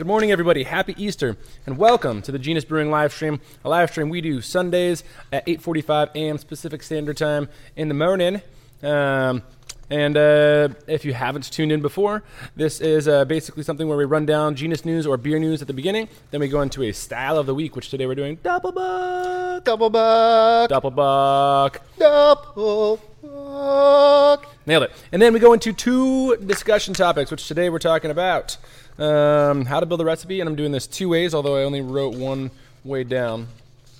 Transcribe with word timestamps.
Good 0.00 0.06
morning, 0.06 0.32
everybody. 0.32 0.62
Happy 0.62 0.94
Easter, 0.96 1.36
and 1.66 1.76
welcome 1.76 2.22
to 2.22 2.32
the 2.32 2.38
Genus 2.38 2.64
Brewing 2.64 2.90
live 2.90 3.12
stream. 3.12 3.38
A 3.66 3.68
live 3.68 3.90
stream 3.90 4.08
we 4.08 4.22
do 4.22 4.40
Sundays 4.40 5.04
at 5.30 5.44
8:45 5.46 6.14
a.m. 6.14 6.38
Pacific 6.38 6.82
Standard 6.82 7.18
Time 7.18 7.50
in 7.76 7.88
the 7.88 7.94
morning. 7.94 8.40
Um, 8.82 9.42
and 9.90 10.16
uh, 10.16 10.70
if 10.86 11.04
you 11.04 11.12
haven't 11.12 11.52
tuned 11.52 11.70
in 11.70 11.82
before, 11.82 12.22
this 12.56 12.80
is 12.80 13.08
uh, 13.08 13.26
basically 13.26 13.62
something 13.62 13.88
where 13.88 13.98
we 13.98 14.06
run 14.06 14.24
down 14.24 14.54
genus 14.54 14.86
news 14.86 15.06
or 15.06 15.18
beer 15.18 15.38
news 15.38 15.60
at 15.60 15.68
the 15.68 15.74
beginning. 15.74 16.08
Then 16.30 16.40
we 16.40 16.48
go 16.48 16.62
into 16.62 16.82
a 16.84 16.92
style 16.92 17.36
of 17.36 17.44
the 17.44 17.54
week, 17.54 17.76
which 17.76 17.90
today 17.90 18.06
we're 18.06 18.14
doing 18.14 18.38
Doppelbock. 18.38 19.64
Double 19.64 19.90
buck. 19.90 20.70
Doppelbock. 20.70 21.76
Double 21.98 23.00
buck. 23.20 24.46
Nailed 24.64 24.84
it. 24.84 24.92
And 25.12 25.20
then 25.20 25.34
we 25.34 25.40
go 25.40 25.52
into 25.52 25.74
two 25.74 26.36
discussion 26.36 26.94
topics, 26.94 27.30
which 27.30 27.46
today 27.46 27.68
we're 27.68 27.78
talking 27.78 28.10
about 28.10 28.56
um, 28.98 29.64
how 29.64 29.80
to 29.80 29.86
build 29.86 30.00
a 30.00 30.04
recipe. 30.04 30.40
And 30.40 30.48
I'm 30.48 30.56
doing 30.56 30.72
this 30.72 30.86
two 30.86 31.08
ways, 31.08 31.34
although 31.34 31.56
I 31.56 31.64
only 31.64 31.80
wrote 31.80 32.14
one 32.14 32.50
way 32.84 33.04
down. 33.04 33.48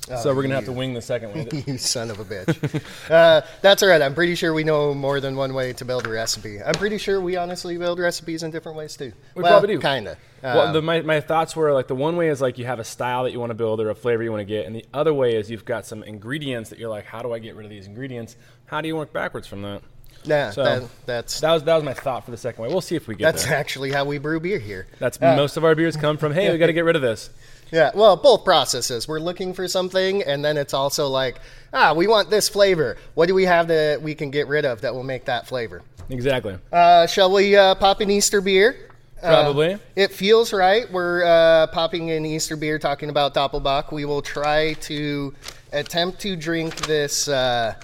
so 0.06 0.30
we're 0.30 0.42
going 0.42 0.50
to 0.50 0.56
have 0.56 0.64
to 0.64 0.72
wing 0.72 0.94
the 0.94 1.02
second 1.02 1.34
way. 1.34 1.48
You 1.66 1.78
son 1.78 2.10
of 2.10 2.18
a 2.18 2.24
bitch. 2.24 2.82
uh, 3.10 3.42
that's 3.62 3.82
all 3.82 3.88
right. 3.88 4.02
I'm 4.02 4.14
pretty 4.14 4.34
sure 4.34 4.52
we 4.52 4.64
know 4.64 4.92
more 4.92 5.20
than 5.20 5.36
one 5.36 5.54
way 5.54 5.72
to 5.74 5.84
build 5.84 6.06
a 6.06 6.10
recipe. 6.10 6.60
I'm 6.62 6.74
pretty 6.74 6.98
sure 6.98 7.20
we 7.20 7.36
honestly 7.36 7.78
build 7.78 7.98
recipes 7.98 8.42
in 8.42 8.50
different 8.50 8.76
ways 8.76 8.96
too. 8.96 9.12
We 9.34 9.42
well, 9.42 9.52
probably 9.52 9.76
do. 9.76 9.80
Kind 9.80 10.08
of. 10.08 10.16
well, 10.42 10.72
the, 10.72 10.82
my, 10.82 11.02
my 11.02 11.20
thoughts 11.20 11.54
were 11.54 11.72
like 11.72 11.86
the 11.86 11.94
one 11.94 12.16
way 12.16 12.28
is 12.28 12.40
like 12.40 12.58
you 12.58 12.64
have 12.64 12.80
a 12.80 12.84
style 12.84 13.24
that 13.24 13.32
you 13.32 13.38
want 13.38 13.50
to 13.50 13.54
build 13.54 13.80
or 13.80 13.90
a 13.90 13.94
flavor 13.94 14.22
you 14.22 14.30
want 14.30 14.40
to 14.40 14.44
get, 14.44 14.66
and 14.66 14.74
the 14.74 14.84
other 14.92 15.14
way 15.14 15.36
is 15.36 15.50
you've 15.50 15.64
got 15.64 15.86
some 15.86 16.02
ingredients 16.02 16.70
that 16.70 16.78
you're 16.78 16.90
like, 16.90 17.04
how 17.04 17.22
do 17.22 17.32
I 17.32 17.38
get 17.38 17.54
rid 17.54 17.64
of 17.64 17.70
these 17.70 17.86
ingredients? 17.86 18.36
How 18.66 18.80
do 18.80 18.88
you 18.88 18.96
work 18.96 19.12
backwards 19.12 19.46
from 19.46 19.62
that? 19.62 19.82
Nah, 20.26 20.50
so- 20.50 20.64
that, 20.64 20.82
that's 21.06 21.40
That 21.40 21.52
was 21.52 21.62
that 21.64 21.74
was 21.74 21.84
my 21.84 21.94
thought 21.94 22.24
for 22.24 22.30
the 22.30 22.36
second 22.36 22.62
way. 22.62 22.68
We'll 22.68 22.80
see 22.80 22.96
if 22.96 23.08
we 23.08 23.14
get 23.14 23.24
that's 23.24 23.44
there. 23.46 23.56
actually 23.56 23.92
how 23.92 24.04
we 24.04 24.18
brew 24.18 24.40
beer 24.40 24.58
here. 24.58 24.86
That's 24.98 25.20
most 25.20 25.56
of 25.56 25.64
our 25.64 25.74
beers 25.74 25.96
come 25.96 26.16
from. 26.16 26.32
Hey, 26.32 26.50
we 26.50 26.58
got 26.58 26.66
to 26.66 26.72
get 26.72 26.84
rid 26.84 26.96
of 26.96 27.02
this. 27.02 27.30
Yeah, 27.72 27.92
well, 27.94 28.16
both 28.16 28.44
processes. 28.44 29.06
We're 29.06 29.20
looking 29.20 29.54
for 29.54 29.68
something, 29.68 30.24
and 30.24 30.44
then 30.44 30.56
it's 30.56 30.74
also 30.74 31.06
like, 31.06 31.36
ah, 31.72 31.94
we 31.94 32.08
want 32.08 32.28
this 32.28 32.48
flavor. 32.48 32.96
What 33.14 33.26
do 33.26 33.34
we 33.36 33.44
have 33.44 33.68
that 33.68 34.02
we 34.02 34.16
can 34.16 34.32
get 34.32 34.48
rid 34.48 34.64
of 34.64 34.80
that 34.80 34.92
will 34.92 35.04
make 35.04 35.26
that 35.26 35.46
flavor? 35.46 35.82
Exactly. 36.08 36.58
Uh, 36.72 37.06
shall 37.06 37.32
we 37.32 37.54
uh, 37.56 37.76
pop 37.76 38.00
an 38.00 38.10
Easter 38.10 38.40
beer? 38.40 38.90
Uh, 39.22 39.28
Probably. 39.42 39.78
it 39.94 40.10
feels 40.10 40.52
right. 40.52 40.90
We're 40.90 41.22
uh, 41.24 41.68
popping 41.68 42.10
an 42.10 42.26
Easter 42.26 42.56
beer, 42.56 42.78
talking 42.80 43.08
about 43.08 43.34
Doppelbock. 43.34 43.92
We 43.92 44.04
will 44.04 44.22
try 44.22 44.72
to 44.72 45.32
attempt 45.72 46.20
to 46.22 46.34
drink 46.34 46.74
this 46.86 47.28
uh, 47.28 47.74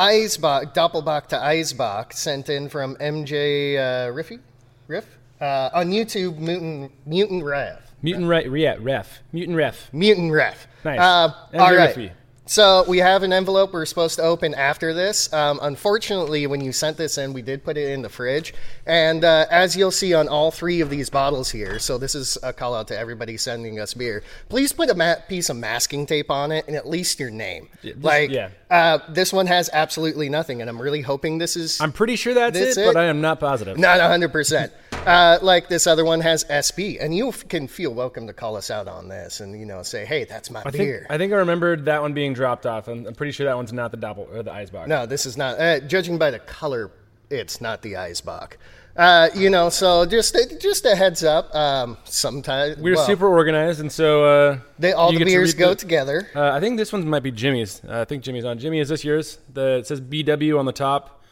Eisbock, 0.00 0.74
Doppelbock 0.74 1.26
to 1.28 1.36
Eisbock, 1.36 2.12
sent 2.12 2.48
in 2.48 2.68
from 2.68 2.96
MJ 2.96 3.76
uh, 3.76 4.12
Riffy, 4.12 4.40
Riff 4.88 5.06
uh, 5.40 5.70
on 5.74 5.90
YouTube. 5.90 6.38
Mutant 6.38 6.90
Mutant 7.06 7.44
Rev. 7.44 7.78
Mutant 8.02 8.26
re- 8.28 8.48
re- 8.48 8.76
ref. 8.78 9.20
Mutant 9.32 9.56
ref. 9.58 9.90
Mutant 9.92 10.32
Ref. 10.32 10.66
Nice. 10.84 10.98
Uh, 10.98 11.32
all. 11.54 11.70
Riffy. 11.72 12.10
So 12.46 12.84
we 12.88 12.98
have 12.98 13.22
an 13.22 13.32
envelope 13.32 13.72
we're 13.72 13.84
supposed 13.86 14.16
to 14.16 14.22
open 14.22 14.54
after 14.54 14.92
this. 14.92 15.32
Um, 15.32 15.60
unfortunately, 15.62 16.48
when 16.48 16.60
you 16.60 16.72
sent 16.72 16.96
this 16.96 17.16
in, 17.16 17.32
we 17.32 17.42
did 17.42 17.62
put 17.62 17.76
it 17.76 17.90
in 17.92 18.02
the 18.02 18.08
fridge. 18.08 18.54
And 18.86 19.22
uh, 19.24 19.46
as 19.52 19.76
you'll 19.76 19.92
see 19.92 20.14
on 20.14 20.26
all 20.26 20.50
three 20.50 20.80
of 20.80 20.90
these 20.90 21.10
bottles 21.10 21.48
here, 21.50 21.78
so 21.78 21.96
this 21.96 22.16
is 22.16 22.36
a 22.42 22.52
call 22.52 22.74
out 22.74 22.88
to 22.88 22.98
everybody 22.98 23.36
sending 23.36 23.78
us 23.78 23.94
beer. 23.94 24.24
Please 24.48 24.72
put 24.72 24.90
a 24.90 24.94
ma- 24.96 25.14
piece 25.28 25.48
of 25.48 25.58
masking 25.58 26.06
tape 26.06 26.28
on 26.28 26.50
it 26.50 26.66
and 26.66 26.74
at 26.74 26.88
least 26.88 27.20
your 27.20 27.30
name. 27.30 27.68
Yeah, 27.82 27.92
just- 27.92 28.04
like, 28.04 28.30
yeah. 28.30 28.48
Uh, 28.70 29.00
this 29.08 29.32
one 29.32 29.46
has 29.46 29.68
absolutely 29.72 30.28
nothing, 30.28 30.60
and 30.60 30.70
I'm 30.70 30.80
really 30.80 31.00
hoping 31.00 31.38
this 31.38 31.56
is 31.56 31.80
I'm 31.80 31.92
pretty 31.92 32.14
sure 32.14 32.34
that's 32.34 32.56
it, 32.56 32.78
it? 32.78 32.86
but 32.86 32.96
I 32.96 33.06
am 33.06 33.20
not 33.20 33.40
positive. 33.40 33.76
not 33.76 33.98
100%. 33.98 34.70
Uh, 34.92 35.38
like 35.42 35.68
this 35.68 35.86
other 35.88 36.04
one 36.04 36.20
has 36.20 36.44
SB, 36.44 36.98
and 37.00 37.14
you 37.14 37.32
can 37.32 37.66
feel 37.66 37.92
welcome 37.92 38.28
to 38.28 38.32
call 38.32 38.54
us 38.54 38.70
out 38.70 38.86
on 38.86 39.08
this 39.08 39.40
and, 39.40 39.58
you 39.58 39.66
know, 39.66 39.82
say, 39.82 40.04
hey, 40.04 40.24
that's 40.24 40.50
my 40.50 40.62
I 40.64 40.70
think. 40.70 41.06
I 41.10 41.18
think 41.18 41.32
I 41.32 41.36
remembered 41.36 41.86
that 41.86 42.00
one 42.00 42.12
being 42.12 42.32
dropped 42.32 42.64
off. 42.64 42.86
I'm, 42.86 43.06
I'm 43.06 43.14
pretty 43.14 43.32
sure 43.32 43.46
that 43.46 43.56
one's 43.56 43.72
not 43.72 43.90
the 43.90 43.96
doppel 43.96 44.32
or 44.32 44.42
the 44.42 44.52
Eisbock. 44.52 44.86
No, 44.86 45.04
this 45.06 45.26
is 45.26 45.36
not. 45.36 45.58
Uh, 45.58 45.80
judging 45.80 46.18
by 46.18 46.30
the 46.30 46.38
color, 46.38 46.92
it's 47.28 47.60
not 47.60 47.82
the 47.82 47.94
Eisbock. 47.94 48.52
Uh, 49.00 49.30
you 49.34 49.48
know, 49.48 49.70
so 49.70 50.04
just 50.04 50.36
just 50.60 50.84
a 50.84 50.94
heads 50.94 51.24
up. 51.24 51.54
Um, 51.54 51.96
sometimes 52.04 52.76
We're 52.76 52.96
well, 52.96 53.06
super 53.06 53.26
organized, 53.26 53.80
and 53.80 53.90
so 53.90 54.24
uh, 54.24 54.58
They, 54.78 54.92
all 54.92 55.10
the 55.10 55.16
get 55.18 55.24
to 55.24 55.30
beers 55.30 55.54
go 55.54 55.70
the- 55.70 55.76
together. 55.76 56.28
Uh, 56.34 56.50
I 56.52 56.60
think 56.60 56.76
this 56.76 56.92
one 56.92 57.08
might 57.08 57.22
be 57.22 57.30
Jimmy's. 57.30 57.80
Uh, 57.88 58.00
I 58.00 58.04
think 58.04 58.22
Jimmy's 58.22 58.44
on. 58.44 58.58
Jimmy, 58.58 58.78
is 58.78 58.90
this 58.90 59.02
yours? 59.02 59.38
The 59.54 59.78
it 59.78 59.86
says 59.86 60.02
BW 60.02 60.58
on 60.58 60.66
the 60.66 60.72
top, 60.72 61.22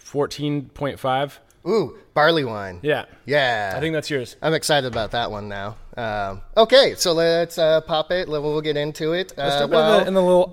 fourteen 0.00 0.68
point 0.70 0.98
five. 0.98 1.38
Ooh, 1.66 1.96
barley 2.12 2.44
wine. 2.44 2.80
Yeah, 2.82 3.04
Yeah, 3.24 3.72
I 3.74 3.80
think 3.80 3.94
that's 3.94 4.10
yours. 4.10 4.36
I'm 4.42 4.52
excited 4.52 4.86
about 4.86 5.12
that 5.12 5.30
one 5.30 5.48
now. 5.48 5.76
Um, 5.96 6.42
okay, 6.56 6.94
so 6.96 7.12
let's 7.12 7.56
uh, 7.56 7.80
pop 7.82 8.10
it. 8.10 8.28
We'll 8.28 8.60
get 8.60 8.76
into 8.76 9.12
it. 9.12 9.32
Let's 9.38 9.54
Uh, 9.54 9.58
jump 9.60 9.72
well, 9.72 9.94
in, 9.98 10.00
the, 10.02 10.08
in 10.08 10.14
the 10.14 10.22
little 10.22 10.50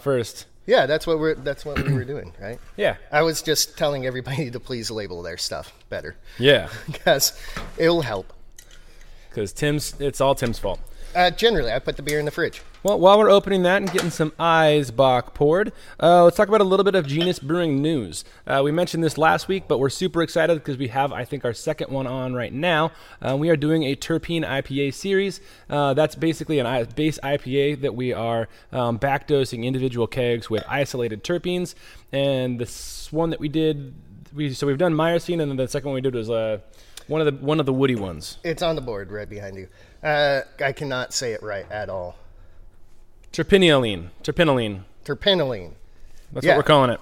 first. 0.00 0.46
Yeah, 0.66 0.86
that's 0.86 1.06
what 1.06 1.18
we're 1.18 1.34
that's 1.34 1.64
what 1.64 1.82
we 1.82 1.92
were 1.92 2.04
doing, 2.14 2.32
right? 2.40 2.58
Yeah, 2.76 2.96
I 3.10 3.22
was 3.22 3.42
just 3.42 3.78
telling 3.78 4.06
everybody 4.06 4.50
to 4.50 4.60
please 4.60 4.90
label 4.90 5.22
their 5.22 5.36
stuff 5.38 5.72
better 5.88 6.16
yeah, 6.38 6.68
because 6.86 7.38
it'll 7.78 8.02
help. 8.02 8.32
because 9.30 9.52
Tim's. 9.52 9.94
It's 10.00 10.20
all 10.20 10.34
Tim's 10.34 10.58
fault. 10.58 10.80
Uh, 11.14 11.30
generally, 11.30 11.72
I 11.72 11.78
put 11.78 11.96
the 11.96 12.02
beer 12.02 12.18
in 12.18 12.24
the 12.26 12.30
fridge. 12.30 12.60
Well, 12.86 13.00
while 13.00 13.18
we're 13.18 13.30
opening 13.30 13.64
that 13.64 13.78
and 13.82 13.90
getting 13.90 14.10
some 14.10 14.30
Eisbock 14.38 15.34
poured, 15.34 15.72
uh, 16.00 16.22
let's 16.22 16.36
talk 16.36 16.46
about 16.46 16.60
a 16.60 16.64
little 16.64 16.84
bit 16.84 16.94
of 16.94 17.04
Genus 17.04 17.40
Brewing 17.40 17.82
news. 17.82 18.24
Uh, 18.46 18.60
we 18.62 18.70
mentioned 18.70 19.02
this 19.02 19.18
last 19.18 19.48
week, 19.48 19.64
but 19.66 19.78
we're 19.78 19.88
super 19.88 20.22
excited 20.22 20.54
because 20.54 20.76
we 20.76 20.86
have, 20.86 21.12
I 21.12 21.24
think, 21.24 21.44
our 21.44 21.52
second 21.52 21.90
one 21.90 22.06
on 22.06 22.34
right 22.34 22.52
now. 22.52 22.92
Uh, 23.20 23.36
we 23.36 23.50
are 23.50 23.56
doing 23.56 23.82
a 23.82 23.96
terpene 23.96 24.46
IPA 24.46 24.94
series. 24.94 25.40
Uh, 25.68 25.94
that's 25.94 26.14
basically 26.14 26.60
I- 26.60 26.84
base 26.84 27.18
IPA 27.24 27.80
that 27.80 27.96
we 27.96 28.12
are 28.12 28.48
um, 28.70 29.00
backdosing 29.00 29.64
individual 29.64 30.06
kegs 30.06 30.48
with 30.48 30.62
isolated 30.68 31.24
terpenes. 31.24 31.74
And 32.12 32.60
this 32.60 33.12
one 33.12 33.30
that 33.30 33.40
we 33.40 33.48
did, 33.48 33.94
we 34.32 34.54
so 34.54 34.64
we've 34.64 34.78
done 34.78 34.94
myrcene, 34.94 35.42
and 35.42 35.50
then 35.50 35.56
the 35.56 35.66
second 35.66 35.88
one 35.88 35.96
we 35.96 36.02
did 36.02 36.14
was 36.14 36.30
uh, 36.30 36.58
one 37.08 37.20
of 37.20 37.26
the 37.26 37.44
one 37.44 37.58
of 37.58 37.66
the 37.66 37.72
woody 37.72 37.96
ones, 37.96 38.38
It's 38.44 38.62
on 38.62 38.76
the 38.76 38.80
board 38.80 39.10
right 39.10 39.28
behind 39.28 39.56
you. 39.56 39.66
Uh, 40.04 40.42
I 40.64 40.70
cannot 40.70 41.12
say 41.12 41.32
it 41.32 41.42
right 41.42 41.66
at 41.68 41.88
all. 41.88 42.14
Terpinolene. 43.36 44.08
Terpinolene. 44.22 44.80
Terpenoline. 45.04 45.72
That's 46.32 46.44
Yeah. 46.46 46.52
what 46.52 46.58
we're 46.58 46.62
calling 46.68 46.90
it. 46.90 47.00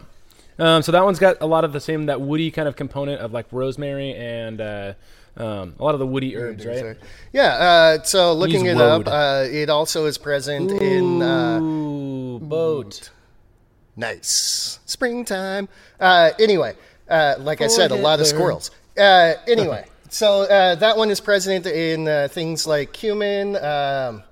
Um, 0.59 0.83
so 0.83 0.93
that 0.93 1.05
one's 1.05 1.19
got 1.19 1.39
a 1.41 1.47
lot 1.47 1.65
of 1.65 1.73
the 1.73 1.81
same 1.81 2.07
that 2.07 2.21
woody 2.21 2.51
kind 2.51 2.69
of 2.69 2.77
component 2.77 3.21
of 3.21 3.33
like 3.33 3.47
rosemary 3.51 4.15
and 4.15 4.61
uh, 4.61 4.93
um, 5.37 5.75
a 5.81 5.83
lot 5.85 5.95
of 5.95 5.99
the 5.99 6.07
woody 6.07 6.37
herbs, 6.37 6.65
right? 6.65 6.97
Yeah. 7.33 7.47
Uh, 7.99 8.03
so 8.05 8.33
looking 8.35 8.67
Use 8.67 8.77
it 8.77 8.81
up, 8.81 9.09
uh, 9.09 9.47
it 9.51 9.69
also 9.69 10.07
is 10.07 10.17
present 10.19 10.71
in 10.71 11.23
uh, 11.23 11.59
boat. 12.39 13.11
nice 13.97 14.79
springtime. 14.87 15.69
Uh, 15.99 16.31
anyway, 16.39 16.75
uh, 17.09 17.35
like 17.39 17.61
I 17.61 17.67
said, 17.67 17.91
a 17.91 17.97
lot 17.97 18.21
of 18.21 18.27
squirrels. 18.27 18.71
Uh, 18.97 19.35
anyway, 19.49 19.85
so 20.09 20.43
uh, 20.43 20.77
that 20.77 20.97
one 20.97 21.11
is 21.11 21.21
present 21.21 21.67
in 21.67 22.07
uh, 22.07 22.29
things 22.31 22.65
like 22.67 22.93
cumin. 22.93 23.57
Um, 23.57 24.23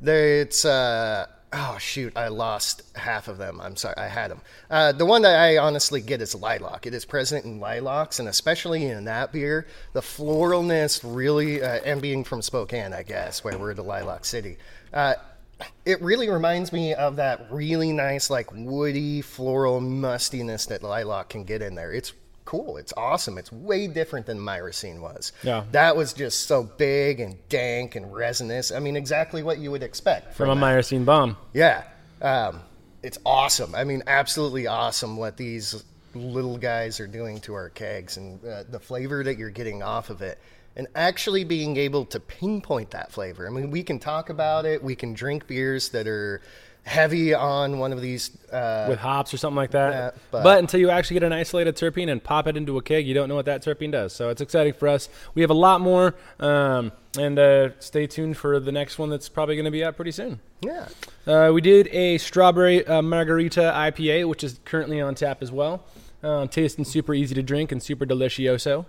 there, 0.00 0.40
it's 0.40 0.64
uh, 0.64 1.26
oh 1.52 1.78
shoot, 1.78 2.12
I 2.16 2.28
lost 2.28 2.82
half 2.96 3.28
of 3.28 3.38
them. 3.38 3.60
I'm 3.60 3.76
sorry, 3.76 3.96
I 3.96 4.08
had 4.08 4.30
them. 4.30 4.40
Uh, 4.70 4.92
the 4.92 5.06
one 5.06 5.22
that 5.22 5.38
I 5.38 5.58
honestly 5.58 6.00
get 6.00 6.20
is 6.20 6.34
lilac. 6.34 6.86
It 6.86 6.94
is 6.94 7.04
present 7.04 7.44
in 7.44 7.60
lilacs, 7.60 8.18
and 8.18 8.28
especially 8.28 8.86
in 8.86 9.04
that 9.04 9.32
beer, 9.32 9.66
the 9.92 10.00
floralness 10.00 11.00
really. 11.04 11.62
Uh, 11.62 11.80
and 11.84 12.02
being 12.02 12.24
from 12.24 12.42
Spokane, 12.42 12.92
I 12.92 13.02
guess, 13.02 13.42
where 13.42 13.58
we're 13.58 13.74
the 13.74 13.82
lilac 13.82 14.24
city. 14.24 14.58
Uh, 14.92 15.14
it 15.84 16.00
really 16.02 16.28
reminds 16.30 16.72
me 16.72 16.94
of 16.94 17.16
that 17.16 17.48
really 17.50 17.92
nice, 17.92 18.30
like 18.30 18.52
woody, 18.52 19.22
floral 19.22 19.80
mustiness 19.80 20.66
that 20.66 20.82
lilac 20.82 21.30
can 21.30 21.44
get 21.44 21.62
in 21.62 21.74
there. 21.74 21.92
It's 21.92 22.12
cool. 22.48 22.78
It's 22.78 22.94
awesome. 22.96 23.36
It's 23.36 23.52
way 23.52 23.86
different 23.88 24.24
than 24.24 24.38
myrcene 24.38 25.00
was. 25.00 25.32
Yeah. 25.42 25.64
That 25.72 25.98
was 25.98 26.14
just 26.14 26.46
so 26.46 26.62
big 26.62 27.20
and 27.20 27.36
dank 27.50 27.94
and 27.94 28.06
resinous. 28.06 28.74
I 28.74 28.78
mean, 28.78 28.96
exactly 28.96 29.42
what 29.42 29.58
you 29.58 29.70
would 29.70 29.82
expect 29.82 30.32
From 30.32 30.48
a 30.48 30.54
that. 30.54 30.60
myrcene 30.60 31.04
bomb. 31.04 31.36
Yeah. 31.52 31.84
Um, 32.22 32.62
it's 33.02 33.18
awesome. 33.26 33.74
I 33.74 33.84
mean, 33.84 34.02
absolutely 34.06 34.66
awesome 34.66 35.18
what 35.18 35.36
these 35.36 35.84
little 36.14 36.56
guys 36.56 37.00
are 37.00 37.06
doing 37.06 37.38
to 37.40 37.52
our 37.52 37.68
kegs 37.68 38.16
and 38.16 38.42
uh, 38.42 38.64
the 38.66 38.80
flavor 38.80 39.22
that 39.24 39.36
you're 39.36 39.50
getting 39.50 39.82
off 39.82 40.08
of 40.08 40.22
it. 40.22 40.38
And 40.74 40.86
actually 40.94 41.44
being 41.44 41.76
able 41.76 42.06
to 42.06 42.18
pinpoint 42.18 42.92
that 42.92 43.12
flavor. 43.12 43.46
I 43.46 43.50
mean, 43.50 43.70
we 43.70 43.82
can 43.82 43.98
talk 43.98 44.30
about 44.30 44.64
it. 44.64 44.82
We 44.82 44.96
can 44.96 45.12
drink 45.12 45.46
beers 45.46 45.90
that 45.90 46.06
are 46.06 46.40
heavy 46.88 47.34
on 47.34 47.78
one 47.78 47.92
of 47.92 48.00
these. 48.00 48.30
Uh, 48.52 48.86
with 48.88 48.98
hops 48.98 49.32
or 49.34 49.36
something 49.36 49.56
like 49.56 49.72
that. 49.72 49.92
Yeah, 49.92 50.10
but, 50.30 50.42
but- 50.42 50.58
until 50.58 50.80
you 50.80 50.90
actually 50.90 51.14
get 51.14 51.22
an 51.24 51.32
isolated 51.32 51.76
terpene 51.76 52.10
and 52.10 52.22
pop 52.22 52.46
it 52.46 52.56
into 52.56 52.78
a 52.78 52.82
keg, 52.82 53.06
you 53.06 53.14
don't 53.14 53.28
know 53.28 53.34
what 53.34 53.44
that 53.46 53.62
terpene 53.62 53.92
does. 53.92 54.12
So 54.14 54.30
it's 54.30 54.40
exciting 54.40 54.72
for 54.72 54.88
us. 54.88 55.08
We 55.34 55.42
have 55.42 55.50
a 55.50 55.54
lot 55.54 55.80
more, 55.80 56.14
um, 56.40 56.92
and 57.18 57.38
uh, 57.38 57.78
stay 57.80 58.06
tuned 58.06 58.36
for 58.38 58.58
the 58.58 58.72
next 58.72 58.98
one 58.98 59.10
that's 59.10 59.28
probably 59.28 59.54
going 59.56 59.66
to 59.66 59.70
be 59.70 59.84
out 59.84 59.96
pretty 59.96 60.12
soon. 60.12 60.40
yeah. 60.62 60.88
Uh, 61.26 61.50
we 61.52 61.60
did 61.60 61.88
a 61.88 62.16
strawberry 62.16 62.86
uh, 62.86 63.02
margarita 63.02 63.60
IPA, 63.60 64.26
which 64.28 64.42
is 64.42 64.58
currently 64.64 64.98
on 65.00 65.14
tap 65.14 65.42
as 65.42 65.52
well. 65.52 65.84
Uh, 66.22 66.46
tasting 66.46 66.84
super 66.86 67.12
easy 67.14 67.34
to 67.34 67.42
drink 67.42 67.70
and 67.70 67.82
super 67.82 68.06
delicioso. 68.06 68.86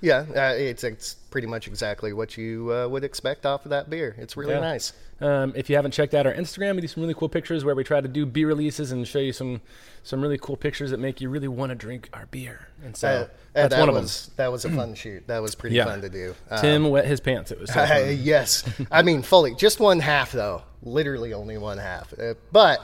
Yeah, 0.00 0.24
uh, 0.36 0.54
it's 0.56 0.84
it's 0.84 1.14
pretty 1.14 1.46
much 1.46 1.66
exactly 1.66 2.12
what 2.12 2.36
you 2.36 2.72
uh, 2.72 2.86
would 2.88 3.04
expect 3.04 3.46
off 3.46 3.64
of 3.64 3.70
that 3.70 3.88
beer. 3.90 4.14
It's 4.18 4.36
really 4.36 4.54
Yeah. 4.54 4.60
nice. 4.60 4.92
Um, 5.20 5.52
if 5.56 5.70
you 5.70 5.76
haven't 5.76 5.92
checked 5.92 6.12
out 6.12 6.26
our 6.26 6.34
Instagram, 6.34 6.74
we 6.74 6.82
do 6.82 6.88
some 6.88 7.02
really 7.02 7.14
cool 7.14 7.28
pictures 7.28 7.64
where 7.64 7.74
we 7.74 7.84
try 7.84 8.00
to 8.00 8.08
do 8.08 8.26
beer 8.26 8.46
releases 8.48 8.92
and 8.92 9.06
show 9.08 9.18
you 9.20 9.32
some 9.32 9.60
some 10.02 10.20
really 10.20 10.36
cool 10.36 10.56
pictures 10.56 10.90
that 10.90 10.98
make 11.00 11.20
you 11.22 11.30
really 11.30 11.48
want 11.48 11.70
to 11.70 11.74
drink 11.74 12.10
our 12.12 12.26
beer. 12.26 12.68
And 12.84 12.94
so 12.94 13.08
Uh, 13.08 13.12
uh, 13.12 13.26
that's 13.54 13.74
that 13.74 13.80
one 13.80 13.88
of 13.88 13.94
was 13.94 14.30
that 14.36 14.52
was 14.52 14.64
a 14.66 14.70
fun 14.70 14.94
shoot. 14.94 15.26
That 15.26 15.40
was 15.40 15.54
pretty 15.54 15.76
Yeah. 15.76 15.86
fun 15.86 16.02
to 16.02 16.08
do. 16.10 16.26
them. 16.28 16.36
Uh, 16.50 16.60
Tim 16.60 16.90
wet 16.90 17.06
his 17.06 17.20
pants. 17.20 17.50
It 17.50 17.58
was 17.60 17.72
so 17.72 17.82
yes, 18.20 18.64
I 18.90 19.02
mean 19.02 19.22
fully. 19.22 19.54
Just 19.54 19.80
one 19.80 20.00
half 20.00 20.32
though. 20.32 20.62
Literally 20.82 21.32
only 21.32 21.56
one 21.56 21.78
half. 21.78 22.12
Uh, 22.18 22.34
but 22.52 22.80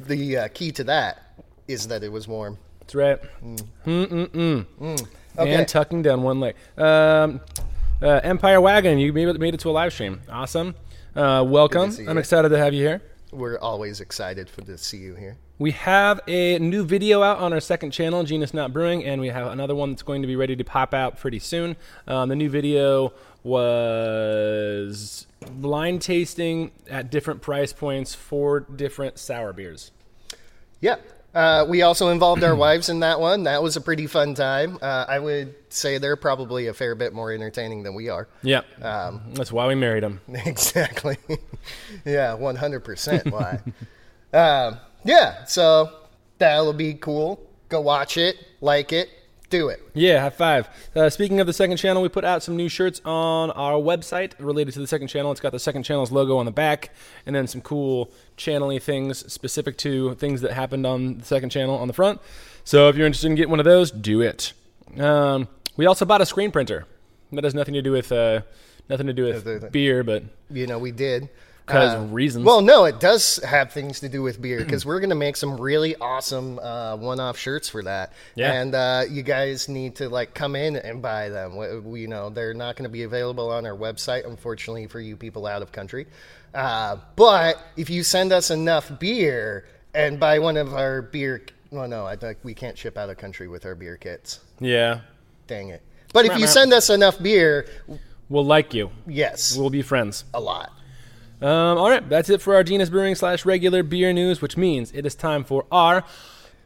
the 0.00 0.36
uh, 0.38 0.48
key 0.52 0.72
to 0.72 0.84
that 0.84 1.22
is 1.68 1.86
that 1.88 2.02
it 2.02 2.10
was 2.10 2.26
warm. 2.26 2.58
That's 2.80 2.94
right. 2.96 3.18
Okay. 5.36 5.54
And 5.54 5.66
tucking 5.66 6.02
down 6.02 6.22
one 6.22 6.40
leg. 6.40 6.54
Um, 6.76 7.40
uh, 8.00 8.20
Empire 8.22 8.60
Wagon, 8.60 8.98
you 8.98 9.12
made 9.12 9.28
it, 9.28 9.40
made 9.40 9.54
it 9.54 9.60
to 9.60 9.70
a 9.70 9.72
live 9.72 9.92
stream. 9.92 10.20
Awesome. 10.28 10.74
Uh, 11.16 11.44
welcome. 11.46 11.92
I'm 12.08 12.18
excited 12.18 12.50
to 12.50 12.58
have 12.58 12.74
you 12.74 12.84
here. 12.84 13.02
We're 13.32 13.58
always 13.58 14.00
excited 14.00 14.48
for 14.48 14.62
to 14.62 14.78
see 14.78 14.98
you 14.98 15.16
here. 15.16 15.36
We 15.58 15.72
have 15.72 16.20
a 16.28 16.58
new 16.58 16.84
video 16.84 17.22
out 17.22 17.38
on 17.38 17.52
our 17.52 17.60
second 17.60 17.90
channel, 17.92 18.22
Genus 18.24 18.54
Not 18.54 18.72
Brewing, 18.72 19.04
and 19.04 19.20
we 19.20 19.28
have 19.28 19.52
another 19.52 19.74
one 19.74 19.90
that's 19.90 20.02
going 20.02 20.22
to 20.22 20.28
be 20.28 20.36
ready 20.36 20.54
to 20.56 20.64
pop 20.64 20.94
out 20.94 21.18
pretty 21.18 21.38
soon. 21.38 21.76
Um, 22.06 22.28
the 22.28 22.36
new 22.36 22.48
video 22.48 23.12
was 23.42 25.26
blind 25.50 26.02
tasting 26.02 26.72
at 26.88 27.10
different 27.10 27.40
price 27.42 27.72
points 27.72 28.14
for 28.14 28.60
different 28.60 29.18
sour 29.18 29.52
beers. 29.52 29.90
Yeah. 30.80 30.96
Uh, 31.34 31.66
we 31.68 31.82
also 31.82 32.10
involved 32.10 32.44
our 32.44 32.54
wives 32.56 32.88
in 32.88 33.00
that 33.00 33.18
one. 33.20 33.44
That 33.44 33.62
was 33.62 33.76
a 33.76 33.80
pretty 33.80 34.06
fun 34.06 34.34
time. 34.34 34.78
Uh, 34.80 35.04
I 35.08 35.18
would 35.18 35.54
say 35.68 35.98
they're 35.98 36.16
probably 36.16 36.68
a 36.68 36.74
fair 36.74 36.94
bit 36.94 37.12
more 37.12 37.32
entertaining 37.32 37.82
than 37.82 37.94
we 37.94 38.08
are. 38.08 38.28
Yeah, 38.42 38.62
that's 38.80 39.50
why 39.52 39.66
we 39.66 39.74
married 39.74 40.02
them. 40.02 40.20
Exactly. 40.46 41.16
yeah, 42.04 42.36
100% 42.36 43.32
why. 43.32 43.60
um, 44.38 44.78
yeah, 45.04 45.44
so 45.44 45.90
that'll 46.38 46.72
be 46.72 46.94
cool. 46.94 47.40
Go 47.68 47.80
watch 47.80 48.16
it, 48.16 48.36
like 48.60 48.92
it, 48.92 49.08
do 49.58 49.68
it. 49.68 49.80
Yeah, 49.94 50.20
high 50.20 50.30
five. 50.30 50.68
Uh, 50.94 51.08
speaking 51.10 51.40
of 51.40 51.46
the 51.46 51.52
second 51.52 51.76
channel, 51.76 52.02
we 52.02 52.08
put 52.08 52.24
out 52.24 52.42
some 52.42 52.56
new 52.56 52.68
shirts 52.68 53.00
on 53.04 53.50
our 53.52 53.74
website 53.74 54.32
related 54.38 54.74
to 54.74 54.80
the 54.80 54.86
second 54.86 55.08
channel. 55.08 55.30
It's 55.30 55.40
got 55.40 55.52
the 55.52 55.58
second 55.58 55.84
channel's 55.84 56.10
logo 56.10 56.36
on 56.36 56.44
the 56.44 56.52
back, 56.52 56.90
and 57.26 57.34
then 57.34 57.46
some 57.46 57.60
cool 57.60 58.10
channely 58.36 58.80
things 58.82 59.32
specific 59.32 59.78
to 59.78 60.14
things 60.14 60.40
that 60.40 60.52
happened 60.52 60.86
on 60.86 61.18
the 61.18 61.24
second 61.24 61.50
channel 61.50 61.76
on 61.76 61.88
the 61.88 61.94
front. 61.94 62.20
So 62.64 62.88
if 62.88 62.96
you're 62.96 63.06
interested 63.06 63.28
in 63.28 63.34
getting 63.36 63.50
one 63.50 63.60
of 63.60 63.66
those, 63.66 63.90
do 63.90 64.20
it. 64.20 64.52
Um, 64.98 65.48
we 65.76 65.86
also 65.86 66.04
bought 66.04 66.20
a 66.20 66.26
screen 66.26 66.50
printer. 66.50 66.86
That 67.32 67.44
has 67.44 67.54
nothing 67.54 67.74
to 67.74 67.82
do 67.82 67.92
with 67.92 68.12
uh, 68.12 68.42
nothing 68.88 69.06
to 69.06 69.12
do 69.12 69.24
with 69.24 69.72
beer, 69.72 70.04
but 70.04 70.24
You 70.50 70.66
know, 70.66 70.78
we 70.78 70.92
did. 70.92 71.28
Because 71.66 71.94
Uh, 71.94 72.06
reasons. 72.12 72.44
Well, 72.44 72.60
no, 72.60 72.84
it 72.84 73.00
does 73.00 73.36
have 73.44 73.72
things 73.72 74.00
to 74.00 74.08
do 74.08 74.22
with 74.22 74.40
beer 74.40 74.58
because 74.62 74.84
we're 74.84 75.00
going 75.00 75.10
to 75.10 75.16
make 75.16 75.36
some 75.36 75.56
really 75.60 75.96
awesome 75.96 76.58
uh, 76.58 76.96
one-off 76.96 77.38
shirts 77.38 77.68
for 77.68 77.82
that. 77.84 78.12
Yeah. 78.34 78.52
And 78.52 78.74
uh, 78.74 79.04
you 79.08 79.22
guys 79.22 79.68
need 79.68 79.96
to 79.96 80.08
like 80.08 80.34
come 80.34 80.56
in 80.56 80.76
and 80.76 81.00
buy 81.00 81.28
them. 81.30 81.56
We, 81.56 81.78
we- 81.80 82.00
you 82.02 82.08
know, 82.08 82.28
they're 82.30 82.52
not 82.54 82.76
going 82.76 82.84
to 82.84 82.92
be 82.92 83.04
available 83.04 83.50
on 83.50 83.64
our 83.66 83.76
website, 83.76 84.26
unfortunately, 84.26 84.86
for 84.88 85.00
you 85.00 85.16
people 85.16 85.46
out 85.46 85.62
of 85.62 85.72
country. 85.72 86.06
Uh, 86.54 86.96
but 87.16 87.56
if 87.76 87.88
you 87.90 88.02
send 88.02 88.32
us 88.32 88.50
enough 88.50 88.98
beer 89.00 89.66
and 89.94 90.20
buy 90.20 90.38
one 90.38 90.56
of 90.58 90.74
our 90.74 91.00
beer, 91.02 91.42
well, 91.70 91.88
no, 91.88 92.04
I 92.06 92.16
think 92.16 92.38
we 92.44 92.52
can't 92.54 92.76
ship 92.76 92.98
out 92.98 93.08
of 93.10 93.16
country 93.16 93.48
with 93.48 93.64
our 93.64 93.74
beer 93.74 93.96
kits. 93.96 94.40
yeah, 94.60 95.00
Dang 95.46 95.68
it. 95.70 95.82
But 96.12 96.26
if 96.26 96.38
you 96.38 96.46
send 96.46 96.72
us 96.72 96.90
enough 96.90 97.20
beer, 97.20 97.66
we'll 98.28 98.44
like 98.44 98.72
you. 98.74 98.90
yes, 99.06 99.56
We'll 99.56 99.70
be 99.70 99.82
friends. 99.82 100.24
a 100.34 100.40
lot. 100.40 100.72
Um, 101.44 101.76
all 101.76 101.90
right, 101.90 102.08
that's 102.08 102.30
it 102.30 102.40
for 102.40 102.54
our 102.54 102.64
Genus 102.64 102.88
Brewing 102.88 103.14
slash 103.14 103.44
regular 103.44 103.82
beer 103.82 104.14
news, 104.14 104.40
which 104.40 104.56
means 104.56 104.90
it 104.92 105.04
is 105.04 105.14
time 105.14 105.44
for 105.44 105.66
our 105.70 106.02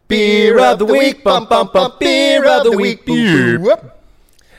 beer 0.07 0.57
of 0.61 0.79
the 0.79 0.85
week. 0.85 1.25
Bum 1.25 1.47
bum 1.47 1.71
bum. 1.73 1.95
Beer 1.99 2.47
of 2.49 2.63
the 2.63 2.77
week. 2.77 3.05
Beer. 3.05 3.59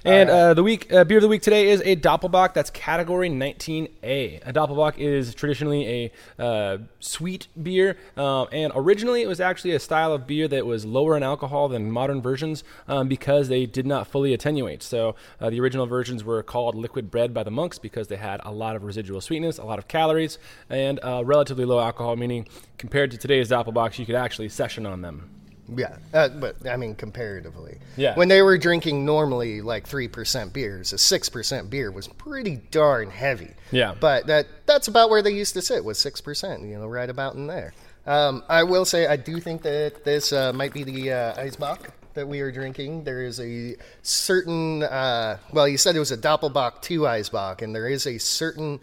And 0.06 0.30
uh, 0.30 0.54
the 0.54 0.64
week 0.64 0.92
uh, 0.94 1.04
beer 1.04 1.18
of 1.18 1.24
the 1.24 1.28
week 1.28 1.42
today 1.42 1.70
is 1.70 1.82
a 1.82 1.96
Doppelbock. 1.96 2.54
That's 2.54 2.70
category 2.70 3.30
19A. 3.30 4.48
A 4.48 4.54
Doppelbock 4.54 4.98
is 4.98 5.36
traditionally 5.36 6.12
a 6.40 6.42
uh, 6.42 6.78
sweet 7.00 7.48
beer, 7.62 7.98
um, 8.16 8.48
and 8.52 8.72
originally 8.76 9.22
it 9.22 9.28
was 9.28 9.42
actually 9.42 9.72
a 9.72 9.80
style 9.80 10.14
of 10.14 10.26
beer 10.26 10.48
that 10.48 10.66
was 10.66 10.86
lower 10.86 11.18
in 11.18 11.24
alcohol 11.24 11.68
than 11.68 11.92
modern 11.92 12.22
versions 12.22 12.64
um, 12.88 13.10
because 13.10 13.50
they 13.50 13.66
did 13.66 13.86
not 13.86 14.08
fully 14.08 14.34
attenuate. 14.34 14.84
So 14.84 15.16
uh, 15.42 15.50
the 15.50 15.60
original 15.60 15.86
versions 15.86 16.24
were 16.24 16.44
called 16.44 16.76
liquid 16.76 17.12
bread 17.12 17.34
by 17.34 17.44
the 17.44 17.52
monks 17.52 17.78
because 17.78 18.08
they 18.08 18.16
had 18.16 18.40
a 18.46 18.52
lot 18.52 18.78
of 18.78 18.84
residual 18.84 19.20
sweetness, 19.20 19.58
a 19.58 19.66
lot 19.66 19.80
of 19.80 19.90
calories, 19.90 20.38
and 20.70 21.00
uh, 21.04 21.24
relatively 21.26 21.66
low 21.66 21.80
alcohol. 21.80 22.16
Meaning, 22.16 22.48
compared 22.78 23.12
to 23.12 23.18
today's 23.18 23.50
Doppelbocks, 23.50 24.00
you 24.00 24.06
could 24.06 24.16
actually 24.16 24.48
session 24.48 24.86
on 24.86 25.02
them. 25.02 25.30
Yeah, 25.76 25.98
uh, 26.14 26.30
but 26.30 26.68
I 26.68 26.78
mean 26.78 26.96
comparatively. 26.96 27.80
Yeah. 27.98 28.16
When 28.16 28.28
they 28.28 28.42
were 28.42 28.58
drinking 28.58 29.06
normally 29.06 29.62
like 29.62 29.88
three 29.88 30.08
percent 30.08 30.54
beers, 30.54 30.94
a 30.94 30.98
six 30.98 31.30
percent 31.30 31.70
beer 31.70 31.92
was 31.92 32.08
pretty 32.08 32.58
darn 32.72 33.10
heavy. 33.10 33.54
Yeah. 33.72 33.96
But 34.00 34.28
that 34.28 34.48
that's 34.66 34.88
about 34.88 35.10
where 35.10 35.22
they 35.22 35.32
used 35.32 35.54
to 35.56 35.62
sit 35.62 35.84
was 35.84 35.98
six 35.98 36.22
percent. 36.22 36.64
You 36.64 36.78
know, 36.78 36.88
right 36.88 37.10
about 37.10 37.36
in 37.36 37.48
there. 37.48 37.74
Um, 38.06 38.44
I 38.50 38.64
will 38.64 38.86
say 38.86 39.08
I 39.08 39.18
do 39.18 39.40
think 39.40 39.62
that 39.64 40.04
this 40.04 40.34
uh, 40.34 40.54
might 40.54 40.74
be 40.74 40.84
the 40.84 41.12
uh, 41.12 41.36
Eisbock 41.36 41.90
that 42.16 42.28
we 42.28 42.42
are 42.42 42.52
drinking. 42.52 43.04
There 43.04 43.24
is 43.24 43.40
a 43.40 43.76
certain 44.02 44.84
uh, 44.84 45.38
well, 45.54 45.68
you 45.68 45.78
said 45.78 45.96
it 45.96 46.00
was 46.00 46.12
a 46.12 46.18
Doppelbock 46.18 46.82
two 46.82 47.02
Eisbock, 47.02 47.62
and 47.62 47.76
there 47.76 47.88
is 47.88 48.08
a 48.08 48.18
certain 48.18 48.80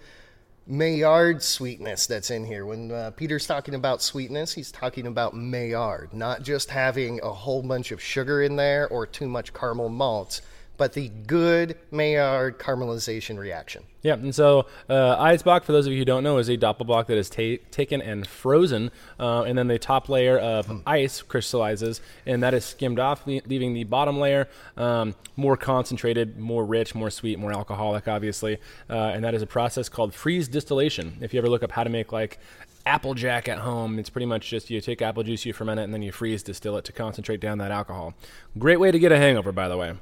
Maillard 0.69 1.45
sweetness 1.45 2.09
that's 2.09 2.31
in 2.31 2.45
here. 2.45 2.67
When 2.67 2.91
uh, 2.91 3.13
Peter's 3.13 3.47
talking 3.47 3.75
about 3.75 4.03
sweetness, 4.03 4.53
he's 4.53 4.73
talking 4.73 5.07
about 5.07 5.33
Maillard, 5.33 6.13
not 6.13 6.43
just 6.43 6.71
having 6.71 7.21
a 7.23 7.33
whole 7.33 7.63
bunch 7.63 7.93
of 7.93 8.03
sugar 8.03 8.43
in 8.43 8.57
there 8.57 8.89
or 8.89 9.07
too 9.07 9.29
much 9.29 9.55
caramel 9.55 9.89
malts, 9.89 10.43
but 10.77 10.93
the 10.93 11.09
good 11.09 11.77
Maillard 11.91 12.59
caramelization 12.59 13.39
reaction. 13.39 13.83
Yeah, 14.03 14.15
and 14.15 14.35
so 14.35 14.67
uh, 14.89 15.17
Eisbock, 15.17 15.65
for 15.65 15.73
those 15.73 15.87
of 15.87 15.93
you 15.93 15.99
who 15.99 16.05
don't 16.05 16.23
know, 16.23 16.39
is 16.39 16.49
a 16.49 16.57
Doppelbock 16.57 17.07
that 17.07 17.19
is 17.19 17.29
ta- 17.29 17.63
taken 17.73 18.01
and 18.01 18.25
frozen, 18.27 18.93
uh, 19.19 19.43
and 19.43 19.59
then 19.59 19.67
the 19.67 19.81
top 19.81 20.09
layer 20.09 20.39
of 20.39 20.83
ice 20.87 21.23
crystallizes, 21.23 22.01
and 22.25 22.43
that 22.43 22.55
is 22.55 22.65
skimmed 22.65 23.01
off, 23.01 23.27
le- 23.27 23.41
leaving 23.47 23.75
the 23.75 23.83
bottom 23.85 24.21
layer 24.21 24.49
um, 24.77 25.15
more 25.35 25.57
concentrated, 25.57 26.39
more 26.39 26.65
rich, 26.65 26.95
more 26.95 27.11
sweet, 27.11 27.39
more 27.39 27.53
alcoholic, 27.53 28.07
obviously. 28.07 28.59
Uh, 28.89 28.95
and 28.95 29.25
that 29.25 29.35
is 29.35 29.43
a 29.43 29.47
process 29.47 29.89
called 29.89 30.15
freeze 30.15 30.47
distillation. 30.47 31.19
If 31.21 31.35
you 31.35 31.39
ever 31.39 31.49
look 31.49 31.65
up 31.65 31.73
how 31.73 31.83
to 31.83 31.91
make 31.91 32.13
like 32.13 32.39
Applejack 32.87 33.49
at 33.49 33.59
home, 33.59 33.99
it's 33.99 34.09
pretty 34.09 34.27
much 34.27 34.49
just 34.49 34.71
you 34.71 34.81
take 34.81 35.03
apple 35.03 35.25
juice, 35.25 35.45
you 35.45 35.53
ferment 35.53 35.81
it, 35.81 35.83
and 35.83 35.93
then 35.93 36.03
you 36.03 36.13
freeze 36.13 36.43
distill 36.43 36.77
it 36.77 36.85
to 36.85 36.93
concentrate 36.93 37.41
down 37.41 37.59
that 37.59 37.73
alcohol. 37.73 38.15
Great 38.57 38.79
way 38.79 38.93
to 38.93 38.99
get 38.99 39.11
a 39.11 39.19
hangover, 39.19 39.51
by 39.51 39.69
the 39.69 39.77
way. 39.77 39.95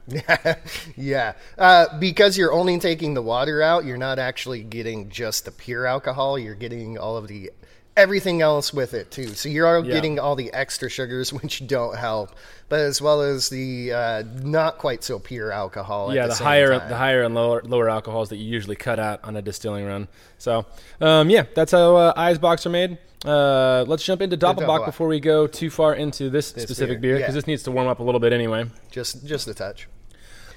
yeah, 0.97 1.33
uh, 1.57 1.99
because 1.99 2.37
you're 2.37 2.53
only 2.53 2.79
taking 2.79 3.14
the 3.14 3.23
water 3.23 3.62
out, 3.62 3.87
you're 3.87 3.97
not 3.97 4.19
actually 4.19 4.62
getting 4.62 5.09
just 5.09 5.47
the 5.47 5.50
pure 5.50 5.87
alcohol. 5.87 6.38
You're 6.38 6.55
getting 6.55 6.99
all 6.99 7.17
of 7.17 7.26
the 7.26 7.50
everything 7.97 8.43
else 8.43 8.73
with 8.73 8.95
it 8.95 9.11
too. 9.11 9.29
So 9.29 9.49
you're 9.49 9.85
Yeah. 9.85 9.93
getting 9.93 10.19
all 10.19 10.37
the 10.37 10.53
extra 10.53 10.89
sugars, 10.89 11.33
which 11.43 11.67
don't 11.67 11.97
help, 11.97 12.31
but 12.69 12.81
as 12.81 13.01
well 13.01 13.23
as 13.23 13.49
the 13.49 13.93
uh, 13.93 14.23
not 14.43 14.79
quite 14.79 15.05
so 15.05 15.19
pure 15.19 15.53
alcohol. 15.53 16.11
at 16.11 16.17
yeah, 16.17 16.27
the, 16.27 16.35
the, 16.35 16.45
higher 16.45 16.79
time. 16.79 16.89
the 16.89 16.97
higher 16.97 17.23
and 17.23 17.35
lower 17.35 17.63
lower 17.63 17.89
alcohols 17.89 18.29
that 18.31 18.37
you 18.37 18.47
usually 18.47 18.77
cut 18.77 18.99
out 18.99 19.21
on 19.25 19.37
a 19.37 19.43
distilling 19.43 19.87
run. 19.87 20.09
So, 20.39 20.67
um, 21.01 21.31
yeah, 21.31 21.45
that's 21.55 21.73
how 21.73 21.97
uh, 21.97 22.15
Eisbocks 22.15 22.67
are 22.67 22.71
made. 22.71 22.99
Uh, 23.25 23.85
let's 23.89 24.05
jump 24.05 24.21
into 24.21 24.37
Doppelbock 24.37 24.85
before 24.85 25.09
we 25.09 25.19
go 25.19 25.47
too 25.47 25.71
far 25.71 25.95
into 25.95 26.29
this, 26.29 26.49
specific 26.49 27.01
beer, 27.01 27.13
beer 27.13 27.17
because 27.17 27.33
yeah. 27.33 27.39
this 27.39 27.47
needs 27.47 27.63
to 27.63 27.71
warm 27.71 27.89
up 27.89 28.01
a 28.01 28.03
little 28.03 28.21
bit 28.21 28.33
anyway. 28.35 28.67
just 28.91 29.25
just 29.27 29.49
a 29.49 29.55
touch. 29.55 29.89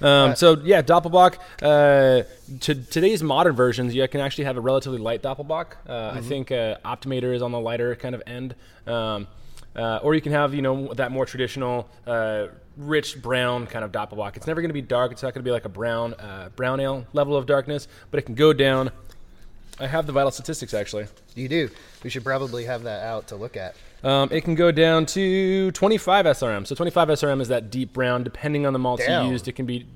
Um, 0.00 0.36
so 0.36 0.60
yeah, 0.62 0.82
Doppelbock. 0.82 1.38
Uh, 1.62 2.22
to 2.60 2.74
today's 2.74 3.22
modern 3.22 3.54
versions, 3.54 3.94
you 3.94 4.06
can 4.08 4.20
actually 4.20 4.44
have 4.44 4.56
a 4.56 4.60
relatively 4.60 4.98
light 4.98 5.22
Doppelbock. 5.22 5.74
Uh, 5.88 6.12
I 6.14 6.20
think 6.20 6.52
uh, 6.52 6.76
Optimator 6.84 7.34
is 7.34 7.42
on 7.42 7.52
the 7.52 7.60
lighter 7.60 7.94
kind 7.96 8.14
of 8.14 8.22
end, 8.26 8.54
um, 8.86 9.26
uh, 9.76 10.00
or 10.02 10.14
you 10.14 10.20
can 10.20 10.32
have 10.32 10.54
you 10.54 10.62
know 10.62 10.92
that 10.94 11.10
more 11.10 11.26
traditional, 11.26 11.88
uh, 12.06 12.48
rich 12.76 13.20
brown 13.20 13.66
kind 13.66 13.84
of 13.84 13.92
Doppelbock. 13.92 14.36
It's 14.36 14.46
never 14.46 14.60
going 14.60 14.70
to 14.70 14.74
be 14.74 14.82
dark. 14.82 15.12
It's 15.12 15.22
not 15.22 15.34
going 15.34 15.42
to 15.42 15.48
be 15.48 15.52
like 15.52 15.64
a 15.64 15.70
brown 15.70 16.14
uh, 16.14 16.50
brown 16.54 16.80
ale 16.80 17.06
level 17.12 17.36
of 17.36 17.46
darkness, 17.46 17.88
but 18.10 18.18
it 18.18 18.22
can 18.22 18.34
go 18.34 18.52
down. 18.52 18.90
I 19.80 19.86
have 19.86 20.06
the 20.06 20.12
vital 20.12 20.30
statistics 20.30 20.74
actually. 20.74 21.06
You 21.34 21.48
do. 21.48 21.70
We 22.02 22.10
should 22.10 22.24
probably 22.24 22.64
have 22.64 22.82
that 22.84 23.04
out 23.04 23.28
to 23.28 23.36
look 23.36 23.56
at. 23.56 23.76
Um, 24.04 24.28
it 24.30 24.42
can 24.42 24.54
go 24.54 24.70
down 24.70 25.06
to 25.06 25.70
25 25.72 26.26
SRM. 26.26 26.66
So 26.66 26.74
25 26.74 27.08
SRM 27.08 27.40
is 27.40 27.48
that 27.48 27.70
deep 27.70 27.92
brown. 27.92 28.22
Depending 28.22 28.66
on 28.66 28.72
the 28.72 28.78
malts 28.78 29.04
Damn. 29.04 29.26
you 29.26 29.32
used, 29.32 29.48
it 29.48 29.52
can 29.52 29.66
be. 29.66 29.86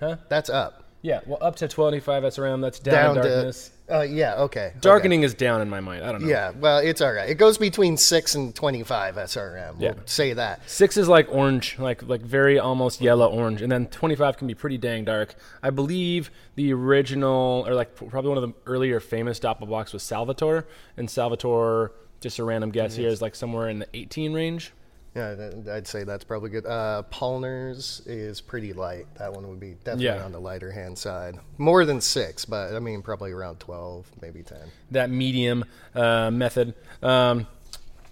Huh? 0.00 0.16
That's 0.28 0.50
up. 0.50 0.80
Yeah, 1.02 1.20
well, 1.26 1.36
up 1.42 1.56
to 1.56 1.68
25 1.68 2.22
SRM, 2.22 2.62
that's 2.62 2.78
down, 2.78 2.94
Down 2.94 3.16
in 3.18 3.22
to 3.24 3.28
darkness. 3.28 3.70
uh, 3.90 4.00
yeah, 4.00 4.36
okay. 4.36 4.68
okay. 4.68 4.74
Darkening 4.80 5.22
is 5.22 5.34
down 5.34 5.60
in 5.60 5.68
my 5.68 5.80
mind. 5.80 6.02
I 6.02 6.10
don't 6.10 6.22
know. 6.22 6.28
Yeah, 6.28 6.52
well, 6.58 6.78
it's 6.78 7.02
all 7.02 7.12
right. 7.12 7.28
It 7.28 7.34
goes 7.34 7.58
between 7.58 7.98
six 7.98 8.34
and 8.34 8.54
twenty-five 8.54 9.16
SRM. 9.16 9.74
Yeah. 9.78 9.92
We'll 9.92 10.06
say 10.06 10.32
that. 10.32 10.60
Six 10.66 10.96
is 10.96 11.06
like 11.06 11.28
orange, 11.30 11.78
like 11.78 12.02
like 12.04 12.22
very 12.22 12.58
almost 12.58 13.02
yellow 13.02 13.28
orange, 13.30 13.60
and 13.60 13.70
then 13.70 13.86
25 13.88 14.38
can 14.38 14.46
be 14.48 14.54
pretty 14.54 14.78
dang 14.78 15.04
dark. 15.04 15.34
I 15.62 15.68
believe 15.68 16.30
the 16.54 16.72
original, 16.72 17.66
or 17.68 17.74
like 17.74 17.94
probably 17.96 18.30
one 18.30 18.38
of 18.38 18.42
the 18.48 18.54
earlier 18.64 18.98
famous 18.98 19.38
Doppelbocks 19.38 19.92
was 19.92 20.02
Salvator, 20.02 20.66
and 20.96 21.10
Salvator, 21.10 21.92
just 22.24 22.40
a 22.40 22.44
random 22.44 22.70
guess 22.72 22.96
here, 22.96 23.08
is 23.08 23.22
like 23.22 23.36
somewhere 23.36 23.68
in 23.68 23.78
the 23.78 23.86
18 23.94 24.32
range. 24.32 24.72
Yeah, 25.14 25.36
th- 25.36 25.68
I'd 25.68 25.86
say 25.86 26.02
that's 26.02 26.24
probably 26.24 26.50
good. 26.50 26.66
Uh, 26.66 27.02
Palmer's 27.02 28.02
is 28.04 28.40
pretty 28.40 28.72
light. 28.72 29.06
That 29.18 29.32
one 29.32 29.48
would 29.48 29.60
be 29.60 29.74
definitely 29.84 30.06
Yeah. 30.06 30.24
on 30.24 30.32
the 30.32 30.40
lighter 30.40 30.72
hand 30.72 30.98
side. 30.98 31.38
More 31.56 31.84
than 31.84 32.00
six, 32.00 32.44
but 32.44 32.74
I 32.74 32.80
mean 32.80 33.00
probably 33.02 33.30
around 33.30 33.60
twelve, 33.60 34.10
maybe 34.20 34.42
ten. 34.42 34.58
that 34.90 35.10
medium 35.10 35.64
uh, 35.94 36.32
method. 36.32 36.74
Um, 37.00 37.46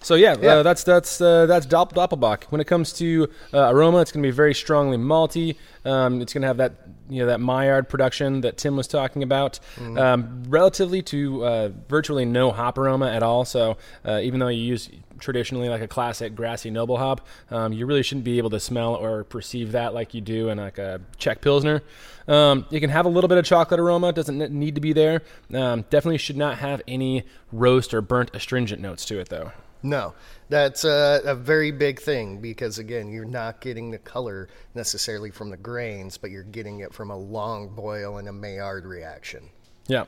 so 0.00 0.14
yeah, 0.14 0.36
Yeah. 0.40 0.56
Uh, 0.56 0.62
that's 0.62 0.84
that's 0.84 1.20
uh, 1.20 1.46
that's 1.46 1.66
Dopp- 1.66 1.92
Doppelbock. 1.92 2.44
When 2.50 2.60
it 2.60 2.66
comes 2.68 2.92
to 2.94 3.28
uh, 3.52 3.74
aroma, 3.74 3.98
it's 4.02 4.12
going 4.12 4.22
to 4.22 4.26
be 4.28 4.30
very 4.32 4.54
strongly 4.54 4.96
malty. 4.98 5.56
Um, 5.84 6.20
it's 6.20 6.32
going 6.32 6.42
to 6.42 6.48
have 6.48 6.58
that 6.58 7.01
you 7.12 7.20
know 7.20 7.26
that 7.26 7.40
Maillard 7.40 7.88
production 7.88 8.40
that 8.42 8.56
Tim 8.56 8.76
was 8.76 8.86
talking 8.86 9.22
about. 9.22 9.60
Um, 9.98 10.44
relatively 10.48 11.02
to 11.02 11.44
uh, 11.44 11.68
virtually 11.88 12.24
no 12.24 12.50
hop 12.50 12.78
aroma 12.78 13.10
at 13.10 13.22
all. 13.22 13.44
So 13.44 13.76
uh, 14.04 14.20
even 14.22 14.40
though 14.40 14.48
you 14.48 14.62
use 14.62 14.88
traditionally 15.18 15.68
like 15.68 15.82
a 15.82 15.88
classic 15.88 16.34
grassy 16.34 16.70
noble 16.70 16.96
hop, 16.98 17.26
um, 17.50 17.72
you 17.72 17.86
really 17.86 18.02
shouldn't 18.02 18.24
be 18.24 18.38
able 18.38 18.50
to 18.50 18.60
smell 18.60 18.94
or 18.94 19.24
perceive 19.24 19.72
that 19.72 19.94
like 19.94 20.14
you 20.14 20.20
do 20.20 20.48
in 20.48 20.58
like 20.58 20.78
a 20.78 21.00
Czech 21.18 21.40
Pilsner. 21.40 21.82
Um, 22.28 22.66
you 22.70 22.80
can 22.80 22.90
have 22.90 23.06
a 23.06 23.08
little 23.08 23.28
bit 23.28 23.38
of 23.38 23.44
chocolate 23.44 23.80
aroma, 23.80 24.12
doesn't 24.12 24.52
need 24.52 24.74
to 24.76 24.80
be 24.80 24.92
there. 24.92 25.22
Um, 25.52 25.84
definitely 25.90 26.18
should 26.18 26.36
not 26.36 26.58
have 26.58 26.82
any 26.86 27.24
roast 27.50 27.92
or 27.94 28.00
burnt 28.00 28.30
astringent 28.34 28.80
notes 28.80 29.04
to 29.06 29.18
it 29.18 29.28
though. 29.28 29.52
No, 29.82 30.14
that's 30.48 30.84
a, 30.84 31.20
a 31.24 31.34
very 31.34 31.72
big 31.72 32.00
thing 32.00 32.40
because 32.40 32.78
again, 32.78 33.08
you're 33.08 33.24
not 33.24 33.60
getting 33.60 33.90
the 33.90 33.98
color 33.98 34.48
necessarily 34.74 35.30
from 35.30 35.50
the 35.50 35.56
grains, 35.56 36.16
but 36.16 36.30
you're 36.30 36.44
getting 36.44 36.80
it 36.80 36.94
from 36.94 37.10
a 37.10 37.16
long 37.16 37.68
boil 37.74 38.18
and 38.18 38.28
a 38.28 38.32
Maillard 38.32 38.86
reaction. 38.86 39.48
Yeah. 39.88 40.04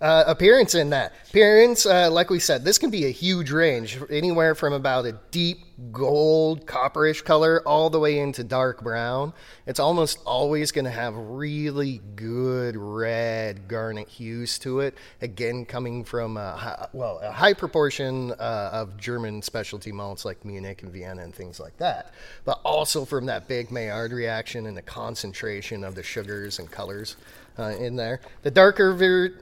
Uh, 0.00 0.24
appearance 0.26 0.74
in 0.74 0.90
that 0.90 1.12
appearance, 1.28 1.86
uh, 1.86 2.10
like 2.10 2.28
we 2.28 2.40
said, 2.40 2.64
this 2.64 2.78
can 2.78 2.90
be 2.90 3.06
a 3.06 3.10
huge 3.10 3.52
range, 3.52 3.96
anywhere 4.10 4.56
from 4.56 4.72
about 4.72 5.06
a 5.06 5.12
deep 5.30 5.60
gold, 5.92 6.66
copperish 6.66 7.24
color 7.24 7.62
all 7.64 7.88
the 7.90 7.98
way 7.98 8.18
into 8.18 8.42
dark 8.42 8.82
brown. 8.82 9.32
It's 9.66 9.78
almost 9.78 10.18
always 10.26 10.72
going 10.72 10.84
to 10.84 10.90
have 10.90 11.14
really 11.16 12.00
good 12.16 12.76
red 12.76 13.68
garnet 13.68 14.08
hues 14.08 14.58
to 14.60 14.80
it. 14.80 14.96
Again, 15.22 15.64
coming 15.64 16.02
from 16.04 16.36
a, 16.36 16.56
hi- 16.56 16.88
well 16.92 17.20
a 17.20 17.30
high 17.30 17.54
proportion 17.54 18.32
uh, 18.32 18.70
of 18.72 18.96
German 18.96 19.42
specialty 19.42 19.92
malts 19.92 20.24
like 20.24 20.44
Munich 20.44 20.82
and 20.82 20.92
Vienna 20.92 21.22
and 21.22 21.34
things 21.34 21.60
like 21.60 21.76
that, 21.78 22.12
but 22.44 22.60
also 22.64 23.04
from 23.04 23.26
that 23.26 23.46
big 23.46 23.70
Maillard 23.70 24.12
reaction 24.12 24.66
and 24.66 24.76
the 24.76 24.82
concentration 24.82 25.84
of 25.84 25.94
the 25.94 26.02
sugars 26.02 26.58
and 26.58 26.68
colors 26.68 27.16
uh, 27.58 27.74
in 27.78 27.96
there. 27.96 28.20
The 28.42 28.50
darker, 28.50 28.92
ver- 28.92 29.34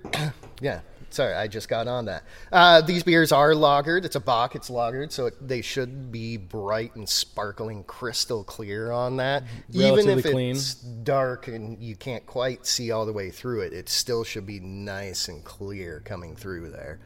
yeah. 0.61 0.81
Sorry, 1.11 1.35
I 1.35 1.47
just 1.47 1.69
got 1.69 1.89
on 1.89 2.07
that. 2.07 2.23
Uh, 2.51 2.81
these 2.81 3.03
beers 3.03 3.33
are 3.33 3.51
lagered. 3.53 4.07
It's 4.07 4.17
a 4.17 4.21
Bock. 4.21 4.55
It's 4.55 4.71
lagered, 4.71 5.13
so 5.13 5.27
it, 5.27 5.47
they 5.47 5.61
should 5.61 6.11
be 6.11 6.39
bright 6.39 6.97
and 6.97 7.07
sparkling, 7.07 7.85
crystal 7.85 8.43
clear 8.43 8.91
on 8.91 9.19
that. 9.19 9.43
Even 9.71 10.09
if 10.09 10.25
clean. 10.25 10.57
it's 10.57 10.73
dark 10.75 11.49
and 11.49 11.79
you 11.83 11.97
can't 11.97 12.25
quite 12.25 12.65
see 12.65 12.93
all 12.93 13.05
the 13.05 13.13
way 13.13 13.31
through 13.31 13.61
it, 13.61 13.75
it 13.75 13.91
still 13.91 14.25
should 14.25 14.47
be 14.47 14.59
nice 14.59 15.29
and 15.29 15.45
clear 15.45 16.01
coming 16.03 16.35
through 16.35 16.71
there. 16.71 16.99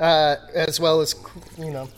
Uh, 0.00 0.36
as 0.54 0.80
well 0.80 1.02
as, 1.02 1.14
you 1.58 1.70
know, 1.70 1.90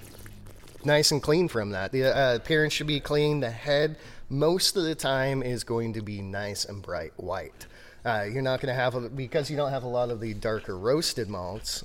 nice 0.84 1.12
and 1.12 1.22
clean 1.22 1.46
from 1.46 1.70
that. 1.70 1.92
The 1.92 2.04
uh, 2.04 2.34
appearance 2.34 2.72
should 2.72 2.88
be 2.88 2.98
clean. 2.98 3.38
The 3.38 3.50
head, 3.50 3.96
most 4.28 4.76
of 4.76 4.82
the 4.82 4.96
time, 4.96 5.40
is 5.42 5.62
going 5.62 5.92
to 5.92 6.02
be 6.02 6.20
nice 6.20 6.64
and 6.64 6.82
bright 6.82 7.12
white. 7.16 7.66
Uh, 8.04 8.26
you're 8.30 8.42
not 8.42 8.60
going 8.60 8.74
to 8.74 8.78
have 8.80 8.94
a, 8.94 9.08
because 9.08 9.50
you 9.50 9.56
don't 9.56 9.70
have 9.70 9.82
a 9.84 9.88
lot 9.88 10.10
of 10.10 10.20
the 10.20 10.34
darker 10.34 10.76
roasted 10.76 11.28
malts. 11.28 11.82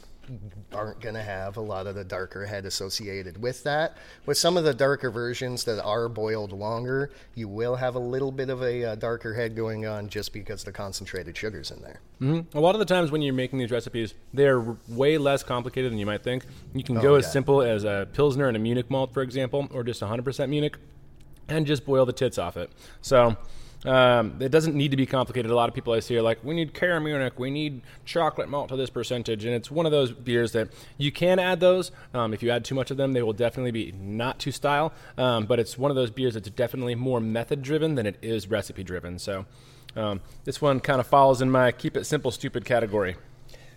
Aren't 0.71 0.99
going 1.01 1.15
to 1.15 1.23
have 1.23 1.57
a 1.57 1.61
lot 1.61 1.87
of 1.87 1.95
the 1.95 2.03
darker 2.03 2.45
head 2.45 2.63
associated 2.65 3.41
with 3.41 3.63
that. 3.63 3.97
With 4.27 4.37
some 4.37 4.57
of 4.57 4.63
the 4.63 4.75
darker 4.75 5.09
versions 5.09 5.63
that 5.63 5.83
are 5.83 6.07
boiled 6.07 6.51
longer, 6.51 7.09
you 7.33 7.47
will 7.47 7.75
have 7.77 7.95
a 7.95 7.99
little 7.99 8.31
bit 8.31 8.51
of 8.51 8.61
a 8.61 8.83
uh, 8.91 8.95
darker 8.95 9.33
head 9.33 9.55
going 9.55 9.87
on 9.87 10.07
just 10.07 10.31
because 10.31 10.63
the 10.63 10.71
concentrated 10.71 11.35
sugars 11.35 11.71
in 11.71 11.81
there. 11.81 11.99
hmm 12.19 12.41
A 12.53 12.59
lot 12.59 12.75
of 12.75 12.79
the 12.79 12.85
times 12.85 13.09
when 13.09 13.23
you're 13.23 13.33
making 13.33 13.57
these 13.57 13.71
recipes, 13.71 14.13
they're 14.31 14.59
way 14.87 15.17
less 15.17 15.41
complicated 15.41 15.91
than 15.91 15.97
you 15.97 16.05
might 16.05 16.21
think. 16.23 16.45
You 16.75 16.83
can 16.83 16.99
go 16.99 17.15
as 17.15 17.25
Oh, 17.25 17.29
simple 17.31 17.61
as 17.63 17.83
a 17.83 18.07
Pilsner 18.13 18.47
and 18.47 18.55
a 18.55 18.59
Munich 18.59 18.91
malt, 18.91 19.11
for 19.11 19.23
example, 19.23 19.67
or 19.73 19.83
just 19.83 19.99
100% 20.01 20.47
Munich, 20.49 20.77
and 21.47 21.65
just 21.65 21.87
boil 21.87 22.05
the 22.05 22.13
tits 22.13 22.37
off 22.37 22.55
it. 22.55 22.69
So 23.01 23.35
um, 23.85 24.37
it 24.41 24.49
doesn't 24.49 24.75
need 24.75 24.91
to 24.91 24.97
be 24.97 25.05
complicated. 25.05 25.51
A 25.51 25.55
lot 25.55 25.69
of 25.69 25.75
people 25.75 25.93
I 25.93 26.01
see 26.01 26.17
are 26.17 26.21
like, 26.21 26.43
we 26.43 26.53
need 26.53 26.73
Munich, 26.81 27.33
we 27.37 27.49
need 27.49 27.81
chocolate 28.05 28.49
malt 28.49 28.69
to 28.69 28.75
this 28.75 28.89
percentage. 28.89 29.45
And 29.45 29.53
it's 29.53 29.71
one 29.71 29.85
of 29.85 29.91
those 29.91 30.11
beers 30.11 30.51
that 30.51 30.69
you 30.97 31.11
can 31.11 31.39
add 31.39 31.59
those. 31.59 31.91
Um, 32.13 32.33
if 32.33 32.43
you 32.43 32.49
add 32.49 32.65
too 32.65 32.75
much 32.75 32.91
of 32.91 32.97
them, 32.97 33.13
they 33.13 33.21
will 33.21 33.33
definitely 33.33 33.71
be 33.71 33.93
not 33.93 34.39
to 34.39 34.51
style. 34.51 34.93
Um, 35.17 35.45
but 35.45 35.59
it's 35.59 35.77
one 35.77 35.91
of 35.91 35.95
those 35.95 36.11
beers 36.11 36.33
that's 36.33 36.49
definitely 36.49 36.95
more 36.95 37.19
method 37.21 37.61
driven 37.61 37.95
than 37.95 38.05
it 38.05 38.17
is 38.21 38.49
recipe 38.49 38.83
driven. 38.83 39.17
So 39.17 39.45
um, 39.95 40.21
this 40.43 40.61
one 40.61 40.79
kind 40.79 40.99
of 40.99 41.07
falls 41.07 41.41
in 41.41 41.49
my 41.49 41.71
keep 41.71 41.95
it 41.95 42.05
simple, 42.05 42.31
stupid 42.31 42.65
category. 42.65 43.15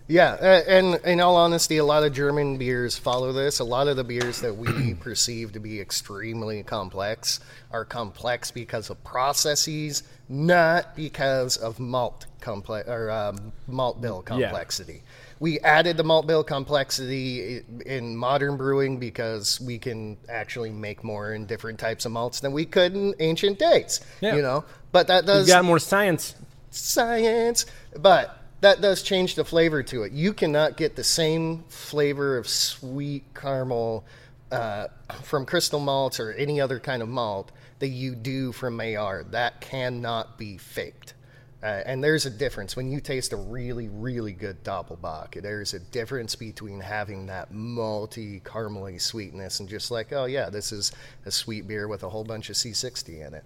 Yeah, 0.08 0.34
and 0.66 0.96
in 1.04 1.20
all 1.20 1.36
honesty, 1.36 1.76
a 1.78 1.84
lot 1.84 2.02
of 2.02 2.12
German 2.12 2.58
beers 2.58 2.98
follow 2.98 3.32
this. 3.32 3.60
A 3.60 3.64
lot 3.64 3.88
of 3.88 3.96
the 3.96 4.04
beers 4.04 4.40
that 4.40 4.54
we 4.54 4.94
perceive 5.00 5.52
to 5.52 5.60
be 5.60 5.80
extremely 5.80 6.62
complex 6.64 7.40
are 7.70 7.84
complex 7.84 8.50
because 8.50 8.90
of 8.90 9.02
processes, 9.04 10.02
not 10.28 10.96
because 10.96 11.56
of 11.56 11.78
malt 11.78 12.26
complex 12.40 12.88
or 12.88 13.10
um, 13.10 13.52
malt 13.68 14.00
bill 14.00 14.22
complexity. 14.22 15.02
We 15.40 15.58
added 15.60 15.96
the 15.96 16.04
malt 16.04 16.26
bill 16.26 16.44
complexity 16.44 17.62
in 17.86 18.16
modern 18.16 18.56
brewing 18.56 18.98
because 18.98 19.60
we 19.60 19.78
can 19.78 20.16
actually 20.28 20.70
make 20.70 21.02
more 21.02 21.32
in 21.34 21.46
different 21.46 21.78
types 21.78 22.04
of 22.04 22.12
malts 22.12 22.40
than 22.40 22.52
we 22.52 22.64
could 22.64 22.94
in 22.94 23.14
ancient 23.18 23.58
days. 23.58 24.00
Yeah. 24.20 24.36
You 24.36 24.42
know, 24.42 24.64
but 24.92 25.06
that 25.06 25.26
does 25.26 25.46
We've 25.46 25.54
got 25.54 25.64
more 25.64 25.78
science. 25.78 26.34
science. 26.70 27.66
But 27.98 28.41
that 28.62 28.80
does 28.80 29.02
change 29.02 29.34
the 29.34 29.44
flavor 29.44 29.82
to 29.82 30.04
it. 30.04 30.12
You 30.12 30.32
cannot 30.32 30.76
get 30.76 30.94
the 30.96 31.04
same 31.04 31.64
flavor 31.68 32.38
of 32.38 32.48
sweet 32.48 33.24
caramel 33.34 34.04
uh, 34.52 34.86
from 35.22 35.44
crystal 35.44 35.80
malts 35.80 36.20
or 36.20 36.32
any 36.32 36.60
other 36.60 36.78
kind 36.78 37.02
of 37.02 37.08
malt 37.08 37.50
that 37.80 37.88
you 37.88 38.14
do 38.14 38.52
from 38.52 38.76
Maillard. 38.76 39.32
That 39.32 39.60
cannot 39.60 40.38
be 40.38 40.58
faked. 40.58 41.14
Uh, 41.60 41.82
and 41.86 42.02
there's 42.02 42.24
a 42.24 42.30
difference 42.30 42.76
when 42.76 42.90
you 42.90 43.00
taste 43.00 43.32
a 43.32 43.36
really, 43.36 43.88
really 43.88 44.32
good 44.32 44.62
Doppelbock. 44.62 45.40
There's 45.42 45.74
a 45.74 45.80
difference 45.80 46.36
between 46.36 46.80
having 46.80 47.26
that 47.26 47.52
malty, 47.52 48.42
caramely 48.42 49.00
sweetness 49.00 49.58
and 49.58 49.68
just 49.68 49.90
like, 49.90 50.12
oh 50.12 50.26
yeah, 50.26 50.50
this 50.50 50.70
is 50.70 50.92
a 51.26 51.32
sweet 51.32 51.66
beer 51.66 51.88
with 51.88 52.04
a 52.04 52.08
whole 52.08 52.24
bunch 52.24 52.48
of 52.48 52.56
C60 52.56 53.26
in 53.26 53.34
it. 53.34 53.44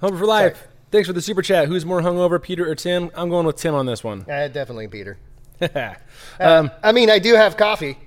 Hope 0.00 0.16
for 0.16 0.26
life. 0.26 0.68
Thanks 0.90 1.06
for 1.06 1.12
the 1.12 1.22
super 1.22 1.42
chat. 1.42 1.68
Who's 1.68 1.86
more 1.86 2.00
hungover, 2.00 2.42
Peter 2.42 2.68
or 2.68 2.74
Tim? 2.74 3.10
I'm 3.14 3.28
going 3.28 3.46
with 3.46 3.56
Tim 3.56 3.74
on 3.74 3.86
this 3.86 4.02
one. 4.02 4.22
Uh, 4.28 4.48
definitely, 4.48 4.88
Peter. 4.88 5.18
um, 6.40 6.70
I 6.82 6.92
mean, 6.92 7.10
I 7.10 7.18
do 7.18 7.34
have 7.34 7.56
coffee 7.56 7.98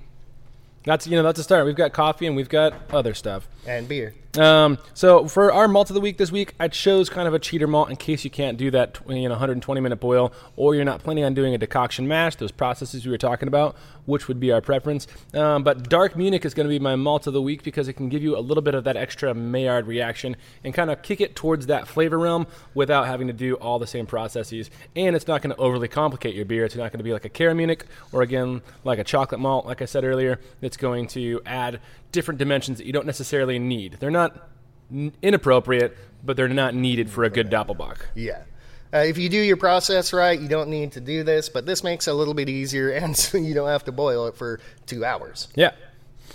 that's 0.84 1.06
you 1.06 1.16
know 1.16 1.22
that's 1.22 1.38
a 1.38 1.42
start. 1.42 1.66
We've 1.66 1.74
got 1.74 1.92
coffee 1.92 2.26
and 2.26 2.36
we've 2.36 2.48
got 2.48 2.74
other 2.90 3.14
stuff. 3.14 3.48
and 3.66 3.88
beer. 3.88 4.14
Um, 4.38 4.78
so 4.94 5.28
for 5.28 5.52
our 5.52 5.68
malt 5.68 5.90
of 5.90 5.94
the 5.94 6.00
week 6.00 6.16
this 6.16 6.32
week, 6.32 6.54
I 6.58 6.68
chose 6.68 7.08
kind 7.08 7.28
of 7.28 7.34
a 7.34 7.38
cheater 7.38 7.66
malt 7.66 7.90
in 7.90 7.96
case 7.96 8.24
you 8.24 8.30
can't 8.30 8.58
do 8.58 8.70
that 8.72 8.98
you 9.08 9.22
know 9.28 9.30
120 9.30 9.80
minute 9.80 10.00
boil, 10.00 10.32
or 10.56 10.74
you're 10.74 10.84
not 10.84 11.02
planning 11.02 11.24
on 11.24 11.34
doing 11.34 11.54
a 11.54 11.58
decoction 11.58 12.08
mash. 12.08 12.36
Those 12.36 12.50
processes 12.50 13.04
we 13.04 13.12
were 13.12 13.18
talking 13.18 13.48
about, 13.48 13.76
which 14.06 14.28
would 14.28 14.40
be 14.40 14.50
our 14.50 14.60
preference. 14.60 15.06
Um, 15.32 15.62
but 15.62 15.88
dark 15.88 16.16
Munich 16.16 16.44
is 16.44 16.54
going 16.54 16.66
to 16.66 16.70
be 16.70 16.78
my 16.78 16.96
malt 16.96 17.26
of 17.26 17.32
the 17.32 17.42
week 17.42 17.62
because 17.62 17.88
it 17.88 17.94
can 17.94 18.08
give 18.08 18.22
you 18.22 18.36
a 18.36 18.40
little 18.40 18.62
bit 18.62 18.74
of 18.74 18.84
that 18.84 18.96
extra 18.96 19.34
Maillard 19.34 19.86
reaction 19.86 20.36
and 20.64 20.74
kind 20.74 20.90
of 20.90 21.02
kick 21.02 21.20
it 21.20 21.36
towards 21.36 21.66
that 21.66 21.86
flavor 21.86 22.18
realm 22.18 22.46
without 22.74 23.06
having 23.06 23.28
to 23.28 23.32
do 23.32 23.54
all 23.54 23.78
the 23.78 23.86
same 23.86 24.06
processes. 24.06 24.70
And 24.96 25.14
it's 25.14 25.28
not 25.28 25.42
going 25.42 25.54
to 25.54 25.60
overly 25.60 25.88
complicate 25.88 26.34
your 26.34 26.44
beer. 26.44 26.64
It's 26.64 26.76
not 26.76 26.90
going 26.90 26.98
to 26.98 27.04
be 27.04 27.12
like 27.12 27.24
a 27.24 27.28
Cara 27.28 27.54
Munich 27.54 27.84
or 28.12 28.22
again 28.22 28.62
like 28.82 28.98
a 28.98 29.04
chocolate 29.04 29.40
malt, 29.40 29.66
like 29.66 29.80
I 29.80 29.84
said 29.84 30.04
earlier. 30.04 30.40
It's 30.60 30.76
going 30.76 31.06
to 31.08 31.40
add 31.46 31.80
different 32.14 32.38
dimensions 32.38 32.78
that 32.78 32.86
you 32.86 32.92
don't 32.92 33.04
necessarily 33.06 33.58
need. 33.58 33.98
They're 34.00 34.10
not 34.10 34.48
n- 34.90 35.12
inappropriate, 35.20 35.96
but 36.24 36.36
they're 36.36 36.48
not 36.48 36.74
needed 36.74 37.10
for 37.10 37.24
a 37.24 37.28
good 37.30 37.50
Doppelbock. 37.50 37.98
Yeah. 38.14 38.44
Uh, 38.94 38.98
if 38.98 39.18
you 39.18 39.28
do 39.28 39.36
your 39.38 39.56
process 39.56 40.12
right, 40.12 40.38
you 40.40 40.46
don't 40.48 40.68
need 40.70 40.92
to 40.92 41.00
do 41.00 41.24
this, 41.24 41.48
but 41.48 41.66
this 41.66 41.82
makes 41.82 42.06
it 42.06 42.12
a 42.12 42.14
little 42.14 42.32
bit 42.32 42.48
easier, 42.48 42.90
and 43.02 43.16
so 43.16 43.36
you 43.36 43.52
don't 43.52 43.68
have 43.68 43.84
to 43.84 43.92
boil 43.92 44.26
it 44.28 44.36
for 44.36 44.60
two 44.86 45.04
hours 45.04 45.48
Yeah. 45.56 45.72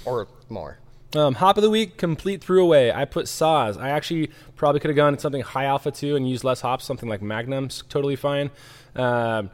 or 0.05 0.27
more. 0.49 0.77
Um, 1.15 1.33
hop 1.35 1.57
of 1.57 1.63
the 1.63 1.69
week, 1.71 1.97
complete 1.97 2.43
threw 2.43 2.61
away. 2.61 2.91
I 2.91 3.05
put 3.05 3.25
Saaz. 3.25 3.79
I 3.81 3.89
actually 3.89 4.29
probably 4.55 4.79
could 4.79 4.89
have 4.89 4.95
gone 4.95 5.17
something 5.17 5.41
high 5.41 5.65
alpha 5.65 5.89
too 5.91 6.15
and 6.15 6.29
used 6.29 6.43
less 6.43 6.61
hops. 6.61 6.85
Something 6.85 7.09
like 7.09 7.21
Magnum's 7.21 7.83
totally 7.89 8.15
fine. 8.15 8.51
Um, 8.95 9.49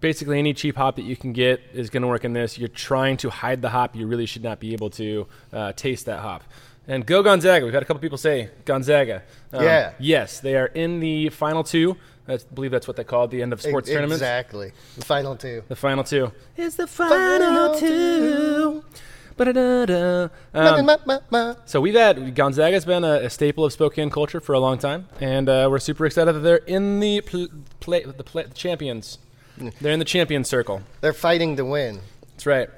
basically, 0.00 0.38
any 0.38 0.54
cheap 0.54 0.76
hop 0.76 0.96
that 0.96 1.02
you 1.04 1.16
can 1.16 1.32
get 1.32 1.60
is 1.74 1.90
going 1.90 2.02
to 2.02 2.08
work 2.08 2.24
in 2.24 2.32
this. 2.32 2.58
You're 2.58 2.68
trying 2.68 3.16
to 3.18 3.30
hide 3.30 3.60
the 3.60 3.68
hop. 3.70 3.94
You 3.94 4.06
really 4.06 4.26
should 4.26 4.42
not 4.42 4.60
be 4.60 4.72
able 4.72 4.90
to 4.90 5.26
uh, 5.52 5.72
taste 5.72 6.06
that 6.06 6.20
hop. 6.20 6.42
And 6.86 7.04
go 7.06 7.22
Gonzaga. 7.22 7.64
We've 7.64 7.74
had 7.74 7.82
a 7.82 7.86
couple 7.86 8.00
people 8.00 8.18
say 8.18 8.50
Gonzaga. 8.64 9.22
Um, 9.52 9.62
Yeah. 9.64 9.92
Yes, 9.98 10.40
they 10.40 10.56
are 10.56 10.66
in 10.66 11.00
the 11.00 11.28
final 11.30 11.64
two. 11.64 11.96
I 12.26 12.38
believe 12.54 12.70
that's 12.70 12.86
what 12.88 12.96
they 12.96 13.04
call 13.04 13.24
it, 13.24 13.30
the 13.30 13.42
end 13.42 13.52
of 13.52 13.60
sports 13.60 13.88
tournaments. 13.88 14.16
Exactly. 14.16 14.72
The 14.96 15.04
final 15.04 15.36
two. 15.36 15.62
The 15.68 15.76
final 15.76 16.04
two. 16.04 16.32
Is 16.56 16.76
the 16.76 16.86
Final 16.86 17.74
two. 17.78 17.86
Ba-da-da-da. 18.80 18.80
Um, 20.54 20.70
so 21.64 21.80
we've 21.80 21.94
had 21.94 22.34
Gonzaga's 22.34 22.84
been 22.84 23.04
a, 23.04 23.14
a 23.14 23.30
staple 23.30 23.64
of 23.64 23.72
Spokane 23.72 24.10
culture 24.10 24.40
for 24.40 24.52
a 24.54 24.60
long 24.60 24.78
time, 24.78 25.08
and 25.20 25.48
uh, 25.48 25.66
we're 25.70 25.78
super 25.78 26.06
excited 26.06 26.32
that 26.34 26.40
they're 26.40 26.56
in 26.56 27.00
the 27.00 27.20
pl- 27.20 27.48
play, 27.80 28.04
the, 28.04 28.24
play, 28.24 28.44
the 28.44 28.54
champions. 28.54 29.18
They're 29.80 29.92
in 29.92 29.98
the 29.98 30.04
champion 30.04 30.44
circle. 30.44 30.82
They're 31.00 31.12
fighting 31.12 31.56
to 31.56 31.64
win. 31.64 32.00
That's 32.32 32.46
right. 32.46 32.68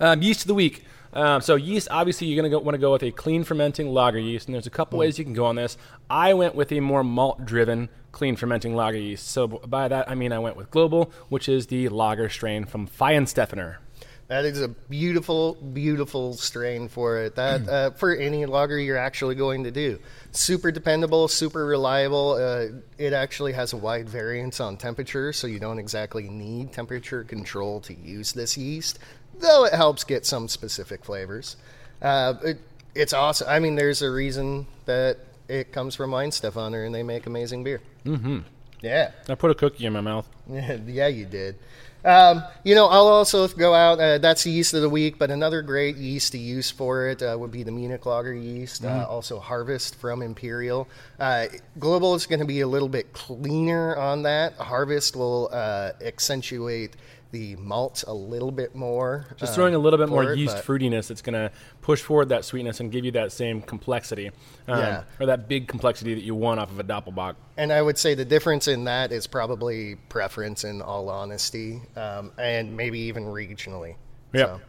Um, 0.00 0.22
yeast 0.22 0.42
of 0.42 0.48
the 0.48 0.54
week. 0.54 0.84
Um, 1.12 1.42
so 1.42 1.56
yeast, 1.56 1.88
obviously, 1.90 2.26
you're 2.26 2.42
going 2.42 2.50
to 2.50 2.58
want 2.58 2.74
to 2.74 2.78
go 2.80 2.92
with 2.92 3.02
a 3.02 3.10
clean 3.10 3.44
fermenting 3.44 3.88
lager 3.88 4.18
yeast, 4.18 4.48
and 4.48 4.54
there's 4.54 4.66
a 4.66 4.70
couple 4.70 4.98
ways 4.98 5.18
you 5.18 5.24
can 5.24 5.34
go 5.34 5.44
on 5.44 5.56
this. 5.56 5.76
I 6.08 6.32
went 6.32 6.54
with 6.54 6.72
a 6.72 6.80
more 6.80 7.04
malt-driven 7.04 7.90
clean 8.12 8.36
fermenting 8.36 8.74
lager 8.74 8.98
yeast. 8.98 9.28
So 9.28 9.48
by 9.48 9.88
that 9.88 10.08
I 10.08 10.14
mean 10.14 10.32
I 10.32 10.38
went 10.38 10.56
with 10.56 10.70
Global, 10.70 11.10
which 11.28 11.48
is 11.48 11.66
the 11.66 11.88
lager 11.88 12.28
strain 12.28 12.64
from 12.64 12.86
Weihenstephaner. 12.86 13.76
That 14.32 14.46
is 14.46 14.62
a 14.62 14.68
beautiful, 14.68 15.56
beautiful 15.56 16.32
strain 16.32 16.88
for 16.88 17.18
it. 17.18 17.34
That 17.34 17.68
uh, 17.68 17.90
for 17.90 18.16
any 18.16 18.46
lager 18.46 18.78
you're 18.78 18.96
actually 18.96 19.34
going 19.34 19.64
to 19.64 19.70
do. 19.70 19.98
Super 20.30 20.72
dependable, 20.72 21.28
super 21.28 21.66
reliable. 21.66 22.32
Uh, 22.32 22.80
it 22.96 23.12
actually 23.12 23.52
has 23.52 23.74
a 23.74 23.76
wide 23.76 24.08
variance 24.08 24.58
on 24.58 24.78
temperature, 24.78 25.34
so 25.34 25.46
you 25.46 25.58
don't 25.58 25.78
exactly 25.78 26.30
need 26.30 26.72
temperature 26.72 27.24
control 27.24 27.82
to 27.82 27.92
use 27.92 28.32
this 28.32 28.56
yeast. 28.56 28.98
Though 29.38 29.66
it 29.66 29.74
helps 29.74 30.02
get 30.02 30.24
some 30.24 30.48
specific 30.48 31.04
flavors. 31.04 31.56
Uh, 32.00 32.32
it, 32.42 32.58
it's 32.94 33.12
awesome. 33.12 33.48
I 33.50 33.58
mean, 33.58 33.74
there's 33.74 34.00
a 34.00 34.10
reason 34.10 34.66
that 34.86 35.18
it 35.46 35.72
comes 35.72 35.94
from 35.94 36.10
Weihenstephaner, 36.10 36.86
and 36.86 36.94
they 36.94 37.02
make 37.02 37.26
amazing 37.26 37.64
beer. 37.64 37.82
Mm-hmm. 38.06 38.38
Yeah. 38.80 39.10
I 39.28 39.34
put 39.34 39.50
a 39.50 39.54
cookie 39.54 39.84
in 39.84 39.92
my 39.92 40.00
mouth. 40.00 40.26
yeah, 40.48 41.08
you 41.08 41.26
did. 41.26 41.56
Um, 42.04 42.42
you 42.64 42.74
know, 42.74 42.86
I'll 42.86 43.06
also 43.06 43.46
go 43.48 43.74
out. 43.74 44.00
Uh, 44.00 44.18
that's 44.18 44.44
the 44.44 44.50
yeast 44.50 44.74
of 44.74 44.82
the 44.82 44.88
week, 44.88 45.18
but 45.18 45.30
another 45.30 45.62
great 45.62 45.96
yeast 45.96 46.32
to 46.32 46.38
use 46.38 46.70
for 46.70 47.08
it 47.08 47.22
uh, 47.22 47.36
would 47.38 47.50
be 47.52 47.62
the 47.62 47.70
Munich 47.70 48.04
Lager 48.06 48.34
yeast. 48.34 48.84
Uh, 48.84 49.06
also, 49.08 49.38
Harvest 49.38 49.94
from 49.96 50.22
Imperial. 50.22 50.88
Uh, 51.18 51.46
Global 51.78 52.14
is 52.14 52.26
going 52.26 52.40
to 52.40 52.46
be 52.46 52.60
a 52.60 52.68
little 52.68 52.88
bit 52.88 53.12
cleaner 53.12 53.96
on 53.96 54.22
that. 54.22 54.54
Harvest 54.54 55.14
will 55.14 55.48
uh, 55.52 55.92
accentuate 56.00 56.96
the 57.32 57.56
malt 57.56 58.04
a 58.06 58.12
little 58.12 58.50
bit 58.52 58.74
more. 58.76 59.26
Just 59.38 59.54
throwing 59.54 59.74
a 59.74 59.78
little 59.78 59.98
bit 59.98 60.08
more 60.10 60.32
it, 60.32 60.38
yeast 60.38 60.58
fruitiness, 60.58 61.10
it's 61.10 61.22
going 61.22 61.32
to 61.32 61.50
push 61.80 62.00
forward 62.02 62.28
that 62.28 62.44
sweetness 62.44 62.78
and 62.80 62.92
give 62.92 63.04
you 63.06 63.10
that 63.12 63.32
same 63.32 63.62
complexity, 63.62 64.28
um, 64.68 64.78
Yeah. 64.78 65.02
or 65.18 65.26
that 65.26 65.48
big 65.48 65.66
complexity 65.66 66.14
that 66.14 66.22
you 66.24 66.34
want 66.34 66.60
off 66.60 66.70
of 66.70 66.78
a 66.78 66.84
Doppelbock. 66.84 67.34
And 67.56 67.72
I 67.72 67.80
would 67.82 67.96
say 67.98 68.14
the 68.14 68.24
difference 68.26 68.68
in 68.68 68.84
that 68.84 69.12
is 69.12 69.26
probably 69.26 69.96
preference, 70.10 70.62
in 70.64 70.82
all 70.82 71.08
honesty, 71.08 71.80
um, 71.96 72.32
and 72.38 72.76
maybe 72.76 72.98
even 73.00 73.24
regionally. 73.24 73.96
Yep. 74.34 74.48
So, 74.48 74.60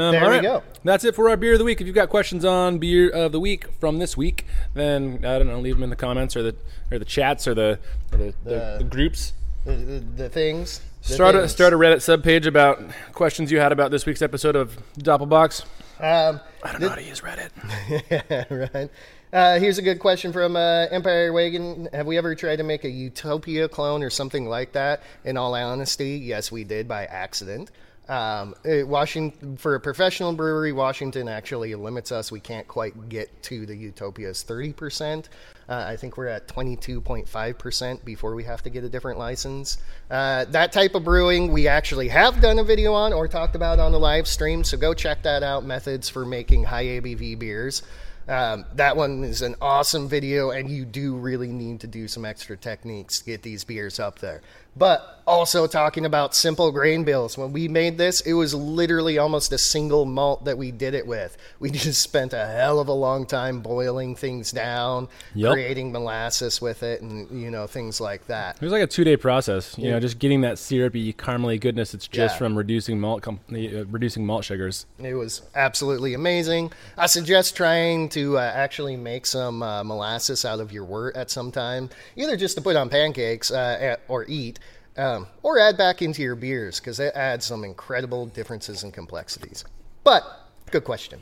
Um, 0.00 0.12
There 0.12 0.24
all 0.24 0.30
we 0.30 0.40
go. 0.40 0.62
That's 0.82 1.04
it 1.04 1.14
for 1.14 1.28
our 1.30 1.36
beer 1.36 1.52
of 1.52 1.58
the 1.58 1.64
week. 1.64 1.80
If 1.80 1.86
you've 1.86 1.94
got 1.94 2.08
questions 2.10 2.44
on 2.44 2.78
beer 2.78 3.08
of 3.08 3.32
the 3.32 3.40
week 3.40 3.66
from 3.80 3.98
this 3.98 4.16
week, 4.16 4.44
then 4.74 5.20
I 5.24 5.38
don't 5.38 5.46
know, 5.46 5.60
leave 5.60 5.76
them 5.76 5.84
in 5.84 5.90
the 5.90 5.96
comments 5.96 6.36
or 6.36 6.42
the 6.42 6.54
or 6.90 6.98
the 6.98 7.04
chats 7.04 7.46
or 7.46 7.54
the 7.54 7.78
or 8.12 8.18
the, 8.18 8.24
the, 8.44 8.50
The- 8.50 8.74
the 8.78 8.84
groups. 8.84 9.32
the, 9.64 9.72
the, 9.72 9.98
the 10.16 10.28
things. 10.28 10.80
Start 11.06 11.36
a 11.36 11.48
start 11.48 11.72
a 11.72 11.76
Reddit 11.76 11.98
subpage 11.98 12.46
about 12.46 12.82
questions 13.12 13.52
you 13.52 13.60
had 13.60 13.70
about 13.70 13.92
this 13.92 14.04
week's 14.06 14.22
episode 14.22 14.56
of 14.56 14.76
Doppelbox. 14.98 15.62
Um, 16.00 16.40
I 16.64 16.72
don't 16.72 16.80
know 16.80 16.88
how 16.88 16.96
to 16.96 17.02
use 17.04 17.20
Reddit. 17.20 18.70
right. 18.74 18.90
Uh, 19.32 19.60
here's 19.60 19.78
a 19.78 19.82
good 19.82 20.00
question 20.00 20.32
from 20.32 20.56
uh, 20.56 20.86
Empire 20.90 21.32
Wagon. 21.32 21.88
Have 21.92 22.06
we 22.06 22.18
ever 22.18 22.34
tried 22.34 22.56
to 22.56 22.64
make 22.64 22.82
a 22.82 22.90
Utopia 22.90 23.68
clone 23.68 24.02
or 24.02 24.10
something 24.10 24.48
like 24.48 24.72
that? 24.72 25.00
In 25.24 25.36
all 25.36 25.54
honesty, 25.54 26.18
yes, 26.18 26.50
we 26.50 26.64
did 26.64 26.88
by 26.88 27.04
accident. 27.04 27.70
Um, 28.08 28.54
uh, 28.64 28.86
Washington 28.86 29.56
for 29.56 29.74
a 29.74 29.80
professional 29.80 30.32
brewery, 30.32 30.72
Washington 30.72 31.28
actually 31.28 31.74
limits 31.74 32.12
us. 32.12 32.30
We 32.30 32.38
can't 32.38 32.68
quite 32.68 33.08
get 33.08 33.42
to 33.44 33.66
the 33.66 33.76
Utopia's 33.76 34.44
thirty 34.44 34.72
percent. 34.72 35.28
Uh, 35.68 35.84
I 35.88 35.96
think 35.96 36.16
we're 36.16 36.28
at 36.28 36.46
twenty 36.46 36.76
two 36.76 37.00
point 37.00 37.28
five 37.28 37.58
percent 37.58 38.04
before 38.04 38.36
we 38.36 38.44
have 38.44 38.62
to 38.62 38.70
get 38.70 38.84
a 38.84 38.88
different 38.88 39.18
license. 39.18 39.78
Uh, 40.08 40.44
that 40.46 40.70
type 40.70 40.94
of 40.94 41.02
brewing 41.02 41.52
we 41.52 41.66
actually 41.66 42.08
have 42.08 42.40
done 42.40 42.60
a 42.60 42.64
video 42.64 42.92
on 42.92 43.12
or 43.12 43.26
talked 43.26 43.56
about 43.56 43.80
on 43.80 43.90
the 43.90 43.98
live 43.98 44.28
stream. 44.28 44.62
So 44.62 44.76
go 44.76 44.94
check 44.94 45.22
that 45.24 45.42
out. 45.42 45.64
Methods 45.64 46.08
for 46.08 46.24
making 46.24 46.62
high 46.62 46.84
ABV 46.84 47.40
beers. 47.40 47.82
Um, 48.28 48.64
that 48.74 48.96
one 48.96 49.22
is 49.22 49.42
an 49.42 49.54
awesome 49.60 50.08
video, 50.08 50.50
and 50.50 50.68
you 50.68 50.84
do 50.84 51.14
really 51.16 51.52
need 51.52 51.80
to 51.80 51.86
do 51.86 52.08
some 52.08 52.24
extra 52.24 52.56
techniques 52.56 53.20
to 53.20 53.24
get 53.24 53.42
these 53.42 53.62
beers 53.62 54.00
up 54.00 54.18
there. 54.18 54.42
But 54.76 55.12
also 55.26 55.66
talking 55.66 56.04
about 56.06 56.36
simple 56.36 56.70
grain 56.70 57.02
bills. 57.02 57.36
When 57.36 57.52
we 57.52 57.66
made 57.66 57.98
this, 57.98 58.20
it 58.20 58.34
was 58.34 58.54
literally 58.54 59.18
almost 59.18 59.52
a 59.52 59.58
single 59.58 60.04
malt 60.04 60.44
that 60.44 60.56
we 60.56 60.70
did 60.70 60.94
it 60.94 61.04
with. 61.04 61.36
We 61.58 61.70
just 61.72 62.00
spent 62.00 62.32
a 62.32 62.46
hell 62.46 62.78
of 62.78 62.86
a 62.86 62.92
long 62.92 63.26
time 63.26 63.60
boiling 63.60 64.14
things 64.14 64.52
down, 64.52 65.08
Yep. 65.34 65.52
creating 65.52 65.90
molasses 65.90 66.60
with 66.60 66.84
it, 66.84 67.02
and 67.02 67.28
you 67.42 67.50
know 67.50 67.66
things 67.66 68.00
like 68.00 68.26
that. 68.28 68.54
It 68.56 68.62
was 68.62 68.70
like 68.70 68.82
a 68.82 68.86
two 68.86 69.02
day 69.02 69.16
process. 69.16 69.76
You 69.76 69.90
know, 69.90 69.98
just 69.98 70.20
getting 70.20 70.42
that 70.42 70.58
syrupy 70.60 71.12
caramely 71.14 71.60
goodness. 71.60 71.92
It's 71.92 72.06
just 72.06 72.34
Yeah. 72.34 72.38
from 72.38 72.56
reducing 72.56 73.00
malt 73.00 73.22
com- 73.22 73.40
uh, 73.52 73.84
reducing 73.86 74.24
malt 74.24 74.44
sugars. 74.44 74.86
It 75.02 75.14
was 75.14 75.42
absolutely 75.56 76.14
amazing. 76.14 76.70
I 76.96 77.06
suggest 77.06 77.56
trying 77.56 78.10
to 78.10 78.38
uh, 78.38 78.42
actually 78.42 78.96
make 78.96 79.26
some 79.26 79.60
uh, 79.62 79.82
molasses 79.82 80.44
out 80.44 80.60
of 80.60 80.70
your 80.70 80.84
wort 80.84 81.16
at 81.16 81.30
some 81.32 81.50
time, 81.50 81.90
either 82.14 82.36
just 82.36 82.54
to 82.58 82.62
put 82.62 82.76
on 82.76 82.88
pancakes 82.90 83.50
uh, 83.50 83.96
or 84.06 84.24
eat, 84.28 84.60
um, 84.96 85.26
or 85.42 85.58
add 85.58 85.76
back 85.76 86.02
into 86.02 86.22
your 86.22 86.34
beers 86.34 86.80
because 86.80 87.00
it 87.00 87.14
adds 87.14 87.44
some 87.46 87.64
incredible 87.64 88.26
differences 88.26 88.82
and 88.82 88.92
complexities. 88.92 89.64
But 90.04 90.22
good 90.70 90.84
question. 90.84 91.20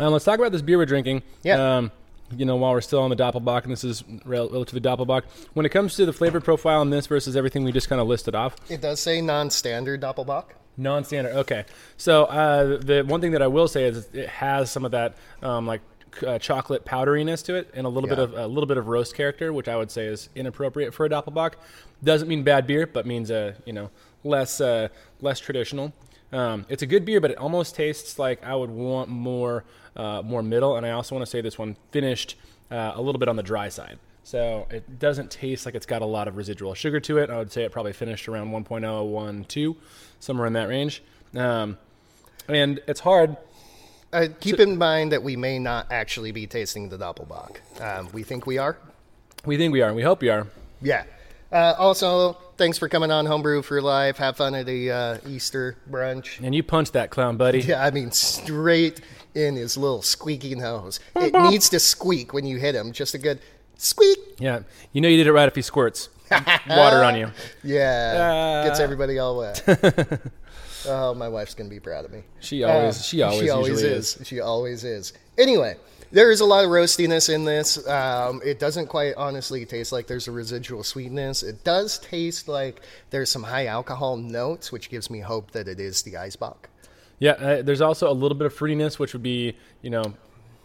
Um, 0.00 0.12
let's 0.12 0.24
talk 0.24 0.38
about 0.38 0.52
this 0.52 0.62
beer 0.62 0.78
we're 0.78 0.86
drinking. 0.86 1.22
Yeah. 1.42 1.76
Um, 1.78 1.92
you 2.36 2.44
know, 2.44 2.56
while 2.56 2.72
we're 2.72 2.82
still 2.82 3.00
on 3.00 3.08
the 3.10 3.16
Doppelbock, 3.16 3.62
and 3.64 3.72
this 3.72 3.84
is 3.84 4.04
rel- 4.26 4.50
relative 4.50 4.80
Doppelbock, 4.82 5.22
when 5.54 5.64
it 5.64 5.70
comes 5.70 5.96
to 5.96 6.04
the 6.04 6.12
flavor 6.12 6.40
profile 6.40 6.82
in 6.82 6.90
this 6.90 7.06
versus 7.06 7.36
everything 7.36 7.64
we 7.64 7.72
just 7.72 7.88
kind 7.88 8.00
of 8.02 8.06
listed 8.06 8.34
off, 8.34 8.54
It 8.70 8.82
does 8.82 9.00
say 9.00 9.20
non-standard 9.22 10.02
Doppelbock. 10.02 10.44
non-standard. 10.76 11.34
Okay, 11.36 11.64
so 11.96 12.24
uh, 12.26 12.76
the 12.78 13.02
one 13.06 13.20
thing 13.22 13.32
that 13.32 13.40
I 13.42 13.46
will 13.46 13.66
say 13.66 13.84
is 13.84 14.08
it 14.12 14.28
has 14.28 14.70
some 14.70 14.84
of 14.84 14.90
that 14.92 15.16
um, 15.42 15.66
like 15.66 15.80
uh, 16.22 16.38
chocolate 16.38 16.84
powderiness 16.84 17.42
to 17.44 17.54
it, 17.54 17.70
and 17.74 17.86
a 17.86 17.90
little 17.90 18.08
bit 18.08 18.18
of 18.18 18.34
a 18.34 18.46
little 18.46 18.66
bit 18.66 18.76
of 18.76 18.88
roast 18.88 19.14
character, 19.14 19.52
which 19.52 19.68
I 19.68 19.76
would 19.76 19.90
say 19.90 20.06
is 20.06 20.28
inappropriate 20.34 20.94
for 20.94 21.06
a 21.06 21.08
Doppelbock. 21.08 21.54
Doesn't 22.02 22.28
mean 22.28 22.42
bad 22.42 22.66
beer, 22.66 22.86
but 22.86 23.06
means 23.06 23.30
uh, 23.30 23.54
you 23.64 23.72
know 23.72 23.90
less 24.24 24.60
uh, 24.60 24.88
less 25.20 25.40
traditional. 25.40 25.92
Um, 26.32 26.66
it's 26.68 26.82
a 26.82 26.86
good 26.86 27.04
beer, 27.04 27.20
but 27.20 27.30
it 27.30 27.38
almost 27.38 27.74
tastes 27.74 28.18
like 28.18 28.44
I 28.44 28.54
would 28.54 28.70
want 28.70 29.08
more 29.08 29.64
uh, 29.96 30.22
more 30.22 30.42
middle. 30.42 30.76
And 30.76 30.86
I 30.86 30.90
also 30.90 31.14
want 31.14 31.26
to 31.26 31.30
say 31.30 31.40
this 31.40 31.58
one 31.58 31.76
finished 31.90 32.36
uh, 32.70 32.92
a 32.94 33.02
little 33.02 33.18
bit 33.18 33.28
on 33.28 33.36
the 33.36 33.42
dry 33.42 33.68
side. 33.68 33.98
So 34.24 34.66
it 34.70 34.98
doesn't 34.98 35.30
taste 35.30 35.64
like 35.64 35.74
it's 35.74 35.86
got 35.86 36.02
a 36.02 36.06
lot 36.06 36.28
of 36.28 36.36
residual 36.36 36.74
sugar 36.74 37.00
to 37.00 37.16
it. 37.16 37.30
I 37.30 37.38
would 37.38 37.50
say 37.50 37.64
it 37.64 37.72
probably 37.72 37.94
finished 37.94 38.28
around 38.28 38.50
1.012, 38.50 39.76
somewhere 40.20 40.46
in 40.46 40.52
that 40.52 40.68
range. 40.68 41.02
Um, 41.34 41.78
and 42.46 42.78
it's 42.86 43.00
hard. 43.00 43.38
Uh, 44.12 44.26
keep 44.40 44.58
in 44.58 44.78
mind 44.78 45.12
that 45.12 45.22
we 45.22 45.36
may 45.36 45.58
not 45.58 45.90
actually 45.92 46.32
be 46.32 46.46
tasting 46.46 46.88
the 46.88 46.96
Doppelbock. 46.96 47.58
Um, 47.80 48.08
we 48.12 48.22
think 48.22 48.46
we 48.46 48.56
are. 48.58 48.78
We 49.44 49.56
think 49.56 49.72
we 49.72 49.82
are, 49.82 49.88
and 49.88 49.96
we 49.96 50.02
hope 50.02 50.20
we 50.22 50.30
are. 50.30 50.46
Yeah. 50.80 51.04
Uh, 51.52 51.74
also, 51.78 52.34
thanks 52.56 52.78
for 52.78 52.88
coming 52.88 53.10
on 53.10 53.26
Homebrew 53.26 53.62
for 53.62 53.80
Life. 53.82 54.16
Have 54.18 54.36
fun 54.36 54.54
at 54.54 54.66
the 54.66 54.90
uh, 54.90 55.18
Easter 55.26 55.76
brunch. 55.90 56.42
And 56.44 56.54
you 56.54 56.62
punched 56.62 56.92
that 56.94 57.10
clown, 57.10 57.36
buddy. 57.36 57.60
Yeah, 57.60 57.82
I 57.84 57.90
mean, 57.90 58.10
straight 58.10 59.00
in 59.34 59.56
his 59.56 59.76
little 59.76 60.02
squeaky 60.02 60.54
nose. 60.54 61.00
It 61.16 61.32
needs 61.50 61.68
to 61.70 61.78
squeak 61.80 62.32
when 62.32 62.44
you 62.46 62.58
hit 62.58 62.74
him. 62.74 62.92
Just 62.92 63.14
a 63.14 63.18
good 63.18 63.40
squeak. 63.76 64.18
Yeah. 64.38 64.60
You 64.92 65.00
know 65.00 65.08
you 65.08 65.16
did 65.18 65.26
it 65.26 65.32
right 65.32 65.48
if 65.48 65.54
he 65.54 65.62
squirts 65.62 66.08
water 66.30 67.04
on 67.04 67.16
you. 67.16 67.30
Yeah, 67.62 68.62
Uh. 68.62 68.68
gets 68.68 68.80
everybody 68.80 69.18
all 69.18 69.38
wet. 69.38 69.62
oh, 70.88 71.14
my 71.14 71.28
wife's 71.28 71.54
gonna 71.54 71.70
be 71.70 71.80
proud 71.80 72.04
of 72.04 72.10
me. 72.12 72.22
She 72.40 72.64
always, 72.64 72.98
Uh, 72.98 73.02
she 73.02 73.22
always, 73.22 73.40
she 73.40 73.50
always 73.50 73.68
usually 73.68 73.92
is. 73.92 74.18
She 74.24 74.40
always 74.40 74.84
is. 74.84 75.12
Anyway, 75.36 75.76
there 76.10 76.30
is 76.30 76.40
a 76.40 76.44
lot 76.44 76.64
of 76.64 76.70
roastiness 76.70 77.32
in 77.32 77.44
this. 77.44 77.86
Um, 77.86 78.40
it 78.44 78.58
doesn't 78.58 78.86
quite 78.86 79.14
honestly 79.16 79.64
taste 79.66 79.92
like 79.92 80.06
there's 80.06 80.26
a 80.26 80.32
residual 80.32 80.82
sweetness. 80.82 81.42
It 81.42 81.64
does 81.64 81.98
taste 81.98 82.48
like 82.48 82.80
there's 83.10 83.30
some 83.30 83.42
high 83.42 83.66
alcohol 83.66 84.16
notes, 84.16 84.72
which 84.72 84.90
gives 84.90 85.10
me 85.10 85.20
hope 85.20 85.50
that 85.52 85.68
it 85.68 85.78
is 85.80 86.02
the 86.02 86.14
Eisbock. 86.14 86.66
Yeah, 87.18 87.32
uh, 87.32 87.62
there's 87.62 87.80
also 87.80 88.10
a 88.10 88.14
little 88.14 88.38
bit 88.38 88.46
of 88.46 88.54
fruitiness, 88.56 88.98
which 88.98 89.12
would 89.12 89.22
be 89.22 89.56
you 89.82 89.90
know 89.90 90.14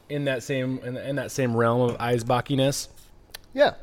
in 0.10 0.26
that 0.26 0.44
same 0.44 0.80
in, 0.80 0.98
in 0.98 1.16
that 1.18 1.32
same 1.32 1.56
realm 1.56 1.82
of 1.90 1.98
Eisbachiness. 1.98 2.88
Yeah. 3.54 3.74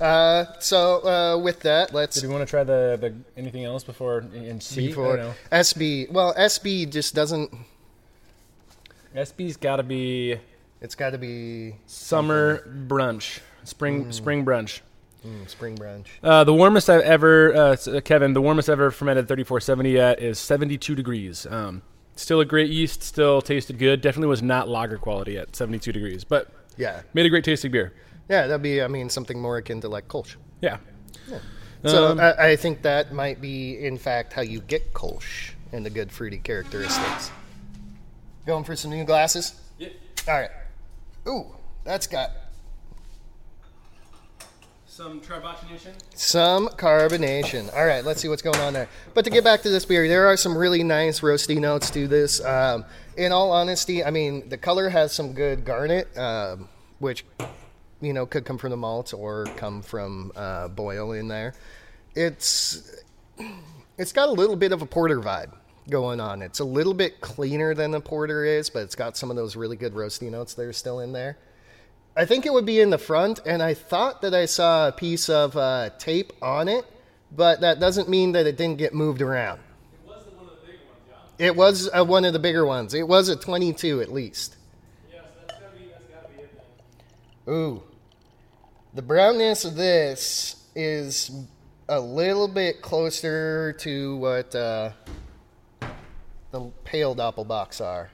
Uh, 0.00 0.44
so 0.58 1.06
uh, 1.06 1.38
with 1.38 1.60
that, 1.60 1.94
let's 1.94 2.20
Do 2.20 2.28
we 2.28 2.32
want 2.34 2.46
to 2.46 2.50
try 2.50 2.64
the, 2.64 2.98
the 3.00 3.14
anything 3.40 3.64
else 3.64 3.82
before 3.84 4.24
in 4.34 4.60
C? 4.60 4.84
I 4.84 4.88
before. 4.88 5.34
SB. 5.52 6.10
Well, 6.10 6.34
SB 6.34 6.90
just 6.90 7.14
doesn't. 7.14 7.50
SB's 9.14 9.56
got 9.56 9.76
to 9.76 9.82
be 9.82 10.38
It's 10.80 10.94
got 10.94 11.10
to 11.10 11.18
be 11.18 11.76
summer 11.86 12.58
brunch, 12.86 13.40
spring 13.64 14.12
spring 14.12 14.44
brunch. 14.44 14.80
mm, 15.24 15.48
spring 15.48 15.76
brunch. 15.76 16.06
Uh, 16.22 16.44
the 16.44 16.52
warmest 16.52 16.90
I've 16.90 17.00
ever, 17.00 17.54
uh, 17.54 17.76
uh, 17.86 18.00
Kevin, 18.02 18.34
the 18.34 18.42
warmest 18.42 18.68
I've 18.68 18.74
ever 18.74 18.90
fermented 18.90 19.26
3470 19.28 19.98
at 19.98 20.20
is 20.20 20.38
72 20.38 20.94
degrees. 20.94 21.46
Um, 21.46 21.80
still 22.14 22.40
a 22.40 22.44
great 22.44 22.70
yeast, 22.70 23.02
still 23.02 23.40
tasted 23.40 23.78
good. 23.78 24.02
Definitely 24.02 24.28
was 24.28 24.42
not 24.42 24.68
lager 24.68 24.98
quality 24.98 25.38
at 25.38 25.56
72 25.56 25.92
degrees, 25.92 26.22
but 26.24 26.50
Yeah. 26.76 27.00
made 27.14 27.24
a 27.24 27.30
great 27.30 27.44
tasting 27.44 27.70
beer. 27.70 27.94
Yeah, 28.28 28.46
that'd 28.46 28.62
be. 28.62 28.82
I 28.82 28.88
mean, 28.88 29.08
something 29.08 29.40
more 29.40 29.56
akin 29.58 29.80
to 29.82 29.88
like 29.88 30.08
Kolsch. 30.08 30.36
Yeah. 30.60 30.78
So 31.84 32.08
Um, 32.08 32.20
I, 32.20 32.32
I 32.50 32.56
think 32.56 32.82
that 32.82 33.12
might 33.12 33.40
be, 33.40 33.78
in 33.84 33.98
fact, 33.98 34.32
how 34.32 34.42
you 34.42 34.60
get 34.60 34.92
Kolsch 34.92 35.52
and 35.72 35.84
the 35.86 35.90
good 35.90 36.10
fruity 36.10 36.38
characteristics. 36.38 37.30
Going 38.46 38.64
for 38.64 38.74
some 38.74 38.90
new 38.90 39.04
glasses. 39.04 39.54
Yeah. 39.78 39.88
All 40.26 40.34
right. 40.34 40.50
Ooh, 41.28 41.46
that's 41.84 42.06
got 42.06 42.30
Some 44.86 45.20
carbonation. 45.20 45.92
some 46.14 46.68
carbonation. 46.68 47.72
All 47.76 47.84
right, 47.84 48.04
let's 48.04 48.20
see 48.22 48.28
what's 48.28 48.42
going 48.42 48.58
on 48.60 48.72
there. 48.72 48.88
But 49.14 49.24
to 49.26 49.30
get 49.30 49.44
back 49.44 49.62
to 49.62 49.68
this 49.68 49.84
beer, 49.84 50.08
there 50.08 50.26
are 50.26 50.36
some 50.36 50.56
really 50.56 50.82
nice 50.82 51.20
roasty 51.20 51.58
notes 51.60 51.90
to 51.90 52.08
this. 52.08 52.42
Um, 52.44 52.84
in 53.16 53.30
all 53.32 53.52
honesty, 53.52 54.02
I 54.04 54.10
mean, 54.10 54.48
the 54.48 54.56
color 54.56 54.88
has 54.88 55.12
some 55.12 55.34
good 55.34 55.64
garnet, 55.64 56.16
um, 56.16 56.68
which 56.98 57.24
you 58.06 58.12
know 58.12 58.24
could 58.24 58.44
come 58.44 58.56
from 58.56 58.70
the 58.70 58.76
malts 58.76 59.12
or 59.12 59.46
come 59.56 59.82
from 59.82 60.32
uh, 60.36 60.68
boil 60.68 61.12
in 61.12 61.28
there. 61.28 61.54
It's 62.14 63.02
it's 63.98 64.12
got 64.12 64.28
a 64.28 64.32
little 64.32 64.56
bit 64.56 64.72
of 64.72 64.80
a 64.80 64.86
porter 64.86 65.20
vibe 65.20 65.52
going 65.90 66.20
on. 66.20 66.42
It's 66.42 66.60
a 66.60 66.64
little 66.64 66.94
bit 66.94 67.20
cleaner 67.20 67.74
than 67.74 67.90
the 67.90 68.00
porter 68.00 68.44
is, 68.44 68.70
but 68.70 68.80
it's 68.80 68.94
got 68.94 69.16
some 69.16 69.30
of 69.30 69.36
those 69.36 69.56
really 69.56 69.76
good 69.76 69.94
roasty 69.94 70.30
notes 70.30 70.54
that 70.54 70.62
are 70.62 70.72
still 70.72 71.00
in 71.00 71.12
there. 71.12 71.36
I 72.16 72.24
think 72.24 72.46
it 72.46 72.52
would 72.52 72.64
be 72.64 72.80
in 72.80 72.90
the 72.90 72.98
front, 72.98 73.40
and 73.44 73.62
I 73.62 73.74
thought 73.74 74.22
that 74.22 74.34
I 74.34 74.46
saw 74.46 74.88
a 74.88 74.92
piece 74.92 75.28
of 75.28 75.56
uh, 75.56 75.90
tape 75.98 76.32
on 76.40 76.66
it, 76.66 76.86
but 77.30 77.60
that 77.60 77.78
doesn't 77.78 78.08
mean 78.08 78.32
that 78.32 78.46
it 78.46 78.56
didn't 78.56 78.78
get 78.78 78.94
moved 78.94 79.20
around. 79.20 79.60
It 79.92 80.08
was 80.08 80.24
one 80.34 80.46
of 80.46 80.52
the 80.60 80.66
bigger 80.66 80.84
ones, 80.88 81.00
John. 81.08 81.18
It 81.38 81.56
was 81.56 81.90
uh, 81.92 82.04
one 82.04 82.24
of 82.24 82.32
the 82.32 82.38
bigger 82.38 82.64
ones. 82.64 82.94
It 82.94 83.06
was 83.06 83.28
a 83.28 83.36
22 83.36 84.00
at 84.00 84.10
least. 84.10 84.56
Ooh. 87.48 87.82
The 88.96 89.02
brownness 89.02 89.66
of 89.66 89.76
this 89.76 90.56
is 90.74 91.30
a 91.86 92.00
little 92.00 92.48
bit 92.48 92.80
closer 92.80 93.74
to 93.74 94.16
what 94.16 94.54
uh, 94.54 94.92
the 96.50 96.70
pale 96.84 97.14
doppelbocks 97.14 97.84
are. 97.84 98.08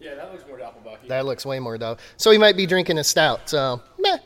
Yeah, 0.00 0.16
that 0.16 0.32
looks 0.32 0.44
more 0.48 0.58
Doppelbock. 0.58 1.06
That 1.06 1.24
looks 1.24 1.46
way 1.46 1.60
more 1.60 1.78
dope. 1.78 2.00
So 2.16 2.32
he 2.32 2.38
might 2.38 2.56
be 2.56 2.66
drinking 2.66 2.98
a 2.98 3.04
stout, 3.04 3.48
so 3.48 3.80
meh. 4.00 4.18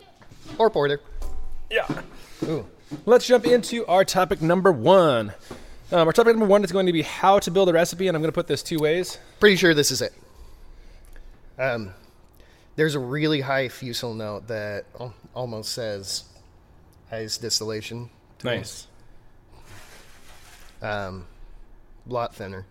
Or 0.57 0.71
porter. 0.71 1.03
Yeah. 1.71 1.87
Ooh. 2.45 2.67
Let's 3.05 3.27
jump 3.27 3.45
into 3.45 3.85
our 3.85 4.03
topic 4.03 4.41
number 4.41 4.73
one. 4.73 5.35
Um, 5.93 6.09
our 6.09 6.13
topic 6.15 6.37
number 6.37 6.47
one 6.47 6.65
is 6.65 6.73
going 6.73 6.87
to 6.87 6.93
be 6.93 7.03
how 7.03 7.39
to 7.41 7.51
build 7.51 7.69
a 7.69 7.75
recipe, 7.75 8.09
and 8.09 8.17
I'm 8.17 8.23
going 8.23 8.33
to 8.33 8.35
put 8.35 8.47
this 8.47 8.63
two 8.63 8.79
ways. 8.79 9.19
Pretty 9.41 9.57
sure 9.57 9.75
this 9.75 9.91
is 9.91 10.01
it. 10.01 10.15
Um, 11.59 11.93
there's 12.77 12.95
a 12.95 12.99
really 13.01 13.41
high 13.41 13.69
fusel 13.69 14.15
note 14.15 14.47
that 14.49 14.85
al- 15.01 15.15
almost 15.35 15.73
says 15.73 16.25
ice 17.11 17.37
distillation. 17.39 18.11
Nice. 18.45 18.87
Um, 20.83 21.27
lot 22.07 22.35
thinner. 22.35 22.67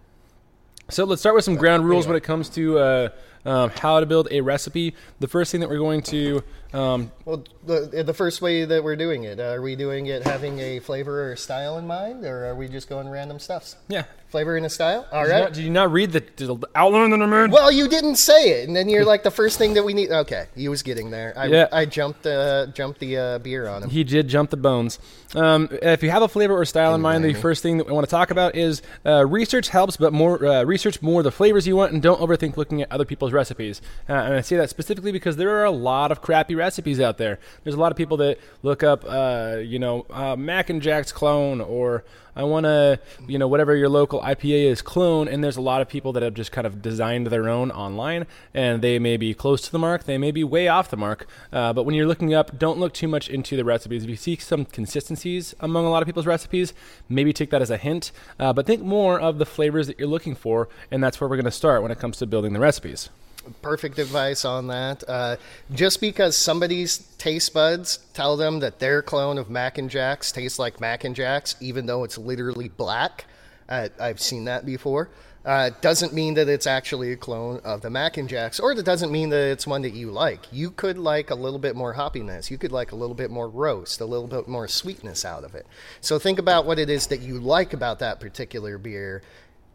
So 0.89 1.03
let's 1.05 1.21
start 1.21 1.35
with 1.35 1.43
some 1.43 1.55
ground 1.55 1.85
rules 1.85 2.05
when 2.05 2.15
it 2.15 2.23
comes 2.23 2.47
to 2.49 2.77
uh, 2.77 3.09
um, 3.43 3.71
how 3.71 3.99
to 3.99 4.05
build 4.05 4.27
a 4.29 4.41
recipe. 4.41 4.93
The 5.19 5.27
first 5.27 5.51
thing 5.51 5.61
that 5.61 5.69
we're 5.69 5.79
going 5.79 6.03
to 6.03 6.43
um, 6.73 7.11
Well, 7.25 7.43
the, 7.65 8.03
the 8.05 8.13
first 8.13 8.39
way 8.41 8.65
that 8.65 8.83
we're 8.83 8.95
doing 8.95 9.23
it, 9.23 9.39
are 9.39 9.61
we 9.61 9.75
doing 9.75 10.05
it 10.05 10.23
having 10.23 10.59
a 10.59 10.79
flavor 10.79 11.31
or 11.31 11.35
style 11.35 11.79
in 11.79 11.87
mind, 11.87 12.23
or 12.23 12.45
are 12.45 12.53
we 12.55 12.67
just 12.67 12.87
going 12.87 13.09
random 13.09 13.39
stuffs? 13.39 13.75
yeah. 13.87 14.03
Flavor 14.35 14.57
and 14.57 14.65
a 14.65 14.69
style? 14.69 15.07
All 15.13 15.23
Did 15.23 15.31
you, 15.31 15.39
not, 15.39 15.53
did 15.53 15.63
you 15.63 15.69
not 15.69 15.91
read 15.93 16.11
the, 16.11 16.19
the 16.35 16.67
outline 16.75 17.11
that 17.11 17.21
I 17.21 17.25
made? 17.25 17.53
Well, 17.53 17.71
you 17.71 17.87
didn't 17.87 18.17
say 18.17 18.59
it, 18.59 18.67
and 18.67 18.75
then 18.75 18.89
you're 18.89 19.05
like 19.05 19.23
the 19.23 19.31
first 19.31 19.57
thing 19.57 19.75
that 19.75 19.85
we 19.85 19.93
need. 19.93 20.11
Okay, 20.11 20.47
he 20.57 20.67
was 20.67 20.83
getting 20.83 21.09
there. 21.09 21.33
I, 21.37 21.45
Yeah. 21.45 21.67
I 21.71 21.85
jumped 21.85 22.27
uh, 22.27 22.65
jumped 22.65 22.99
the 22.99 23.15
uh, 23.15 23.39
beer 23.39 23.65
on 23.69 23.83
him. 23.83 23.89
He 23.89 24.03
did 24.03 24.27
jump 24.27 24.49
the 24.49 24.57
bones. 24.57 24.99
Um, 25.35 25.69
if 25.71 26.03
you 26.03 26.09
have 26.09 26.21
a 26.21 26.27
flavor 26.27 26.53
or 26.53 26.65
style 26.65 26.93
in 26.95 26.99
mind, 26.99 27.23
the 27.23 27.33
first 27.33 27.63
thing 27.63 27.77
that 27.77 27.87
we 27.87 27.93
want 27.93 28.05
to 28.05 28.11
talk 28.11 28.29
about 28.29 28.57
is 28.57 28.81
uh, 29.05 29.25
research 29.25 29.69
helps, 29.69 29.95
but 29.95 30.11
more 30.11 30.45
uh, 30.45 30.63
research 30.63 31.01
more 31.01 31.23
the 31.23 31.31
flavors 31.31 31.65
you 31.65 31.77
want, 31.77 31.93
and 31.93 32.01
don't 32.01 32.19
overthink 32.19 32.57
looking 32.57 32.81
at 32.81 32.91
other 32.91 33.05
people's 33.05 33.31
recipes. 33.31 33.81
Uh, 34.09 34.15
and 34.15 34.33
I 34.33 34.41
say 34.41 34.57
that 34.57 34.69
specifically 34.69 35.13
because 35.13 35.37
there 35.37 35.61
are 35.61 35.63
a 35.63 35.71
lot 35.71 36.11
of 36.11 36.21
crappy 36.21 36.55
recipes 36.55 36.99
out 36.99 37.17
there. 37.17 37.39
There's 37.63 37.75
a 37.75 37.79
lot 37.79 37.93
of 37.93 37.97
people 37.97 38.17
that 38.17 38.37
look 38.63 38.83
up, 38.83 39.05
uh, 39.07 39.59
you 39.63 39.79
know, 39.79 40.05
uh, 40.09 40.35
Mac 40.35 40.69
and 40.69 40.81
Jack's 40.81 41.13
clone, 41.13 41.61
or 41.61 42.03
I 42.35 42.43
want 42.43 42.65
to, 42.65 42.99
you 43.27 43.37
know, 43.37 43.47
whatever 43.47 43.75
your 43.75 43.89
local 43.89 44.21
IPA 44.21 44.65
is 44.65 44.81
clone. 44.81 45.27
And 45.27 45.43
there's 45.43 45.57
a 45.57 45.61
lot 45.61 45.81
of 45.81 45.87
people 45.87 46.11
that 46.13 46.23
have 46.23 46.33
just 46.33 46.51
kind 46.51 46.67
of 46.67 46.81
designed 46.81 47.27
their 47.27 47.47
own 47.47 47.71
online, 47.71 48.27
and 48.53 48.81
they 48.81 48.99
may 48.99 49.17
be 49.17 49.33
close 49.33 49.61
to 49.61 49.71
the 49.71 49.79
mark, 49.79 50.03
they 50.03 50.17
may 50.17 50.31
be 50.31 50.43
way 50.43 50.67
off 50.67 50.89
the 50.89 50.97
mark. 50.97 51.27
Uh, 51.51 51.73
but 51.73 51.83
when 51.83 51.95
you're 51.95 52.07
looking 52.07 52.33
up, 52.33 52.57
don't 52.57 52.79
look 52.79 52.93
too 52.93 53.07
much 53.07 53.29
into 53.29 53.55
the 53.55 53.63
recipes. 53.63 54.03
If 54.03 54.09
you 54.09 54.15
see 54.15 54.35
some 54.37 54.65
consistencies 54.65 55.55
among 55.59 55.85
a 55.85 55.89
lot 55.89 56.01
of 56.01 56.07
people's 56.07 56.25
recipes, 56.25 56.73
maybe 57.07 57.33
take 57.33 57.49
that 57.51 57.61
as 57.61 57.69
a 57.69 57.77
hint. 57.77 58.11
Uh, 58.39 58.53
but 58.53 58.65
think 58.65 58.81
more 58.81 59.19
of 59.19 59.37
the 59.37 59.45
flavors 59.45 59.87
that 59.87 59.99
you're 59.99 60.07
looking 60.07 60.35
for, 60.35 60.67
and 60.91 61.03
that's 61.03 61.21
where 61.21 61.29
we're 61.29 61.37
going 61.37 61.45
to 61.45 61.51
start 61.51 61.81
when 61.81 61.91
it 61.91 61.99
comes 61.99 62.17
to 62.17 62.25
building 62.25 62.53
the 62.53 62.59
recipes. 62.59 63.09
Perfect 63.61 63.99
advice 63.99 64.45
on 64.45 64.67
that. 64.67 65.03
Uh, 65.07 65.37
just 65.73 66.01
because 66.01 66.37
somebody's 66.37 66.99
taste 67.17 67.53
buds 67.53 67.99
tell 68.13 68.37
them 68.37 68.59
that 68.59 68.79
their 68.79 69.01
clone 69.01 69.37
of 69.37 69.49
Mac 69.49 69.77
and 69.77 69.89
Jacks 69.89 70.31
tastes 70.31 70.59
like 70.59 70.79
Mac 70.79 71.03
and 71.03 71.15
Jacks, 71.15 71.55
even 71.59 71.85
though 71.85 72.03
it's 72.03 72.17
literally 72.17 72.69
black, 72.69 73.25
uh, 73.69 73.89
I've 73.99 74.19
seen 74.19 74.45
that 74.45 74.65
before. 74.65 75.09
Uh, 75.45 75.69
doesn't 75.79 76.11
mean 76.11 76.33
that 76.33 76.49
it's 76.49 76.65
actually 76.65 77.11
a 77.11 77.15
clone 77.15 77.59
of 77.63 77.81
the 77.81 77.89
Mac 77.89 78.17
and 78.17 78.27
Jacks, 78.27 78.59
or 78.59 78.71
it 78.71 78.83
doesn't 78.83 79.11
mean 79.11 79.29
that 79.29 79.51
it's 79.51 79.67
one 79.67 79.83
that 79.83 79.93
you 79.93 80.09
like. 80.09 80.51
You 80.51 80.71
could 80.71 80.97
like 80.97 81.29
a 81.29 81.35
little 81.35 81.59
bit 81.59 81.75
more 81.75 81.93
hoppiness. 81.93 82.49
You 82.49 82.57
could 82.57 82.71
like 82.71 82.93
a 82.93 82.95
little 82.95 83.13
bit 83.13 83.29
more 83.29 83.47
roast, 83.47 84.01
a 84.01 84.05
little 84.05 84.27
bit 84.27 84.47
more 84.47 84.67
sweetness 84.67 85.23
out 85.23 85.43
of 85.43 85.53
it. 85.53 85.67
So 86.01 86.17
think 86.17 86.39
about 86.39 86.65
what 86.65 86.79
it 86.79 86.89
is 86.89 87.05
that 87.07 87.21
you 87.21 87.39
like 87.39 87.73
about 87.73 87.99
that 87.99 88.19
particular 88.19 88.79
beer, 88.79 89.21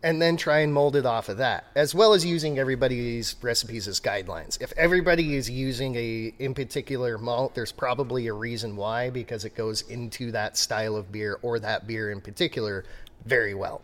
and 0.03 0.21
then 0.21 0.37
try 0.37 0.61
and 0.61 0.73
mold 0.73 0.97
it 0.97 1.05
off 1.05 1.29
of 1.29 1.39
that, 1.39 1.65
as 1.75 1.95
well 1.95 2.15
as 2.15 2.25
using 2.25 2.59
everybody's 2.59 3.37
recipes 3.43 3.87
as 3.87 4.01
guidelines. 4.01 4.61
If 4.61 4.73
everybody 4.77 5.37
is 5.37 5.51
using 5.51 5.95
a 5.97 6.33
in 6.39 6.55
particular 6.55 7.19
malt, 7.19 7.55
there's 7.55 7.73
probably 7.73 8.27
a 8.27 8.33
reason 8.33 8.77
why, 8.77 9.11
because 9.11 9.45
it 9.45 9.55
goes 9.55 9.83
into 9.83 10.33
that 10.33 10.57
style 10.57 10.97
of 10.97 11.13
beer 11.13 11.39
or 11.43 11.59
that 11.59 11.87
beer 11.87 12.11
in 12.11 12.21
particular 12.21 12.85
very 13.27 13.55
well. 13.55 13.83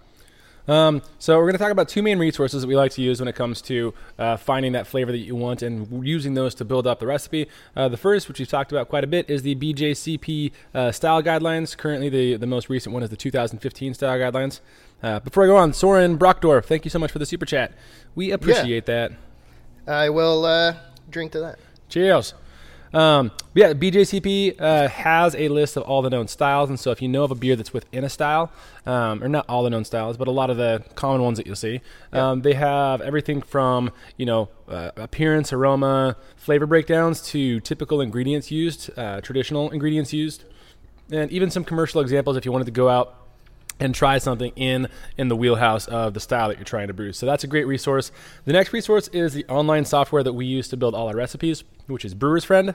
Um, 0.68 1.02
so 1.18 1.36
we're 1.36 1.44
going 1.44 1.52
to 1.52 1.58
talk 1.58 1.70
about 1.70 1.88
two 1.88 2.02
main 2.02 2.18
resources 2.18 2.62
that 2.62 2.68
we 2.68 2.76
like 2.76 2.90
to 2.92 3.02
use 3.02 3.20
when 3.20 3.28
it 3.28 3.36
comes 3.36 3.62
to 3.62 3.94
uh, 4.18 4.36
finding 4.36 4.72
that 4.72 4.86
flavor 4.86 5.12
that 5.12 5.18
you 5.18 5.36
want 5.36 5.62
and 5.62 6.04
using 6.04 6.34
those 6.34 6.54
to 6.56 6.64
build 6.64 6.86
up 6.86 6.98
the 6.98 7.06
recipe. 7.06 7.48
Uh, 7.76 7.88
the 7.88 7.96
first, 7.96 8.26
which 8.26 8.38
we've 8.38 8.48
talked 8.48 8.72
about 8.72 8.88
quite 8.88 9.04
a 9.04 9.06
bit, 9.06 9.30
is 9.30 9.42
the 9.42 9.54
BJCP 9.54 10.52
uh, 10.74 10.90
style 10.90 11.22
guidelines. 11.22 11.76
Currently, 11.76 12.08
the, 12.08 12.36
the 12.36 12.46
most 12.46 12.68
recent 12.68 12.92
one 12.92 13.02
is 13.02 13.10
the 13.10 13.16
2015 13.16 13.94
style 13.94 14.18
guidelines. 14.18 14.60
Uh, 15.02 15.20
before 15.20 15.44
I 15.44 15.46
go 15.46 15.56
on, 15.56 15.72
Soren 15.72 16.18
Brockdorf, 16.18 16.64
thank 16.64 16.84
you 16.84 16.90
so 16.90 16.98
much 16.98 17.12
for 17.12 17.18
the 17.18 17.26
super 17.26 17.44
chat. 17.46 17.72
We 18.14 18.30
appreciate 18.30 18.86
that. 18.86 19.12
I 19.86 20.08
will 20.08 20.44
uh, 20.44 20.74
drink 21.10 21.32
to 21.32 21.40
that. 21.40 21.58
Cheers. 21.88 22.34
Um, 22.92 23.30
yeah, 23.52 23.74
BJCP 23.74 24.60
uh, 24.60 24.88
has 24.88 25.34
a 25.34 25.48
list 25.48 25.76
of 25.76 25.82
all 25.82 26.02
the 26.02 26.08
known 26.08 26.28
styles, 26.28 26.70
and 26.70 26.80
so 26.80 26.90
if 26.92 27.02
you 27.02 27.08
know 27.08 27.24
of 27.24 27.30
a 27.30 27.34
beer 27.34 27.54
that's 27.54 27.72
within 27.72 28.04
a 28.04 28.08
style, 28.08 28.50
um, 28.86 29.22
or 29.22 29.28
not 29.28 29.44
all 29.48 29.64
the 29.64 29.70
known 29.70 29.84
styles, 29.84 30.16
but 30.16 30.28
a 30.28 30.30
lot 30.30 30.48
of 30.50 30.56
the 30.56 30.82
common 30.94 31.20
ones 31.22 31.36
that 31.36 31.46
you'll 31.46 31.56
see, 31.56 31.82
um, 32.12 32.42
they 32.42 32.54
have 32.54 33.00
everything 33.02 33.42
from 33.42 33.90
you 34.16 34.24
know 34.24 34.48
uh, 34.68 34.92
appearance, 34.96 35.52
aroma, 35.52 36.16
flavor 36.36 36.66
breakdowns 36.66 37.20
to 37.20 37.60
typical 37.60 38.00
ingredients 38.00 38.50
used, 38.50 38.90
uh, 38.96 39.20
traditional 39.20 39.70
ingredients 39.70 40.12
used, 40.12 40.44
and 41.10 41.30
even 41.30 41.50
some 41.50 41.64
commercial 41.64 42.00
examples 42.00 42.36
if 42.36 42.46
you 42.46 42.52
wanted 42.52 42.66
to 42.66 42.70
go 42.70 42.88
out 42.88 43.25
and 43.78 43.94
try 43.94 44.18
something 44.18 44.52
in 44.56 44.88
in 45.16 45.28
the 45.28 45.36
wheelhouse 45.36 45.86
of 45.86 46.14
the 46.14 46.20
style 46.20 46.48
that 46.48 46.58
you're 46.58 46.64
trying 46.64 46.88
to 46.88 46.94
brew. 46.94 47.12
So 47.12 47.26
that's 47.26 47.44
a 47.44 47.46
great 47.46 47.66
resource. 47.66 48.10
The 48.44 48.52
next 48.52 48.72
resource 48.72 49.08
is 49.08 49.34
the 49.34 49.44
online 49.46 49.84
software 49.84 50.22
that 50.22 50.32
we 50.32 50.46
use 50.46 50.68
to 50.68 50.76
build 50.76 50.94
all 50.94 51.08
our 51.08 51.16
recipes, 51.16 51.64
which 51.86 52.04
is 52.04 52.14
Brewer's 52.14 52.44
Friend. 52.44 52.74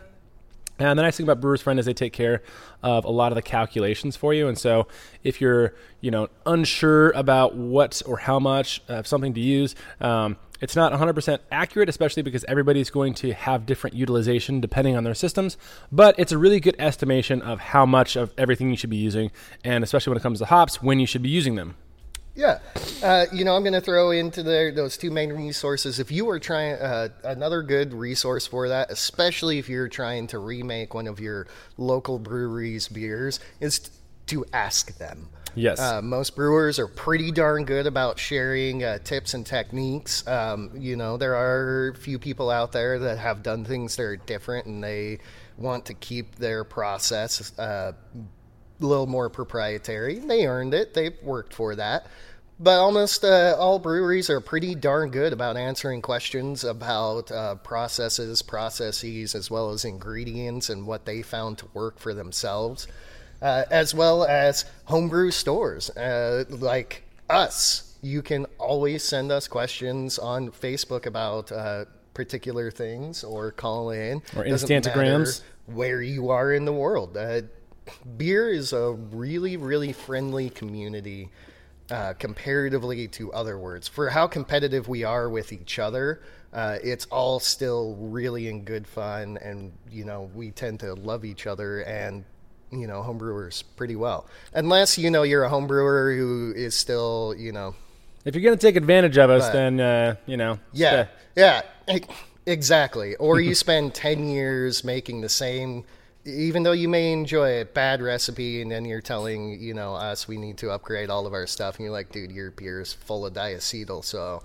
And 0.79 0.97
the 0.97 1.03
nice 1.03 1.17
thing 1.17 1.25
about 1.25 1.41
Brewer's 1.41 1.61
Friend 1.61 1.79
is 1.79 1.85
they 1.85 1.93
take 1.93 2.13
care 2.13 2.41
of 2.81 3.05
a 3.05 3.11
lot 3.11 3.31
of 3.31 3.35
the 3.35 3.41
calculations 3.41 4.15
for 4.15 4.33
you. 4.33 4.47
And 4.47 4.57
so 4.57 4.87
if 5.23 5.39
you're, 5.39 5.75
you 5.99 6.09
know, 6.09 6.27
unsure 6.45 7.11
about 7.11 7.55
what 7.55 8.01
or 8.05 8.17
how 8.17 8.39
much 8.39 8.81
of 8.87 9.05
something 9.05 9.33
to 9.33 9.39
use, 9.39 9.75
um, 9.99 10.37
it's 10.61 10.75
not 10.75 10.93
100% 10.93 11.39
accurate, 11.51 11.89
especially 11.89 12.23
because 12.23 12.45
everybody's 12.45 12.91
going 12.91 13.15
to 13.15 13.33
have 13.33 13.65
different 13.65 13.95
utilization 13.95 14.61
depending 14.61 14.95
on 14.95 15.03
their 15.03 15.15
systems. 15.15 15.57
But 15.91 16.15
it's 16.19 16.31
a 16.31 16.37
really 16.37 16.59
good 16.59 16.75
estimation 16.77 17.41
of 17.41 17.59
how 17.59 17.85
much 17.85 18.15
of 18.15 18.31
everything 18.37 18.69
you 18.69 18.77
should 18.77 18.91
be 18.91 18.97
using, 18.97 19.31
and 19.63 19.83
especially 19.83 20.11
when 20.11 20.17
it 20.17 20.23
comes 20.23 20.39
to 20.39 20.45
hops, 20.45 20.81
when 20.81 20.99
you 20.99 21.07
should 21.07 21.23
be 21.23 21.29
using 21.29 21.55
them. 21.55 21.75
Yeah, 22.33 22.59
uh, 23.03 23.25
you 23.33 23.43
know, 23.43 23.55
I'm 23.55 23.63
going 23.63 23.73
to 23.73 23.81
throw 23.81 24.11
into 24.11 24.41
there 24.41 24.71
those 24.71 24.95
two 24.95 25.11
main 25.11 25.33
resources. 25.33 25.99
If 25.99 26.11
you 26.11 26.29
are 26.29 26.39
trying 26.39 26.75
uh, 26.75 27.09
another 27.23 27.61
good 27.61 27.93
resource 27.93 28.47
for 28.47 28.69
that, 28.69 28.89
especially 28.89 29.59
if 29.59 29.67
you're 29.67 29.89
trying 29.89 30.27
to 30.27 30.39
remake 30.39 30.93
one 30.93 31.07
of 31.07 31.19
your 31.19 31.47
local 31.77 32.19
breweries' 32.19 32.87
beers, 32.87 33.39
is 33.59 33.89
to 34.27 34.45
ask 34.53 34.97
them. 34.97 35.27
Yes. 35.55 35.79
Uh, 35.79 36.01
most 36.01 36.35
brewers 36.35 36.79
are 36.79 36.87
pretty 36.87 37.31
darn 37.31 37.65
good 37.65 37.85
about 37.85 38.17
sharing 38.17 38.83
uh, 38.83 38.99
tips 38.99 39.33
and 39.33 39.45
techniques. 39.45 40.25
Um, 40.25 40.71
you 40.75 40.95
know, 40.95 41.17
there 41.17 41.35
are 41.35 41.89
a 41.89 41.95
few 41.95 42.19
people 42.19 42.49
out 42.49 42.71
there 42.71 42.99
that 42.99 43.17
have 43.17 43.43
done 43.43 43.65
things 43.65 43.97
that 43.97 44.03
are 44.03 44.15
different 44.15 44.67
and 44.67 44.81
they 44.81 45.19
want 45.57 45.85
to 45.87 45.93
keep 45.93 46.35
their 46.35 46.63
process 46.63 47.57
uh, 47.59 47.91
little 48.85 49.07
more 49.07 49.29
proprietary. 49.29 50.19
They 50.19 50.45
earned 50.45 50.73
it, 50.73 50.93
they've 50.93 51.21
worked 51.23 51.53
for 51.53 51.75
that. 51.75 52.07
But 52.59 52.77
almost 52.79 53.23
uh, 53.23 53.55
all 53.57 53.79
breweries 53.79 54.29
are 54.29 54.39
pretty 54.39 54.75
darn 54.75 55.09
good 55.09 55.33
about 55.33 55.57
answering 55.57 56.03
questions 56.03 56.63
about 56.63 57.31
uh, 57.31 57.55
processes, 57.55 58.43
processes, 58.43 59.33
as 59.33 59.49
well 59.49 59.71
as 59.71 59.83
ingredients 59.83 60.69
and 60.69 60.85
what 60.85 61.05
they 61.05 61.23
found 61.23 61.57
to 61.57 61.67
work 61.73 61.97
for 61.97 62.13
themselves 62.13 62.87
uh, 63.41 63.63
as 63.71 63.93
well 63.93 64.23
as 64.23 64.65
homebrew 64.85 65.31
stores 65.31 65.89
uh, 65.91 66.45
like 66.49 67.03
us. 67.29 67.97
You 68.01 68.21
can 68.21 68.45
always 68.57 69.03
send 69.03 69.31
us 69.31 69.47
questions 69.47 70.19
on 70.19 70.49
Facebook 70.51 71.05
about 71.05 71.51
uh, 71.51 71.85
particular 72.13 72.71
things 72.71 73.23
or 73.23 73.51
call 73.51 73.91
in. 73.91 74.17
Or 74.35 74.43
Instantograms. 74.43 75.41
Where 75.67 76.01
you 76.01 76.29
are 76.29 76.51
in 76.51 76.65
the 76.65 76.73
world. 76.73 77.15
Uh, 77.15 77.41
beer 78.17 78.49
is 78.49 78.73
a 78.73 78.91
really, 78.91 79.57
really 79.57 79.93
friendly 79.93 80.49
community. 80.49 81.29
Uh, 81.89 82.13
comparatively 82.13 83.05
to 83.09 83.33
other 83.33 83.57
words, 83.57 83.85
for 83.85 84.09
how 84.09 84.25
competitive 84.25 84.87
we 84.87 85.03
are 85.03 85.29
with 85.29 85.51
each 85.51 85.77
other, 85.77 86.21
uh, 86.53 86.77
it's 86.83 87.05
all 87.07 87.39
still 87.39 87.95
really 87.99 88.47
in 88.47 88.63
good 88.63 88.87
fun, 88.87 89.37
and 89.41 89.73
you 89.89 90.05
know 90.05 90.29
we 90.33 90.51
tend 90.51 90.79
to 90.81 90.93
love 90.93 91.25
each 91.25 91.47
other 91.47 91.81
and 91.81 92.23
you 92.71 92.87
know 92.87 93.01
homebrewers 93.01 93.63
pretty 93.75 93.95
well, 93.95 94.25
unless 94.53 94.97
you 94.97 95.09
know 95.09 95.23
you're 95.23 95.43
a 95.43 95.49
homebrewer 95.49 96.17
who 96.17 96.53
is 96.55 96.75
still 96.75 97.35
you 97.37 97.51
know. 97.51 97.75
If 98.23 98.35
you're 98.35 98.43
going 98.43 98.57
to 98.57 98.61
take 98.61 98.75
advantage 98.75 99.17
of 99.17 99.29
us, 99.29 99.47
but, 99.47 99.53
then 99.53 99.79
uh, 99.79 100.15
you 100.25 100.37
know. 100.37 100.59
Yeah, 100.73 101.07
yeah, 101.35 101.61
exactly. 102.45 103.15
Or 103.15 103.39
you 103.39 103.55
spend 103.55 103.93
ten 103.93 104.27
years 104.27 104.83
making 104.83 105.21
the 105.21 105.29
same 105.29 105.83
even 106.25 106.63
though 106.63 106.71
you 106.71 106.87
may 106.87 107.11
enjoy 107.11 107.61
a 107.61 107.65
bad 107.65 108.01
recipe 108.01 108.61
and 108.61 108.71
then 108.71 108.85
you're 108.85 109.01
telling 109.01 109.59
you 109.59 109.73
know 109.73 109.95
us 109.95 110.27
we 110.27 110.37
need 110.37 110.57
to 110.57 110.69
upgrade 110.69 111.09
all 111.09 111.25
of 111.25 111.33
our 111.33 111.47
stuff 111.47 111.77
and 111.77 111.83
you're 111.83 111.91
like 111.91 112.11
dude 112.11 112.31
your 112.31 112.51
beer 112.51 112.81
is 112.81 112.93
full 112.93 113.25
of 113.25 113.33
diacetyl 113.33 114.03
so 114.03 114.43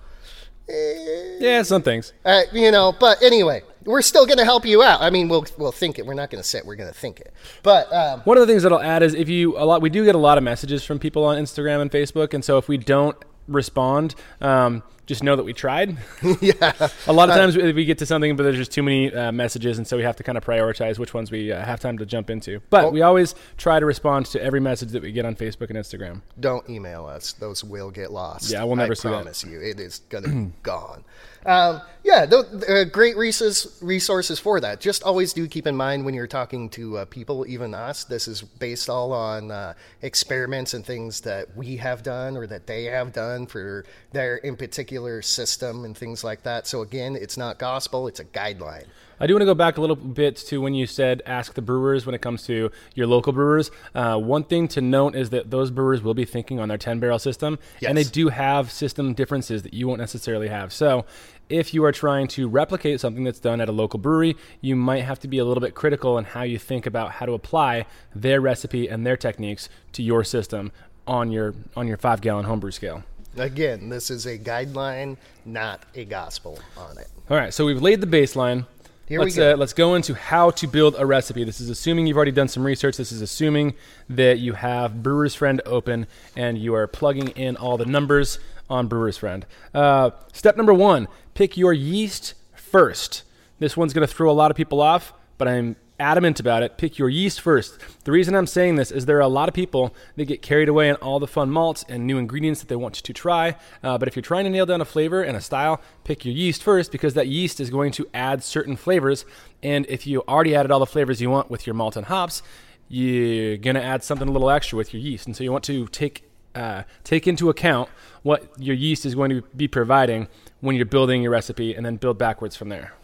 yeah, 0.69 1.61
some 1.63 1.81
things. 1.81 2.13
Uh, 2.25 2.41
you 2.51 2.71
know, 2.71 2.93
but 2.99 3.21
anyway, 3.23 3.63
we're 3.85 4.01
still 4.01 4.25
going 4.25 4.37
to 4.37 4.43
help 4.43 4.65
you 4.65 4.83
out. 4.83 5.01
I 5.01 5.09
mean, 5.09 5.29
we'll 5.29 5.45
we'll 5.57 5.71
think 5.71 5.97
it. 5.97 6.05
We're 6.05 6.13
not 6.13 6.29
going 6.29 6.41
to 6.41 6.47
sit. 6.47 6.65
We're 6.65 6.75
going 6.75 6.91
to 6.91 6.97
think 6.97 7.21
it. 7.21 7.33
But 7.63 7.91
um, 7.93 8.21
one 8.21 8.37
of 8.37 8.41
the 8.41 8.51
things 8.51 8.63
that 8.63 8.73
I'll 8.73 8.81
add 8.81 9.01
is 9.01 9.13
if 9.13 9.29
you 9.29 9.57
a 9.57 9.63
lot, 9.63 9.81
we 9.81 9.89
do 9.89 10.03
get 10.03 10.15
a 10.15 10.19
lot 10.19 10.37
of 10.37 10.43
messages 10.43 10.83
from 10.83 10.99
people 10.99 11.23
on 11.23 11.37
Instagram 11.37 11.81
and 11.81 11.91
Facebook, 11.91 12.33
and 12.33 12.43
so 12.43 12.57
if 12.57 12.67
we 12.67 12.77
don't 12.77 13.15
respond, 13.47 14.15
um, 14.41 14.83
just 15.07 15.23
know 15.23 15.35
that 15.37 15.43
we 15.43 15.53
tried. 15.53 15.97
yeah. 16.41 16.73
a 17.07 17.13
lot 17.13 17.29
of 17.29 17.35
uh, 17.35 17.37
times 17.37 17.57
uh, 17.57 17.71
we 17.73 17.85
get 17.85 17.97
to 17.99 18.05
something, 18.05 18.35
but 18.35 18.43
there's 18.43 18.57
just 18.57 18.71
too 18.71 18.83
many 18.83 19.11
uh, 19.11 19.31
messages, 19.31 19.77
and 19.77 19.87
so 19.87 19.97
we 19.97 20.03
have 20.03 20.17
to 20.17 20.23
kind 20.23 20.37
of 20.37 20.45
prioritize 20.45 20.99
which 20.99 21.13
ones 21.13 21.31
we 21.31 21.51
uh, 21.51 21.63
have 21.63 21.79
time 21.79 21.97
to 21.97 22.05
jump 22.05 22.29
into. 22.29 22.59
But 22.69 22.91
we 22.91 23.01
always 23.01 23.33
try 23.55 23.79
to 23.79 23.85
respond 23.85 24.27
to 24.27 24.43
every 24.43 24.59
message 24.59 24.89
that 24.89 25.01
we 25.01 25.13
get 25.13 25.25
on 25.25 25.35
Facebook 25.35 25.69
and 25.69 25.79
Instagram. 25.79 26.21
Don't 26.39 26.69
email 26.69 27.05
us; 27.05 27.31
those 27.33 27.63
will 27.63 27.89
get 27.89 28.11
lost. 28.11 28.51
Yeah, 28.51 28.63
we'll 28.65 28.75
never 28.75 28.91
I 28.91 28.95
see 28.95 29.07
promise 29.07 29.43
you, 29.43 29.61
it 29.61 29.79
is 29.79 29.99
gonna 30.09 30.27
be 30.27 30.51
gone. 30.63 31.05
Um, 31.45 31.81
yeah, 32.03 32.25
uh, 32.29 32.83
great 32.83 33.15
resources, 33.15 33.77
resources 33.81 34.37
for 34.37 34.59
that. 34.59 34.81
Just 34.81 35.03
always 35.03 35.31
do 35.31 35.47
keep 35.47 35.65
in 35.65 35.77
mind 35.77 36.03
when 36.03 36.13
you're 36.13 36.27
talking 36.27 36.69
to 36.71 36.97
uh, 36.97 37.05
people, 37.05 37.45
even 37.47 37.73
us, 37.73 38.03
this 38.03 38.27
is 38.27 38.41
based 38.41 38.89
all 38.89 39.13
on 39.13 39.51
uh, 39.51 39.73
experiments 40.01 40.73
and 40.73 40.85
things 40.85 41.21
that 41.21 41.55
we 41.55 41.77
have 41.77 42.03
done 42.03 42.35
or 42.35 42.47
that 42.47 42.67
they 42.67 42.85
have 42.85 43.13
done 43.13 43.45
for 43.45 43.85
their 44.11 44.37
in 44.37 44.57
particular 44.57 44.96
system 45.21 45.85
and 45.85 45.97
things 45.97 46.23
like 46.23 46.43
that. 46.43 46.67
So, 46.67 46.81
again, 46.81 47.15
it's 47.15 47.37
not 47.37 47.57
gospel, 47.59 48.07
it's 48.07 48.19
a 48.19 48.25
guideline. 48.25 48.85
I 49.19 49.25
do 49.25 49.33
want 49.33 49.41
to 49.41 49.45
go 49.45 49.55
back 49.55 49.77
a 49.77 49.81
little 49.81 49.95
bit 49.95 50.35
to 50.35 50.61
when 50.61 50.75
you 50.75 50.85
said 50.85 51.23
ask 51.25 51.55
the 51.55 51.61
brewers 51.61 52.05
when 52.05 52.13
it 52.13 52.21
comes 52.21 52.43
to 52.43 52.71
your 52.93 53.07
local 53.07 53.33
brewers. 53.33 53.71
Uh, 53.95 54.17
one 54.17 54.43
thing 54.43 54.67
to 54.69 54.81
note 54.81 55.15
is 55.15 55.31
that 55.31 55.49
those 55.49 55.71
brewers 55.71 56.03
will 56.03 56.13
be 56.13 56.25
thinking 56.25 56.59
on 56.59 56.67
their 56.69 56.77
10 56.77 56.99
barrel 56.99 57.17
system, 57.17 57.57
yes. 57.79 57.89
and 57.89 57.97
they 57.97 58.03
do 58.03 58.29
have 58.29 58.71
system 58.71 59.13
differences 59.13 59.63
that 59.63 59.73
you 59.73 59.87
won't 59.87 59.99
necessarily 59.99 60.49
have. 60.49 60.71
So 60.71 61.05
if 61.49 61.73
you 61.73 61.83
are 61.85 61.91
trying 61.91 62.27
to 62.29 62.47
replicate 62.47 62.99
something 62.99 63.23
that's 63.23 63.39
done 63.39 63.59
at 63.59 63.69
a 63.69 63.71
local 63.71 63.99
brewery, 63.99 64.35
you 64.61 64.75
might 64.75 65.03
have 65.03 65.19
to 65.21 65.27
be 65.27 65.39
a 65.39 65.45
little 65.45 65.61
bit 65.61 65.73
critical 65.73 66.17
in 66.17 66.25
how 66.25 66.43
you 66.43 66.59
think 66.59 66.85
about 66.85 67.13
how 67.13 67.25
to 67.25 67.33
apply 67.33 67.85
their 68.13 68.39
recipe 68.39 68.87
and 68.87 69.05
their 69.05 69.17
techniques 69.17 69.67
to 69.93 70.03
your 70.03 70.23
system 70.23 70.71
on 71.07 71.31
your 71.31 71.55
on 71.75 71.87
your 71.87 71.97
five 71.97 72.21
gallon 72.21 72.45
homebrew 72.45 72.71
scale. 72.71 73.03
Again, 73.39 73.89
this 73.89 74.09
is 74.09 74.25
a 74.25 74.37
guideline, 74.37 75.17
not 75.45 75.83
a 75.93 76.05
gospel 76.05 76.59
on 76.75 76.97
it. 76.97 77.07
All 77.29 77.37
right, 77.37 77.53
so 77.53 77.65
we've 77.65 77.81
laid 77.81 78.01
the 78.01 78.07
baseline. 78.07 78.65
Here 79.07 79.19
let's, 79.19 79.35
we 79.35 79.41
go. 79.41 79.53
Uh, 79.53 79.57
let's 79.57 79.73
go 79.73 79.95
into 79.95 80.15
how 80.15 80.49
to 80.51 80.67
build 80.67 80.95
a 80.97 81.05
recipe. 81.05 81.43
This 81.43 81.61
is 81.61 81.69
assuming 81.69 82.07
you've 82.07 82.17
already 82.17 82.31
done 82.31 82.47
some 82.47 82.65
research. 82.65 82.97
This 82.97 83.11
is 83.11 83.21
assuming 83.21 83.75
that 84.09 84.39
you 84.39 84.53
have 84.53 85.01
Brewer's 85.01 85.35
Friend 85.35 85.61
open 85.65 86.07
and 86.35 86.57
you 86.57 86.73
are 86.73 86.87
plugging 86.87 87.29
in 87.29 87.55
all 87.55 87.77
the 87.77 87.85
numbers 87.85 88.39
on 88.69 88.87
Brewer's 88.87 89.17
Friend. 89.17 89.45
Uh, 89.73 90.11
step 90.33 90.57
number 90.57 90.73
one 90.73 91.07
pick 91.35 91.55
your 91.55 91.71
yeast 91.71 92.33
first. 92.55 93.23
This 93.59 93.77
one's 93.77 93.93
going 93.93 94.05
to 94.05 94.13
throw 94.13 94.29
a 94.29 94.33
lot 94.33 94.51
of 94.51 94.57
people 94.57 94.81
off, 94.81 95.13
but 95.37 95.47
I'm 95.47 95.75
adamant 95.99 96.39
about 96.39 96.63
it. 96.63 96.77
Pick 96.77 96.97
your 96.97 97.09
yeast 97.09 97.41
first. 97.41 97.79
The 98.03 98.11
reason 98.11 98.35
I'm 98.35 98.47
saying 98.47 98.75
this 98.75 98.91
is 98.91 99.05
there 99.05 99.17
are 99.17 99.21
a 99.21 99.27
lot 99.27 99.49
of 99.49 99.55
people 99.55 99.95
that 100.15 100.25
get 100.25 100.41
carried 100.41 100.69
away 100.69 100.89
in 100.89 100.95
all 100.97 101.19
the 101.19 101.27
fun 101.27 101.49
malts 101.49 101.83
and 101.89 102.05
new 102.05 102.17
ingredients 102.17 102.59
that 102.59 102.67
they 102.67 102.75
want 102.75 102.95
to 102.95 103.13
try. 103.13 103.55
Uh, 103.83 103.97
but 103.97 104.07
if 104.07 104.15
you're 104.15 104.23
trying 104.23 104.43
to 104.45 104.49
nail 104.49 104.65
down 104.65 104.81
a 104.81 104.85
flavor 104.85 105.23
and 105.23 105.35
a 105.35 105.41
style, 105.41 105.81
pick 106.03 106.25
your 106.25 106.33
yeast 106.33 106.63
first 106.63 106.91
because 106.91 107.13
that 107.15 107.27
yeast 107.27 107.59
is 107.59 107.69
going 107.69 107.91
to 107.93 108.07
add 108.13 108.43
certain 108.43 108.75
flavors. 108.75 109.25
And 109.63 109.85
if 109.87 110.05
you 110.05 110.23
already 110.27 110.55
added 110.55 110.71
all 110.71 110.79
the 110.79 110.85
flavors 110.85 111.21
you 111.21 111.29
want 111.29 111.49
with 111.49 111.65
your 111.65 111.73
malt 111.73 111.95
and 111.95 112.05
hops, 112.05 112.43
you're 112.89 113.57
going 113.57 113.75
to 113.75 113.83
add 113.83 114.03
something 114.03 114.27
a 114.27 114.31
little 114.31 114.49
extra 114.49 114.77
with 114.77 114.93
your 114.93 115.01
yeast. 115.01 115.25
And 115.25 115.35
so 115.35 115.43
you 115.43 115.51
want 115.51 115.63
to 115.65 115.87
take 115.87 116.23
uh, 116.55 116.83
take 117.03 117.27
into 117.27 117.49
account 117.49 117.87
what 118.23 118.49
your 118.57 118.75
yeast 118.75 119.05
is 119.05 119.13
going 119.13 119.29
to 119.29 119.43
be 119.55 119.67
providing 119.67 120.27
when 120.59 120.75
you're 120.75 120.85
building 120.85 121.21
your 121.21 121.31
recipe 121.31 121.75
and 121.75 121.85
then 121.85 121.97
build 121.97 122.17
backwards 122.17 122.55
from 122.55 122.69
there. 122.69 122.96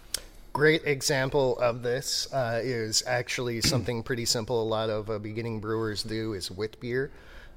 Great 0.54 0.86
example 0.86 1.58
of 1.58 1.82
this 1.82 2.32
uh, 2.32 2.60
is 2.63 3.04
actually 3.08 3.60
something 3.60 4.04
pretty 4.04 4.24
simple. 4.24 4.62
A 4.62 4.63
lot 4.63 4.88
of 4.88 5.10
uh, 5.10 5.18
beginning 5.18 5.60
brewers 5.60 6.04
do 6.04 6.34
is 6.34 6.52
wit 6.52 6.80
beer. 6.80 7.10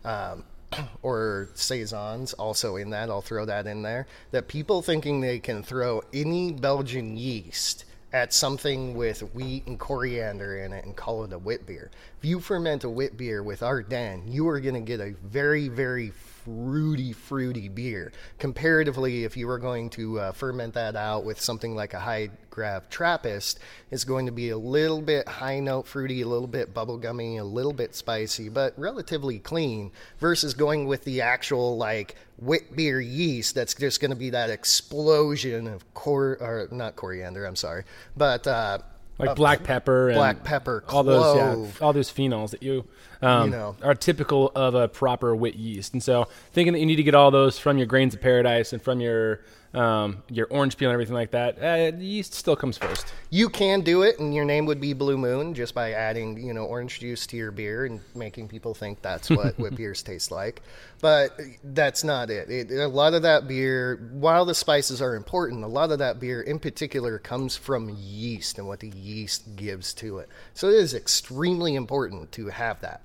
Um, 0.02 0.44
or 1.02 1.50
saisons 1.54 2.32
also 2.32 2.74
in 2.74 2.90
that 2.90 3.08
i'll 3.08 3.20
throw 3.20 3.44
that 3.44 3.68
in 3.68 3.82
there 3.82 4.04
that 4.32 4.48
people 4.48 4.82
thinking 4.82 5.20
they 5.20 5.38
can 5.38 5.62
throw 5.62 6.02
any 6.12 6.50
belgian 6.50 7.16
yeast 7.16 7.84
at 8.12 8.34
something 8.34 8.96
with 8.96 9.20
wheat 9.32 9.64
and 9.68 9.78
coriander 9.78 10.58
in 10.58 10.72
it 10.72 10.84
and 10.84 10.96
call 10.96 11.22
it 11.22 11.32
a 11.32 11.38
wit 11.38 11.64
beer 11.68 11.88
if 12.18 12.24
you 12.24 12.40
ferment 12.40 12.82
a 12.82 12.90
wit 12.90 13.16
beer 13.16 13.44
with 13.44 13.60
Ardenne, 13.60 14.22
you 14.26 14.48
are 14.48 14.58
going 14.58 14.74
to 14.74 14.80
get 14.80 14.98
a 14.98 15.14
very 15.22 15.68
very 15.68 16.10
fruity, 16.46 17.12
fruity 17.12 17.68
beer. 17.68 18.12
Comparatively, 18.38 19.24
if 19.24 19.36
you 19.36 19.48
were 19.48 19.58
going 19.58 19.90
to 19.90 20.20
uh, 20.20 20.32
ferment 20.32 20.74
that 20.74 20.94
out 20.94 21.24
with 21.24 21.40
something 21.40 21.74
like 21.74 21.92
a 21.92 21.98
high 21.98 22.30
grav 22.56 22.88
Trappist, 22.88 23.60
is 23.90 24.04
going 24.04 24.24
to 24.26 24.32
be 24.32 24.48
a 24.48 24.56
little 24.56 25.02
bit 25.02 25.28
high 25.28 25.60
note 25.60 25.86
fruity, 25.86 26.22
a 26.22 26.26
little 26.26 26.48
bit 26.48 26.72
bubblegummy, 26.74 27.38
a 27.38 27.44
little 27.44 27.74
bit 27.74 27.94
spicy, 27.94 28.48
but 28.48 28.72
relatively 28.78 29.38
clean. 29.38 29.92
Versus 30.18 30.54
going 30.54 30.86
with 30.86 31.04
the 31.04 31.20
actual 31.20 31.76
like 31.76 32.16
wit 32.38 32.74
beer 32.74 32.98
yeast, 33.00 33.54
that's 33.54 33.74
just 33.74 34.00
going 34.00 34.10
to 34.10 34.16
be 34.16 34.30
that 34.30 34.48
explosion 34.48 35.68
of 35.68 35.94
cor 35.94 36.38
or 36.40 36.68
not 36.72 36.96
coriander. 36.96 37.44
I'm 37.44 37.56
sorry, 37.56 37.84
but. 38.16 38.46
Uh, 38.46 38.78
like 39.18 39.34
black 39.34 39.62
pepper, 39.62 40.08
and 40.08 40.16
black 40.16 40.44
pepper, 40.44 40.84
all 40.88 41.02
those, 41.02 41.36
yeah, 41.36 41.84
all 41.84 41.94
those 41.94 42.12
phenols 42.12 42.50
that 42.50 42.62
you 42.62 42.84
um, 43.22 43.44
You 43.50 43.56
know. 43.56 43.76
are 43.82 43.94
typical 43.94 44.52
of 44.54 44.74
a 44.74 44.88
proper 44.88 45.34
wit 45.34 45.54
yeast. 45.54 45.94
And 45.94 46.02
so, 46.02 46.28
thinking 46.52 46.74
that 46.74 46.80
you 46.80 46.86
need 46.86 46.96
to 46.96 47.02
get 47.02 47.14
all 47.14 47.30
those 47.30 47.58
from 47.58 47.78
your 47.78 47.86
grains 47.86 48.14
of 48.14 48.20
paradise 48.20 48.74
and 48.74 48.82
from 48.82 49.00
your 49.00 49.40
um, 49.76 50.22
your 50.30 50.46
orange 50.48 50.76
peel 50.76 50.88
and 50.88 50.94
everything 50.94 51.14
like 51.14 51.32
that, 51.32 51.62
uh, 51.62 51.96
yeast 51.96 52.32
still 52.34 52.56
comes 52.56 52.78
first. 52.78 53.12
You 53.30 53.50
can 53.50 53.82
do 53.82 54.02
it, 54.02 54.18
and 54.18 54.34
your 54.34 54.46
name 54.46 54.64
would 54.66 54.80
be 54.80 54.94
Blue 54.94 55.18
Moon 55.18 55.52
just 55.52 55.74
by 55.74 55.92
adding, 55.92 56.42
you 56.42 56.54
know, 56.54 56.64
orange 56.64 57.00
juice 57.00 57.26
to 57.28 57.36
your 57.36 57.50
beer 57.50 57.84
and 57.84 58.00
making 58.14 58.48
people 58.48 58.72
think 58.72 59.02
that's 59.02 59.28
what, 59.28 59.58
what 59.58 59.76
beers 59.76 60.02
taste 60.02 60.30
like. 60.30 60.62
But 61.00 61.38
that's 61.62 62.02
not 62.02 62.30
it. 62.30 62.50
it. 62.50 62.70
A 62.72 62.88
lot 62.88 63.12
of 63.12 63.22
that 63.22 63.46
beer, 63.46 63.96
while 64.12 64.46
the 64.46 64.54
spices 64.54 65.02
are 65.02 65.14
important, 65.14 65.62
a 65.62 65.68
lot 65.68 65.92
of 65.92 65.98
that 65.98 66.20
beer 66.20 66.40
in 66.40 66.58
particular 66.58 67.18
comes 67.18 67.56
from 67.56 67.90
yeast 67.90 68.58
and 68.58 68.66
what 68.66 68.80
the 68.80 68.88
yeast 68.88 69.56
gives 69.56 69.92
to 69.94 70.18
it. 70.18 70.30
So 70.54 70.68
it 70.68 70.76
is 70.76 70.94
extremely 70.94 71.74
important 71.74 72.32
to 72.32 72.48
have 72.48 72.80
that. 72.80 73.02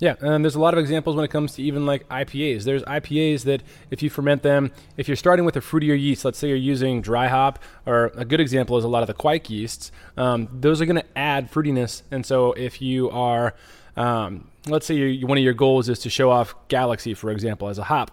Yeah, 0.00 0.16
and 0.20 0.44
there's 0.44 0.56
a 0.56 0.60
lot 0.60 0.74
of 0.74 0.80
examples 0.80 1.14
when 1.14 1.24
it 1.24 1.30
comes 1.30 1.54
to 1.54 1.62
even 1.62 1.86
like 1.86 2.08
IPAs. 2.08 2.64
There's 2.64 2.82
IPAs 2.82 3.44
that 3.44 3.62
if 3.90 4.02
you 4.02 4.10
ferment 4.10 4.42
them, 4.42 4.72
if 4.96 5.08
you're 5.08 5.16
starting 5.16 5.44
with 5.44 5.56
a 5.56 5.60
fruitier 5.60 5.98
yeast, 5.98 6.24
let's 6.24 6.38
say 6.38 6.48
you're 6.48 6.56
using 6.56 7.00
dry 7.00 7.28
hop, 7.28 7.60
or 7.86 8.10
a 8.16 8.24
good 8.24 8.40
example 8.40 8.76
is 8.76 8.84
a 8.84 8.88
lot 8.88 9.02
of 9.02 9.06
the 9.06 9.14
kveik 9.14 9.48
yeasts. 9.48 9.92
Um, 10.16 10.48
those 10.52 10.80
are 10.80 10.86
going 10.86 11.00
to 11.00 11.18
add 11.18 11.50
fruitiness, 11.50 12.02
and 12.10 12.26
so 12.26 12.52
if 12.52 12.82
you 12.82 13.08
are, 13.10 13.54
um, 13.96 14.50
let's 14.66 14.86
say 14.86 14.94
you 14.94 15.26
one 15.28 15.38
of 15.38 15.44
your 15.44 15.54
goals 15.54 15.88
is 15.88 16.00
to 16.00 16.10
show 16.10 16.30
off 16.30 16.54
Galaxy, 16.68 17.14
for 17.14 17.30
example, 17.30 17.68
as 17.68 17.78
a 17.78 17.84
hop. 17.84 18.10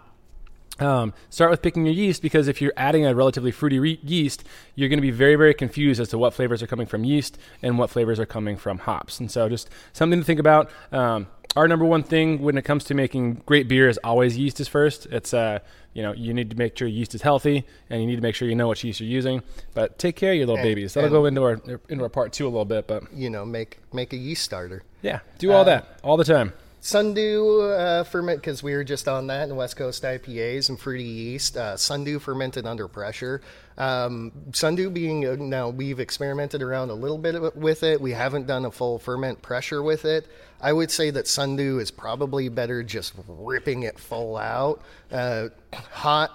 Um, 0.79 1.13
start 1.29 1.51
with 1.51 1.61
picking 1.61 1.85
your 1.85 1.93
yeast 1.93 2.21
because 2.21 2.47
if 2.47 2.59
you're 2.59 2.73
adding 2.75 3.05
a 3.05 3.13
relatively 3.13 3.51
fruity 3.51 3.77
re- 3.77 3.99
yeast, 4.03 4.43
you're 4.73 4.89
going 4.89 4.97
to 4.97 5.01
be 5.01 5.11
very, 5.11 5.35
very 5.35 5.53
confused 5.53 6.01
as 6.01 6.09
to 6.09 6.17
what 6.17 6.33
flavors 6.33 6.63
are 6.63 6.67
coming 6.67 6.87
from 6.87 7.03
yeast 7.03 7.37
and 7.61 7.77
what 7.77 7.89
flavors 7.89 8.19
are 8.19 8.25
coming 8.25 8.57
from 8.57 8.79
hops. 8.79 9.19
And 9.19 9.29
so, 9.29 9.47
just 9.47 9.69
something 9.93 10.19
to 10.19 10.25
think 10.25 10.39
about. 10.39 10.71
Um, 10.91 11.27
our 11.55 11.67
number 11.67 11.85
one 11.85 12.03
thing 12.03 12.41
when 12.41 12.57
it 12.57 12.63
comes 12.63 12.83
to 12.85 12.93
making 12.93 13.41
great 13.45 13.67
beer 13.67 13.89
is 13.89 13.97
always 14.03 14.37
yeast 14.37 14.59
is 14.59 14.67
first. 14.67 15.05
It's 15.07 15.33
uh, 15.33 15.59
you 15.93 16.01
know, 16.01 16.13
you 16.13 16.33
need 16.33 16.49
to 16.51 16.55
make 16.55 16.77
sure 16.77 16.87
yeast 16.87 17.13
is 17.15 17.21
healthy, 17.21 17.65
and 17.89 17.99
you 18.01 18.07
need 18.07 18.15
to 18.15 18.21
make 18.21 18.35
sure 18.35 18.47
you 18.47 18.55
know 18.55 18.67
what 18.69 18.81
yeast 18.83 19.01
you're 19.01 19.09
using. 19.09 19.43
But 19.73 19.99
take 19.99 20.15
care 20.15 20.31
of 20.31 20.37
your 20.37 20.45
little 20.47 20.59
And- 20.59 20.63
babies. 20.65 20.93
That'll 20.93 21.09
go 21.09 21.25
into 21.25 21.43
our 21.43 21.61
into 21.89 22.03
our 22.03 22.09
part 22.09 22.31
two 22.33 22.45
a 22.45 22.49
little 22.49 22.65
bit, 22.65 22.87
but 22.87 23.03
You 23.13 23.29
know, 23.29 23.45
make 23.45 23.79
make 23.91 24.13
a 24.13 24.17
yeast 24.17 24.43
starter. 24.43 24.83
yeah, 25.01 25.19
do 25.39 25.51
all 25.51 25.65
that 25.65 25.99
all 26.03 26.15
the 26.17 26.23
time. 26.23 26.53
Sundew 26.83 27.61
uh, 27.61 28.03
ferment 28.03 28.41
because 28.41 28.63
we 28.63 28.73
were 28.73 28.83
just 28.83 29.07
on 29.07 29.27
that 29.27 29.47
in 29.47 29.55
West 29.55 29.75
Coast 29.75 30.01
IPAs 30.01 30.69
and 30.69 30.79
fruity 30.79 31.03
yeast. 31.03 31.55
Uh, 31.55 31.77
Sundew 31.77 32.17
fermented 32.17 32.65
under 32.65 32.87
pressure. 32.87 33.41
Um, 33.77 34.31
Sundew 34.51 34.89
being 34.89 35.27
uh, 35.27 35.35
now 35.37 35.69
we've 35.69 35.99
experimented 35.99 36.63
around 36.63 36.89
a 36.89 36.95
little 36.95 37.19
bit 37.19 37.55
with 37.55 37.83
it. 37.83 38.01
We 38.01 38.13
haven't 38.13 38.47
done 38.47 38.65
a 38.65 38.71
full 38.71 38.97
ferment 38.97 39.43
pressure 39.43 39.83
with 39.83 40.05
it. 40.05 40.27
I 40.59 40.73
would 40.73 40.89
say 40.89 41.11
that 41.11 41.27
Sundew 41.27 41.77
is 41.77 41.91
probably 41.91 42.49
better 42.49 42.81
just 42.81 43.13
ripping 43.27 43.83
it 43.83 43.99
full 43.99 44.35
out. 44.35 44.81
Uh, 45.11 45.49
hot 45.91 46.31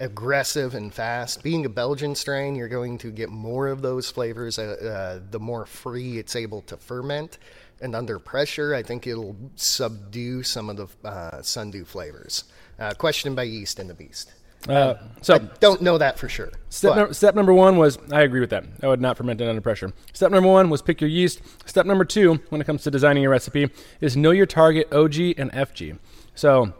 aggressive 0.00 0.74
and 0.74 0.92
fast. 0.92 1.42
Being 1.44 1.64
a 1.66 1.68
Belgian 1.68 2.16
strain, 2.16 2.56
you're 2.56 2.68
going 2.68 2.98
to 2.98 3.12
get 3.12 3.30
more 3.30 3.68
of 3.68 3.80
those 3.80 4.10
flavors 4.10 4.58
uh, 4.58 5.20
uh, 5.22 5.24
the 5.30 5.38
more 5.38 5.66
free 5.66 6.18
it's 6.18 6.34
able 6.34 6.62
to 6.62 6.76
ferment. 6.76 7.38
And 7.80 7.94
under 7.94 8.18
pressure, 8.18 8.74
I 8.74 8.82
think 8.82 9.06
it'll 9.06 9.36
subdue 9.56 10.42
some 10.42 10.70
of 10.70 10.76
the 10.76 11.08
uh, 11.08 11.42
sundew 11.42 11.84
flavors. 11.84 12.44
Uh, 12.78 12.92
questioned 12.94 13.36
by 13.36 13.44
yeast 13.44 13.78
and 13.78 13.88
the 13.88 13.94
beast. 13.94 14.32
Uh, 14.68 14.94
so 15.20 15.34
I 15.34 15.38
don't 15.60 15.82
know 15.82 15.98
that 15.98 16.18
for 16.18 16.28
sure. 16.28 16.50
Step, 16.70 16.96
num- 16.96 17.12
step 17.12 17.34
number 17.34 17.52
one 17.52 17.76
was 17.76 17.98
I 18.10 18.22
agree 18.22 18.40
with 18.40 18.50
that. 18.50 18.64
I 18.82 18.88
would 18.88 19.00
not 19.00 19.16
ferment 19.16 19.40
it 19.40 19.48
under 19.48 19.60
pressure. 19.60 19.92
Step 20.12 20.30
number 20.30 20.48
one 20.48 20.70
was 20.70 20.80
pick 20.80 21.00
your 21.00 21.10
yeast. 21.10 21.40
Step 21.66 21.86
number 21.86 22.04
two, 22.04 22.40
when 22.48 22.60
it 22.60 22.64
comes 22.64 22.82
to 22.84 22.90
designing 22.90 23.22
your 23.22 23.30
recipe, 23.30 23.70
is 24.00 24.16
know 24.16 24.30
your 24.30 24.46
target 24.46 24.92
OG 24.92 25.16
and 25.36 25.52
FG. 25.52 25.98
So 26.34 26.72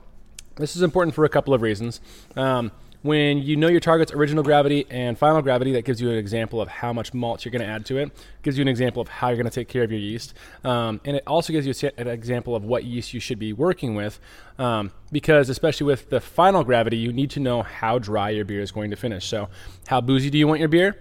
this 0.56 0.76
is 0.76 0.82
important 0.82 1.14
for 1.14 1.24
a 1.24 1.28
couple 1.28 1.52
of 1.52 1.62
reasons. 1.62 2.00
Um, 2.36 2.72
when 3.04 3.42
you 3.42 3.54
know 3.54 3.68
your 3.68 3.80
target's 3.80 4.12
original 4.12 4.42
gravity 4.42 4.86
and 4.88 5.18
final 5.18 5.42
gravity, 5.42 5.72
that 5.72 5.84
gives 5.84 6.00
you 6.00 6.08
an 6.08 6.16
example 6.16 6.58
of 6.58 6.68
how 6.68 6.90
much 6.90 7.12
malt 7.12 7.44
you're 7.44 7.52
going 7.52 7.60
to 7.60 7.68
add 7.68 7.84
to 7.84 7.98
it. 7.98 8.10
Gives 8.40 8.56
you 8.56 8.62
an 8.62 8.68
example 8.68 9.02
of 9.02 9.08
how 9.08 9.28
you're 9.28 9.36
going 9.36 9.44
to 9.44 9.54
take 9.54 9.68
care 9.68 9.82
of 9.82 9.90
your 9.90 10.00
yeast, 10.00 10.32
um, 10.64 11.02
and 11.04 11.14
it 11.14 11.22
also 11.26 11.52
gives 11.52 11.66
you 11.66 11.90
an 11.98 12.08
example 12.08 12.56
of 12.56 12.64
what 12.64 12.84
yeast 12.84 13.12
you 13.12 13.20
should 13.20 13.38
be 13.38 13.52
working 13.52 13.94
with. 13.94 14.18
Um, 14.58 14.90
because 15.12 15.50
especially 15.50 15.84
with 15.84 16.08
the 16.08 16.18
final 16.18 16.64
gravity, 16.64 16.96
you 16.96 17.12
need 17.12 17.28
to 17.32 17.40
know 17.40 17.62
how 17.62 17.98
dry 17.98 18.30
your 18.30 18.46
beer 18.46 18.62
is 18.62 18.72
going 18.72 18.88
to 18.90 18.96
finish. 18.96 19.26
So, 19.26 19.50
how 19.86 20.00
boozy 20.00 20.30
do 20.30 20.38
you 20.38 20.48
want 20.48 20.60
your 20.60 20.70
beer? 20.70 20.96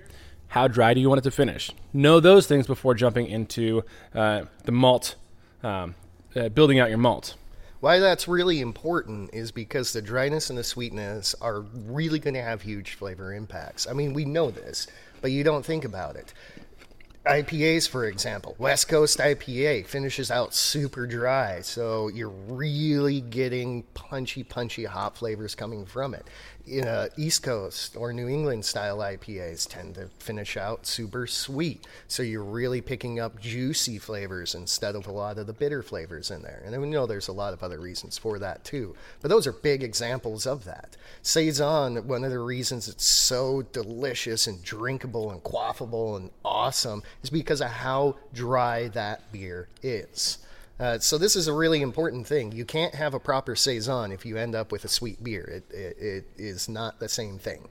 How 0.49 0.67
dry 0.67 0.93
do 0.93 0.99
you 0.99 1.07
want 1.07 1.19
it 1.19 1.23
to 1.23 1.31
finish? 1.31 1.71
Know 1.93 2.19
those 2.19 2.47
things 2.47 2.67
before 2.67 2.95
jumping 2.95 3.27
into 3.27 3.85
uh, 4.13 4.43
the 4.65 4.73
malt, 4.73 5.15
um, 5.63 5.95
uh, 6.35 6.49
building 6.49 6.81
out 6.81 6.89
your 6.89 6.97
malt. 6.97 7.35
Why 7.83 7.99
that's 7.99 8.29
really 8.29 8.61
important 8.61 9.31
is 9.33 9.51
because 9.51 9.91
the 9.91 10.01
dryness 10.01 10.49
and 10.49 10.57
the 10.57 10.63
sweetness 10.63 11.35
are 11.41 11.59
really 11.59 12.17
going 12.17 12.33
to 12.35 12.41
have 12.41 12.61
huge 12.61 12.93
flavor 12.93 13.33
impacts. 13.33 13.89
I 13.89 13.91
mean, 13.91 14.13
we 14.13 14.23
know 14.23 14.51
this, 14.51 14.87
but 15.19 15.31
you 15.31 15.43
don't 15.43 15.65
think 15.65 15.83
about 15.83 16.15
it. 16.15 16.33
IPAs, 17.25 17.89
for 17.89 18.05
example, 18.05 18.55
West 18.57 18.87
Coast 18.87 19.19
IPA 19.19 19.85
finishes 19.85 20.31
out 20.31 20.53
super 20.53 21.05
dry, 21.05 21.59
so 21.59 22.07
you're 22.07 22.29
really 22.29 23.19
getting 23.19 23.83
punchy, 23.93 24.43
punchy 24.43 24.85
hop 24.85 25.17
flavors 25.17 25.53
coming 25.53 25.85
from 25.85 26.13
it. 26.13 26.25
In 26.65 26.87
uh, 26.87 27.09
East 27.17 27.43
Coast 27.43 27.97
or 27.97 28.13
New 28.13 28.29
England 28.29 28.63
style 28.63 28.99
IPAs 28.99 29.67
tend 29.67 29.95
to 29.95 30.07
finish 30.19 30.55
out 30.55 30.85
super 30.85 31.27
sweet, 31.27 31.85
so 32.07 32.23
you're 32.23 32.41
really 32.41 32.79
picking 32.79 33.19
up 33.19 33.41
juicy 33.41 33.99
flavors 33.99 34.55
instead 34.55 34.95
of 34.95 35.05
a 35.05 35.11
lot 35.11 35.37
of 35.37 35.45
the 35.45 35.51
bitter 35.51 35.83
flavors 35.83 36.31
in 36.31 36.41
there. 36.41 36.63
And 36.65 36.81
we 36.81 36.87
know 36.87 37.05
there's 37.05 37.27
a 37.27 37.33
lot 37.33 37.51
of 37.51 37.63
other 37.63 37.81
reasons 37.81 38.17
for 38.17 38.39
that 38.39 38.63
too, 38.63 38.95
but 39.21 39.27
those 39.27 39.45
are 39.45 39.51
big 39.51 39.83
examples 39.83 40.47
of 40.47 40.63
that. 40.63 40.95
Saison, 41.21 42.07
one 42.07 42.23
of 42.23 42.31
the 42.31 42.39
reasons 42.39 42.87
it's 42.87 43.05
so 43.05 43.63
delicious 43.73 44.47
and 44.47 44.63
drinkable 44.63 45.31
and 45.31 45.43
quaffable 45.43 46.15
and 46.15 46.29
awesome 46.45 47.03
is 47.23 47.29
because 47.29 47.59
of 47.59 47.71
how 47.71 48.15
dry 48.33 48.87
that 48.87 49.29
beer 49.33 49.67
is. 49.81 50.37
Uh, 50.83 50.99
so 50.99 51.17
this 51.17 51.37
is 51.37 51.47
a 51.47 51.53
really 51.53 51.81
important 51.81 52.27
thing. 52.27 52.51
You 52.51 52.65
can't 52.65 52.93
have 52.93 53.13
a 53.13 53.19
proper 53.19 53.55
saison 53.55 54.11
if 54.11 54.25
you 54.25 54.35
end 54.35 54.53
up 54.53 54.69
with 54.69 54.83
a 54.83 54.89
sweet 54.89 55.23
beer. 55.23 55.63
It, 55.71 55.73
it, 55.73 55.97
it 55.97 56.25
is 56.35 56.67
not 56.67 56.99
the 56.99 57.07
same 57.07 57.39
thing. 57.39 57.69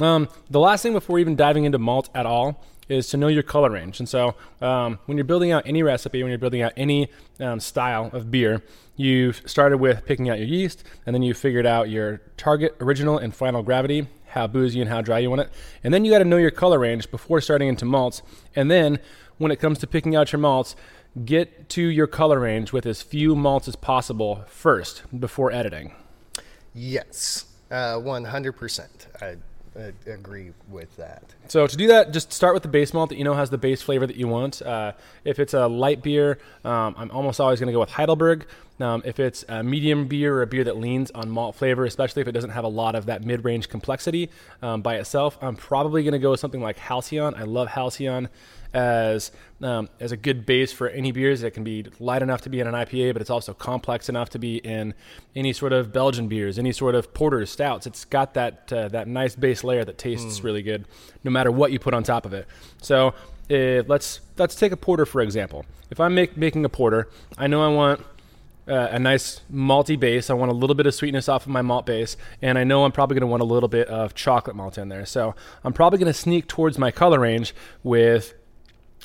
Um, 0.00 0.30
the 0.48 0.58
last 0.58 0.82
thing 0.82 0.94
before 0.94 1.18
even 1.18 1.36
diving 1.36 1.64
into 1.64 1.78
malt 1.78 2.08
at 2.14 2.24
all 2.24 2.64
is 2.88 3.08
to 3.08 3.18
know 3.18 3.28
your 3.28 3.42
color 3.42 3.70
range. 3.70 3.98
And 3.98 4.08
so, 4.08 4.36
um, 4.62 4.98
when 5.04 5.18
you're 5.18 5.26
building 5.26 5.52
out 5.52 5.64
any 5.66 5.82
recipe, 5.82 6.22
when 6.22 6.30
you're 6.30 6.38
building 6.38 6.62
out 6.62 6.72
any 6.78 7.10
um, 7.40 7.60
style 7.60 8.08
of 8.14 8.30
beer, 8.30 8.62
you've 8.96 9.42
started 9.44 9.76
with 9.76 10.06
picking 10.06 10.30
out 10.30 10.38
your 10.38 10.48
yeast, 10.48 10.82
and 11.04 11.14
then 11.14 11.22
you 11.22 11.34
figured 11.34 11.66
out 11.66 11.90
your 11.90 12.22
target, 12.38 12.74
original, 12.80 13.18
and 13.18 13.34
final 13.34 13.62
gravity, 13.62 14.08
how 14.28 14.46
boozy 14.46 14.80
and 14.80 14.88
how 14.88 15.02
dry 15.02 15.18
you 15.18 15.28
want 15.28 15.42
it. 15.42 15.50
And 15.84 15.92
then 15.92 16.06
you 16.06 16.10
got 16.10 16.20
to 16.20 16.24
know 16.24 16.38
your 16.38 16.50
color 16.50 16.78
range 16.78 17.10
before 17.10 17.42
starting 17.42 17.68
into 17.68 17.84
malts. 17.84 18.22
And 18.54 18.70
then, 18.70 18.98
when 19.36 19.52
it 19.52 19.56
comes 19.56 19.78
to 19.80 19.86
picking 19.86 20.16
out 20.16 20.32
your 20.32 20.40
malts, 20.40 20.74
get 21.24 21.68
to 21.70 21.82
your 21.82 22.06
color 22.06 22.40
range 22.40 22.72
with 22.72 22.86
as 22.86 23.02
few 23.02 23.34
malts 23.34 23.68
as 23.68 23.76
possible 23.76 24.44
first 24.48 25.02
before 25.18 25.50
editing. 25.52 25.92
Yes, 26.74 27.46
uh, 27.70 27.94
100%. 27.94 28.88
I, 29.22 29.36
I 29.78 29.92
agree 30.10 30.52
with 30.68 30.94
that. 30.96 31.22
So 31.48 31.66
to 31.66 31.76
do 31.76 31.86
that, 31.88 32.12
just 32.12 32.32
start 32.32 32.54
with 32.54 32.62
the 32.62 32.68
base 32.68 32.92
malt 32.92 33.10
that 33.10 33.18
you 33.18 33.24
know 33.24 33.34
has 33.34 33.50
the 33.50 33.58
base 33.58 33.82
flavor 33.82 34.06
that 34.06 34.16
you 34.16 34.28
want. 34.28 34.60
Uh, 34.62 34.92
if 35.24 35.38
it's 35.38 35.54
a 35.54 35.66
light 35.66 36.02
beer, 36.02 36.38
um, 36.64 36.94
I'm 36.98 37.10
almost 37.10 37.40
always 37.40 37.60
going 37.60 37.68
to 37.68 37.72
go 37.72 37.80
with 37.80 37.90
Heidelberg. 37.90 38.46
Um, 38.78 39.02
if 39.04 39.18
it's 39.18 39.44
a 39.48 39.62
medium 39.62 40.06
beer 40.06 40.36
or 40.36 40.42
a 40.42 40.46
beer 40.46 40.64
that 40.64 40.76
leans 40.76 41.10
on 41.12 41.30
malt 41.30 41.56
flavor, 41.56 41.84
especially 41.84 42.22
if 42.22 42.28
it 42.28 42.32
doesn't 42.32 42.50
have 42.50 42.64
a 42.64 42.68
lot 42.68 42.94
of 42.94 43.06
that 43.06 43.24
mid-range 43.24 43.68
complexity 43.68 44.30
um, 44.62 44.82
by 44.82 44.96
itself, 44.96 45.38
I'm 45.40 45.56
probably 45.56 46.02
going 46.02 46.12
to 46.12 46.18
go 46.18 46.32
with 46.32 46.40
something 46.40 46.60
like 46.60 46.76
Halcyon. 46.76 47.34
I 47.34 47.44
love 47.44 47.68
Halcyon 47.68 48.28
as 48.74 49.30
um, 49.62 49.88
as 50.00 50.12
a 50.12 50.16
good 50.18 50.44
base 50.44 50.72
for 50.72 50.88
any 50.88 51.10
beers. 51.10 51.42
It 51.42 51.52
can 51.52 51.64
be 51.64 51.86
light 51.98 52.20
enough 52.20 52.42
to 52.42 52.50
be 52.50 52.60
in 52.60 52.66
an 52.66 52.74
IPA, 52.74 53.14
but 53.14 53.22
it's 53.22 53.30
also 53.30 53.54
complex 53.54 54.10
enough 54.10 54.28
to 54.30 54.38
be 54.38 54.56
in 54.56 54.92
any 55.34 55.54
sort 55.54 55.72
of 55.72 55.92
Belgian 55.92 56.28
beers, 56.28 56.58
any 56.58 56.72
sort 56.72 56.94
of 56.94 57.14
porters, 57.14 57.50
stouts. 57.50 57.86
It's 57.86 58.04
got 58.04 58.34
that 58.34 58.70
uh, 58.70 58.88
that 58.88 59.08
nice 59.08 59.34
base 59.34 59.64
layer 59.64 59.84
that 59.84 59.96
tastes 59.96 60.42
really 60.42 60.62
good, 60.62 60.84
no 61.24 61.30
matter 61.30 61.50
what 61.50 61.72
you 61.72 61.78
put 61.78 61.94
on 61.94 62.02
top 62.02 62.26
of 62.26 62.34
it. 62.34 62.46
So 62.82 63.14
uh, 63.50 63.82
let's 63.86 64.20
let's 64.36 64.54
take 64.54 64.72
a 64.72 64.76
porter 64.76 65.06
for 65.06 65.22
example. 65.22 65.64
If 65.90 65.98
I'm 66.00 66.14
make, 66.14 66.36
making 66.36 66.64
a 66.64 66.68
porter, 66.68 67.08
I 67.38 67.46
know 67.46 67.64
I 67.64 67.68
want 67.68 68.04
uh, 68.68 68.88
a 68.90 68.98
nice 68.98 69.40
malty 69.52 69.98
base. 69.98 70.30
I 70.30 70.34
want 70.34 70.50
a 70.50 70.54
little 70.54 70.74
bit 70.74 70.86
of 70.86 70.94
sweetness 70.94 71.28
off 71.28 71.44
of 71.46 71.48
my 71.48 71.62
malt 71.62 71.86
base, 71.86 72.16
and 72.42 72.58
I 72.58 72.64
know 72.64 72.84
I'm 72.84 72.92
probably 72.92 73.14
going 73.14 73.22
to 73.22 73.26
want 73.28 73.42
a 73.42 73.46
little 73.46 73.68
bit 73.68 73.88
of 73.88 74.14
chocolate 74.14 74.56
malt 74.56 74.78
in 74.78 74.88
there. 74.88 75.06
So 75.06 75.34
I'm 75.64 75.72
probably 75.72 75.98
going 75.98 76.12
to 76.12 76.18
sneak 76.18 76.48
towards 76.48 76.78
my 76.78 76.90
color 76.90 77.20
range 77.20 77.54
with 77.82 78.34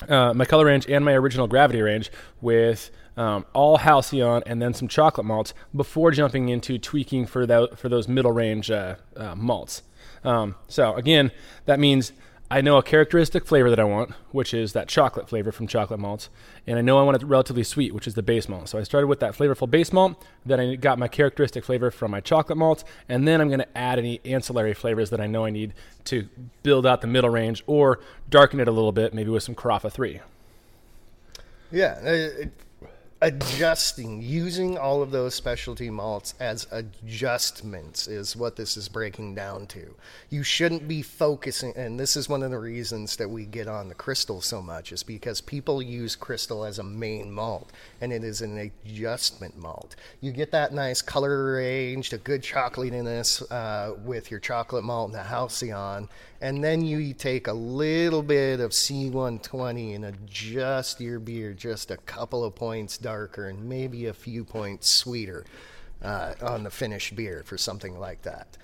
uh, 0.08 0.34
my 0.34 0.44
color 0.44 0.66
range 0.66 0.88
and 0.88 1.04
my 1.04 1.12
original 1.12 1.46
gravity 1.46 1.80
range 1.80 2.10
with 2.40 2.90
um, 3.16 3.44
all 3.52 3.78
halcyon 3.78 4.42
and 4.46 4.60
then 4.60 4.74
some 4.74 4.88
chocolate 4.88 5.26
malts 5.26 5.54
before 5.74 6.10
jumping 6.10 6.48
into 6.48 6.78
tweaking 6.78 7.26
for 7.26 7.46
that 7.46 7.78
for 7.78 7.88
those 7.88 8.08
middle 8.08 8.32
range 8.32 8.70
uh, 8.70 8.96
uh, 9.16 9.34
malts. 9.34 9.82
Um, 10.24 10.54
so 10.68 10.94
again, 10.94 11.30
that 11.66 11.78
means 11.78 12.12
I 12.52 12.60
know 12.60 12.76
a 12.76 12.82
characteristic 12.82 13.46
flavor 13.46 13.70
that 13.70 13.80
I 13.80 13.84
want, 13.84 14.10
which 14.30 14.52
is 14.52 14.74
that 14.74 14.86
chocolate 14.86 15.26
flavor 15.26 15.52
from 15.52 15.66
chocolate 15.66 15.98
malts, 15.98 16.28
and 16.66 16.78
I 16.78 16.82
know 16.82 16.98
I 16.98 17.02
want 17.02 17.16
it 17.16 17.26
relatively 17.26 17.64
sweet, 17.64 17.94
which 17.94 18.06
is 18.06 18.12
the 18.12 18.22
base 18.22 18.46
malt. 18.46 18.68
So 18.68 18.78
I 18.78 18.82
started 18.82 19.06
with 19.06 19.20
that 19.20 19.32
flavorful 19.32 19.70
base 19.70 19.90
malt, 19.90 20.22
then 20.44 20.60
I 20.60 20.74
got 20.74 20.98
my 20.98 21.08
characteristic 21.08 21.64
flavor 21.64 21.90
from 21.90 22.10
my 22.10 22.20
chocolate 22.20 22.58
malt, 22.58 22.84
and 23.08 23.26
then 23.26 23.40
I'm 23.40 23.48
going 23.48 23.60
to 23.60 23.78
add 23.78 23.98
any 23.98 24.20
ancillary 24.26 24.74
flavors 24.74 25.08
that 25.08 25.18
I 25.18 25.26
know 25.26 25.46
I 25.46 25.50
need 25.50 25.72
to 26.04 26.28
build 26.62 26.84
out 26.84 27.00
the 27.00 27.06
middle 27.06 27.30
range 27.30 27.64
or 27.66 28.00
darken 28.28 28.60
it 28.60 28.68
a 28.68 28.72
little 28.72 28.92
bit, 28.92 29.14
maybe 29.14 29.30
with 29.30 29.44
some 29.44 29.54
Carafa 29.54 29.90
3. 29.90 30.20
Yeah, 31.70 31.98
uh, 32.04 32.44
adjusting, 33.22 34.20
using 34.20 34.76
all 34.76 35.00
of 35.00 35.12
those 35.12 35.32
specialty 35.32 35.88
malts 35.88 36.34
as 36.40 36.66
adjustments 36.72 38.08
is 38.08 38.34
what 38.34 38.56
this 38.56 38.76
is 38.76 38.88
breaking 38.88 39.32
down 39.32 39.64
to. 39.64 39.94
You 40.28 40.42
shouldn't 40.42 40.88
be 40.88 41.02
focusing, 41.02 41.72
and 41.76 42.00
this 42.00 42.16
is 42.16 42.28
one 42.28 42.42
of 42.42 42.50
the 42.50 42.58
reasons 42.58 43.14
that 43.16 43.30
we 43.30 43.46
get 43.46 43.68
on 43.68 43.88
the 43.88 43.94
crystal 43.94 44.40
so 44.40 44.60
much, 44.60 44.90
is 44.90 45.04
because 45.04 45.40
people 45.40 45.80
use 45.80 46.16
crystal 46.16 46.64
as 46.64 46.80
a 46.80 46.82
main 46.82 47.30
malt, 47.30 47.70
and 48.00 48.12
it 48.12 48.24
is 48.24 48.42
an 48.42 48.58
adjustment 48.58 49.56
malt. 49.56 49.94
You 50.20 50.32
get 50.32 50.50
that 50.50 50.74
nice 50.74 51.00
color 51.00 51.54
range, 51.54 52.12
a 52.12 52.18
good 52.18 52.42
chocolatiness 52.42 53.40
uh, 53.52 53.94
with 54.04 54.32
your 54.32 54.40
chocolate 54.40 54.82
malt 54.82 55.10
and 55.10 55.18
the 55.18 55.22
Halcyon, 55.22 56.08
and 56.40 56.62
then 56.62 56.84
you 56.84 57.14
take 57.14 57.46
a 57.46 57.52
little 57.52 58.22
bit 58.22 58.58
of 58.58 58.72
C120 58.72 59.94
and 59.94 60.06
adjust 60.06 61.00
your 61.00 61.20
beer 61.20 61.52
just 61.52 61.92
a 61.92 61.96
couple 61.98 62.42
of 62.42 62.56
points 62.56 62.98
darker 63.12 63.48
and 63.48 63.68
maybe 63.68 64.06
a 64.06 64.14
few 64.14 64.42
points 64.44 64.88
sweeter 64.88 65.44
uh, 66.02 66.32
on 66.40 66.64
the 66.64 66.70
finished 66.70 67.14
beer 67.14 67.42
for 67.44 67.58
something 67.58 67.98
like 67.98 68.22
that. 68.22 68.56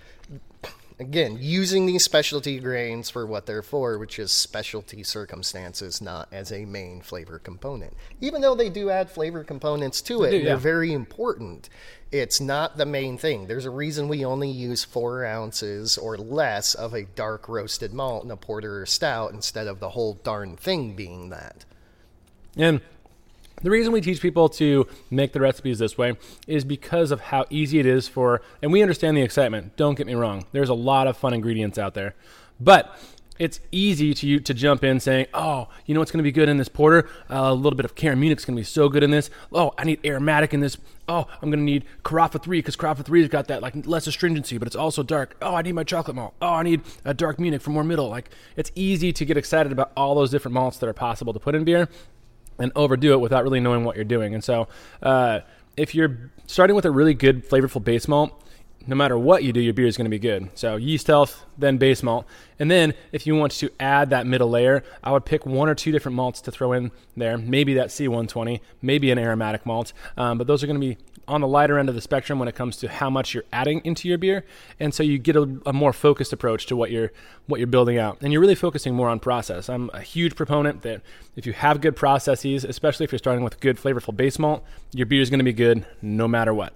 Again, 1.00 1.38
using 1.40 1.86
these 1.86 2.02
specialty 2.02 2.58
grains 2.58 3.08
for 3.08 3.24
what 3.24 3.46
they're 3.46 3.62
for, 3.62 3.98
which 3.98 4.18
is 4.18 4.32
specialty 4.32 5.04
circumstances, 5.04 6.00
not 6.00 6.26
as 6.32 6.50
a 6.50 6.64
main 6.64 7.02
flavor 7.02 7.38
component. 7.38 7.94
Even 8.20 8.40
though 8.40 8.56
they 8.56 8.68
do 8.68 8.90
add 8.90 9.08
flavor 9.08 9.44
components 9.44 10.02
to 10.02 10.24
it, 10.24 10.30
do, 10.32 10.38
yeah. 10.38 10.44
they're 10.44 10.56
very 10.56 10.92
important 10.92 11.68
it's 12.10 12.40
not 12.40 12.76
the 12.76 12.86
main 12.86 13.18
thing. 13.18 13.46
There's 13.46 13.66
a 13.66 13.70
reason 13.70 14.08
we 14.08 14.24
only 14.24 14.50
use 14.50 14.84
four 14.84 15.24
ounces 15.24 15.98
or 15.98 16.16
less 16.16 16.74
of 16.74 16.94
a 16.94 17.04
dark 17.04 17.48
roasted 17.48 17.92
malt 17.92 18.24
in 18.24 18.30
a 18.30 18.36
porter 18.36 18.80
or 18.80 18.86
stout 18.86 19.32
instead 19.32 19.66
of 19.66 19.80
the 19.80 19.90
whole 19.90 20.14
darn 20.14 20.56
thing 20.56 20.94
being 20.94 21.28
that. 21.30 21.64
And 22.56 22.80
the 23.62 23.70
reason 23.70 23.92
we 23.92 24.00
teach 24.00 24.20
people 24.20 24.48
to 24.50 24.86
make 25.10 25.32
the 25.32 25.40
recipes 25.40 25.78
this 25.78 25.98
way 25.98 26.16
is 26.46 26.64
because 26.64 27.10
of 27.10 27.20
how 27.20 27.44
easy 27.50 27.78
it 27.78 27.86
is 27.86 28.08
for, 28.08 28.40
and 28.62 28.72
we 28.72 28.82
understand 28.82 29.16
the 29.16 29.22
excitement. 29.22 29.76
Don't 29.76 29.96
get 29.96 30.06
me 30.06 30.14
wrong. 30.14 30.46
There's 30.52 30.68
a 30.68 30.74
lot 30.74 31.06
of 31.06 31.16
fun 31.16 31.34
ingredients 31.34 31.78
out 31.78 31.94
there. 31.94 32.14
But 32.60 32.96
it's 33.38 33.60
easy 33.70 34.14
to 34.14 34.26
you 34.26 34.40
to 34.40 34.52
jump 34.52 34.82
in 34.82 35.00
saying, 35.00 35.26
"Oh, 35.32 35.68
you 35.86 35.94
know 35.94 36.00
what's 36.00 36.10
going 36.10 36.18
to 36.18 36.24
be 36.24 36.32
good 36.32 36.48
in 36.48 36.56
this 36.56 36.68
porter? 36.68 37.08
Uh, 37.30 37.36
a 37.36 37.54
little 37.54 37.76
bit 37.76 37.84
of 37.84 37.94
CaraMunich's 37.94 38.44
going 38.44 38.56
to 38.56 38.60
be 38.60 38.64
so 38.64 38.88
good 38.88 39.02
in 39.02 39.10
this. 39.10 39.30
Oh, 39.52 39.72
I 39.78 39.84
need 39.84 40.04
aromatic 40.04 40.52
in 40.52 40.60
this. 40.60 40.76
Oh, 41.08 41.26
I'm 41.40 41.50
going 41.50 41.60
to 41.60 41.64
need 41.64 41.84
Carafa 42.04 42.42
three 42.42 42.58
because 42.58 42.76
Carafa 42.76 43.04
three 43.04 43.20
has 43.20 43.28
got 43.28 43.46
that 43.48 43.62
like 43.62 43.86
less 43.86 44.06
astringency, 44.06 44.58
but 44.58 44.66
it's 44.66 44.76
also 44.76 45.02
dark. 45.02 45.36
Oh, 45.40 45.54
I 45.54 45.62
need 45.62 45.72
my 45.72 45.84
chocolate 45.84 46.16
malt. 46.16 46.34
Oh, 46.42 46.54
I 46.54 46.62
need 46.64 46.82
a 47.04 47.14
dark 47.14 47.38
Munich 47.38 47.62
for 47.62 47.70
more 47.70 47.84
middle. 47.84 48.08
Like 48.08 48.30
it's 48.56 48.72
easy 48.74 49.12
to 49.12 49.24
get 49.24 49.36
excited 49.36 49.72
about 49.72 49.92
all 49.96 50.14
those 50.14 50.30
different 50.30 50.54
malts 50.54 50.78
that 50.78 50.88
are 50.88 50.92
possible 50.94 51.32
to 51.32 51.38
put 51.38 51.54
in 51.54 51.64
beer, 51.64 51.88
and 52.58 52.72
overdo 52.74 53.12
it 53.12 53.20
without 53.20 53.44
really 53.44 53.60
knowing 53.60 53.84
what 53.84 53.96
you're 53.96 54.04
doing. 54.04 54.34
And 54.34 54.42
so, 54.42 54.68
uh, 55.02 55.40
if 55.76 55.94
you're 55.94 56.30
starting 56.46 56.74
with 56.74 56.84
a 56.84 56.90
really 56.90 57.14
good 57.14 57.48
flavorful 57.48 57.82
base 57.82 58.08
malt 58.08 58.42
no 58.88 58.96
matter 58.96 59.18
what 59.18 59.44
you 59.44 59.52
do, 59.52 59.60
your 59.60 59.74
beer 59.74 59.86
is 59.86 59.98
going 59.98 60.06
to 60.06 60.10
be 60.10 60.18
good. 60.18 60.48
So 60.54 60.76
yeast 60.76 61.08
health, 61.08 61.44
then 61.58 61.76
base 61.76 62.02
malt. 62.02 62.26
And 62.58 62.70
then 62.70 62.94
if 63.12 63.26
you 63.26 63.36
want 63.36 63.52
to 63.52 63.70
add 63.78 64.10
that 64.10 64.26
middle 64.26 64.48
layer, 64.48 64.82
I 65.04 65.12
would 65.12 65.26
pick 65.26 65.44
one 65.44 65.68
or 65.68 65.74
two 65.74 65.92
different 65.92 66.16
malts 66.16 66.40
to 66.42 66.50
throw 66.50 66.72
in 66.72 66.90
there. 67.14 67.36
Maybe 67.36 67.74
that 67.74 67.88
C120, 67.88 68.60
maybe 68.80 69.10
an 69.10 69.18
aromatic 69.18 69.66
malt. 69.66 69.92
Um, 70.16 70.38
but 70.38 70.46
those 70.46 70.64
are 70.64 70.66
going 70.66 70.80
to 70.80 70.86
be 70.86 70.96
on 71.28 71.40
the 71.40 71.46
lighter 71.46 71.78
end 71.78 71.88
of 71.88 71.94
the 71.94 72.00
spectrum 72.00 72.38
when 72.38 72.48
it 72.48 72.54
comes 72.54 72.76
to 72.78 72.88
how 72.88 73.10
much 73.10 73.34
you're 73.34 73.44
adding 73.52 73.80
into 73.84 74.08
your 74.08 74.18
beer, 74.18 74.44
and 74.80 74.92
so 74.92 75.02
you 75.02 75.18
get 75.18 75.36
a, 75.36 75.60
a, 75.66 75.72
more 75.72 75.92
focused 75.92 76.32
approach 76.32 76.66
to 76.66 76.76
what 76.76 76.90
you're 76.90 77.12
what 77.46 77.60
you're 77.60 77.66
building 77.66 77.98
out, 77.98 78.18
and 78.20 78.32
you're 78.32 78.40
really 78.40 78.54
focusing 78.54 78.94
more 78.94 79.08
on 79.08 79.20
process. 79.20 79.68
I'm 79.68 79.90
a 79.94 80.00
huge 80.00 80.34
proponent 80.34 80.82
that 80.82 81.02
if 81.36 81.46
you 81.46 81.52
have 81.52 81.80
good 81.80 81.94
processes, 81.94 82.64
especially 82.64 83.04
if 83.04 83.12
you're 83.12 83.18
starting 83.18 83.44
with 83.44 83.60
good 83.60 83.76
flavorful 83.76 84.16
base 84.16 84.38
malt, 84.38 84.64
your 84.92 85.06
beer 85.06 85.20
is 85.20 85.30
going 85.30 85.38
to 85.38 85.44
be 85.44 85.52
good 85.52 85.86
no 86.02 86.26
matter 86.26 86.52
what. 86.52 86.74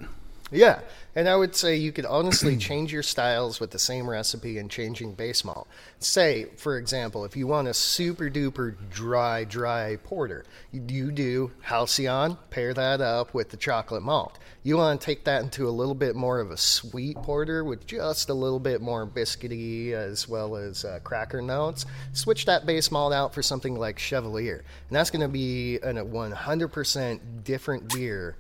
Yeah, 0.53 0.81
and 1.15 1.31
I 1.31 1.35
would 1.35 1.57
say 1.57 1.77
you 1.77 1.93
could 1.93 2.05
honestly 2.05 2.57
change 2.59 2.93
your 2.93 3.03
styles 3.03 3.59
with 3.59 3.71
the 3.71 3.79
same 3.79 4.09
recipe 4.09 4.59
and 4.59 4.71
changing 4.71 5.15
base 5.15 5.45
malt. 5.45 5.67
Say, 5.99 6.47
for 6.57 6.77
example, 6.77 7.25
if 7.25 7.37
you 7.37 7.47
want 7.47 7.69
a 7.69 7.75
super 7.75 8.29
duper 8.29 8.77
dry, 8.91 9.45
dry 9.45 9.97
porter, 10.05 10.45
you 10.71 11.11
do 11.11 11.51
Halcyon, 11.63 12.37
pair 12.51 12.75
that 12.75 13.01
up 13.01 13.33
with 13.33 13.49
the 13.49 13.57
chocolate 13.57 14.03
malt. 14.03 14.39
You 14.63 14.77
want 14.77 15.01
to 15.01 15.05
take 15.05 15.25
that 15.25 15.43
into 15.43 15.67
a 15.69 15.71
little 15.71 15.95
bit 15.95 16.15
more 16.15 16.39
of 16.39 16.51
a 16.51 16.57
sweet 16.57 17.17
porter 17.17 17.65
with 17.65 17.87
just 17.87 18.29
a 18.29 18.35
little 18.35 18.61
bit 18.61 18.81
more 18.81 19.07
biscuity 19.07 19.93
as 19.93 20.29
well 20.29 20.55
as 20.57 20.85
uh, 20.85 21.01
cracker 21.03 21.43
notes. 21.43 21.87
Switch 22.13 22.45
that 22.45 22.67
base 22.67 22.91
malt 22.91 23.13
out 23.13 23.35
for 23.35 23.43
something 23.43 23.75
like 23.75 23.99
Chevallier, 23.99 24.59
and 24.59 24.91
that's 24.91 25.11
going 25.11 25.23
to 25.23 25.29
be 25.29 25.77
a 25.77 25.93
100% 25.95 27.21
different 27.43 27.93
beer 27.93 28.37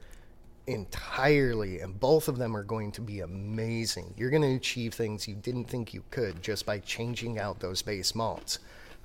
entirely, 0.66 1.80
and 1.80 1.98
both 1.98 2.28
of 2.28 2.38
them 2.38 2.56
are 2.56 2.62
going 2.62 2.92
to 2.92 3.00
be 3.00 3.20
amazing. 3.20 4.14
You're 4.16 4.30
going 4.30 4.42
to 4.42 4.54
achieve 4.54 4.94
things 4.94 5.26
you 5.26 5.34
didn't 5.34 5.64
think 5.64 5.92
you 5.92 6.02
could 6.10 6.42
just 6.42 6.66
by 6.66 6.78
changing 6.78 7.38
out 7.38 7.60
those 7.60 7.82
base 7.82 8.14
malts. 8.14 8.58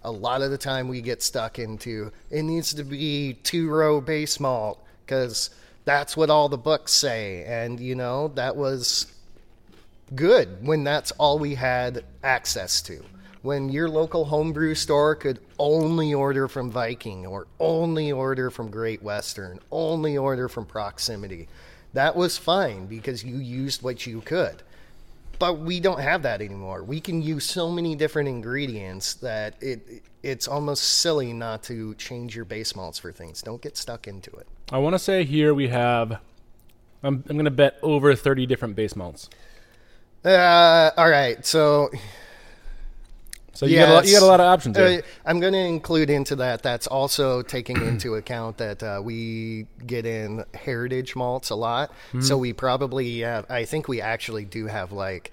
A 0.03 0.11
lot 0.11 0.41
of 0.41 0.51
the 0.51 0.57
time, 0.57 0.87
we 0.87 1.01
get 1.01 1.23
stuck 1.23 1.59
into 1.59 2.11
it 2.29 2.43
needs 2.43 2.73
to 2.75 2.83
be 2.83 3.33
two 3.43 3.69
row 3.69 3.99
base 3.99 4.39
malt 4.39 4.83
because 5.05 5.49
that's 5.85 6.15
what 6.15 6.29
all 6.29 6.49
the 6.49 6.57
books 6.57 6.93
say, 6.93 7.43
and 7.45 7.79
you 7.79 7.95
know 7.95 8.29
that 8.29 8.55
was 8.55 9.07
good 10.15 10.65
when 10.65 10.83
that's 10.83 11.11
all 11.11 11.37
we 11.39 11.55
had 11.55 12.05
access 12.23 12.81
to 12.81 13.03
when 13.47 13.69
your 13.69 13.87
local 13.87 14.25
homebrew 14.25 14.75
store 14.75 15.15
could 15.15 15.39
only 15.57 16.13
order 16.13 16.49
from 16.49 16.69
Viking 16.69 17.25
or 17.25 17.47
only 17.61 18.11
order 18.11 18.49
from 18.49 18.69
Great 18.69 19.01
Western, 19.01 19.57
only 19.71 20.17
order 20.17 20.49
from 20.49 20.65
Proximity. 20.65 21.47
That 21.93 22.13
was 22.13 22.37
fine 22.37 22.87
because 22.87 23.23
you 23.23 23.37
used 23.37 23.81
what 23.81 24.05
you 24.05 24.19
could. 24.19 24.63
But 25.39 25.59
we 25.59 25.79
don't 25.79 26.01
have 26.01 26.23
that 26.23 26.41
anymore. 26.41 26.83
We 26.83 26.99
can 26.99 27.21
use 27.21 27.45
so 27.45 27.71
many 27.71 27.95
different 27.95 28.27
ingredients 28.27 29.13
that 29.13 29.55
it 29.61 30.03
it's 30.21 30.49
almost 30.49 30.83
silly 30.83 31.31
not 31.31 31.63
to 31.63 31.95
change 31.95 32.35
your 32.35 32.43
base 32.43 32.75
malts 32.75 32.99
for 32.99 33.13
things. 33.13 33.41
Don't 33.41 33.61
get 33.61 33.77
stuck 33.77 34.09
into 34.09 34.29
it. 34.31 34.47
I 34.73 34.79
want 34.79 34.95
to 34.95 34.99
say 34.99 35.23
here 35.23 35.53
we 35.53 35.69
have 35.69 36.19
I'm 37.01 37.23
I'm 37.29 37.37
going 37.37 37.45
to 37.45 37.51
bet 37.51 37.77
over 37.81 38.13
30 38.13 38.45
different 38.45 38.75
base 38.75 38.97
malts. 38.97 39.29
Uh, 40.25 40.91
all 40.97 41.09
right. 41.09 41.45
So 41.45 41.91
so 43.57 43.65
you, 43.65 43.73
yes. 43.77 43.87
got, 43.87 43.91
a 43.91 43.95
lot, 43.95 44.05
you 44.05 44.13
got 44.13 44.21
a 44.21 44.25
lot 44.27 44.39
of 44.39 44.45
options 44.45 44.77
uh, 44.77 45.01
I'm 45.25 45.39
going 45.39 45.53
to 45.53 45.59
include 45.59 46.11
into 46.11 46.35
that. 46.35 46.61
That's 46.61 46.85
also 46.85 47.41
taking 47.41 47.77
into 47.87 48.13
account 48.13 48.57
that 48.57 48.83
uh, 48.83 49.01
we 49.03 49.65
get 49.83 50.05
in 50.05 50.45
heritage 50.53 51.15
malts 51.15 51.49
a 51.49 51.55
lot. 51.55 51.89
Mm-hmm. 52.09 52.21
So 52.21 52.37
we 52.37 52.53
probably 52.53 53.21
have, 53.21 53.49
I 53.49 53.65
think 53.65 53.87
we 53.87 53.99
actually 53.99 54.45
do 54.45 54.67
have 54.67 54.91
like 54.91 55.31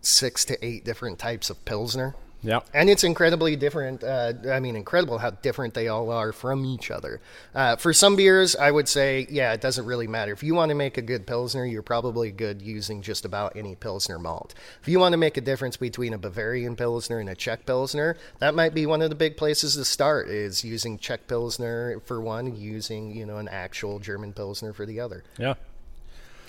six 0.00 0.46
to 0.46 0.64
eight 0.64 0.86
different 0.86 1.18
types 1.18 1.50
of 1.50 1.62
Pilsner. 1.66 2.14
Yeah. 2.44 2.60
And 2.74 2.90
it's 2.90 3.04
incredibly 3.04 3.56
different. 3.56 4.04
Uh, 4.04 4.34
I 4.50 4.60
mean, 4.60 4.76
incredible 4.76 5.18
how 5.18 5.30
different 5.30 5.72
they 5.72 5.88
all 5.88 6.10
are 6.10 6.30
from 6.30 6.64
each 6.66 6.90
other. 6.90 7.20
Uh, 7.54 7.76
for 7.76 7.94
some 7.94 8.16
beers, 8.16 8.54
I 8.54 8.70
would 8.70 8.86
say, 8.86 9.26
yeah, 9.30 9.52
it 9.54 9.62
doesn't 9.62 9.86
really 9.86 10.06
matter. 10.06 10.32
If 10.32 10.42
you 10.42 10.54
want 10.54 10.68
to 10.68 10.74
make 10.74 10.98
a 10.98 11.02
good 11.02 11.26
Pilsner, 11.26 11.64
you're 11.64 11.82
probably 11.82 12.30
good 12.30 12.60
using 12.60 13.00
just 13.00 13.24
about 13.24 13.56
any 13.56 13.74
Pilsner 13.74 14.18
malt. 14.18 14.54
If 14.82 14.88
you 14.88 15.00
want 15.00 15.14
to 15.14 15.16
make 15.16 15.38
a 15.38 15.40
difference 15.40 15.78
between 15.78 16.12
a 16.12 16.18
Bavarian 16.18 16.76
Pilsner 16.76 17.18
and 17.18 17.30
a 17.30 17.34
Czech 17.34 17.64
Pilsner, 17.64 18.16
that 18.40 18.54
might 18.54 18.74
be 18.74 18.84
one 18.84 19.00
of 19.00 19.08
the 19.08 19.16
big 19.16 19.38
places 19.38 19.74
to 19.76 19.84
start 19.84 20.28
is 20.28 20.62
using 20.62 20.98
Czech 20.98 21.26
Pilsner 21.26 22.00
for 22.04 22.20
one, 22.20 22.54
using, 22.54 23.16
you 23.16 23.24
know, 23.24 23.38
an 23.38 23.48
actual 23.48 23.98
German 23.98 24.34
Pilsner 24.34 24.74
for 24.74 24.84
the 24.84 25.00
other. 25.00 25.24
Yeah. 25.38 25.54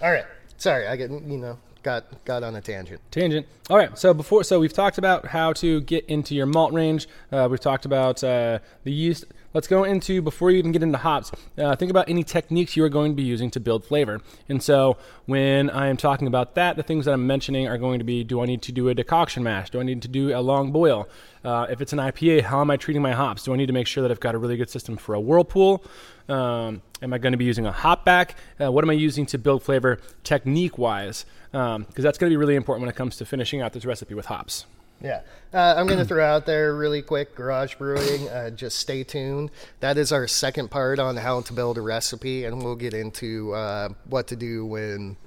All 0.01 0.11
right. 0.11 0.25
Sorry, 0.57 0.87
I 0.87 0.97
get, 0.97 1.09
you 1.09 1.37
know, 1.37 1.57
got 1.85 2.25
got 2.25 2.43
on 2.43 2.55
a 2.55 2.61
tangent. 2.61 2.99
Tangent. 3.11 3.45
All 3.69 3.77
right. 3.77 3.97
So 3.97 4.13
before, 4.13 4.43
so 4.43 4.59
we've 4.59 4.73
talked 4.73 4.97
about 4.97 5.27
how 5.27 5.53
to 5.53 5.81
get 5.81 6.03
into 6.05 6.35
your 6.35 6.47
malt 6.47 6.73
range. 6.73 7.07
Uh, 7.31 7.47
we've 7.49 7.59
talked 7.59 7.85
about 7.85 8.23
uh, 8.23 8.59
the 8.83 8.91
yeast. 8.91 9.25
Let's 9.53 9.67
go 9.67 9.85
into 9.85 10.21
before 10.21 10.51
you 10.51 10.57
even 10.57 10.73
get 10.73 10.83
into 10.83 10.97
hops. 10.97 11.31
Uh, 11.57 11.75
think 11.77 11.89
about 11.89 12.09
any 12.09 12.23
techniques 12.23 12.75
you 12.75 12.83
are 12.83 12.89
going 12.89 13.13
to 13.13 13.15
be 13.15 13.23
using 13.23 13.49
to 13.51 13.59
build 13.61 13.85
flavor. 13.85 14.19
And 14.49 14.61
so 14.61 14.97
when 15.27 15.69
I 15.69 15.87
am 15.87 15.95
talking 15.95 16.27
about 16.27 16.55
that, 16.55 16.75
the 16.75 16.83
things 16.83 17.05
that 17.05 17.13
I'm 17.13 17.25
mentioning 17.25 17.67
are 17.67 17.77
going 17.77 17.99
to 17.99 18.05
be: 18.05 18.23
Do 18.23 18.41
I 18.41 18.45
need 18.45 18.63
to 18.63 18.71
do 18.71 18.89
a 18.89 18.95
decoction 18.95 19.43
mash? 19.43 19.69
Do 19.69 19.79
I 19.79 19.83
need 19.83 20.01
to 20.01 20.09
do 20.09 20.35
a 20.35 20.41
long 20.41 20.71
boil? 20.71 21.07
Uh, 21.45 21.67
if 21.69 21.79
it's 21.79 21.93
an 21.93 21.99
IPA, 21.99 22.41
how 22.41 22.61
am 22.61 22.71
I 22.71 22.77
treating 22.77 23.03
my 23.03 23.13
hops? 23.13 23.43
Do 23.43 23.53
I 23.53 23.55
need 23.55 23.67
to 23.67 23.73
make 23.73 23.85
sure 23.85 24.01
that 24.01 24.09
I've 24.09 24.19
got 24.19 24.33
a 24.33 24.39
really 24.39 24.57
good 24.57 24.71
system 24.71 24.97
for 24.97 25.13
a 25.13 25.19
whirlpool? 25.19 25.85
Um, 26.27 26.81
am 27.01 27.13
I 27.13 27.17
going 27.17 27.33
to 27.33 27.37
be 27.37 27.45
using 27.45 27.65
a 27.65 27.71
hop 27.71 28.05
back? 28.05 28.35
Uh, 28.59 28.71
what 28.71 28.83
am 28.83 28.89
I 28.89 28.93
using 28.93 29.25
to 29.27 29.37
build 29.37 29.63
flavor 29.63 29.99
technique 30.23 30.77
wise? 30.77 31.25
Because 31.51 31.75
um, 31.75 31.85
that's 31.95 32.17
going 32.17 32.29
to 32.29 32.33
be 32.33 32.37
really 32.37 32.55
important 32.55 32.81
when 32.81 32.89
it 32.89 32.95
comes 32.95 33.17
to 33.17 33.25
finishing 33.25 33.61
out 33.61 33.73
this 33.73 33.85
recipe 33.85 34.13
with 34.13 34.25
hops. 34.25 34.65
Yeah. 35.01 35.21
Uh, 35.53 35.75
I'm 35.77 35.87
going 35.87 35.99
to 35.99 36.05
throw 36.05 36.25
out 36.25 36.45
there 36.45 36.73
really 36.73 37.01
quick 37.01 37.35
garage 37.35 37.75
brewing. 37.75 38.29
Uh, 38.29 38.49
just 38.49 38.79
stay 38.79 39.03
tuned. 39.03 39.51
That 39.79 39.97
is 39.97 40.11
our 40.11 40.27
second 40.27 40.71
part 40.71 40.99
on 40.99 41.17
how 41.17 41.41
to 41.41 41.53
build 41.53 41.77
a 41.77 41.81
recipe, 41.81 42.45
and 42.45 42.63
we'll 42.63 42.75
get 42.75 42.93
into 42.93 43.53
uh, 43.53 43.89
what 44.09 44.27
to 44.27 44.35
do 44.35 44.65
when 44.65 45.17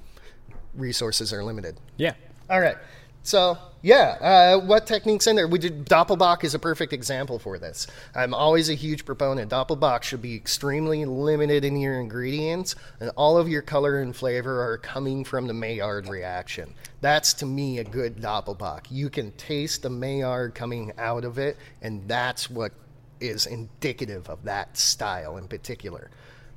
resources 0.74 1.32
are 1.32 1.44
limited. 1.44 1.78
Yeah. 1.96 2.14
All 2.50 2.60
right. 2.60 2.76
So 3.22 3.58
yeah, 3.82 4.16
uh, 4.20 4.58
what 4.58 4.86
techniques 4.86 5.26
in 5.26 5.36
there? 5.36 5.46
We 5.46 5.58
did 5.58 5.86
Doppelbock 5.86 6.42
is 6.42 6.54
a 6.54 6.58
perfect 6.58 6.92
example 6.92 7.38
for 7.38 7.58
this. 7.58 7.86
I'm 8.14 8.34
always 8.34 8.68
a 8.68 8.74
huge 8.74 9.04
proponent. 9.04 9.50
Doppelbock 9.52 10.02
should 10.02 10.20
be 10.20 10.34
extremely 10.34 11.04
limited 11.04 11.64
in 11.64 11.76
your 11.76 12.00
ingredients, 12.00 12.74
and 13.00 13.10
all 13.16 13.38
of 13.38 13.48
your 13.48 13.62
color 13.62 14.00
and 14.00 14.14
flavor 14.14 14.62
are 14.62 14.78
coming 14.78 15.24
from 15.24 15.46
the 15.46 15.54
Maillard 15.54 16.08
reaction. 16.08 16.74
That's 17.00 17.32
to 17.34 17.46
me 17.46 17.78
a 17.78 17.84
good 17.84 18.16
Doppelbock. 18.16 18.86
You 18.90 19.10
can 19.10 19.30
taste 19.32 19.82
the 19.82 19.90
Maillard 19.90 20.54
coming 20.56 20.92
out 20.98 21.24
of 21.24 21.38
it, 21.38 21.56
and 21.80 22.08
that's 22.08 22.50
what 22.50 22.72
is 23.20 23.46
indicative 23.46 24.28
of 24.28 24.44
that 24.44 24.76
style 24.76 25.36
in 25.36 25.46
particular. 25.46 26.10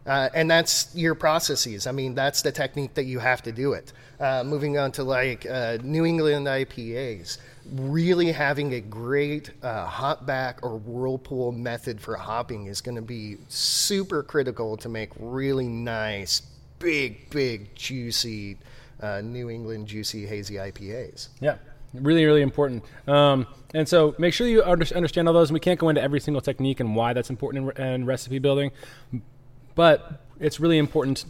Uh, 0.06 0.30
and 0.34 0.49
that's 0.49 0.93
your 0.95 1.14
processes. 1.14 1.86
I 1.86 1.91
mean, 1.91 2.16
that's 2.16 2.41
the 2.41 2.52
technique 2.52 2.95
that 2.95 3.06
you 3.06 3.20
have 3.20 3.43
to 3.43 3.52
do 3.52 3.74
it. 3.74 3.93
Uh, 4.20 4.43
moving 4.43 4.78
on 4.78 4.91
to 4.93 5.04
like 5.04 5.45
uh, 5.45 5.78
New 5.84 6.06
England 6.06 6.47
IPAs, 6.47 7.38
really 7.72 8.32
having 8.32 8.74
a 8.74 8.82
great 8.82 9.52
uh, 9.64 9.88
hopback 9.88 10.56
or 10.64 10.78
whirlpool 10.78 11.52
method 11.52 12.02
for 12.02 12.16
hopping 12.16 12.66
is 12.66 12.82
going 12.82 12.95
to 12.95 13.02
be 13.02 13.38
super 13.47 14.24
critical 14.24 14.78
to 14.78 14.89
make 14.89 15.10
really 15.20 15.68
nice, 15.68 16.41
big, 16.80 17.30
big, 17.30 17.74
juicy 17.76 18.58
uh, 19.02 19.22
New 19.22 19.49
England 19.49 19.88
juicy 19.88 20.26
hazy 20.26 20.56
IPAs. 20.56 21.30
Yeah. 21.39 21.58
Really, 21.93 22.24
really 22.26 22.41
important. 22.41 22.86
Um, 23.08 23.47
and 23.74 23.88
so 23.88 24.16
make 24.18 24.34
sure 24.34 24.47
you 24.47 24.64
understand 24.64 25.28
all 25.28 25.34
those. 25.34 25.49
And 25.49 25.54
we 25.54 25.60
can't 25.60 25.80
go 25.80 25.89
into 25.89 26.02
every 26.02 26.22
single 26.22 26.41
technique 26.41 26.80
and 26.80 26.95
why 26.95 27.14
that's 27.14 27.30
important 27.30 27.78
in, 27.78 27.86
in 27.86 28.06
recipe 28.06 28.39
building 28.39 28.72
but 29.76 30.22
it's 30.39 30.59
really 30.59 30.78
important 30.78 31.26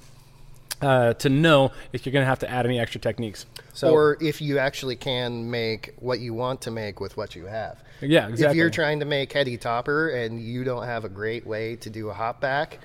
uh, 0.82 1.14
to 1.16 1.30
know 1.30 1.72
if 1.94 2.06
you're 2.06 2.14
going 2.14 2.24
to 2.24 2.30
have 2.30 2.40
to 2.40 2.50
add 2.50 2.66
any 2.66 2.80
extra 2.80 3.00
techniques. 3.00 3.46
So, 3.74 3.92
or 3.92 4.18
if 4.20 4.42
you 4.42 4.58
actually 4.58 4.96
can 4.96 5.50
make 5.50 5.94
what 6.00 6.20
you 6.20 6.34
want 6.34 6.62
to 6.62 6.72
make 6.72 7.00
with 7.00 7.18
what 7.18 7.36
you 7.36 7.46
have. 7.46 7.82
Yeah, 8.02 8.28
exactly. 8.28 8.46
If 8.46 8.56
you're 8.56 8.70
trying 8.70 9.00
to 9.00 9.06
make 9.06 9.32
heady 9.32 9.58
topper 9.58 10.10
and 10.10 10.42
you 10.42 10.64
don't 10.64 10.86
have 10.86 11.06
a 11.06 11.10
great 11.10 11.46
way 11.46 11.76
to 11.78 11.90
do 11.90 12.10
a 12.10 12.14
hop 12.14 12.42
back, 12.42 12.80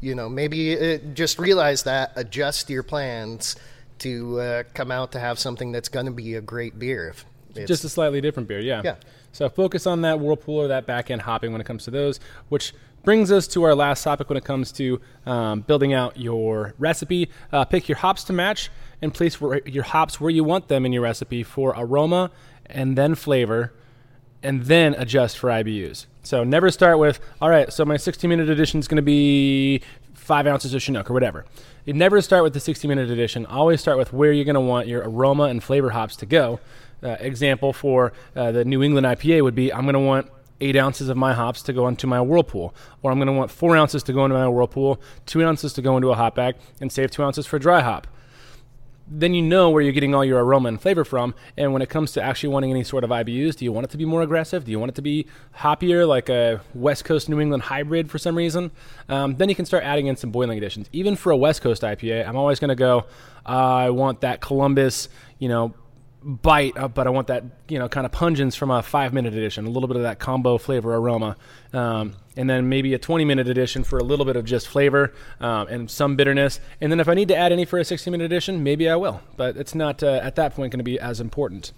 you 0.00 0.14
know, 0.14 0.28
maybe 0.28 0.72
it, 0.72 1.14
just 1.14 1.38
realize 1.38 1.84
that, 1.84 2.12
adjust 2.16 2.70
your 2.70 2.82
plans 2.82 3.56
to 3.98 4.40
uh, 4.40 4.62
come 4.74 4.90
out 4.90 5.12
to 5.12 5.20
have 5.20 5.38
something 5.38 5.72
that's 5.72 5.88
going 5.88 6.06
to 6.06 6.12
be 6.12 6.34
a 6.34 6.40
great 6.40 6.78
beer. 6.78 7.14
just 7.54 7.84
a 7.84 7.88
slightly 7.88 8.20
different 8.20 8.48
beer, 8.48 8.60
yeah. 8.60 8.82
Yeah. 8.84 8.96
So 9.32 9.48
focus 9.48 9.86
on 9.86 10.02
that 10.02 10.18
whirlpool 10.20 10.58
or 10.58 10.68
that 10.68 10.86
back 10.86 11.10
end 11.10 11.22
hopping 11.22 11.52
when 11.52 11.60
it 11.60 11.64
comes 11.64 11.84
to 11.84 11.90
those, 11.90 12.20
which 12.48 12.72
brings 13.06 13.30
us 13.30 13.46
to 13.46 13.62
our 13.62 13.76
last 13.76 14.02
topic 14.02 14.28
when 14.28 14.36
it 14.36 14.44
comes 14.44 14.72
to 14.72 15.00
um, 15.26 15.60
building 15.60 15.94
out 15.94 16.16
your 16.16 16.74
recipe. 16.76 17.30
Uh, 17.52 17.64
pick 17.64 17.88
your 17.88 17.96
hops 17.96 18.24
to 18.24 18.32
match 18.32 18.68
and 19.00 19.14
place 19.14 19.40
your 19.64 19.84
hops 19.84 20.20
where 20.20 20.28
you 20.28 20.42
want 20.42 20.66
them 20.66 20.84
in 20.84 20.92
your 20.92 21.02
recipe 21.02 21.44
for 21.44 21.72
aroma 21.78 22.32
and 22.66 22.98
then 22.98 23.14
flavor, 23.14 23.72
and 24.42 24.64
then 24.64 24.92
adjust 24.94 25.38
for 25.38 25.50
IBUs. 25.50 26.06
So 26.24 26.42
never 26.42 26.68
start 26.72 26.98
with, 26.98 27.20
all 27.40 27.48
right, 27.48 27.72
so 27.72 27.84
my 27.84 27.96
60 27.96 28.26
minute 28.26 28.50
edition 28.50 28.80
is 28.80 28.88
going 28.88 28.96
to 28.96 29.02
be 29.02 29.82
five 30.14 30.48
ounces 30.48 30.74
of 30.74 30.82
Chinook 30.82 31.08
or 31.08 31.14
whatever. 31.14 31.44
You 31.84 31.92
never 31.92 32.20
start 32.20 32.42
with 32.42 32.54
the 32.54 32.60
60 32.60 32.88
minute 32.88 33.08
edition. 33.08 33.46
Always 33.46 33.80
start 33.80 33.98
with 33.98 34.12
where 34.12 34.32
you're 34.32 34.44
going 34.44 34.54
to 34.54 34.60
want 34.60 34.88
your 34.88 35.08
aroma 35.08 35.44
and 35.44 35.62
flavor 35.62 35.90
hops 35.90 36.16
to 36.16 36.26
go. 36.26 36.58
Uh, 37.04 37.10
example 37.20 37.72
for 37.72 38.12
uh, 38.34 38.50
the 38.50 38.64
New 38.64 38.82
England 38.82 39.06
IPA 39.06 39.44
would 39.44 39.54
be 39.54 39.72
I'm 39.72 39.82
going 39.82 39.94
to 39.94 40.00
want 40.00 40.28
eight 40.60 40.76
ounces 40.76 41.08
of 41.08 41.16
my 41.16 41.34
hops 41.34 41.62
to 41.62 41.72
go 41.72 41.88
into 41.88 42.06
my 42.06 42.20
whirlpool, 42.20 42.74
or 43.02 43.10
I'm 43.10 43.18
going 43.18 43.26
to 43.26 43.32
want 43.32 43.50
four 43.50 43.76
ounces 43.76 44.02
to 44.04 44.12
go 44.12 44.24
into 44.24 44.36
my 44.36 44.48
whirlpool, 44.48 45.00
two 45.26 45.44
ounces 45.44 45.72
to 45.74 45.82
go 45.82 45.96
into 45.96 46.10
a 46.10 46.14
hop 46.14 46.34
bag, 46.34 46.56
and 46.80 46.90
save 46.90 47.10
two 47.10 47.22
ounces 47.22 47.46
for 47.46 47.58
dry 47.58 47.80
hop. 47.80 48.06
Then 49.08 49.34
you 49.34 49.42
know 49.42 49.70
where 49.70 49.82
you're 49.82 49.92
getting 49.92 50.16
all 50.16 50.24
your 50.24 50.42
aroma 50.44 50.68
and 50.68 50.80
flavor 50.80 51.04
from. 51.04 51.32
And 51.56 51.72
when 51.72 51.80
it 51.80 51.88
comes 51.88 52.10
to 52.12 52.22
actually 52.22 52.48
wanting 52.48 52.72
any 52.72 52.82
sort 52.82 53.04
of 53.04 53.10
IBUs, 53.10 53.54
do 53.54 53.64
you 53.64 53.70
want 53.70 53.84
it 53.84 53.90
to 53.90 53.96
be 53.96 54.04
more 54.04 54.22
aggressive? 54.22 54.64
Do 54.64 54.72
you 54.72 54.80
want 54.80 54.90
it 54.90 54.94
to 54.96 55.02
be 55.02 55.26
hoppier, 55.58 56.08
like 56.08 56.28
a 56.28 56.60
West 56.74 57.04
Coast 57.04 57.28
New 57.28 57.38
England 57.38 57.62
hybrid 57.62 58.10
for 58.10 58.18
some 58.18 58.34
reason? 58.34 58.72
Um, 59.08 59.36
then 59.36 59.48
you 59.48 59.54
can 59.54 59.64
start 59.64 59.84
adding 59.84 60.08
in 60.08 60.16
some 60.16 60.32
boiling 60.32 60.58
additions. 60.58 60.88
Even 60.92 61.14
for 61.14 61.30
a 61.30 61.36
West 61.36 61.62
Coast 61.62 61.82
IPA, 61.82 62.26
I'm 62.26 62.36
always 62.36 62.58
going 62.58 62.70
to 62.70 62.74
go, 62.74 63.06
uh, 63.46 63.48
I 63.48 63.90
want 63.90 64.22
that 64.22 64.40
Columbus, 64.40 65.08
you 65.38 65.48
know, 65.48 65.72
bite, 66.26 66.76
uh, 66.76 66.88
but 66.88 67.06
I 67.06 67.10
want 67.10 67.28
that 67.28 67.44
you 67.68 67.78
know 67.78 67.88
kind 67.88 68.04
of 68.04 68.12
pungence 68.12 68.56
from 68.56 68.70
a 68.70 68.82
five 68.82 69.14
minute 69.14 69.32
edition, 69.32 69.64
a 69.64 69.70
little 69.70 69.86
bit 69.86 69.96
of 69.96 70.02
that 70.02 70.18
combo 70.18 70.58
flavor 70.58 70.94
aroma, 70.94 71.36
um, 71.72 72.14
and 72.36 72.50
then 72.50 72.68
maybe 72.68 72.92
a 72.94 72.98
20 72.98 73.24
minute 73.24 73.48
edition 73.48 73.84
for 73.84 73.98
a 73.98 74.02
little 74.02 74.26
bit 74.26 74.34
of 74.34 74.44
just 74.44 74.66
flavor 74.66 75.14
um, 75.40 75.68
and 75.68 75.90
some 75.90 76.16
bitterness. 76.16 76.58
And 76.80 76.90
then 76.90 76.98
if 76.98 77.08
I 77.08 77.14
need 77.14 77.28
to 77.28 77.36
add 77.36 77.52
any 77.52 77.64
for 77.64 77.78
a 77.78 77.84
60 77.84 78.10
minute 78.10 78.24
edition, 78.24 78.62
maybe 78.64 78.90
I 78.90 78.96
will, 78.96 79.20
but 79.36 79.56
it's 79.56 79.74
not 79.74 80.02
uh, 80.02 80.20
at 80.22 80.34
that 80.34 80.54
point 80.54 80.72
going 80.72 80.80
to 80.80 80.84
be 80.84 80.98
as 80.98 81.20
important. 81.20 81.72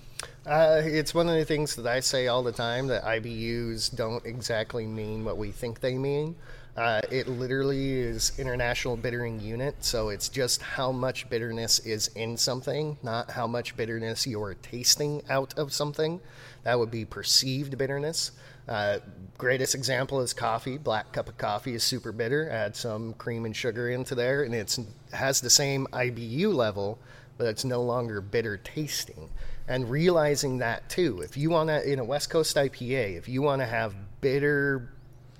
Uh, 0.47 0.81
it's 0.83 1.15
one 1.15 1.29
of 1.29 1.35
the 1.35 1.45
things 1.45 1.77
that 1.77 1.87
I 1.87 2.01
say 2.01 2.27
all 2.27 2.43
the 2.43 2.53
time 2.53 2.87
that 2.87 3.05
IBUs 3.05 3.95
don't 3.95 4.25
exactly 4.25 4.87
mean 4.87 5.25
what 5.25 5.37
we 5.37 5.53
think 5.53 5.81
they 5.81 5.99
mean. 5.99 6.37
Uh, 6.79 7.01
it 7.11 7.26
literally 7.26 7.99
is 7.99 8.31
international 8.39 8.97
bittering 8.97 9.41
unit, 9.41 9.74
so 9.81 10.11
it's 10.11 10.29
just 10.29 10.62
how 10.62 10.93
much 10.93 11.29
bitterness 11.29 11.81
is 11.81 12.07
in 12.14 12.37
something, 12.37 12.97
not 13.03 13.33
how 13.33 13.49
much 13.49 13.76
bitterness 13.76 14.29
you're 14.29 14.55
tasting 14.55 15.20
out 15.29 15.53
of 15.59 15.72
something. 15.72 16.20
That 16.62 16.79
would 16.79 16.93
be 16.93 17.05
perceived 17.05 17.76
bitterness. 17.76 18.31
Uh, 18.68 18.99
greatest 19.37 19.74
example 19.74 20.20
is 20.20 20.33
coffee. 20.33 20.79
Black 20.79 21.11
cup 21.11 21.29
of 21.29 21.37
coffee 21.37 21.74
is 21.74 21.83
super 21.83 22.12
bitter. 22.12 22.49
Add 22.49 22.76
some 22.76 23.12
cream 23.14 23.45
and 23.45 23.57
sugar 23.57 23.91
into 23.91 24.14
there, 24.14 24.45
and 24.45 24.55
it 24.55 24.79
has 25.12 25.41
the 25.41 25.51
same 25.51 25.89
IBU 25.93 26.55
level, 26.55 27.01
but 27.39 27.49
it's 27.49 27.64
no 27.64 27.83
longer 27.83 28.20
bitter 28.20 28.57
tasting. 28.57 29.31
And 29.66 29.91
realizing 29.91 30.59
that 30.59 30.89
too, 30.89 31.22
if 31.22 31.37
you 31.37 31.51
want 31.51 31.70
to, 31.70 31.93
in 31.93 31.99
a 31.99 32.05
West 32.05 32.31
Coast 32.31 32.55
IPA, 32.55 33.18
if 33.18 33.29
you 33.29 33.43
want 33.43 33.62
to 33.62 33.66
have 33.66 33.97
bitter 34.20 34.91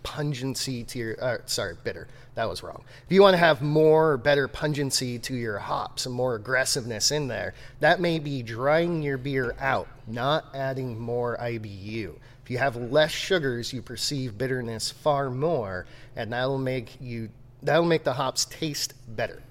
pungency 0.09 0.85
to 0.85 0.99
your 0.99 1.23
uh, 1.23 1.39
sorry 1.45 1.77
bitter. 1.85 2.09
That 2.35 2.49
was 2.49 2.63
wrong. 2.63 2.83
If 3.05 3.13
you 3.13 3.21
want 3.21 3.35
to 3.35 3.39
have 3.39 3.61
more 3.61 4.17
better 4.17 4.49
pungency 4.49 5.19
to 5.19 5.35
your 5.35 5.59
hops 5.59 6.07
and 6.07 6.15
more 6.15 6.35
aggressiveness 6.35 7.11
in 7.11 7.29
there 7.29 7.53
that 7.81 8.01
may 8.01 8.19
be 8.19 8.43
drying 8.43 9.03
your 9.03 9.19
beer 9.19 9.55
out 9.61 9.87
not 10.07 10.47
adding 10.55 10.99
more 10.99 11.37
ibu 11.39 12.15
if 12.43 12.51
you 12.51 12.57
have 12.57 12.77
less 12.77 13.11
sugars 13.11 13.73
you 13.73 13.83
perceive 13.83 14.39
bitterness 14.39 14.91
far 14.91 15.31
more 15.31 15.85
and 16.17 16.33
that'll 16.33 16.59
make 16.59 16.97
you 17.01 17.29
that'll 17.63 17.85
make 17.85 18.05
the 18.05 18.15
hops 18.15 18.47
taste 18.47 18.95
better 19.15 19.43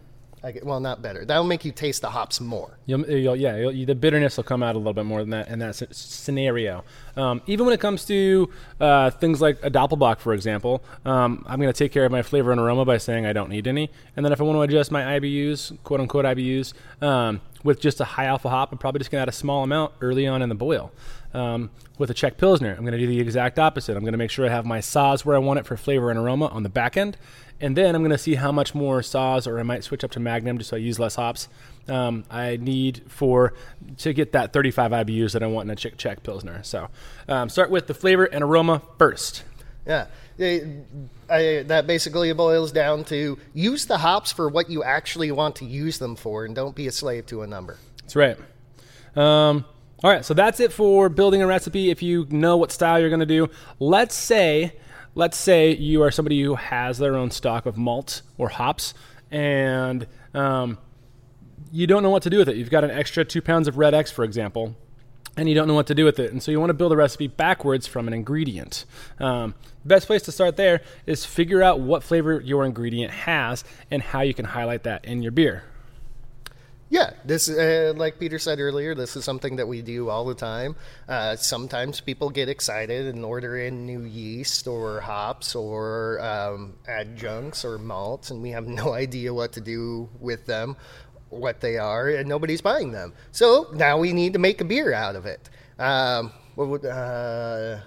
well, 0.63 0.79
not 0.79 1.01
better. 1.01 1.25
That'll 1.25 1.43
make 1.43 1.65
you 1.65 1.71
taste 1.71 2.01
the 2.01 2.09
hops 2.09 2.39
more. 2.39 2.77
You'll, 2.85 3.09
you'll, 3.09 3.35
yeah, 3.35 3.57
you'll, 3.57 3.85
the 3.85 3.95
bitterness 3.95 4.37
will 4.37 4.43
come 4.43 4.61
out 4.63 4.75
a 4.75 4.77
little 4.77 4.93
bit 4.93 5.05
more 5.05 5.19
than 5.21 5.31
that 5.31 5.47
in 5.47 5.59
that 5.59 5.75
scenario. 5.91 6.83
Um, 7.15 7.41
even 7.47 7.65
when 7.65 7.73
it 7.73 7.79
comes 7.79 8.05
to 8.05 8.49
uh, 8.79 9.09
things 9.09 9.41
like 9.41 9.57
a 9.63 9.71
Doppelbock, 9.71 10.19
for 10.19 10.33
example, 10.33 10.83
um, 11.05 11.43
I'm 11.47 11.59
going 11.59 11.73
to 11.73 11.77
take 11.77 11.91
care 11.91 12.05
of 12.05 12.11
my 12.11 12.21
flavor 12.21 12.51
and 12.51 12.61
aroma 12.61 12.85
by 12.85 12.97
saying 12.97 13.25
I 13.25 13.33
don't 13.33 13.49
need 13.49 13.67
any. 13.67 13.89
And 14.15 14.23
then 14.23 14.31
if 14.31 14.39
I 14.39 14.43
want 14.43 14.57
to 14.57 14.61
adjust 14.61 14.91
my 14.91 15.19
IBUs, 15.19 15.77
quote 15.83 15.99
unquote 15.99 16.25
IBUs, 16.25 16.73
um, 17.01 17.41
with 17.63 17.81
just 17.81 17.99
a 17.99 18.05
high 18.05 18.25
alpha 18.25 18.49
hop, 18.49 18.71
I'm 18.71 18.77
probably 18.77 18.99
just 18.99 19.11
going 19.11 19.19
to 19.19 19.23
add 19.23 19.29
a 19.29 19.33
small 19.33 19.63
amount 19.63 19.93
early 20.01 20.27
on 20.27 20.41
in 20.41 20.49
the 20.49 20.55
boil. 20.55 20.91
Um, 21.33 21.71
with 21.97 22.09
a 22.09 22.13
Czech 22.13 22.37
Pilsner, 22.37 22.73
I'm 22.73 22.81
going 22.81 22.93
to 22.93 22.97
do 22.97 23.07
the 23.07 23.19
exact 23.19 23.59
opposite. 23.59 23.97
I'm 23.97 24.03
going 24.03 24.13
to 24.13 24.17
make 24.17 24.31
sure 24.31 24.45
I 24.45 24.49
have 24.49 24.65
my 24.65 24.79
Saaz 24.79 25.25
where 25.25 25.35
I 25.35 25.39
want 25.39 25.59
it 25.59 25.65
for 25.65 25.75
flavor 25.75 26.09
and 26.09 26.17
aroma 26.17 26.47
on 26.47 26.63
the 26.63 26.69
back 26.69 26.95
end, 26.95 27.17
and 27.59 27.75
then 27.75 27.95
I'm 27.95 28.01
going 28.01 28.11
to 28.11 28.17
see 28.17 28.35
how 28.35 28.51
much 28.51 28.75
more 28.75 29.01
Saaz, 29.01 29.47
or 29.47 29.59
I 29.59 29.63
might 29.63 29.83
switch 29.83 30.03
up 30.03 30.11
to 30.11 30.19
Magnum 30.19 30.57
just 30.57 30.69
so 30.69 30.77
I 30.77 30.79
use 30.79 30.99
less 30.99 31.15
hops. 31.15 31.47
Um, 31.87 32.25
I 32.29 32.57
need 32.57 33.03
for 33.07 33.53
to 33.99 34.13
get 34.13 34.33
that 34.33 34.53
35 34.53 34.91
IBUs 34.91 35.33
that 35.33 35.43
I 35.43 35.47
want 35.47 35.67
in 35.67 35.71
a 35.71 35.75
Czech, 35.75 35.97
Czech 35.97 36.23
Pilsner. 36.23 36.61
So 36.63 36.89
um, 37.27 37.49
start 37.49 37.71
with 37.71 37.87
the 37.87 37.93
flavor 37.93 38.25
and 38.25 38.43
aroma 38.43 38.81
first. 38.97 39.43
Yeah. 39.85 40.07
I, 40.39 41.63
that 41.65 41.85
basically 41.87 42.31
boils 42.33 42.71
down 42.71 43.05
to 43.05 43.39
use 43.53 43.85
the 43.85 43.97
hops 43.97 44.31
for 44.31 44.49
what 44.49 44.69
you 44.69 44.83
actually 44.83 45.31
want 45.31 45.55
to 45.57 45.65
use 45.65 45.97
them 45.97 46.15
for 46.15 46.45
and 46.45 46.53
don't 46.53 46.75
be 46.75 46.87
a 46.87 46.91
slave 46.91 47.25
to 47.27 47.41
a 47.41 47.47
number. 47.47 47.77
That's 48.01 48.15
right. 48.15 48.37
Um, 49.15 49.65
all 50.03 50.11
right, 50.11 50.23
so 50.23 50.35
that's 50.35 50.59
it 50.59 50.71
for 50.71 51.09
building 51.09 51.41
a 51.41 51.47
recipe. 51.47 51.89
If 51.89 52.03
you 52.03 52.27
know 52.29 52.57
what 52.57 52.71
style 52.71 52.99
you're 52.99 53.09
going 53.09 53.21
to 53.21 53.25
do, 53.25 53.49
let's 53.79 54.13
say 54.13 54.73
let's 55.17 55.35
say 55.35 55.75
you 55.75 56.03
are 56.03 56.11
somebody 56.11 56.39
who 56.43 56.53
has 56.53 56.99
their 56.99 57.15
own 57.15 57.31
stock 57.31 57.65
of 57.65 57.75
malt 57.75 58.21
or 58.37 58.49
hops 58.49 58.93
and 59.31 60.05
um, 60.35 60.77
you 61.71 61.87
don't 61.87 62.03
know 62.03 62.11
what 62.11 62.21
to 62.21 62.29
do 62.29 62.37
with 62.37 62.47
it. 62.47 62.55
You've 62.55 62.69
got 62.69 62.83
an 62.83 62.91
extra 62.91 63.25
two 63.25 63.41
pounds 63.41 63.67
of 63.67 63.79
Red 63.79 63.95
X, 63.95 64.11
for 64.11 64.23
example, 64.23 64.75
and 65.35 65.49
you 65.49 65.55
don't 65.55 65.67
know 65.67 65.73
what 65.73 65.87
to 65.87 65.95
do 65.95 66.05
with 66.05 66.19
it. 66.19 66.31
And 66.31 66.41
so 66.41 66.51
you 66.51 66.59
want 66.59 66.69
to 66.69 66.75
build 66.75 66.93
a 66.93 66.95
recipe 66.95 67.25
backwards 67.25 67.87
from 67.87 68.07
an 68.07 68.13
ingredient. 68.13 68.85
Um, 69.19 69.55
best 69.83 70.05
place 70.05 70.21
to 70.21 70.31
start 70.31 70.55
there 70.55 70.81
is 71.07 71.25
figure 71.25 71.63
out 71.63 71.79
what 71.79 72.03
flavor 72.03 72.39
your 72.39 72.63
ingredient 72.63 73.11
has 73.11 73.63
and 73.89 74.03
how 74.03 74.21
you 74.21 74.35
can 74.35 74.45
highlight 74.45 74.83
that 74.83 75.03
in 75.03 75.23
your 75.23 75.31
beer. 75.31 75.63
Yeah, 76.89 77.11
this 77.25 77.49
uh, 77.49 77.93
like 77.97 78.17
Peter 78.17 78.39
said 78.39 78.59
earlier. 78.59 78.95
This 78.95 79.17
is 79.17 79.25
something 79.25 79.57
that 79.57 79.67
we 79.67 79.81
do 79.81 80.09
all 80.09 80.23
the 80.23 80.35
time. 80.35 80.75
Uh, 81.07 81.35
sometimes 81.35 81.99
people 81.99 82.29
get 82.29 82.47
excited 82.47 83.07
and 83.13 83.25
order 83.25 83.57
in 83.57 83.85
new 83.85 84.03
yeast 84.03 84.67
or 84.67 85.01
hops 85.01 85.53
or 85.53 86.19
um, 86.21 86.75
adjuncts 86.87 87.65
or 87.65 87.77
malts, 87.77 88.31
and 88.31 88.41
we 88.41 88.51
have 88.51 88.67
no 88.83 88.93
idea 88.93 89.33
what 89.33 89.51
to 89.53 89.61
do 89.61 90.07
with 90.21 90.45
them, 90.45 90.77
what 91.29 91.59
they 91.59 91.77
are, 91.77 92.07
and 92.07 92.29
nobody's 92.29 92.61
buying 92.61 92.91
them. 92.93 93.11
So 93.33 93.67
now 93.73 93.97
we 93.97 94.13
need 94.13 94.33
to 94.33 94.39
make 94.39 94.61
a 94.61 94.65
beer 94.65 94.93
out 94.93 95.17
of 95.17 95.25
it. 95.25 95.49
Um, 95.77 96.31
what 96.55 96.69
would 96.69 96.85
uh, 96.85 97.79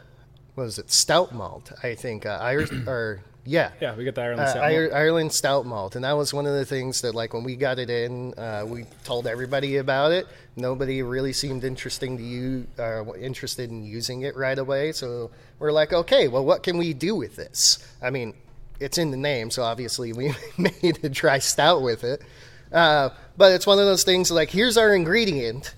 what 0.54 0.64
was 0.64 0.78
it? 0.78 0.90
Stout 0.90 1.34
malt, 1.34 1.72
I 1.82 1.94
think. 1.94 2.26
Uh, 2.26 2.38
Irish 2.40 2.70
or 2.86 3.22
yeah. 3.44 3.70
Yeah, 3.80 3.94
we 3.96 4.04
got 4.04 4.14
the 4.14 4.22
Ireland 4.22 4.40
Uh, 4.40 4.50
stout 4.50 4.62
malt. 4.72 4.92
Ireland 4.92 5.32
stout 5.32 5.66
malt, 5.66 5.96
and 5.96 6.04
that 6.04 6.12
was 6.16 6.34
one 6.34 6.46
of 6.46 6.54
the 6.54 6.64
things 6.64 7.00
that, 7.00 7.14
like, 7.14 7.32
when 7.34 7.42
we 7.44 7.56
got 7.56 7.78
it 7.78 7.90
in, 7.90 8.34
uh, 8.34 8.64
we 8.66 8.84
told 9.04 9.26
everybody 9.26 9.78
about 9.78 10.12
it. 10.12 10.26
Nobody 10.56 11.02
really 11.02 11.32
seemed 11.32 11.64
interesting 11.64 12.16
to 12.18 12.22
you, 12.22 12.66
uh, 12.78 13.04
interested 13.14 13.70
in 13.70 13.82
using 13.84 14.22
it 14.22 14.36
right 14.36 14.58
away. 14.58 14.92
So 14.92 15.30
we're 15.58 15.72
like, 15.72 15.92
okay, 15.92 16.28
well, 16.28 16.44
what 16.44 16.62
can 16.62 16.76
we 16.78 16.92
do 16.92 17.14
with 17.14 17.36
this? 17.36 17.78
I 18.02 18.10
mean, 18.10 18.34
it's 18.78 18.98
in 18.98 19.10
the 19.10 19.16
name, 19.16 19.50
so 19.50 19.62
obviously 19.62 20.12
we 20.12 20.32
made 20.58 21.04
a 21.04 21.08
dry 21.08 21.38
stout 21.38 21.82
with 21.82 22.04
it. 22.04 22.22
Uh, 22.72 23.10
but 23.36 23.52
it's 23.52 23.66
one 23.66 23.78
of 23.78 23.84
those 23.86 24.04
things 24.04 24.30
like, 24.30 24.50
here's 24.50 24.76
our 24.76 24.94
ingredient. 24.94 25.74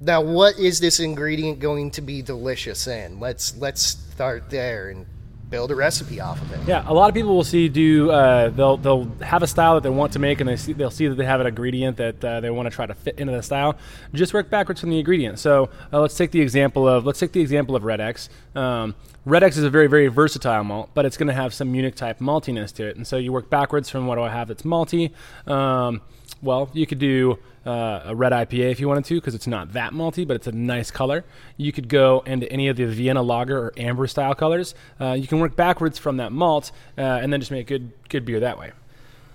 Now, 0.00 0.20
what 0.20 0.58
is 0.58 0.78
this 0.78 1.00
ingredient 1.00 1.58
going 1.58 1.90
to 1.92 2.00
be 2.00 2.22
delicious 2.22 2.86
in? 2.86 3.18
Let's 3.18 3.56
let's 3.56 3.82
start 3.82 4.48
there 4.48 4.90
and 4.90 5.06
build 5.50 5.70
a 5.70 5.74
recipe 5.74 6.20
off 6.20 6.40
of 6.42 6.52
it. 6.52 6.60
Yeah, 6.66 6.84
a 6.86 6.92
lot 6.92 7.08
of 7.08 7.14
people 7.14 7.34
will 7.34 7.44
see 7.44 7.68
do 7.68 8.10
uh, 8.10 8.50
they'll 8.50 8.76
they'll 8.76 9.04
have 9.22 9.42
a 9.42 9.46
style 9.46 9.74
that 9.74 9.82
they 9.82 9.90
want 9.90 10.12
to 10.12 10.18
make, 10.18 10.40
and 10.40 10.48
they 10.48 10.56
see, 10.56 10.72
they'll 10.72 10.90
see 10.90 11.06
that 11.06 11.14
they 11.14 11.24
have 11.24 11.40
an 11.40 11.46
ingredient 11.46 11.96
that 11.96 12.24
uh, 12.24 12.40
they 12.40 12.50
want 12.50 12.68
to 12.68 12.74
try 12.74 12.86
to 12.86 12.94
fit 12.94 13.18
into 13.18 13.32
the 13.32 13.42
style. 13.42 13.76
Just 14.12 14.34
work 14.34 14.50
backwards 14.50 14.80
from 14.80 14.90
the 14.90 14.98
ingredient. 14.98 15.38
So 15.38 15.70
uh, 15.92 16.00
let's 16.00 16.16
take 16.16 16.30
the 16.30 16.40
example 16.40 16.86
of 16.86 17.06
let's 17.06 17.18
take 17.18 17.32
the 17.32 17.40
example 17.40 17.76
of 17.76 17.84
Red 17.84 18.00
X. 18.00 18.28
Um, 18.54 18.94
Red 19.24 19.42
X 19.42 19.56
is 19.56 19.64
a 19.64 19.70
very 19.70 19.86
very 19.86 20.08
versatile 20.08 20.64
malt, 20.64 20.90
but 20.94 21.04
it's 21.04 21.16
going 21.16 21.28
to 21.28 21.34
have 21.34 21.54
some 21.54 21.70
Munich 21.72 21.94
type 21.94 22.18
maltiness 22.18 22.72
to 22.74 22.86
it, 22.86 22.96
and 22.96 23.06
so 23.06 23.16
you 23.16 23.32
work 23.32 23.50
backwards 23.50 23.88
from 23.88 24.06
what 24.06 24.16
do 24.16 24.22
I 24.22 24.30
have 24.30 24.48
that's 24.48 24.62
malty. 24.62 25.12
Um, 25.46 26.02
well, 26.42 26.70
you 26.72 26.86
could 26.86 26.98
do 26.98 27.38
uh, 27.68 28.02
a 28.06 28.16
red 28.16 28.32
IPA 28.32 28.70
if 28.70 28.80
you 28.80 28.88
wanted 28.88 29.04
to, 29.04 29.14
because 29.16 29.34
it's 29.34 29.46
not 29.46 29.74
that 29.74 29.92
malty, 29.92 30.26
but 30.26 30.36
it's 30.36 30.46
a 30.46 30.52
nice 30.52 30.90
color. 30.90 31.24
You 31.58 31.70
could 31.70 31.88
go 31.88 32.22
into 32.24 32.50
any 32.50 32.68
of 32.68 32.76
the 32.76 32.86
Vienna 32.86 33.22
Lager 33.22 33.58
or 33.58 33.72
Amber 33.76 34.06
style 34.06 34.34
colors. 34.34 34.74
Uh, 34.98 35.12
you 35.12 35.26
can 35.26 35.38
work 35.38 35.54
backwards 35.54 35.98
from 35.98 36.16
that 36.16 36.32
malt, 36.32 36.72
uh, 36.96 37.02
and 37.02 37.30
then 37.30 37.40
just 37.40 37.50
make 37.50 37.66
good 37.66 37.92
good 38.08 38.24
beer 38.24 38.40
that 38.40 38.58
way. 38.58 38.72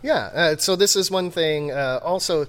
Yeah. 0.01 0.31
Uh, 0.33 0.57
so 0.57 0.75
this 0.75 0.95
is 0.95 1.11
one 1.11 1.29
thing. 1.29 1.71
Uh, 1.71 1.99
also, 2.03 2.47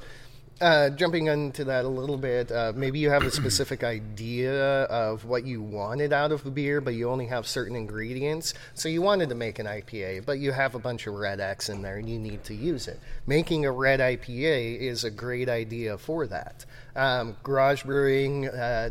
uh, 0.60 0.90
jumping 0.90 1.26
into 1.26 1.64
that 1.64 1.84
a 1.84 1.88
little 1.88 2.16
bit, 2.16 2.50
uh, 2.52 2.72
maybe 2.74 2.98
you 2.98 3.10
have 3.10 3.24
a 3.24 3.30
specific 3.30 3.82
idea 3.82 4.84
of 4.84 5.24
what 5.24 5.44
you 5.44 5.60
wanted 5.60 6.12
out 6.12 6.32
of 6.32 6.46
a 6.46 6.50
beer, 6.50 6.80
but 6.80 6.94
you 6.94 7.10
only 7.10 7.26
have 7.26 7.46
certain 7.46 7.74
ingredients. 7.74 8.54
So 8.74 8.88
you 8.88 9.02
wanted 9.02 9.28
to 9.30 9.34
make 9.34 9.58
an 9.58 9.66
IPA, 9.66 10.24
but 10.24 10.38
you 10.38 10.52
have 10.52 10.74
a 10.74 10.78
bunch 10.78 11.06
of 11.06 11.14
Red 11.14 11.40
X 11.40 11.68
in 11.68 11.82
there 11.82 11.96
and 11.96 12.08
you 12.08 12.18
need 12.18 12.44
to 12.44 12.54
use 12.54 12.88
it. 12.88 13.00
Making 13.26 13.66
a 13.66 13.72
red 13.72 14.00
IPA 14.00 14.78
is 14.80 15.04
a 15.04 15.10
great 15.10 15.48
idea 15.48 15.98
for 15.98 16.26
that. 16.28 16.64
Um, 16.94 17.36
garage 17.42 17.82
brewing. 17.82 18.48
Uh, 18.48 18.90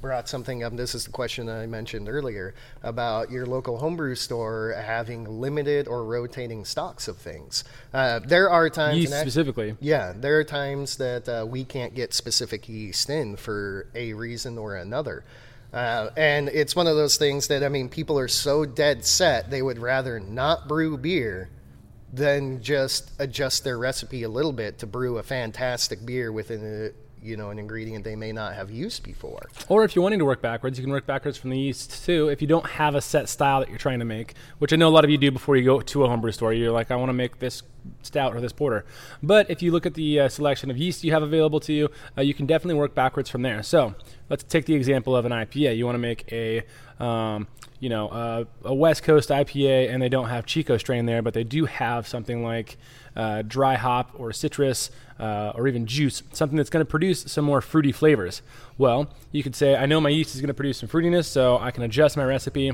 brought 0.00 0.28
something 0.28 0.62
up. 0.62 0.76
This 0.76 0.94
is 0.94 1.04
the 1.04 1.10
question 1.10 1.48
I 1.48 1.66
mentioned 1.66 2.08
earlier 2.08 2.54
about 2.82 3.30
your 3.30 3.46
local 3.46 3.78
homebrew 3.78 4.14
store 4.14 4.74
having 4.84 5.40
limited 5.40 5.88
or 5.88 6.04
rotating 6.04 6.64
stocks 6.64 7.08
of 7.08 7.16
things. 7.16 7.64
Uh, 7.92 8.20
there 8.20 8.50
are 8.50 8.68
times, 8.70 8.98
Yeast 8.98 9.18
specifically. 9.20 9.76
yeah, 9.80 10.12
there 10.16 10.38
are 10.38 10.44
times 10.44 10.96
that 10.96 11.28
uh, 11.28 11.46
we 11.46 11.64
can't 11.64 11.94
get 11.94 12.12
specific 12.14 12.68
yeast 12.68 13.10
in 13.10 13.36
for 13.36 13.86
a 13.94 14.12
reason 14.12 14.58
or 14.58 14.76
another. 14.76 15.24
Uh, 15.72 16.10
and 16.16 16.48
it's 16.50 16.76
one 16.76 16.86
of 16.86 16.94
those 16.94 17.16
things 17.16 17.48
that, 17.48 17.64
I 17.64 17.68
mean, 17.68 17.88
people 17.88 18.16
are 18.18 18.28
so 18.28 18.64
dead 18.64 19.04
set, 19.04 19.50
they 19.50 19.60
would 19.60 19.78
rather 19.78 20.20
not 20.20 20.68
brew 20.68 20.96
beer 20.96 21.50
than 22.12 22.62
just 22.62 23.10
adjust 23.18 23.64
their 23.64 23.76
recipe 23.76 24.22
a 24.22 24.28
little 24.28 24.52
bit 24.52 24.78
to 24.78 24.86
brew 24.86 25.18
a 25.18 25.22
fantastic 25.24 26.06
beer 26.06 26.30
within 26.30 26.62
a, 26.64 26.90
you 27.24 27.38
know, 27.38 27.48
an 27.48 27.58
ingredient 27.58 28.04
they 28.04 28.14
may 28.14 28.32
not 28.32 28.54
have 28.54 28.70
used 28.70 29.02
before. 29.02 29.48
Or 29.68 29.82
if 29.82 29.96
you're 29.96 30.02
wanting 30.02 30.18
to 30.18 30.26
work 30.26 30.42
backwards, 30.42 30.78
you 30.78 30.84
can 30.84 30.92
work 30.92 31.06
backwards 31.06 31.38
from 31.38 31.50
the 31.50 31.58
yeast 31.58 32.04
too. 32.04 32.28
If 32.28 32.42
you 32.42 32.46
don't 32.46 32.66
have 32.66 32.94
a 32.94 33.00
set 33.00 33.30
style 33.30 33.60
that 33.60 33.70
you're 33.70 33.78
trying 33.78 34.00
to 34.00 34.04
make, 34.04 34.34
which 34.58 34.72
I 34.74 34.76
know 34.76 34.88
a 34.88 34.90
lot 34.90 35.04
of 35.04 35.10
you 35.10 35.16
do 35.16 35.30
before 35.30 35.56
you 35.56 35.64
go 35.64 35.80
to 35.80 36.04
a 36.04 36.08
homebrew 36.08 36.32
store, 36.32 36.52
you're 36.52 36.70
like, 36.70 36.90
I 36.90 36.96
want 36.96 37.08
to 37.08 37.14
make 37.14 37.38
this 37.38 37.62
stout 38.02 38.36
or 38.36 38.40
this 38.42 38.52
porter. 38.52 38.84
But 39.22 39.48
if 39.48 39.62
you 39.62 39.72
look 39.72 39.86
at 39.86 39.94
the 39.94 40.20
uh, 40.20 40.28
selection 40.28 40.70
of 40.70 40.76
yeast 40.76 41.02
you 41.02 41.12
have 41.12 41.22
available 41.22 41.60
to 41.60 41.72
you, 41.72 41.90
uh, 42.16 42.20
you 42.20 42.34
can 42.34 42.44
definitely 42.44 42.78
work 42.78 42.94
backwards 42.94 43.30
from 43.30 43.40
there. 43.40 43.62
So 43.62 43.94
let's 44.28 44.44
take 44.44 44.66
the 44.66 44.74
example 44.74 45.16
of 45.16 45.24
an 45.24 45.32
IPA. 45.32 45.76
You 45.78 45.86
want 45.86 45.94
to 45.96 46.00
make 46.00 46.30
a 46.30 46.62
um, 47.00 47.48
you 47.80 47.88
know, 47.88 48.08
uh, 48.08 48.44
a 48.64 48.74
West 48.74 49.02
Coast 49.02 49.28
IPA, 49.28 49.90
and 49.90 50.00
they 50.00 50.08
don't 50.08 50.28
have 50.28 50.46
Chico 50.46 50.78
strain 50.78 51.06
there, 51.06 51.22
but 51.22 51.34
they 51.34 51.44
do 51.44 51.66
have 51.66 52.06
something 52.06 52.42
like 52.42 52.78
uh, 53.16 53.42
dry 53.42 53.76
hop 53.76 54.12
or 54.18 54.32
citrus 54.32 54.90
uh, 55.18 55.52
or 55.54 55.68
even 55.68 55.86
juice, 55.86 56.22
something 56.32 56.56
that's 56.56 56.70
going 56.70 56.84
to 56.84 56.90
produce 56.90 57.22
some 57.22 57.44
more 57.44 57.60
fruity 57.60 57.92
flavors. 57.92 58.42
Well, 58.78 59.08
you 59.32 59.42
could 59.42 59.54
say, 59.54 59.76
I 59.76 59.86
know 59.86 60.00
my 60.00 60.10
yeast 60.10 60.34
is 60.34 60.40
going 60.40 60.48
to 60.48 60.54
produce 60.54 60.78
some 60.78 60.88
fruitiness, 60.88 61.26
so 61.26 61.58
I 61.58 61.70
can 61.70 61.82
adjust 61.82 62.16
my 62.16 62.24
recipe. 62.24 62.72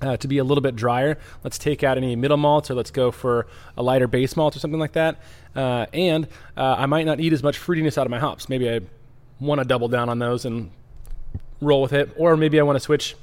Uh, 0.00 0.16
to 0.16 0.26
be 0.26 0.38
a 0.38 0.42
little 0.42 0.62
bit 0.62 0.74
drier, 0.74 1.16
let's 1.44 1.58
take 1.58 1.84
out 1.84 1.96
any 1.96 2.16
middle 2.16 2.36
malts, 2.36 2.68
or 2.72 2.74
let's 2.74 2.90
go 2.90 3.12
for 3.12 3.46
a 3.76 3.82
lighter 3.84 4.08
base 4.08 4.36
malt 4.36 4.56
or 4.56 4.58
something 4.58 4.80
like 4.80 4.92
that. 4.92 5.20
Uh, 5.54 5.86
and 5.92 6.26
uh, 6.56 6.74
I 6.76 6.86
might 6.86 7.06
not 7.06 7.20
eat 7.20 7.32
as 7.32 7.40
much 7.40 7.60
fruitiness 7.60 7.96
out 7.96 8.04
of 8.04 8.10
my 8.10 8.18
hops. 8.18 8.48
Maybe 8.48 8.68
I 8.68 8.80
want 9.38 9.60
to 9.60 9.64
double 9.64 9.86
down 9.86 10.08
on 10.08 10.18
those 10.18 10.44
and 10.44 10.72
roll 11.60 11.82
with 11.82 11.92
it, 11.92 12.10
or 12.16 12.36
maybe 12.36 12.58
I 12.58 12.64
want 12.64 12.76
to 12.76 12.80
switch 12.80 13.14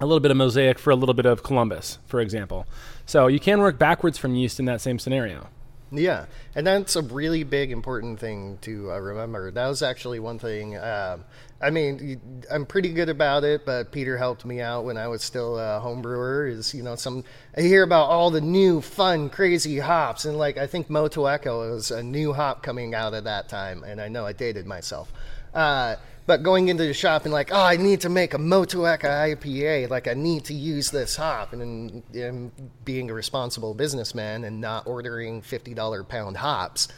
a 0.00 0.06
little 0.06 0.18
bit 0.18 0.32
of 0.32 0.36
mosaic 0.36 0.78
for 0.80 0.90
a 0.90 0.96
little 0.96 1.14
bit 1.14 1.26
of 1.26 1.44
Columbus, 1.44 1.98
for 2.06 2.20
example. 2.20 2.66
So 3.06 3.28
you 3.28 3.38
can 3.38 3.60
work 3.60 3.78
backwards 3.78 4.18
from 4.18 4.34
yeast 4.34 4.58
in 4.58 4.64
that 4.64 4.80
same 4.80 4.98
scenario. 4.98 5.48
Yeah, 5.90 6.26
and 6.54 6.66
that's 6.66 6.96
a 6.96 7.02
really 7.02 7.44
big 7.44 7.72
important 7.72 8.20
thing 8.20 8.58
to 8.62 8.92
uh, 8.92 8.98
remember. 8.98 9.50
That 9.50 9.68
was 9.68 9.82
actually 9.82 10.20
one 10.20 10.38
thing. 10.38 10.76
Um, 10.76 11.24
I 11.62 11.70
mean, 11.70 12.44
I'm 12.50 12.66
pretty 12.66 12.92
good 12.92 13.08
about 13.08 13.42
it, 13.42 13.64
but 13.64 13.90
Peter 13.90 14.18
helped 14.18 14.44
me 14.44 14.60
out 14.60 14.84
when 14.84 14.98
I 14.98 15.08
was 15.08 15.22
still 15.22 15.58
a 15.58 15.80
home 15.80 16.02
brewer. 16.02 16.46
Is 16.46 16.74
you 16.74 16.82
know 16.82 16.94
some 16.94 17.24
I 17.56 17.62
hear 17.62 17.82
about 17.82 18.10
all 18.10 18.30
the 18.30 18.42
new 18.42 18.82
fun, 18.82 19.30
crazy 19.30 19.78
hops, 19.78 20.26
and 20.26 20.36
like 20.36 20.58
I 20.58 20.66
think 20.66 20.88
Motueka 20.88 21.72
was 21.72 21.90
a 21.90 22.02
new 22.02 22.34
hop 22.34 22.62
coming 22.62 22.94
out 22.94 23.14
at 23.14 23.24
that 23.24 23.48
time, 23.48 23.82
and 23.82 23.98
I 23.98 24.08
know 24.08 24.26
I 24.26 24.34
dated 24.34 24.66
myself. 24.66 25.10
Uh, 25.54 25.96
but 26.28 26.42
going 26.42 26.68
into 26.68 26.84
the 26.84 26.92
shop 26.92 27.24
and 27.24 27.32
like, 27.32 27.48
oh, 27.50 27.64
I 27.64 27.78
need 27.78 28.02
to 28.02 28.10
make 28.10 28.34
a 28.34 28.38
Motueka 28.38 29.34
IPA. 29.34 29.88
Like, 29.88 30.06
I 30.06 30.12
need 30.12 30.44
to 30.44 30.54
use 30.54 30.90
this 30.90 31.16
hop, 31.16 31.54
and, 31.54 32.02
and 32.12 32.52
being 32.84 33.10
a 33.10 33.14
responsible 33.14 33.72
businessman 33.72 34.44
and 34.44 34.60
not 34.60 34.86
ordering 34.86 35.40
fifty 35.40 35.72
dollar 35.72 36.04
pound 36.04 36.36
hops. 36.36 36.88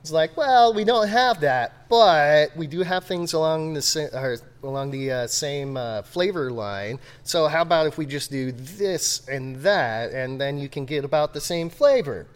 It's 0.00 0.10
like, 0.10 0.36
well, 0.36 0.74
we 0.74 0.82
don't 0.82 1.06
have 1.06 1.40
that, 1.42 1.88
but 1.88 2.56
we 2.56 2.66
do 2.66 2.82
have 2.82 3.04
things 3.04 3.32
along 3.32 3.74
the 3.74 3.82
sa- 3.82 4.08
or 4.12 4.38
along 4.64 4.90
the 4.90 5.12
uh, 5.12 5.26
same 5.28 5.76
uh, 5.76 6.02
flavor 6.02 6.50
line. 6.50 6.98
So 7.22 7.46
how 7.46 7.62
about 7.62 7.86
if 7.86 7.96
we 7.96 8.06
just 8.06 8.32
do 8.32 8.50
this 8.50 9.28
and 9.28 9.54
that, 9.58 10.10
and 10.12 10.40
then 10.40 10.58
you 10.58 10.68
can 10.68 10.84
get 10.84 11.04
about 11.04 11.32
the 11.32 11.40
same 11.40 11.70
flavor, 11.70 12.26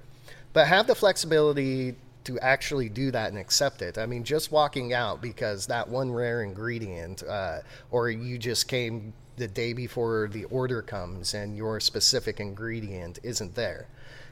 but 0.53 0.69
have 0.69 0.87
the 0.87 0.95
flexibility 0.95 1.97
to 2.25 2.39
actually 2.41 2.89
do 2.89 3.11
that 3.11 3.29
and 3.29 3.39
accept 3.39 3.83
it. 3.83 3.99
I 3.99 4.07
mean, 4.07 4.25
just 4.25 4.51
walking 4.51 4.93
out 4.93 5.21
because 5.21 5.67
that 5.67 5.89
one 5.89 6.11
rare 6.11 6.43
ingredient, 6.43 7.23
uh, 7.23 7.59
or 7.91 8.11
you 8.11 8.39
just 8.39 8.69
came 8.69 9.13
the 9.37 9.49
day 9.49 9.73
before 9.73 10.29
the 10.33 10.45
order 10.45 10.83
comes 10.83 11.35
and 11.35 11.57
your 11.57 11.81
specific 11.81 12.41
ingredient 12.41 13.19
isn't 13.23 13.55
there 13.55 13.89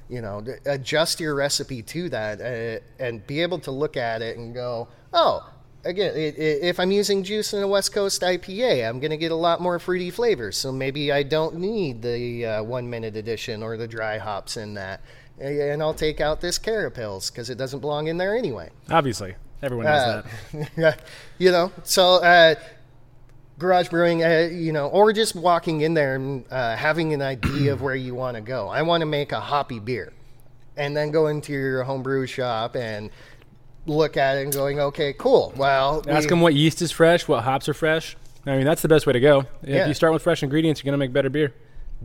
you 0.09 0.21
know 0.21 0.45
adjust 0.67 1.21
your 1.21 1.35
recipe 1.35 1.83
to 1.83 2.09
that 2.09 2.41
uh, 2.41 3.03
and 3.03 3.27
be 3.27 3.41
able 3.41 3.59
to 3.59 3.71
look 3.71 3.97
at 3.97 4.23
it 4.23 4.37
and 4.37 4.55
go 4.55 4.89
oh 5.13 5.49
again 5.85 6.13
i 6.15 6.19
i 6.19 6.33
if 6.37 6.79
i'm 6.79 6.93
using 6.93 7.23
juice 7.25 7.53
in 7.53 7.63
a 7.63 7.69
west 7.69 7.93
coast 7.93 8.23
ipa 8.23 8.89
i'm 8.89 9.01
going 9.01 9.11
to 9.11 9.17
get 9.17 9.33
a 9.33 9.37
lot 9.37 9.61
more 9.61 9.79
fruity 9.79 10.11
flavors 10.11 10.57
so 10.57 10.71
maybe 10.71 11.11
i 11.11 11.23
don't 11.23 11.57
need 11.57 12.03
the 12.03 12.47
uh, 12.47 12.63
one 12.63 12.89
minute 12.89 13.17
edition 13.17 13.63
or 13.63 13.77
the 13.77 13.89
dry 13.89 14.19
hops 14.19 14.57
in 14.57 14.75
that 14.75 15.01
and 15.43 15.83
i'll 15.83 15.95
take 15.95 16.21
out 16.21 16.41
this 16.41 16.59
carapils 16.59 17.31
because 17.31 17.51
it 17.51 17.59
doesn't 17.59 17.81
belong 17.81 18.07
in 18.07 18.17
there 18.17 18.37
anyway 18.37 18.71
Obviously, 18.91 19.35
everyone 19.63 19.87
knows 19.87 20.01
uh, 20.01 20.23
that. 20.77 21.01
you 21.39 21.51
know, 21.51 21.73
so 21.85 22.23
uh, 22.23 22.55
garage 23.59 23.89
brewing, 23.89 24.23
uh, 24.25 24.49
you 24.53 24.73
know, 24.73 24.89
or 24.89 25.13
just 25.13 25.35
walking 25.35 25.81
in 25.83 25.95
there 25.95 26.17
and 26.17 26.45
uh, 26.51 26.77
having 26.77 27.13
an 27.13 27.23
idea 27.23 27.73
of 27.73 27.81
where 27.81 27.95
you 27.95 28.15
want 28.15 28.37
to 28.37 28.41
go. 28.41 28.69
I 28.69 28.83
want 28.83 29.01
to 29.03 29.07
make 29.07 29.33
a 29.33 29.41
hoppy 29.41 29.79
beer, 29.79 30.13
and 30.77 30.97
then 30.97 31.11
go 31.11 31.29
into 31.29 31.53
your 31.53 31.85
homebrew 31.85 32.27
shop 32.27 32.75
and 32.77 33.11
look 33.87 34.17
at 34.17 34.37
it 34.39 34.43
and 34.45 34.53
going, 34.53 34.79
okay, 34.81 35.13
cool. 35.13 35.53
Well, 35.57 36.03
Ask 36.09 36.25
we- 36.25 36.31
them 36.31 36.41
what 36.41 36.55
yeast 36.55 36.83
is 36.83 36.91
fresh, 36.93 37.27
what 37.29 37.43
hops 37.45 37.69
are 37.69 37.75
fresh. 37.75 38.17
I 38.47 38.57
mean, 38.57 38.65
that's 38.65 38.83
the 38.83 38.89
best 38.89 39.07
way 39.07 39.13
to 39.13 39.21
go. 39.21 39.41
If 39.63 39.69
Yeah. 39.69 39.87
you 39.87 39.95
start 39.95 40.13
with 40.13 40.23
fresh 40.23 40.43
ingredients, 40.43 40.81
you're 40.83 40.91
going 40.91 40.99
to 40.99 41.05
make 41.05 41.13
better 41.13 41.31
beer. 41.31 41.55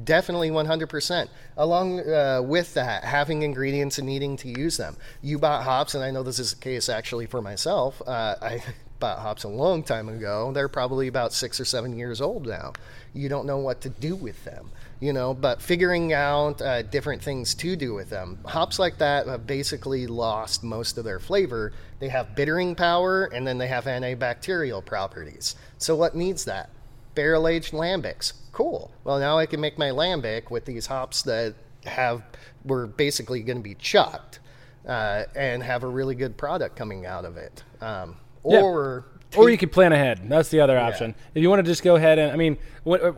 Definitely 0.03 0.49
100%. 0.49 1.27
Along 1.57 1.99
uh, 1.99 2.41
with 2.43 2.73
that, 2.75 3.03
having 3.03 3.41
ingredients 3.41 3.97
and 3.97 4.07
needing 4.07 4.37
to 4.37 4.49
use 4.49 4.77
them. 4.77 4.95
You 5.21 5.39
bought 5.39 5.63
hops, 5.63 5.95
and 5.95 6.03
I 6.03 6.11
know 6.11 6.23
this 6.23 6.39
is 6.39 6.53
the 6.53 6.59
case 6.59 6.89
actually 6.89 7.25
for 7.25 7.41
myself. 7.41 8.01
Uh, 8.05 8.35
I 8.41 8.63
bought 8.99 9.19
hops 9.19 9.43
a 9.43 9.47
long 9.47 9.83
time 9.83 10.09
ago. 10.09 10.51
They're 10.53 10.67
probably 10.67 11.07
about 11.07 11.33
six 11.33 11.59
or 11.59 11.65
seven 11.65 11.97
years 11.97 12.21
old 12.21 12.47
now. 12.47 12.73
You 13.13 13.29
don't 13.29 13.45
know 13.45 13.57
what 13.57 13.81
to 13.81 13.89
do 13.89 14.15
with 14.15 14.43
them, 14.43 14.71
you 14.99 15.13
know, 15.13 15.33
but 15.33 15.61
figuring 15.61 16.13
out 16.13 16.61
uh, 16.61 16.81
different 16.83 17.21
things 17.21 17.55
to 17.55 17.75
do 17.75 17.93
with 17.93 18.09
them. 18.09 18.39
Hops 18.45 18.79
like 18.79 18.97
that 18.99 19.27
have 19.27 19.47
basically 19.47 20.07
lost 20.07 20.63
most 20.63 20.97
of 20.97 21.03
their 21.03 21.19
flavor. 21.19 21.73
They 21.99 22.09
have 22.09 22.35
bittering 22.35 22.75
power 22.75 23.25
and 23.25 23.47
then 23.47 23.57
they 23.57 23.67
have 23.67 23.85
antibacterial 23.85 24.83
properties. 24.83 25.55
So, 25.77 25.95
what 25.95 26.15
needs 26.15 26.45
that? 26.45 26.69
Barrel 27.17 27.47
aged 27.47 27.73
lambics. 27.73 28.33
Cool. 28.51 28.91
Well, 29.03 29.19
now 29.19 29.37
I 29.37 29.45
can 29.47 29.59
make 29.59 29.77
my 29.77 29.89
lambic 29.89 30.51
with 30.51 30.65
these 30.65 30.85
hops 30.85 31.23
that 31.23 31.55
have 31.85 32.21
were 32.63 32.87
basically 32.87 33.41
going 33.41 33.57
to 33.57 33.63
be 33.63 33.75
chucked. 33.75 34.39
Uh, 34.87 35.25
and 35.35 35.61
have 35.63 35.83
a 35.83 35.87
really 35.87 36.15
good 36.15 36.37
product 36.37 36.77
coming 36.77 37.05
out 37.05 37.25
of 37.25 37.35
it. 37.35 37.61
Um, 37.81 38.15
Yeah. 38.45 38.61
or 38.61 39.03
Or 39.35 39.49
you 39.49 39.57
could 39.57 39.73
plan 39.73 39.91
ahead. 39.91 40.21
That's 40.29 40.47
the 40.47 40.61
other 40.61 40.79
option. 40.79 41.13
If 41.35 41.41
you 41.41 41.49
want 41.49 41.59
to 41.65 41.69
just 41.69 41.83
go 41.83 41.97
ahead 41.97 42.17
and, 42.19 42.31
I 42.31 42.37
mean, 42.37 42.57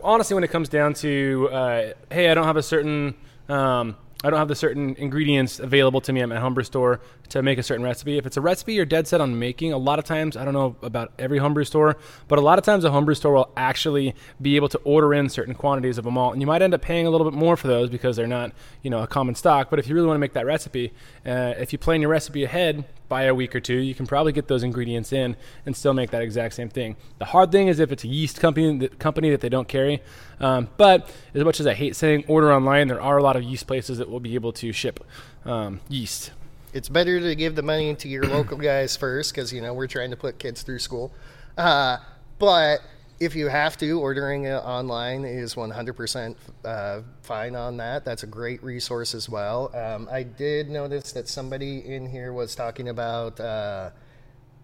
honestly, 0.02 0.34
when 0.34 0.44
it 0.44 0.50
comes 0.50 0.68
down 0.68 0.96
to, 0.96 1.48
uh, 1.52 1.94
hey, 2.10 2.32
I 2.32 2.34
don't 2.34 2.46
have 2.46 2.58
a 2.58 2.64
certain, 2.64 3.14
um, 3.50 3.96
I 4.22 4.30
don't 4.30 4.40
have 4.40 4.50
the 4.50 4.56
certain 4.56 4.96
ingredients 4.98 5.60
available 5.60 6.02
to 6.02 6.12
me 6.12 6.22
at 6.22 6.28
my 6.28 6.40
homebrew 6.40 6.66
store 6.66 7.00
to 7.30 7.42
make 7.42 7.58
a 7.58 7.64
certain 7.64 7.86
recipe. 7.86 8.18
If 8.18 8.26
it's 8.26 8.36
a 8.36 8.42
recipe 8.42 8.74
you're 8.74 8.86
dead 8.86 9.08
set 9.08 9.22
on 9.22 9.40
making, 9.40 9.72
a 9.72 9.78
lot 9.78 9.98
of 9.98 10.04
times, 10.04 10.36
I 10.36 10.44
don't 10.44 10.54
know 10.54 10.76
about 10.82 11.14
every 11.18 11.38
homebrew 11.38 11.64
store, 11.64 11.96
but 12.28 12.38
a 12.38 12.42
lot 12.42 12.60
of 12.60 12.66
times 12.66 12.84
a 12.84 12.92
homebrew 12.92 13.16
store 13.16 13.34
will 13.34 13.52
actually 13.56 14.14
be 14.42 14.58
able 14.58 14.68
to 14.70 14.78
order 14.80 15.14
in 15.14 15.30
certain 15.30 15.56
quantities 15.56 15.98
of 15.98 16.06
a 16.06 16.12
malt, 16.12 16.34
and 16.34 16.42
you 16.42 16.48
might 16.48 16.62
end 16.62 16.74
up 16.74 16.82
paying 16.82 17.08
a 17.08 17.10
little 17.10 17.30
bit 17.30 17.38
more 17.38 17.56
for 17.56 17.70
those 17.70 17.90
because 17.90 18.18
they're 18.18 18.28
not, 18.28 18.52
you 18.82 18.90
know, 18.90 19.02
a 19.02 19.08
common 19.08 19.36
stock. 19.36 19.70
But 19.70 19.80
if 19.80 19.88
you 19.88 19.96
really 19.96 20.08
want 20.08 20.18
to 20.18 20.22
make 20.22 20.34
that 20.34 20.46
recipe, 20.46 20.92
uh, 21.26 21.54
if 21.58 21.72
you 21.72 21.80
plan 21.80 22.02
your 22.02 22.10
recipe 22.10 22.44
ahead, 22.44 22.84
by 23.10 23.24
a 23.24 23.36
week 23.36 23.56
or 23.56 23.60
two, 23.60 23.76
you 23.76 23.96
can 23.96 24.08
probably 24.08 24.32
get 24.32 24.48
those 24.48 24.64
ingredients 24.64 25.12
in 25.12 25.36
and 25.66 25.76
still 25.76 25.94
make 25.94 26.12
that 26.12 26.22
exact 26.22 26.54
same 26.54 26.70
thing. 26.70 26.96
The 27.18 27.26
hard 27.26 27.52
thing 27.52 27.68
is 27.68 27.80
if 27.80 27.92
it's 27.92 28.04
a 28.04 28.08
yeast 28.08 28.40
company 28.40 28.78
that, 28.78 29.00
company 29.00 29.32
that 29.32 29.42
they 29.42 29.50
don't 29.50 29.68
carry. 29.68 30.02
Um, 30.40 30.70
but 30.78 31.12
as 31.34 31.44
much 31.44 31.60
as 31.60 31.68
I 31.68 31.74
hate 31.74 31.96
saying 31.96 32.26
order 32.28 32.54
online, 32.54 32.88
there 32.88 33.02
are 33.02 33.18
a 33.18 33.24
lot 33.24 33.36
of 33.36 33.44
yeast 33.44 33.68
places 33.68 33.98
that 33.98 34.10
will 34.10 34.20
be 34.20 34.36
able 34.36 34.54
to 34.54 34.72
ship 34.72 35.04
um, 35.46 35.82
yeast. 35.90 36.32
it's 36.74 36.88
better 36.88 37.20
to 37.20 37.36
give 37.36 37.56
the 37.56 37.64
money 37.64 37.96
to 37.96 38.08
your 38.08 38.24
local 38.24 38.58
guys 38.58 38.96
first 38.96 39.34
because 39.34 39.52
you 39.52 39.62
know 39.62 39.74
we're 39.74 39.88
trying 39.88 40.12
to 40.12 40.18
put 40.18 40.40
kids 40.40 40.62
through 40.62 40.80
school. 40.80 41.12
Uh, 41.58 41.98
but 42.38 42.80
if 43.20 43.36
you 43.36 43.48
have 43.48 43.78
to, 43.78 44.00
ordering 44.00 44.46
it 44.46 44.54
online 44.54 45.26
is 45.26 45.56
100% 45.56 46.36
uh, 46.64 47.02
fine 47.22 47.56
on 47.56 47.78
that. 47.78 48.06
That's 48.06 48.24
a 48.24 48.28
great 48.28 48.64
resource 48.64 49.14
as 49.14 49.28
well. 49.28 49.76
Um, 49.76 50.08
I 50.10 50.24
did 50.24 50.70
notice 50.70 51.12
that 51.12 51.28
somebody 51.28 51.86
in 51.86 52.10
here 52.10 52.32
was 52.32 52.56
talking 52.56 52.88
about 52.88 53.40
uh, 53.40 53.90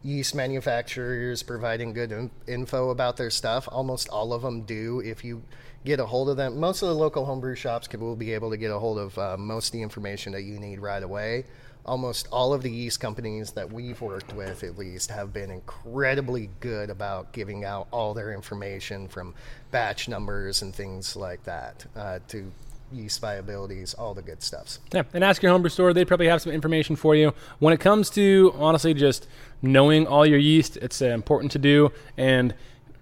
yeast 0.04 0.36
manufacturers 0.36 1.44
providing 1.44 1.92
good 1.92 2.14
in- 2.14 2.32
info 2.48 2.92
about 2.92 3.18
their 3.18 3.30
stuff. 3.30 3.68
Almost 3.70 4.08
all 4.08 4.32
of 4.32 4.42
them 4.42 4.62
do. 4.62 5.02
If 5.02 5.26
you 5.26 5.44
get 5.84 6.00
a 6.00 6.06
hold 6.06 6.30
of 6.30 6.38
them, 6.38 6.58
most 6.58 6.82
of 6.82 6.88
the 6.88 6.96
local 6.96 7.26
homebrew 7.26 7.56
shops 7.56 7.90
will 7.92 8.16
be 8.16 8.34
able 8.34 8.52
to 8.52 8.58
get 8.58 8.72
a 8.72 8.80
hold 8.80 9.00
of 9.00 9.18
uh, 9.18 9.36
most 9.38 9.68
of 9.68 9.72
the 9.74 9.82
information 9.82 10.32
that 10.32 10.44
you 10.44 10.60
need 10.60 10.80
right 10.80 11.04
away. 11.04 11.44
Almost 11.86 12.28
all 12.32 12.54
of 12.54 12.64
the 12.64 12.72
yeast 12.72 13.00
companies 13.00 13.52
that 13.52 13.72
we've 13.72 14.02
worked 14.02 14.34
with, 14.34 14.64
at 14.64 14.78
least, 14.78 15.12
have 15.12 15.32
been 15.32 15.52
incredibly 15.52 16.50
good 16.60 16.90
about 16.90 17.32
giving 17.32 17.64
out 17.64 17.88
all 17.92 18.14
their 18.14 18.34
information 18.34 19.08
from 19.08 19.36
batch 19.72 20.10
numbers 20.10 20.62
and 20.62 20.74
things 20.74 21.16
like 21.16 21.44
that 21.44 21.86
uh, 21.96 22.20
to 22.30 22.52
yeast 22.92 23.20
viabilities, 23.20 23.94
all 23.94 24.14
the 24.14 24.22
good 24.22 24.42
stuffs. 24.42 24.80
Yeah, 24.94 25.04
and 25.14 25.24
ask 25.24 25.42
your 25.42 25.52
homebrew 25.52 25.70
store. 25.70 25.94
They 25.94 26.06
probably 26.06 26.28
have 26.28 26.42
some 26.42 26.52
information 26.52 26.96
for 26.96 27.16
you. 27.16 27.34
When 27.60 27.74
it 27.74 27.80
comes 27.80 28.10
to 28.12 28.54
honestly 28.56 28.94
just 28.94 29.28
knowing 29.62 30.08
all 30.08 30.26
your 30.26 30.40
yeast, 30.40 30.78
it's 30.78 31.02
uh, 31.02 31.08
important 31.08 31.52
to 31.54 31.60
do. 31.60 31.92
And 32.18 32.54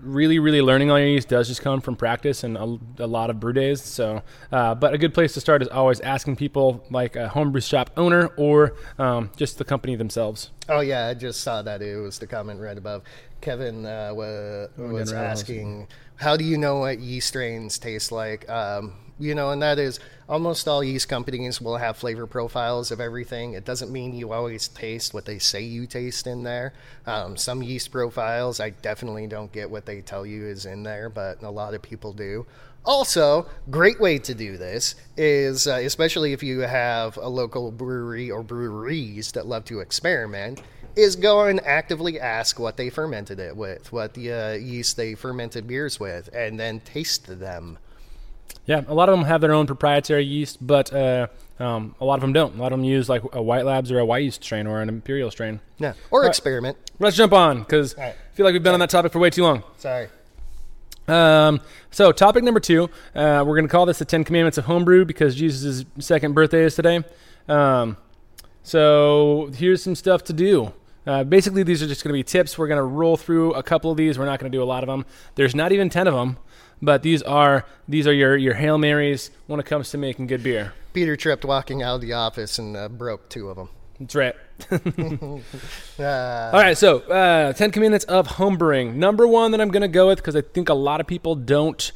really, 0.04 0.40
really 0.40 0.62
learning 0.62 0.92
all 0.92 1.00
your 1.00 1.08
yeast 1.08 1.28
does 1.30 1.48
just 1.48 1.62
come 1.62 1.82
from 1.82 1.96
practice 1.96 2.44
and 2.44 2.58
a, 2.58 2.78
a 3.00 3.08
lot 3.08 3.30
of 3.30 3.40
brew 3.40 3.54
days. 3.54 3.82
So, 3.82 4.22
uh, 4.52 4.76
but 4.76 4.94
a 4.94 4.98
good 4.98 5.14
place 5.14 5.34
to 5.34 5.42
start 5.42 5.62
is 5.62 5.68
always 5.68 6.00
asking 6.02 6.36
people 6.36 6.86
like 6.90 7.16
a 7.16 7.30
homebrew 7.30 7.62
shop 7.62 7.92
owner 7.98 8.28
or 8.38 8.76
um, 9.00 9.32
just 9.36 9.58
the 9.58 9.66
company 9.66 9.96
themselves. 9.96 10.52
Oh 10.70 10.80
yeah, 10.80 11.08
I 11.08 11.14
just 11.14 11.42
saw 11.42 11.62
that. 11.62 11.82
It 11.82 11.98
was 11.98 12.20
the 12.20 12.28
comment 12.28 12.60
right 12.62 12.78
above. 12.78 13.04
Kevin 13.42 13.86
uh, 13.86 14.12
wa- 14.14 14.68
was 14.78 15.12
asking, 15.12 15.88
"How 16.16 16.38
do 16.38 16.44
you 16.44 16.58
know 16.58 16.80
what 16.80 17.00
yeast 17.00 17.28
strains 17.28 17.78
taste 17.80 18.12
like?" 18.12 18.50
Um, 18.50 18.94
you 19.20 19.36
know, 19.36 19.52
and 19.52 19.62
that 19.62 19.80
is 19.80 20.00
almost 20.28 20.68
all 20.68 20.84
yeast 20.84 21.08
companies 21.08 21.62
will 21.62 21.78
have 21.78 21.98
flavor 21.98 22.26
profiles 22.26 22.92
of 22.92 23.00
everything. 23.00 23.54
It 23.54 23.66
doesn't 23.66 23.92
mean 23.92 24.16
you 24.16 24.34
always 24.34 24.68
taste 24.68 25.14
what 25.14 25.26
they 25.26 25.40
say 25.40 25.62
you 25.62 25.86
taste 25.86 26.28
in 26.28 26.44
there. 26.44 26.74
Um, 27.06 27.38
some 27.38 27.62
yeast 27.62 27.92
profiles, 27.92 28.60
I 28.60 28.72
definitely 28.72 29.28
don't 29.28 29.52
get 29.52 29.70
what 29.70 29.86
they 29.86 30.02
tell 30.02 30.26
you 30.26 30.46
is 30.46 30.66
in 30.66 30.84
there, 30.84 31.10
but 31.10 31.44
a 31.44 31.50
lot 31.50 31.74
of 31.74 31.82
people 31.82 32.14
do. 32.14 32.46
Also, 32.86 33.46
great 33.70 34.00
way 34.00 34.18
to 34.20 34.34
do 34.34 34.58
this 34.58 34.96
is, 35.16 35.68
uh, 35.68 35.76
especially 35.76 36.34
if 36.34 36.44
you 36.44 36.60
have 36.60 37.16
a 37.16 37.30
local 37.30 37.72
brewery 37.72 38.30
or 38.30 38.44
breweries 38.44 39.32
that 39.32 39.46
love 39.46 39.64
to 39.66 39.80
experiment, 39.80 40.62
is 40.96 41.16
go 41.16 41.46
and 41.46 41.60
actively 41.66 42.20
ask 42.20 42.60
what 42.60 42.78
they 42.78 42.90
fermented 42.90 43.40
it 43.40 43.56
with, 43.56 43.92
what 43.92 44.14
the 44.14 44.32
uh, 44.32 44.52
yeast 44.54 44.98
they 44.98 45.16
fermented 45.16 45.68
beers 45.68 46.00
with, 46.00 46.30
and 46.34 46.60
then 46.60 46.80
taste 46.82 47.40
them. 47.40 47.78
Yeah, 48.66 48.82
a 48.88 48.94
lot 48.94 49.10
of 49.10 49.18
them 49.18 49.26
have 49.26 49.42
their 49.42 49.54
own 49.54 49.68
proprietary 49.68 50.24
yeast, 50.24 50.66
but 50.66 50.94
uh, 50.94 51.28
um, 51.60 51.96
a 52.00 52.06
lot 52.06 52.16
of 52.16 52.22
them 52.22 52.34
don't. 52.34 52.56
A 52.56 52.62
lot 52.62 52.72
of 52.72 52.80
them 52.80 52.86
use 52.86 53.10
like 53.10 53.22
a 53.34 53.42
White 53.42 53.66
Labs 53.66 53.92
or 53.92 54.00
a 54.00 54.06
Wyeast 54.06 54.44
strain 54.44 54.68
or 54.68 54.82
an 54.82 54.90
Imperial 54.90 55.32
strain. 55.32 55.60
Yeah, 55.80 55.94
or 56.12 56.26
experiment. 56.26 56.78
Let's 57.00 57.18
jump 57.18 57.34
on 57.34 57.60
because 57.60 57.98
right. 57.98 58.14
I 58.14 58.36
feel 58.36 58.46
like 58.46 58.54
we've 58.54 58.64
been 58.64 58.74
on 58.74 58.80
that 58.80 58.90
topic 58.90 59.12
for 59.12 59.20
way 59.20 59.30
too 59.30 59.44
long. 59.44 59.64
Sorry. 59.78 60.08
Um, 61.08 61.60
so, 61.92 62.14
topic 62.14 62.44
number 62.44 62.62
two, 62.62 62.86
uh, 63.14 63.44
we're 63.46 63.56
going 63.56 63.68
to 63.68 63.72
call 63.72 63.86
this 63.86 64.00
the 64.00 64.06
Ten 64.06 64.24
Commandments 64.24 64.58
of 64.58 64.66
Homebrew 64.66 65.04
because 65.04 65.36
Jesus' 65.36 65.84
second 66.00 66.34
birthday 66.34 66.64
is 66.64 66.76
today. 66.76 67.04
Um, 67.50 67.98
so, 68.62 69.52
here's 69.56 69.84
some 69.84 69.96
stuff 69.96 70.24
to 70.26 70.34
do. 70.34 70.72
Uh, 71.06 71.24
basically, 71.24 71.64
these 71.64 71.84
are 71.84 71.88
just 71.88 72.04
going 72.04 72.10
to 72.10 72.18
be 72.18 72.24
tips. 72.24 72.58
We're 72.58 72.68
going 72.68 72.78
to 72.78 72.84
roll 72.84 73.18
through 73.18 73.54
a 73.54 73.64
couple 73.64 73.92
of 73.92 73.98
these. 73.98 74.18
We're 74.18 74.26
not 74.26 74.40
going 74.40 74.52
to 74.52 74.58
do 74.58 74.64
a 74.64 74.66
lot 74.66 74.84
of 74.84 74.88
them. 74.88 75.06
There's 75.36 75.54
not 75.56 75.72
even 75.72 75.90
ten 75.90 76.08
of 76.08 76.14
them, 76.14 76.38
but 76.82 77.04
these 77.04 77.22
are 77.24 77.66
these 77.88 78.08
are 78.08 78.14
your 78.14 78.38
your 78.38 78.54
hail 78.54 78.78
marys 78.78 79.32
when 79.48 79.60
it 79.60 79.66
comes 79.66 79.90
to 79.92 79.98
making 79.98 80.28
good 80.28 80.44
beer. 80.44 80.74
Peter 80.94 81.16
tripped 81.16 81.44
walking 81.44 81.82
out 81.82 81.96
of 81.96 82.02
the 82.02 82.14
office 82.14 82.60
and 82.60 82.78
uh, 82.78 82.88
broke 82.88 83.28
two 83.30 83.50
of 83.50 83.58
them. 83.58 83.70
That's 84.00 84.16
right. 84.16 84.36
Uh, 86.00 86.50
All 86.52 86.60
right, 86.60 86.76
so 86.76 87.02
uh, 87.02 87.54
Ten 87.54 87.70
Commandments 87.70 88.06
of 88.06 88.28
Homebrewing. 88.28 88.96
Number 88.96 89.28
one 89.28 89.52
that 89.52 89.62
I'm 89.62 89.70
going 89.70 89.84
to 89.84 89.88
go 89.88 90.08
with 90.08 90.18
because 90.18 90.36
I 90.36 90.42
think 90.42 90.68
a 90.70 90.74
lot 90.74 91.00
of 91.00 91.06
people 91.06 91.36
don't 91.36 91.92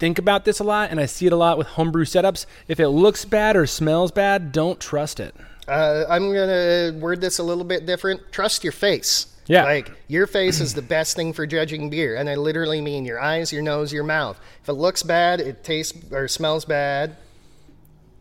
think 0.00 0.18
about 0.18 0.44
this 0.44 0.58
a 0.58 0.64
lot, 0.64 0.90
and 0.90 0.98
I 0.98 1.06
see 1.06 1.26
it 1.26 1.32
a 1.32 1.36
lot 1.36 1.56
with 1.56 1.68
homebrew 1.68 2.04
setups. 2.04 2.46
If 2.66 2.80
it 2.80 2.88
looks 2.88 3.24
bad 3.24 3.56
or 3.56 3.66
smells 3.68 4.10
bad, 4.10 4.50
don't 4.50 4.80
trust 4.80 5.20
it. 5.20 5.36
Uh, 5.68 6.04
I'm 6.08 6.32
gonna 6.32 6.92
word 6.98 7.20
this 7.20 7.38
a 7.38 7.42
little 7.42 7.64
bit 7.64 7.86
different. 7.86 8.32
Trust 8.32 8.64
your 8.64 8.72
face. 8.72 9.26
Yeah. 9.46 9.64
Like 9.64 9.90
your 10.08 10.26
face 10.26 10.60
is 10.60 10.74
the 10.74 10.82
best 10.82 11.16
thing 11.16 11.32
for 11.32 11.46
judging 11.46 11.90
beer, 11.90 12.16
and 12.16 12.28
I 12.28 12.36
literally 12.36 12.80
mean 12.80 13.04
your 13.04 13.20
eyes, 13.20 13.52
your 13.52 13.62
nose, 13.62 13.92
your 13.92 14.04
mouth. 14.04 14.40
If 14.62 14.68
it 14.68 14.74
looks 14.74 15.02
bad, 15.02 15.40
it 15.40 15.64
tastes 15.64 15.98
or 16.12 16.28
smells 16.28 16.64
bad, 16.64 17.16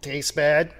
tastes 0.02 0.32
bad, 0.32 0.74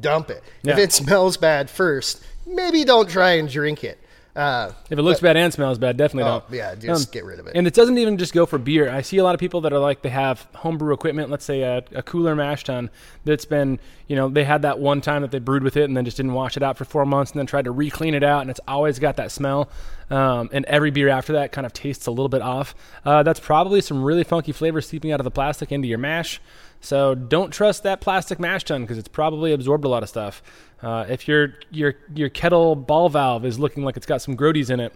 dump 0.00 0.30
it. 0.30 0.42
If 0.64 0.78
it 0.78 0.92
smells 0.92 1.36
bad 1.36 1.70
first, 1.70 2.22
maybe 2.46 2.84
don't 2.84 3.08
try 3.08 3.32
and 3.32 3.48
drink 3.48 3.84
it. 3.84 3.98
Uh, 4.36 4.70
If 4.90 4.98
it 4.98 5.02
looks 5.02 5.20
bad 5.20 5.38
and 5.38 5.50
smells 5.50 5.78
bad, 5.78 5.96
definitely 5.96 6.30
oh, 6.30 6.42
don't. 6.46 6.52
yeah, 6.52 6.74
just 6.74 7.10
get 7.10 7.24
rid 7.24 7.40
of 7.40 7.46
it. 7.46 7.56
And 7.56 7.66
it 7.66 7.72
doesn't 7.72 7.96
even 7.96 8.18
just 8.18 8.34
go 8.34 8.44
for 8.44 8.58
beer. 8.58 8.90
I 8.90 9.00
see 9.00 9.16
a 9.16 9.24
lot 9.24 9.34
of 9.34 9.40
people 9.40 9.62
that 9.62 9.72
are 9.72 9.78
like 9.78 10.02
they 10.02 10.10
have 10.10 10.46
homebrew 10.54 10.92
equipment, 10.92 11.30
let's 11.30 11.44
say 11.46 11.62
a, 11.62 11.82
a 11.94 12.02
cooler 12.02 12.34
mash 12.34 12.64
tun 12.64 12.90
that's 13.24 13.46
been, 13.46 13.80
you 14.08 14.14
know, 14.14 14.28
they 14.28 14.44
had 14.44 14.60
that 14.62 14.78
one 14.78 15.00
time 15.00 15.22
that 15.22 15.30
they 15.30 15.38
brewed 15.38 15.62
with 15.62 15.78
it 15.78 15.84
and 15.84 15.96
then 15.96 16.04
just 16.04 16.18
didn't 16.18 16.34
wash 16.34 16.58
it 16.58 16.62
out 16.62 16.76
for 16.76 16.84
four 16.84 17.06
months 17.06 17.32
and 17.32 17.38
then 17.38 17.46
tried 17.46 17.64
to 17.64 17.70
re-clean 17.70 18.12
it 18.12 18.22
out 18.22 18.42
and 18.42 18.50
it's 18.50 18.60
always 18.68 18.98
got 18.98 19.16
that 19.16 19.32
smell. 19.32 19.70
Um, 20.10 20.50
and 20.52 20.66
every 20.66 20.90
beer 20.90 21.08
after 21.08 21.32
that 21.32 21.50
kind 21.50 21.66
of 21.66 21.72
tastes 21.72 22.06
a 22.06 22.10
little 22.10 22.28
bit 22.28 22.42
off. 22.42 22.74
Uh, 23.06 23.22
that's 23.22 23.40
probably 23.40 23.80
some 23.80 24.04
really 24.04 24.22
funky 24.22 24.52
flavor 24.52 24.82
seeping 24.82 25.12
out 25.12 25.18
of 25.18 25.24
the 25.24 25.30
plastic 25.30 25.72
into 25.72 25.88
your 25.88 25.98
mash. 25.98 26.42
So 26.80 27.14
don't 27.14 27.52
trust 27.52 27.82
that 27.84 28.00
plastic 28.00 28.38
mash 28.38 28.64
tun 28.64 28.82
because 28.82 28.98
it's 28.98 29.08
probably 29.08 29.52
absorbed 29.52 29.84
a 29.84 29.88
lot 29.88 30.02
of 30.02 30.08
stuff. 30.08 30.42
Uh, 30.82 31.06
if 31.08 31.26
your 31.26 31.54
your 31.70 31.94
your 32.14 32.28
kettle 32.28 32.76
ball 32.76 33.08
valve 33.08 33.44
is 33.44 33.58
looking 33.58 33.84
like 33.84 33.96
it's 33.96 34.06
got 34.06 34.20
some 34.20 34.36
grodies 34.36 34.70
in 34.70 34.80
it, 34.80 34.92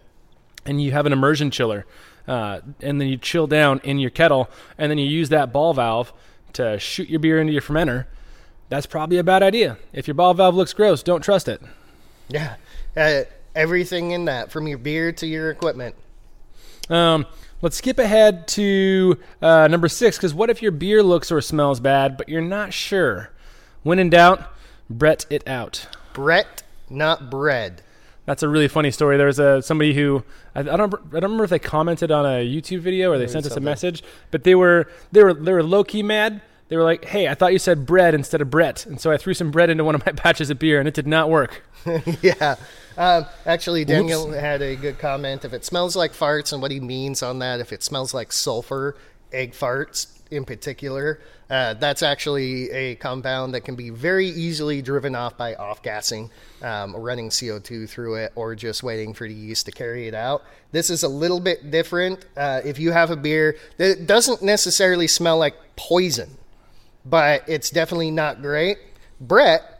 and 0.66 0.82
you 0.82 0.92
have 0.92 1.06
an 1.06 1.12
immersion 1.12 1.50
chiller, 1.50 1.86
uh, 2.28 2.60
and 2.80 3.00
then 3.00 3.08
you 3.08 3.16
chill 3.16 3.46
down 3.46 3.80
in 3.84 3.98
your 3.98 4.10
kettle, 4.10 4.50
and 4.78 4.90
then 4.90 4.98
you 4.98 5.06
use 5.06 5.30
that 5.30 5.52
ball 5.52 5.72
valve 5.72 6.12
to 6.52 6.78
shoot 6.78 7.08
your 7.08 7.20
beer 7.20 7.40
into 7.40 7.52
your 7.52 7.62
fermenter, 7.62 8.06
that's 8.68 8.86
probably 8.86 9.18
a 9.18 9.24
bad 9.24 9.42
idea. 9.42 9.78
If 9.92 10.08
your 10.08 10.14
ball 10.14 10.34
valve 10.34 10.54
looks 10.54 10.72
gross, 10.72 11.02
don't 11.02 11.22
trust 11.22 11.48
it. 11.48 11.62
yeah, 12.28 12.56
uh, 12.96 13.22
everything 13.54 14.10
in 14.10 14.24
that, 14.26 14.50
from 14.50 14.66
your 14.66 14.78
beer 14.78 15.12
to 15.12 15.26
your 15.26 15.50
equipment. 15.50 15.94
Um, 16.88 17.26
Let's 17.62 17.76
skip 17.76 17.98
ahead 17.98 18.48
to 18.48 19.18
uh, 19.42 19.68
number 19.68 19.88
six 19.88 20.16
because 20.16 20.32
what 20.32 20.48
if 20.48 20.62
your 20.62 20.72
beer 20.72 21.02
looks 21.02 21.30
or 21.30 21.42
smells 21.42 21.78
bad, 21.78 22.16
but 22.16 22.26
you're 22.26 22.40
not 22.40 22.72
sure? 22.72 23.30
When 23.82 23.98
in 23.98 24.08
doubt, 24.08 24.50
Brett 24.90 25.24
it 25.30 25.46
out. 25.46 25.86
Brett, 26.12 26.64
not 26.90 27.30
bread. 27.30 27.82
That's 28.26 28.42
a 28.42 28.48
really 28.48 28.68
funny 28.68 28.90
story. 28.90 29.16
There 29.16 29.26
was 29.26 29.38
a 29.38 29.62
somebody 29.62 29.94
who 29.94 30.24
I, 30.54 30.60
I 30.60 30.62
don't 30.62 30.92
I 30.92 31.20
don't 31.20 31.22
remember 31.22 31.44
if 31.44 31.50
they 31.50 31.58
commented 31.58 32.10
on 32.10 32.26
a 32.26 32.44
YouTube 32.46 32.80
video 32.80 33.12
or 33.12 33.18
they 33.18 33.26
sent 33.26 33.46
us 33.46 33.52
a 33.52 33.54
something. 33.54 33.64
message, 33.64 34.02
but 34.30 34.44
they 34.44 34.54
were 34.54 34.88
they 35.12 35.22
were 35.22 35.32
they 35.32 35.52
were 35.52 35.62
low 35.62 35.84
key 35.84 36.02
mad. 36.02 36.42
They 36.68 36.76
were 36.76 36.84
like, 36.84 37.04
"Hey, 37.04 37.26
I 37.26 37.34
thought 37.34 37.52
you 37.52 37.58
said 37.58 37.86
bread 37.86 38.14
instead 38.14 38.40
of 38.40 38.50
Brett," 38.50 38.86
and 38.86 39.00
so 39.00 39.10
I 39.10 39.16
threw 39.16 39.34
some 39.34 39.50
bread 39.50 39.70
into 39.70 39.82
one 39.82 39.94
of 39.94 40.04
my 40.06 40.12
batches 40.24 40.50
of 40.50 40.58
beer, 40.58 40.78
and 40.78 40.86
it 40.86 40.94
did 40.94 41.06
not 41.06 41.28
work. 41.30 41.64
yeah. 42.22 42.56
Um, 42.96 43.26
actually, 43.46 43.84
Daniel 43.84 44.30
had 44.30 44.62
a 44.62 44.76
good 44.76 44.98
comment. 44.98 45.44
If 45.44 45.52
it 45.52 45.64
smells 45.64 45.96
like 45.96 46.12
farts, 46.12 46.52
and 46.52 46.62
what 46.62 46.70
he 46.70 46.78
means 46.78 47.22
on 47.22 47.40
that, 47.40 47.58
if 47.58 47.72
it 47.72 47.82
smells 47.82 48.14
like 48.14 48.30
sulfur, 48.30 48.96
egg 49.32 49.52
farts 49.52 50.19
in 50.30 50.44
particular, 50.44 51.20
uh, 51.48 51.74
that's 51.74 52.02
actually 52.02 52.70
a 52.70 52.94
compound 52.96 53.54
that 53.54 53.62
can 53.62 53.74
be 53.74 53.90
very 53.90 54.26
easily 54.26 54.82
driven 54.82 55.14
off 55.14 55.36
by 55.36 55.54
off 55.54 55.82
gassing, 55.82 56.30
um, 56.62 56.94
running 56.94 57.28
CO2 57.28 57.88
through 57.88 58.16
it, 58.16 58.32
or 58.36 58.54
just 58.54 58.82
waiting 58.82 59.12
for 59.14 59.26
the 59.26 59.34
yeast 59.34 59.66
to 59.66 59.72
carry 59.72 60.06
it 60.06 60.14
out. 60.14 60.42
This 60.72 60.90
is 60.90 61.02
a 61.02 61.08
little 61.08 61.40
bit 61.40 61.70
different. 61.70 62.24
Uh, 62.36 62.60
if 62.64 62.78
you 62.78 62.92
have 62.92 63.10
a 63.10 63.16
beer 63.16 63.56
that 63.78 64.06
doesn't 64.06 64.42
necessarily 64.42 65.08
smell 65.08 65.38
like 65.38 65.54
poison, 65.76 66.30
but 67.04 67.48
it's 67.48 67.70
definitely 67.70 68.10
not 68.10 68.42
great, 68.42 68.78
Brett 69.20 69.79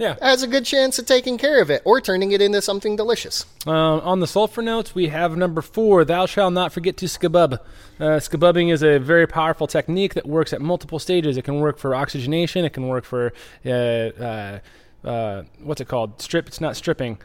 Yeah. 0.00 0.16
has 0.22 0.42
a 0.42 0.46
good 0.46 0.64
chance 0.64 0.98
of 0.98 1.04
taking 1.04 1.36
care 1.36 1.60
of 1.60 1.68
it 1.70 1.82
or 1.84 2.00
turning 2.00 2.32
it 2.32 2.40
into 2.40 2.62
something 2.62 2.96
delicious. 2.96 3.44
Uh, 3.66 3.98
on 3.98 4.20
the 4.20 4.26
sulfur 4.26 4.62
notes, 4.62 4.94
we 4.94 5.08
have 5.08 5.36
number 5.36 5.60
four, 5.60 6.06
thou 6.06 6.24
shalt 6.24 6.54
not 6.54 6.72
forget 6.72 6.96
to 6.96 7.04
skabub. 7.06 7.58
Uh, 8.00 8.04
skabubbing 8.18 8.72
is 8.72 8.82
a 8.82 8.98
very 8.98 9.26
powerful 9.26 9.66
technique 9.66 10.14
that 10.14 10.26
works 10.26 10.54
at 10.54 10.62
multiple 10.62 10.98
stages. 10.98 11.36
It 11.36 11.44
can 11.44 11.60
work 11.60 11.76
for 11.78 11.94
oxygenation, 11.94 12.64
it 12.64 12.72
can 12.72 12.88
work 12.88 13.04
for, 13.04 13.34
uh, 13.66 13.68
uh, 13.70 14.58
uh, 15.04 15.42
what's 15.62 15.82
it 15.82 15.88
called? 15.88 16.20
Strip, 16.22 16.48
it's 16.48 16.62
not 16.62 16.76
stripping. 16.76 17.18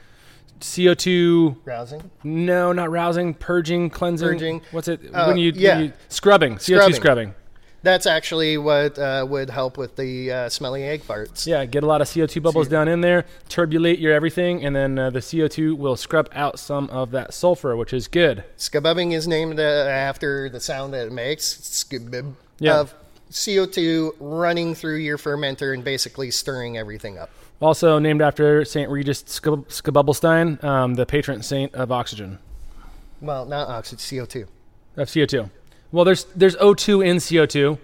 CO2, 0.60 1.58
Rousing. 1.66 2.12
no, 2.24 2.72
not 2.74 2.90
rousing, 2.90 3.34
purging, 3.34 3.90
cleansing. 3.90 4.28
Purging. 4.28 4.62
What's 4.72 4.88
it? 4.88 5.00
Uh, 5.14 5.26
when 5.26 5.38
you, 5.38 5.52
yeah. 5.56 5.76
when 5.78 5.86
you 5.86 5.94
scrubbing, 6.10 6.56
CO2 6.56 6.62
Scrubbing. 6.62 6.96
scrubbing. 6.96 7.36
That's 7.86 8.08
actually 8.08 8.58
what 8.58 8.98
uh, 8.98 9.28
would 9.30 9.52
help 9.52 9.78
with 9.78 9.96
the 9.96 10.32
uh, 10.32 10.50
smelly 10.50 10.82
egg 10.84 11.04
farts. 11.04 11.46
Yeah, 11.46 11.64
get 11.66 11.84
a 11.84 11.86
lot 11.86 12.02
of 12.02 12.08
CO2 12.08 12.42
bubbles 12.42 12.68
down 12.68 12.88
in 12.88 13.02
there, 13.02 13.26
turbulate 13.48 14.00
your 14.00 14.12
everything, 14.12 14.66
and 14.66 14.76
then 14.76 14.98
uh, 14.98 15.12
the 15.12 15.20
CO2 15.20 15.78
will 15.78 15.96
scrub 15.96 16.28
out 16.34 16.58
some 16.58 16.90
of 16.90 17.12
that 17.12 17.32
sulfur, 17.32 17.78
which 17.78 17.94
is 17.94 18.08
good. 18.08 18.44
Skabubbing 18.58 19.14
is 19.14 19.28
named 19.28 19.60
uh, 19.60 19.64
after 19.64 20.50
the 20.50 20.60
sound 20.60 20.96
that 20.96 21.06
it 21.06 21.12
makes. 21.12 21.46
Skabib. 21.46 22.34
Yeah. 22.58 22.80
Of 22.80 22.96
CO2 23.30 24.16
running 24.20 24.74
through 24.74 24.98
your 24.98 25.20
fermenter 25.20 25.72
and 25.72 25.84
basically 25.84 26.32
stirring 26.32 26.78
everything 26.80 27.20
up. 27.20 27.30
Also 27.62 28.00
named 28.00 28.24
after 28.24 28.66
St. 28.66 28.90
Regis 28.90 29.22
Skab- 29.26 29.68
Skabubbelstein, 29.68 30.64
um, 30.64 30.96
the 30.96 31.06
patron 31.06 31.44
saint 31.44 31.72
of 31.76 31.92
oxygen, 31.92 32.40
Well, 33.22 33.46
not 33.46 33.68
oxygen, 33.70 34.00
CO2. 34.00 34.48
of 34.98 35.08
CO2. 35.08 35.52
Well, 35.96 36.04
there's 36.04 36.26
there's 36.36 36.58
O2 36.58 37.06
in 37.06 37.18
CO2. 37.18 37.78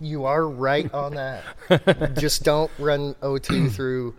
You 0.00 0.24
are 0.24 0.48
right 0.48 0.90
on 0.94 1.14
that. 1.16 1.44
Just 2.18 2.42
don't 2.42 2.70
run 2.78 3.12
O2 3.16 3.70
through 3.70 4.14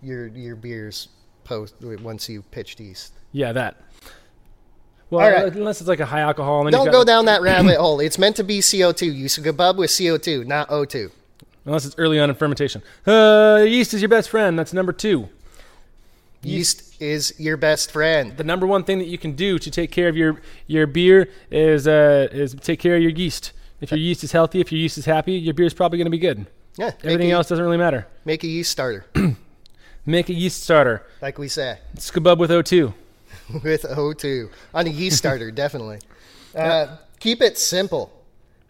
your 0.00 0.28
your 0.28 0.54
beers 0.54 1.08
post 1.42 1.74
once 1.80 2.28
you 2.28 2.42
pitched 2.42 2.78
yeast. 2.78 3.12
Yeah, 3.32 3.52
that. 3.54 3.82
Well, 5.10 5.28
right. 5.28 5.52
unless 5.52 5.80
it's 5.80 5.88
like 5.88 5.98
a 5.98 6.06
high 6.06 6.20
alcohol. 6.20 6.68
And 6.68 6.70
Don't 6.70 6.84
you've 6.84 6.92
go 6.92 7.02
down 7.02 7.24
that 7.24 7.42
rabbit 7.42 7.76
hole. 7.76 7.98
It's 7.98 8.18
meant 8.18 8.36
to 8.36 8.44
be 8.44 8.60
CO2. 8.60 9.02
You 9.12 9.26
skabub 9.26 9.76
with 9.76 9.90
CO2, 9.90 10.46
not 10.46 10.68
O2. 10.68 11.10
Unless 11.64 11.86
it's 11.86 11.96
early 11.98 12.20
on 12.20 12.30
in 12.30 12.36
fermentation. 12.36 12.82
Uh, 13.04 13.64
yeast 13.66 13.94
is 13.94 14.00
your 14.00 14.08
best 14.08 14.30
friend. 14.30 14.56
That's 14.56 14.72
number 14.72 14.92
two. 14.92 15.28
Yeast 16.42 17.00
is 17.00 17.34
your 17.38 17.56
best 17.56 17.90
friend. 17.90 18.36
The 18.36 18.44
number 18.44 18.66
one 18.66 18.84
thing 18.84 18.98
that 18.98 19.08
you 19.08 19.18
can 19.18 19.32
do 19.32 19.58
to 19.58 19.70
take 19.70 19.90
care 19.90 20.08
of 20.08 20.16
your 20.16 20.40
your 20.66 20.86
beer 20.86 21.28
is 21.50 21.88
uh, 21.88 22.28
is 22.30 22.54
take 22.54 22.78
care 22.80 22.96
of 22.96 23.02
your 23.02 23.10
yeast. 23.10 23.52
If 23.80 23.90
your 23.90 23.98
yeast 23.98 24.24
is 24.24 24.32
healthy, 24.32 24.60
if 24.60 24.72
your 24.72 24.80
yeast 24.80 24.96
is 24.98 25.04
happy, 25.04 25.32
your 25.32 25.54
beer 25.54 25.66
is 25.66 25.74
probably 25.74 25.98
going 25.98 26.06
to 26.06 26.10
be 26.10 26.18
good. 26.18 26.46
Yeah, 26.78 26.92
Everything 27.02 27.30
a, 27.30 27.34
else 27.34 27.48
doesn't 27.48 27.64
really 27.64 27.76
matter. 27.78 28.06
Make 28.24 28.44
a 28.44 28.46
yeast 28.46 28.70
starter, 28.70 29.06
Make 30.06 30.28
a 30.28 30.34
yeast 30.34 30.62
starter. 30.62 31.02
like 31.22 31.38
we 31.38 31.48
say, 31.48 31.78
Skabub 31.96 32.38
with 32.38 32.50
O2. 32.50 32.92
with 33.62 33.82
O2 33.82 34.50
on 34.74 34.86
a 34.86 34.90
yeast 34.90 35.18
starter, 35.18 35.50
definitely. 35.62 35.98
Uh, 36.54 36.96
keep 37.18 37.40
it 37.42 37.58
simple. 37.58 38.12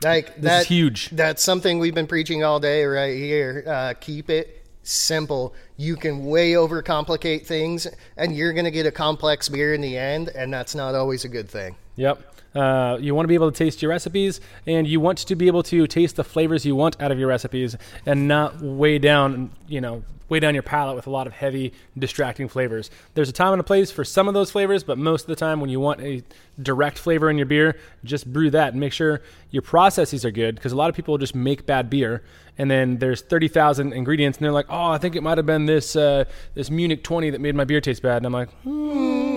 Like 0.03 0.35
This 0.37 0.45
that, 0.45 0.63
is 0.63 0.69
huge. 0.69 1.11
That's 1.11 1.43
something 1.43 1.79
we've 1.79 1.95
been 1.95 2.07
preaching 2.07 2.45
all 2.45 2.61
day 2.61 2.85
right 2.85 3.17
here. 3.17 3.65
Uh, 3.67 3.95
keep 3.99 4.29
it 4.31 4.66
simple. 4.89 5.55
You 5.77 5.97
can 5.97 6.25
way 6.25 6.53
overcomplicate 6.53 7.47
things, 7.47 7.87
and 8.17 8.37
you're 8.37 8.53
going 8.53 8.65
to 8.65 8.71
get 8.71 8.87
a 8.87 8.93
complex 8.93 9.49
beer 9.49 9.75
in 9.75 9.81
the 9.81 9.97
end, 9.97 10.29
and 10.29 10.53
that's 10.53 10.75
not 10.75 10.95
always 10.95 11.25
a 11.25 11.29
good 11.29 11.49
thing. 11.49 11.77
Yep. 11.97 12.36
Uh, 12.57 12.97
you 12.99 13.15
want 13.15 13.25
to 13.25 13.29
be 13.29 13.35
able 13.35 13.53
to 13.53 13.57
taste 13.57 13.83
your 13.83 13.91
recipes, 13.91 14.41
and 14.67 14.87
you 14.87 14.99
want 14.99 15.19
to 15.19 15.37
be 15.37 15.47
able 15.47 15.63
to 15.63 15.87
taste 15.87 16.17
the 16.17 16.25
flavors 16.25 16.65
you 16.65 16.75
want 16.75 17.01
out 17.03 17.13
of 17.13 17.19
your 17.19 17.29
recipes, 17.29 17.77
and 18.07 18.27
not 18.27 18.63
weigh 18.63 18.99
down, 18.99 19.51
you 19.69 19.81
know, 19.81 20.03
weigh 20.29 20.41
down 20.41 20.55
your 20.55 20.63
palate 20.63 20.97
with 20.97 21.07
a 21.07 21.11
lot 21.11 21.27
of 21.27 21.33
heavy, 21.33 21.73
distracting 21.99 22.49
flavors. 22.49 22.91
There's 23.15 23.29
a 23.29 23.33
time 23.33 23.53
and 23.53 23.61
a 23.61 23.65
place 23.65 23.91
for 23.91 24.05
some 24.05 24.27
of 24.27 24.35
those 24.35 24.51
flavors, 24.51 24.83
but 24.83 24.99
most 24.99 25.23
of 25.23 25.29
the 25.29 25.37
time, 25.37 25.61
when 25.61 25.71
you 25.71 25.81
want 25.81 26.01
a 26.01 26.23
direct 26.61 26.99
flavor 26.99 27.31
in 27.31 27.37
your 27.37 27.47
beer, 27.47 27.79
just 28.05 28.33
brew 28.33 28.51
that 28.51 28.73
and 28.73 28.81
make 28.81 28.93
sure 28.93 29.23
your 29.51 29.63
processes 29.63 30.25
are 30.25 30.31
good. 30.31 30.55
Because 30.55 30.73
a 30.73 30.77
lot 30.77 30.89
of 30.89 30.97
people 30.97 31.19
just 31.19 31.35
make 31.35 31.67
bad 31.67 31.91
beer, 31.91 32.23
and 32.59 32.71
then 32.71 32.99
there's 32.99 33.21
30,000 33.21 33.93
ingredients, 33.93 34.39
and 34.39 34.45
they're 34.45 34.53
like, 34.53 34.67
"Oh, 34.69 34.91
I 34.91 34.99
think 34.99 35.15
it 35.15 35.23
might 35.23 35.39
have 35.39 35.47
been 35.47 35.67
this 35.67 35.95
uh, 35.95 36.25
this 36.55 36.71
Munich 36.71 37.05
20 37.05 37.31
that 37.31 37.41
made 37.41 37.55
my 37.55 37.65
beer 37.65 37.81
taste 37.81 38.03
bad." 38.03 38.19
And 38.19 38.27
I'm 38.27 38.33
like, 38.33 38.51
hmm, 38.63 39.36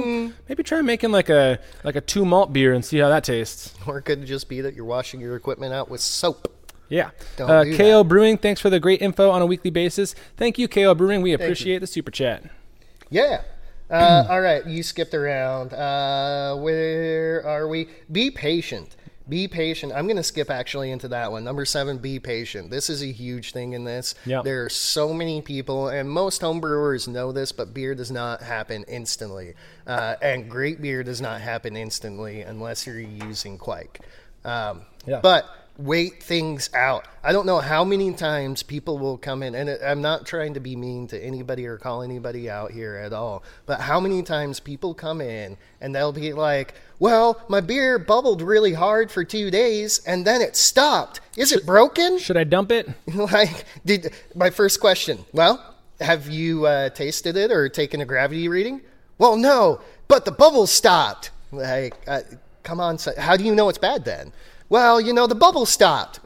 maybe 0.50 0.64
try 0.64 0.82
making 0.82 1.12
like 1.12 1.30
a 1.30 1.60
like 1.84 1.96
a 1.96 2.02
two 2.02 2.26
malt 2.26 2.52
beer 2.52 2.74
and 2.74 2.84
see 2.84 2.98
how 2.98 3.08
that 3.08 3.24
tastes. 3.24 3.74
Or 3.88 4.00
it 4.00 4.02
could 4.02 4.26
just 4.26 4.50
be 4.50 4.62
that 4.62 4.74
you're 4.74 4.86
washing 4.86 5.22
your 5.22 5.36
equipment 5.36 5.74
out 5.74 5.90
with 5.90 6.02
soap. 6.02 6.54
Yeah. 6.90 7.12
Don't 7.38 7.50
Uh, 7.50 7.64
do 7.64 7.78
KO 7.78 8.04
Brewing, 8.04 8.38
thanks 8.38 8.60
for 8.60 8.70
the 8.72 8.80
great 8.80 9.02
info 9.02 9.30
on 9.30 9.42
a 9.44 9.46
weekly 9.46 9.70
basis. 9.70 10.16
Thank 10.38 10.58
you, 10.58 10.68
KO 10.68 10.96
Brewing. 10.96 11.22
We 11.22 11.34
appreciate 11.34 11.80
the 11.80 11.88
super 11.88 12.10
chat. 12.10 12.44
Yeah. 13.12 13.44
Uh, 13.92 14.26
all 14.30 14.42
right, 14.42 14.66
you 14.66 14.82
skipped 14.82 15.14
around. 15.14 15.72
Uh, 15.74 16.56
where 16.58 17.46
are 17.46 17.68
we? 17.68 17.90
Be 18.12 18.32
patient. 18.32 18.96
Be 19.30 19.48
patient. 19.48 19.94
I'm 19.94 20.06
going 20.06 20.18
to 20.18 20.24
skip 20.24 20.50
actually 20.50 20.92
into 20.92 21.08
that 21.10 21.32
one. 21.32 21.44
Number 21.44 21.64
seven, 21.64 22.00
be 22.00 22.20
patient. 22.20 22.72
This 22.72 22.90
is 22.90 23.04
a 23.04 23.12
huge 23.12 23.52
thing 23.52 23.74
in 23.74 23.84
this. 23.84 24.16
Yep. 24.26 24.44
There 24.44 24.66
are 24.66 24.70
so 24.70 25.14
many 25.14 25.42
people, 25.42 25.88
and 25.88 26.10
most 26.10 26.42
home 26.42 26.60
brewers 26.60 27.08
know 27.08 27.32
this, 27.32 27.52
but 27.52 27.74
beer 27.74 27.94
does 27.96 28.12
not 28.12 28.42
happen 28.42 28.86
instantly. 28.88 29.54
Uh, 29.86 30.16
and 30.22 30.50
great 30.50 30.82
beer 30.82 31.04
does 31.04 31.22
not 31.22 31.42
happen 31.42 31.78
instantly 31.78 32.42
unless 32.42 32.88
you're 32.88 33.00
using 33.00 33.58
kveik. 33.58 34.00
Um, 34.44 34.82
Yeah. 35.06 35.20
But 35.22 35.46
wait 35.80 36.22
things 36.22 36.70
out. 36.74 37.06
I 37.24 37.32
don't 37.32 37.46
know 37.46 37.60
how 37.60 37.86
many 37.86 38.14
times 38.14 38.64
people 38.64 38.98
will 38.98 39.18
come 39.18 39.42
in, 39.42 39.56
and 39.56 39.70
I'm 39.70 40.02
not 40.02 40.26
trying 40.26 40.56
to 40.56 40.60
be 40.60 40.76
mean 40.76 41.08
to 41.08 41.24
anybody 41.24 41.66
or 41.66 41.78
call 41.78 42.02
anybody 42.02 42.50
out 42.50 42.72
here 42.72 42.98
at 42.98 43.14
all, 43.14 43.44
but 43.66 43.80
how 43.80 44.02
many 44.02 44.22
times 44.22 44.60
people 44.60 44.94
come 44.94 45.22
in 45.22 45.58
and 45.80 45.96
they'll 45.96 46.12
be 46.12 46.34
like, 46.34 46.74
well, 47.00 47.42
my 47.48 47.62
beer 47.62 47.98
bubbled 47.98 48.42
really 48.42 48.74
hard 48.74 49.10
for 49.10 49.24
two 49.24 49.50
days 49.50 50.02
and 50.06 50.28
then 50.28 50.42
it 50.42 50.58
stopped. 50.58 51.22
Is 51.38 51.54
it 51.54 51.66
broken? 51.66 52.18
Should 52.20 52.38
I 52.38 52.44
dump 52.44 52.72
it? 52.72 52.90
like, 53.16 53.64
did 53.86 54.14
my 54.36 54.50
first 54.50 54.82
question, 54.82 55.24
well, 55.32 55.76
have 56.02 56.28
you 56.28 56.66
uh, 56.66 56.90
tasted 56.90 57.38
it 57.38 57.52
or 57.52 57.70
taken 57.70 58.02
a 58.02 58.06
gravity 58.06 58.50
reading? 58.50 58.82
Well, 59.18 59.38
no, 59.38 59.80
but 60.10 60.26
the 60.26 60.32
bubbles 60.32 60.72
stopped. 60.72 61.32
Like, 61.54 61.96
uh, 62.06 62.22
come 62.64 62.82
on, 62.82 62.98
so- 62.98 63.18
how 63.18 63.38
do 63.38 63.46
you 63.46 63.56
know 63.56 63.70
it's 63.70 63.78
bad 63.78 64.04
then? 64.04 64.34
Well, 64.70 65.02
you 65.02 65.14
know, 65.14 65.28
the 65.28 65.36
bubbles 65.36 65.70
stopped. 65.70 66.20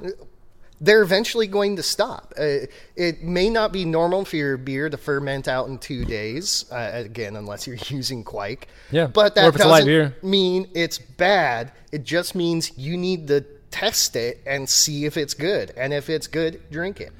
They're 0.82 1.02
eventually 1.02 1.48
going 1.48 1.78
to 1.78 1.84
stop. 1.84 2.34
Uh, 2.38 2.68
it 2.98 3.24
may 3.24 3.50
not 3.50 3.72
be 3.72 3.86
normal 3.86 4.26
for 4.26 4.36
your 4.36 4.58
beer 4.58 4.89
to 4.89 4.98
ferment 4.98 5.48
out 5.48 5.70
in 5.70 5.78
two 5.78 6.04
days, 6.04 6.66
uh, 6.72 6.91
again, 6.94 7.38
unless 7.38 7.66
you're 7.66 7.78
using 7.88 8.24
kveik. 8.24 8.64
Yeah, 8.91 9.08
But 9.08 9.36
that 9.36 9.48
if 9.48 9.56
it's 9.56 9.66
light 9.66 9.86
doesn't 9.86 10.24
mean 10.24 10.70
it's 10.74 10.98
bad. 10.98 11.72
It 11.94 12.04
just 12.04 12.36
means 12.36 12.78
you 12.78 12.98
need 12.98 13.28
to 13.30 13.46
test 13.72 14.16
it 14.18 14.41
and 14.46 14.68
see 14.70 15.06
if 15.06 15.16
it's 15.16 15.34
good. 15.34 15.72
And 15.78 15.94
if 15.94 16.10
it's 16.10 16.28
good, 16.28 16.62
drink 16.70 17.00
it. 17.00 17.14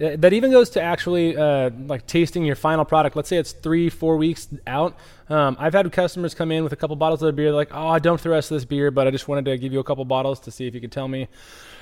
Uh, 0.00 0.16
That 0.16 0.32
even 0.32 0.50
goes 0.50 0.70
to 0.70 0.82
actually 0.82 1.36
uh, 1.36 1.70
like 1.86 2.06
tasting 2.06 2.44
your 2.44 2.56
final 2.56 2.84
product. 2.84 3.16
Let's 3.16 3.28
say 3.28 3.36
it's 3.36 3.52
three, 3.52 3.90
four 3.90 4.16
weeks 4.16 4.48
out. 4.66 4.96
Um, 5.28 5.56
I've 5.60 5.74
had 5.74 5.90
customers 5.92 6.34
come 6.34 6.50
in 6.50 6.64
with 6.64 6.72
a 6.72 6.76
couple 6.76 6.96
bottles 6.96 7.20
of 7.22 7.26
their 7.26 7.32
beer. 7.32 7.46
They're 7.46 7.54
like, 7.54 7.72
oh, 7.72 7.88
I 7.88 7.98
dumped 7.98 8.22
the 8.24 8.30
rest 8.30 8.50
of 8.50 8.56
this 8.56 8.64
beer, 8.64 8.90
but 8.90 9.06
I 9.06 9.10
just 9.10 9.28
wanted 9.28 9.44
to 9.44 9.58
give 9.58 9.72
you 9.72 9.78
a 9.78 9.84
couple 9.84 10.04
bottles 10.04 10.40
to 10.40 10.50
see 10.50 10.66
if 10.66 10.74
you 10.74 10.80
could 10.80 10.90
tell 10.92 11.06
me, 11.06 11.28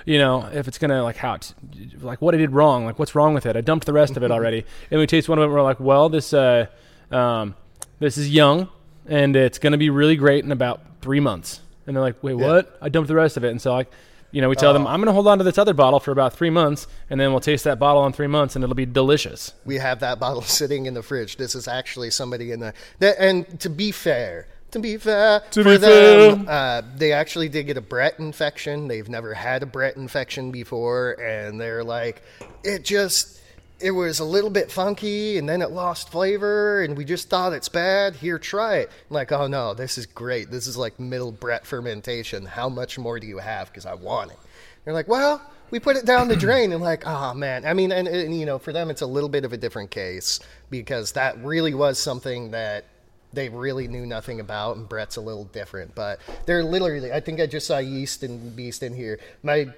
you 0.05 0.19
know, 0.19 0.49
if 0.53 0.69
it's 0.69 0.79
gonna 0.79 1.03
like 1.03 1.17
how, 1.17 1.35
it's, 1.35 1.55
like 2.01 2.21
what 2.21 2.35
I 2.35 2.39
did 2.39 2.51
wrong, 2.51 2.85
like 2.85 2.99
what's 2.99 3.15
wrong 3.15 3.35
with 3.35 3.47
it. 3.47 3.57
I 3.57 3.61
dumped 3.61 3.87
the 3.87 3.93
rest 3.93 4.17
of 4.17 4.23
it 4.23 4.31
already, 4.31 4.65
and 4.91 4.99
we 5.01 5.07
taste 5.07 5.29
one 5.29 5.39
of 5.39 5.43
them. 5.43 5.51
and 5.51 5.55
We're 5.57 5.63
like, 5.63 5.81
well, 5.81 6.09
this 6.09 6.33
uh, 6.35 6.67
um, 7.11 7.55
this 8.01 8.19
is 8.19 8.29
young, 8.31 8.69
and 9.07 9.35
it's 9.37 9.59
gonna 9.59 9.79
be 9.79 9.91
really 9.91 10.17
great 10.17 10.45
in 10.45 10.53
about 10.53 10.81
three 11.01 11.21
months. 11.21 11.61
and 11.87 11.97
they're 11.97 12.03
like, 12.03 12.23
"Wait, 12.23 12.35
what?" 12.35 12.77
I 12.83 12.89
dumped 12.91 13.09
the 13.09 13.15
rest 13.15 13.37
of 13.39 13.45
it, 13.45 13.51
and 13.51 13.61
so 13.63 13.73
like, 13.73 13.91
you 14.31 14.41
know, 14.43 14.49
we 14.49 14.57
tell 14.57 14.73
them 14.73 14.87
I'm 14.87 15.01
going 15.01 15.07
to 15.07 15.13
hold 15.13 15.27
on 15.29 15.39
to 15.39 15.45
this 15.45 15.59
other 15.59 15.75
bottle 15.75 16.01
for 16.01 16.13
about 16.13 16.35
three 16.35 16.51
months, 16.51 16.87
and 17.11 17.19
then 17.21 17.31
we'll 17.31 17.41
taste 17.41 17.65
that 17.65 17.79
bottle 17.79 18.05
in 18.07 18.13
three 18.13 18.27
months, 18.27 18.55
and 18.57 18.63
it'll 18.63 18.75
be 18.77 18.87
delicious. 18.87 19.53
we 19.65 19.77
have 19.77 20.01
that 20.01 20.19
bottle 20.21 20.43
sitting 20.59 20.87
in 20.87 20.95
the 20.95 21.03
fridge. 21.03 21.37
This 21.37 21.55
is 21.55 21.67
actually 21.69 22.11
somebody 22.11 22.53
in 22.53 22.61
the. 22.61 22.75
that- 22.99 23.17
And 23.19 23.59
to 23.61 23.71
be 23.71 23.91
fair, 23.93 24.47
to 24.73 24.79
be 24.79 24.99
fair, 24.99 25.41
To 25.53 25.63
for 25.63 25.71
be 25.71 25.77
them, 25.79 26.47
uh, 26.49 26.83
they 26.97 27.13
actually 27.13 27.49
did 27.49 27.65
get 27.65 27.77
a 27.79 27.81
Brett 27.81 28.19
infection. 28.19 28.87
They've 28.89 29.09
never 29.09 29.33
had 29.33 29.63
a 29.63 29.67
Brett 29.67 29.97
infection 29.97 30.51
before, 30.51 31.13
and 31.21 31.61
they're 31.61 31.85
like, 31.85 32.23
it 32.65 32.85
just. 32.85 33.37
It 33.81 33.93
was 33.93 34.19
a 34.19 34.25
little 34.25 34.51
bit 34.51 34.73
funky, 34.73 35.39
and 35.39 35.49
then 35.49 35.63
it 35.63 35.71
lost 35.71 36.11
flavor, 36.11 36.83
and 36.83 36.97
we 36.97 37.05
just 37.05 37.31
thought 37.31 37.53
it's 37.53 37.69
bad. 37.69 38.17
Here, 38.17 38.39
try 38.39 38.79
it. 38.79 38.91
I'm 39.09 39.15
like, 39.15 39.31
oh 39.31 39.47
no, 39.47 39.73
this 39.73 39.99
is 39.99 40.07
great. 40.07 40.51
This 40.51 40.67
is 40.67 40.77
like 40.77 40.99
middle 40.99 41.31
Brett 41.31 41.65
fermentation. 41.65 42.45
How 42.45 42.69
much 42.69 42.99
more 42.99 43.21
do 43.21 43.27
you 43.27 43.39
have? 43.39 43.69
Because 43.69 43.87
I 43.87 43.95
want 43.95 44.33
it. 44.33 44.39
They're 44.85 44.95
like, 44.95 45.07
well, 45.07 45.41
we 45.71 45.79
put 45.79 45.97
it 45.97 46.05
down 46.05 46.29
the 46.29 46.37
drain 46.47 46.73
and 46.73 46.83
like, 46.83 47.07
oh 47.07 47.35
man. 47.35 47.65
I 47.65 47.75
mean, 47.75 47.93
and, 47.93 48.09
and 48.09 48.39
you 48.39 48.47
know, 48.47 48.59
for 48.59 48.73
them, 48.73 48.91
it's 48.91 49.03
a 49.03 49.07
little 49.07 49.29
bit 49.29 49.45
of 49.45 49.53
a 49.53 49.57
different 49.57 49.91
case 49.91 50.41
because 50.71 51.13
that 51.13 51.39
really 51.45 51.75
was 51.75 51.99
something 51.99 52.51
that 52.51 52.85
they 53.33 53.49
really 53.49 53.89
knew 53.89 54.07
nothing 54.07 54.41
about, 54.41 54.77
and 54.77 54.89
Brett's 54.89 55.17
a 55.17 55.21
little 55.21 55.45
different. 55.45 55.95
But 55.95 56.21
they're 56.47 56.65
literally, 56.65 57.13
I 57.13 57.21
think 57.21 57.41
I 57.41 57.47
just 57.47 57.67
saw 57.67 57.79
Yeast 57.79 58.23
and 58.23 58.57
Beast 58.57 58.83
in 58.83 58.95
here. 58.95 59.21
My 59.43 59.69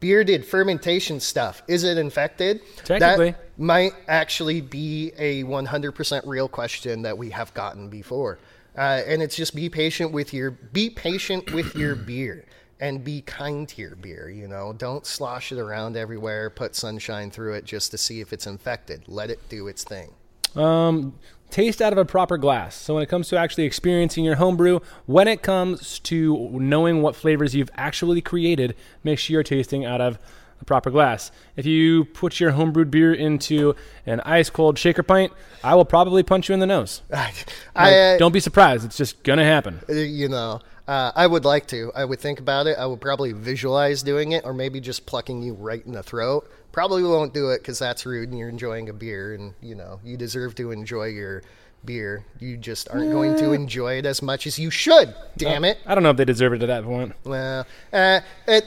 bearded 0.00 0.44
fermentation 0.44 1.20
stuff 1.20 1.62
is 1.68 1.84
it 1.84 1.98
infected? 1.98 2.60
Technically. 2.84 3.32
that 3.32 3.58
might 3.58 3.92
actually 4.06 4.60
be 4.60 5.12
a 5.18 5.44
100% 5.44 6.26
real 6.26 6.48
question 6.48 7.02
that 7.02 7.16
we 7.16 7.30
have 7.30 7.52
gotten 7.54 7.88
before. 7.88 8.38
Uh, 8.76 9.02
and 9.06 9.22
it's 9.22 9.34
just 9.34 9.56
be 9.56 9.68
patient 9.68 10.12
with 10.12 10.32
your 10.32 10.52
be 10.52 10.88
patient 10.88 11.52
with 11.52 11.74
your 11.74 11.96
beer 11.96 12.44
and 12.80 13.02
be 13.02 13.22
kind 13.22 13.68
to 13.68 13.82
your 13.82 13.96
beer. 13.96 14.30
You 14.30 14.46
know, 14.46 14.72
don't 14.72 15.04
slosh 15.04 15.50
it 15.50 15.58
around 15.58 15.96
everywhere. 15.96 16.48
Put 16.50 16.76
sunshine 16.76 17.30
through 17.30 17.54
it 17.54 17.64
just 17.64 17.90
to 17.90 17.98
see 17.98 18.20
if 18.20 18.32
it's 18.32 18.46
infected. 18.46 19.02
Let 19.08 19.30
it 19.30 19.48
do 19.48 19.66
its 19.66 19.82
thing. 19.82 20.12
Um, 20.54 21.14
taste 21.50 21.80
out 21.80 21.92
of 21.92 21.98
a 21.98 22.04
proper 22.04 22.38
glass. 22.38 22.74
So 22.74 22.94
when 22.94 23.02
it 23.02 23.08
comes 23.08 23.28
to 23.28 23.38
actually 23.38 23.64
experiencing 23.64 24.24
your 24.24 24.36
homebrew, 24.36 24.80
when 25.06 25.28
it 25.28 25.42
comes 25.42 25.98
to 26.00 26.50
knowing 26.52 27.02
what 27.02 27.16
flavors 27.16 27.54
you've 27.54 27.70
actually 27.74 28.20
created, 28.20 28.74
make 29.04 29.18
sure 29.18 29.34
you're 29.34 29.42
tasting 29.42 29.84
out 29.84 30.00
of 30.00 30.18
a 30.60 30.64
proper 30.64 30.90
glass. 30.90 31.30
If 31.56 31.66
you 31.66 32.04
put 32.04 32.40
your 32.40 32.52
homebrewed 32.52 32.90
beer 32.90 33.12
into 33.14 33.76
an 34.06 34.20
ice 34.20 34.50
cold 34.50 34.78
shaker 34.78 35.02
pint, 35.02 35.32
I 35.62 35.74
will 35.74 35.84
probably 35.84 36.22
punch 36.22 36.48
you 36.48 36.54
in 36.54 36.60
the 36.60 36.66
nose. 36.66 37.02
I, 37.12 37.32
Like, 37.74 38.16
uh, 38.16 38.18
don't 38.18 38.32
be 38.32 38.40
surprised; 38.40 38.84
it's 38.84 38.96
just 38.96 39.22
gonna 39.22 39.44
happen. 39.44 39.80
Uh, 39.88 39.92
you 39.92 40.28
know 40.28 40.60
uh, 40.88 41.12
i 41.14 41.26
would 41.26 41.44
like 41.44 41.66
to 41.66 41.92
i 41.94 42.04
would 42.04 42.18
think 42.18 42.40
about 42.40 42.66
it 42.66 42.76
i 42.78 42.86
would 42.86 43.00
probably 43.00 43.32
visualize 43.32 44.02
doing 44.02 44.32
it 44.32 44.44
or 44.44 44.54
maybe 44.54 44.80
just 44.80 45.06
plucking 45.06 45.42
you 45.42 45.52
right 45.54 45.84
in 45.86 45.92
the 45.92 46.02
throat 46.02 46.50
probably 46.78 47.02
won't 47.02 47.34
do 47.34 47.50
it 47.50 47.58
because 47.58 47.76
that's 47.76 48.06
rude 48.06 48.28
and 48.28 48.38
you're 48.38 48.48
enjoying 48.48 48.88
a 48.88 48.92
beer 48.92 49.34
and 49.34 49.52
you 49.60 49.74
know 49.74 49.98
you 50.04 50.16
deserve 50.16 50.54
to 50.54 50.70
enjoy 50.70 51.06
your 51.06 51.42
beer. 51.84 52.24
You 52.38 52.56
just 52.56 52.88
aren't 52.88 53.10
going 53.10 53.36
to 53.38 53.50
enjoy 53.50 53.98
it 53.98 54.06
as 54.06 54.22
much 54.22 54.46
as 54.46 54.60
you 54.60 54.70
should 54.70 55.12
damn 55.36 55.64
it. 55.64 55.78
I 55.84 55.96
don't 55.96 56.04
know 56.04 56.10
if 56.10 56.16
they 56.16 56.24
deserve 56.24 56.52
it 56.52 56.58
to 56.58 56.68
that 56.68 56.84
point. 56.84 57.14
well 57.24 57.66
uh, 57.92 58.20
it 58.46 58.64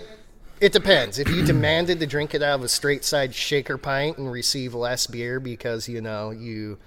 it 0.59 0.73
depends. 0.73 1.19
If 1.19 1.29
you 1.29 1.45
demanded 1.45 2.01
to 2.01 2.05
drink 2.05 2.35
it 2.35 2.43
out 2.43 2.55
of 2.55 2.65
a 2.65 2.67
straight 2.67 3.05
side 3.05 3.33
shaker 3.33 3.77
pint 3.77 4.17
and 4.17 4.29
receive 4.29 4.73
less 4.73 5.07
beer 5.07 5.39
because 5.39 5.87
you 5.87 6.01
know 6.01 6.31
you 6.31 6.79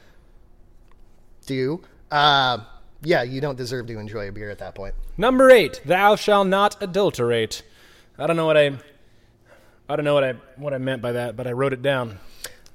do 1.47 1.81
uh, 2.11 2.59
yeah 3.03 3.23
you 3.23 3.41
don't 3.41 3.57
deserve 3.57 3.87
to 3.87 3.99
enjoy 3.99 4.29
a 4.29 4.33
beer 4.33 4.51
at 4.51 4.59
that 4.59 4.75
point. 4.75 4.95
Number 5.17 5.49
eight, 5.49 5.81
thou 5.87 6.17
shalt 6.17 6.49
not 6.49 6.77
adulterate. 6.83 7.63
I 8.19 8.27
don't 8.27 8.37
know 8.37 8.45
what 8.45 8.59
I, 8.59 8.79
I 9.89 9.97
don't 9.97 10.05
know 10.05 10.15
what 10.15 10.25
I 10.25 10.33
what 10.57 10.73
I 10.73 10.79
meant 10.79 11.03
by 11.03 11.13
that, 11.13 11.37
but 11.37 11.47
I 11.47 11.53
wrote 11.53 11.73
it 11.73 11.83
down. 11.83 12.19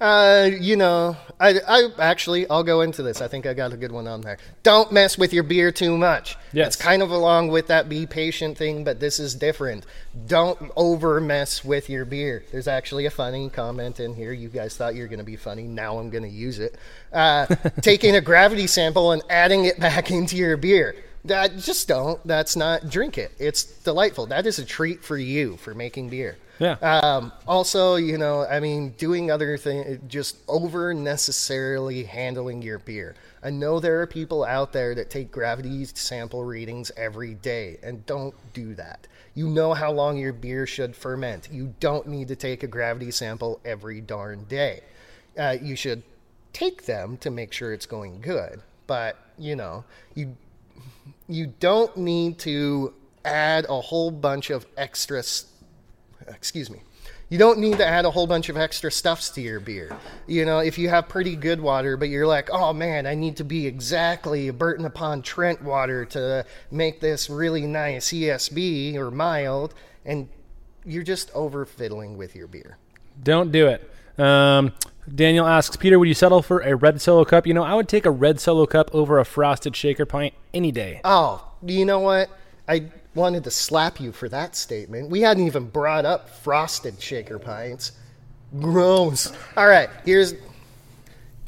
Uh, 0.01 0.49
you 0.57 0.77
know, 0.77 1.17
I, 1.41 1.59
I 1.67 1.89
actually, 1.99 2.49
I'll 2.49 2.63
go 2.63 2.79
into 2.81 3.03
this. 3.03 3.21
I 3.21 3.27
think 3.27 3.45
I 3.45 3.53
got 3.53 3.73
a 3.73 3.77
good 3.77 3.91
one 3.91 4.07
on 4.07 4.21
there. 4.21 4.37
Don't 4.63 4.93
mess 4.93 5.17
with 5.17 5.33
your 5.33 5.43
beer 5.43 5.73
too 5.73 5.97
much. 5.97 6.37
Yes. 6.53 6.67
It's 6.67 6.75
kind 6.77 7.01
of 7.01 7.11
along 7.11 7.49
with 7.49 7.67
that 7.67 7.89
be 7.89 8.05
patient 8.05 8.57
thing, 8.57 8.85
but 8.85 9.01
this 9.01 9.19
is 9.19 9.35
different. 9.35 9.85
Don't 10.25 10.71
over 10.77 11.19
mess 11.19 11.65
with 11.65 11.89
your 11.89 12.05
beer. 12.05 12.45
There's 12.49 12.67
actually 12.67 13.07
a 13.07 13.11
funny 13.11 13.49
comment 13.49 13.99
in 13.99 14.15
here. 14.15 14.31
You 14.31 14.47
guys 14.47 14.77
thought 14.77 14.95
you 14.95 15.01
were 15.01 15.09
going 15.09 15.19
to 15.19 15.25
be 15.25 15.35
funny. 15.35 15.63
Now 15.63 15.97
I'm 15.97 16.09
going 16.09 16.23
to 16.23 16.29
use 16.29 16.59
it. 16.59 16.77
Uh, 17.11 17.45
taking 17.81 18.15
a 18.15 18.21
gravity 18.21 18.67
sample 18.67 19.11
and 19.11 19.21
adding 19.29 19.65
it 19.65 19.81
back 19.81 20.11
into 20.11 20.37
your 20.37 20.55
beer. 20.55 20.95
That 21.25 21.57
just 21.57 21.89
don't. 21.89 22.25
That's 22.25 22.55
not 22.55 22.89
drink 22.89 23.17
it. 23.17 23.33
It's 23.37 23.65
delightful. 23.65 24.27
That 24.27 24.45
is 24.45 24.59
a 24.59 24.65
treat 24.65 25.03
for 25.03 25.17
you 25.17 25.57
for 25.57 25.73
making 25.73 26.07
beer. 26.07 26.37
Yeah. 26.59 26.75
Um, 26.81 27.31
also, 27.47 27.95
you 27.95 28.17
know, 28.17 28.45
I 28.45 28.59
mean, 28.59 28.89
doing 28.97 29.31
other 29.31 29.57
things, 29.57 29.99
just 30.07 30.37
over 30.47 30.93
necessarily 30.93 32.03
handling 32.03 32.61
your 32.61 32.79
beer. 32.79 33.15
I 33.41 33.49
know 33.49 33.79
there 33.79 34.01
are 34.01 34.07
people 34.07 34.43
out 34.43 34.73
there 34.73 34.93
that 34.95 35.09
take 35.09 35.31
gravity 35.31 35.85
sample 35.85 36.43
readings 36.43 36.91
every 36.97 37.35
day, 37.35 37.77
and 37.81 38.05
don't 38.05 38.35
do 38.53 38.75
that. 38.75 39.07
You 39.35 39.47
know 39.47 39.73
how 39.73 39.91
long 39.91 40.17
your 40.17 40.33
beer 40.33 40.67
should 40.67 40.95
ferment. 40.95 41.47
You 41.49 41.73
don't 41.79 42.07
need 42.07 42.27
to 42.27 42.35
take 42.35 42.63
a 42.63 42.67
gravity 42.67 43.11
sample 43.11 43.61
every 43.63 44.01
darn 44.01 44.43
day. 44.45 44.81
Uh, 45.37 45.55
you 45.61 45.77
should 45.77 46.03
take 46.51 46.85
them 46.85 47.15
to 47.17 47.29
make 47.31 47.53
sure 47.53 47.71
it's 47.71 47.85
going 47.85 48.19
good, 48.19 48.61
but 48.85 49.15
you 49.37 49.55
know, 49.55 49.85
you 50.13 50.35
you 51.27 51.53
don't 51.59 51.95
need 51.97 52.39
to 52.39 52.93
add 53.25 53.65
a 53.69 53.79
whole 53.81 54.11
bunch 54.11 54.49
of 54.49 54.65
extra 54.77 55.19
s- 55.19 55.45
excuse 56.29 56.69
me 56.69 56.81
you 57.29 57.37
don't 57.37 57.59
need 57.59 57.77
to 57.77 57.85
add 57.85 58.05
a 58.05 58.11
whole 58.11 58.25
bunch 58.25 58.49
of 58.49 58.57
extra 58.57 58.91
stuffs 58.91 59.29
to 59.29 59.41
your 59.41 59.59
beer 59.59 59.95
you 60.27 60.45
know 60.45 60.59
if 60.59 60.77
you 60.77 60.89
have 60.89 61.07
pretty 61.07 61.35
good 61.35 61.61
water 61.61 61.95
but 61.97 62.09
you're 62.09 62.27
like 62.27 62.49
oh 62.51 62.73
man 62.73 63.05
i 63.05 63.13
need 63.13 63.37
to 63.37 63.43
be 63.43 63.67
exactly 63.67 64.47
a 64.47 64.53
burton 64.53 64.85
upon 64.85 65.21
trent 65.21 65.61
water 65.63 66.05
to 66.05 66.45
make 66.71 66.99
this 66.99 67.29
really 67.29 67.65
nice 67.67 68.09
esb 68.09 68.95
or 68.95 69.11
mild 69.11 69.73
and 70.05 70.27
you're 70.85 71.03
just 71.03 71.29
over 71.33 71.65
fiddling 71.65 72.17
with 72.17 72.35
your 72.35 72.47
beer 72.47 72.77
Don't 73.21 73.51
do 73.51 73.67
it. 73.67 73.89
Um, 74.19 74.73
Daniel 75.13 75.45
asks 75.45 75.75
Peter, 75.75 75.97
would 75.97 76.07
you 76.07 76.13
settle 76.13 76.41
for 76.41 76.59
a 76.59 76.75
red 76.75 77.01
solo 77.01 77.25
cup? 77.25 77.47
You 77.47 77.53
know, 77.53 77.63
I 77.63 77.73
would 77.73 77.87
take 77.87 78.05
a 78.05 78.11
red 78.11 78.39
solo 78.39 78.65
cup 78.65 78.89
over 78.93 79.19
a 79.19 79.25
frosted 79.25 79.75
shaker 79.75 80.05
pint 80.05 80.33
any 80.53 80.71
day. 80.71 81.01
Oh, 81.03 81.45
you 81.65 81.85
know 81.85 81.99
what? 81.99 82.29
I 82.67 82.91
wanted 83.19 83.43
to 83.43 83.51
slap 83.51 83.99
you 83.99 84.11
for 84.11 84.29
that 84.29 84.55
statement. 84.55 85.09
We 85.09 85.21
hadn't 85.21 85.45
even 85.45 85.65
brought 85.69 86.05
up 86.05 86.29
frosted 86.29 87.01
shaker 87.01 87.37
pints. 87.37 87.91
Gross. 88.59 89.31
All 89.55 89.67
right, 89.67 89.89
here's. 90.05 90.33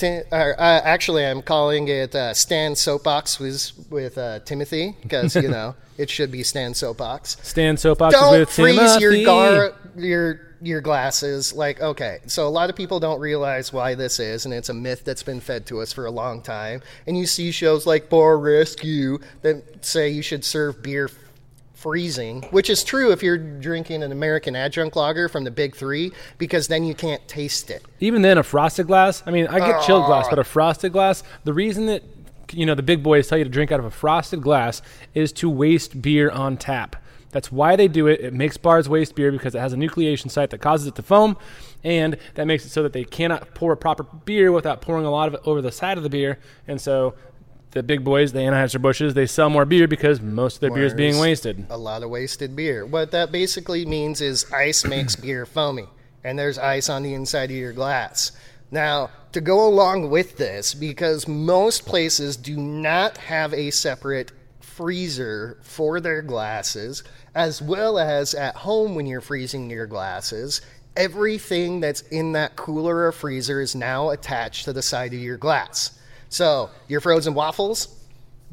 Uh, 0.04 0.22
uh, 0.32 0.82
actually, 0.84 1.24
I'm 1.24 1.44
calling 1.44 1.88
it 1.88 2.16
uh, 2.16 2.34
Stan 2.34 2.76
Soapbox 2.76 3.40
with, 3.40 3.72
with 3.92 4.18
uh, 4.18 4.40
Timothy 4.40 4.96
because, 5.04 5.36
you 5.36 5.48
know, 5.48 5.76
it 5.98 6.10
should 6.10 6.32
be 6.32 6.42
Stan 6.42 6.74
Soapbox. 6.74 7.38
Stand 7.44 7.80
Soapbox 7.80 8.16
Don't 8.16 8.40
with 8.40 8.50
freeze 8.50 9.00
your, 9.00 9.12
Timothy. 9.12 9.26
gar- 9.26 9.76
your, 9.96 10.42
your 10.60 10.82
glasses. 10.82 11.54
Like, 11.54 11.82
okay, 11.82 12.20
so 12.26 12.48
a 12.48 12.50
lot 12.50 12.72
of 12.72 12.76
people 12.76 13.00
don't 13.00 13.20
realize 13.20 13.72
why 13.72 13.94
this 13.94 14.20
is, 14.20 14.46
and 14.46 14.54
it's 14.56 14.70
a 14.70 14.74
myth 14.74 15.04
that's 15.06 15.22
been 15.22 15.40
fed 15.40 15.68
to 15.68 15.82
us 15.82 15.94
for 15.94 16.08
a 16.08 16.12
long 16.12 16.42
time. 16.42 16.82
And 17.06 17.16
you 17.16 17.28
see 17.28 17.52
shows 17.52 17.86
like 17.86 18.10
Bar 18.10 18.40
Rescue 18.40 19.20
that 19.44 19.86
say 19.86 20.10
you 20.10 20.24
should 20.24 20.44
serve 20.44 20.82
beer 20.82 21.12
freezing, 21.82 22.44
which 22.52 22.70
is 22.70 22.84
true 22.84 23.12
if 23.12 23.24
you're 23.24 23.38
drinking 23.38 24.04
an 24.04 24.12
American 24.12 24.56
adjunct 24.56 24.96
lager 24.96 25.28
from 25.28 25.44
the 25.44 25.52
Big 25.52 25.76
Three, 25.76 26.12
because 26.38 26.68
then 26.68 26.84
you 26.84 26.94
can't 26.94 27.28
taste 27.28 27.72
it. 27.72 27.84
Even 28.00 28.22
then, 28.22 28.38
a 28.38 28.44
frosted 28.44 28.88
glass. 28.88 29.24
I 29.26 29.32
mean, 29.32 29.48
I 29.48 29.60
get 29.60 29.84
chilled 29.84 30.06
glass, 30.06 30.28
but 30.30 30.40
a 30.40 30.44
frosted 30.44 30.92
glass. 30.92 31.24
The 31.44 31.54
reason 31.54 31.88
that 31.88 32.04
you 32.54 32.66
know 32.66 32.76
the 32.76 32.84
big 32.84 33.02
boys 33.02 33.28
tell 33.28 33.38
you 33.38 33.44
to 33.44 33.50
drink 33.50 33.72
out 33.72 33.80
of 33.80 33.86
a 33.86 33.92
frosted 33.92 34.42
glass 34.42 34.82
is 35.14 35.32
to 35.34 35.50
waste 35.50 36.02
beer 36.02 36.30
on 36.30 36.58
tap. 36.58 36.96
That's 37.32 37.52
why 37.52 37.76
they 37.76 37.88
do 37.88 38.08
it. 38.08 38.20
It 38.20 38.34
makes 38.34 38.58
bars 38.58 38.90
waste 38.90 39.16
beer 39.16 39.32
because 39.32 39.56
it 39.56 39.60
has 39.60 39.74
a 39.74 39.78
nucleation 39.78 40.30
site 40.30 40.50
that 40.50 40.60
causes 40.60 40.88
it 40.88 40.96
to 40.96 41.02
foam, 41.02 41.38
and 41.84 42.18
that 42.36 42.46
makes 42.46 42.66
it 42.66 42.70
so 42.70 42.84
that 42.84 42.94
they 42.94 43.06
cannot 43.06 43.54
pour 43.56 43.72
a 43.72 43.78
proper 43.78 44.04
beer 44.04 44.52
without 44.52 44.82
pouring 44.82 45.06
a 45.06 45.12
lot 45.12 45.28
of 45.28 45.34
it 45.36 45.42
over 45.46 45.62
the 45.62 45.72
side 45.72 45.98
of 45.98 46.04
the 46.04 46.10
beer. 46.10 46.40
And 46.68 46.80
so, 46.80 47.16
the 47.72 47.84
big 47.84 48.04
boys, 48.04 48.34
the 48.34 48.40
Anheuser 48.40 48.82
Busches, 48.82 49.14
they 49.14 49.26
sell 49.26 49.50
more 49.50 49.66
beer 49.66 49.88
because 49.88 50.22
most 50.22 50.56
of 50.56 50.62
their 50.62 50.72
beer 50.72 50.86
is 50.86 50.94
being 50.94 51.20
wasted. 51.20 51.66
A 51.70 51.78
lot 51.78 52.04
of 52.04 52.10
wasted 52.10 52.56
beer. 52.56 52.86
What 52.86 53.12
that 53.12 53.32
basically 53.32 53.86
means 53.86 54.22
is 54.22 54.52
ice 54.52 54.86
makes 54.86 55.16
beer 55.18 55.46
foamy, 55.46 55.88
and 56.24 56.38
there's 56.38 56.58
ice 56.58 56.90
on 56.90 57.04
the 57.04 57.14
inside 57.14 57.50
of 57.50 57.58
your 57.58 57.74
glass. 57.74 58.34
Now, 58.72 59.10
to 59.32 59.42
go 59.42 59.68
along 59.68 60.10
with 60.10 60.38
this, 60.38 60.74
because 60.74 61.28
most 61.28 61.86
places 61.86 62.38
do 62.38 62.58
not 62.58 63.18
have 63.18 63.54
a 63.54 63.72
separate 63.72 64.32
freezer 64.60 65.58
for 65.62 66.00
their 66.00 66.22
glasses, 66.22 67.04
as 67.36 67.62
well 67.62 67.98
as 67.98 68.34
at 68.34 68.56
home 68.56 68.96
when 68.96 69.06
you're 69.06 69.22
freezing 69.22 69.70
your 69.70 69.88
glasses, 69.88 70.62
everything 70.96 71.80
that's 71.80 72.02
in 72.02 72.34
that 72.34 72.56
cooler 72.56 73.08
or 73.08 73.12
freezer 73.12 73.62
is 73.62 73.76
now 73.76 74.10
attached 74.10 74.66
to 74.66 74.74
the 74.74 74.82
side 74.82 75.14
of 75.14 75.20
your 75.20 75.38
glass. 75.38 75.98
So, 76.32 76.70
your 76.88 77.02
frozen 77.02 77.34
waffles, 77.34 77.94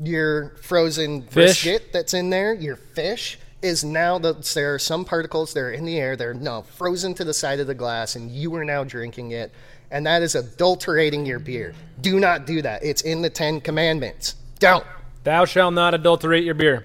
your 0.03 0.51
frozen 0.63 1.23
Fish. 1.23 1.33
brisket 1.63 1.93
that's 1.93 2.13
in 2.13 2.29
there, 2.29 2.53
your 2.53 2.75
fish 2.75 3.39
is 3.63 3.85
now 3.85 4.19
the, 4.19 4.35
there 4.53 4.75
are 4.75 4.81
some 4.81 5.05
particles 5.05 5.55
that 5.55 5.61
are 5.61 5.71
in 5.71 5.85
the 5.85 5.97
air. 5.97 6.17
They're 6.17 6.35
now 6.35 6.63
frozen 6.63 7.15
to 7.15 7.25
the 7.25 7.33
side 7.33 7.61
of 7.61 7.69
the 7.69 7.77
glass, 7.77 8.17
and 8.17 8.33
you 8.33 8.53
are 8.57 8.65
now 8.65 8.83
drinking 8.83 9.31
it, 9.31 9.53
and 9.93 10.05
that 10.07 10.23
is 10.23 10.35
adulterating 10.35 11.25
your 11.25 11.39
beer. 11.39 11.73
Do 12.01 12.19
not 12.19 12.47
do 12.47 12.63
that. 12.63 12.83
It's 12.83 13.03
in 13.03 13.23
the 13.23 13.31
Ten 13.31 13.61
Commandments. 13.61 14.35
Don't. 14.59 14.85
Thou 15.23 15.45
shalt 15.45 15.73
not 15.73 15.95
adulterate 15.95 16.43
your 16.43 16.55
beer. 16.55 16.85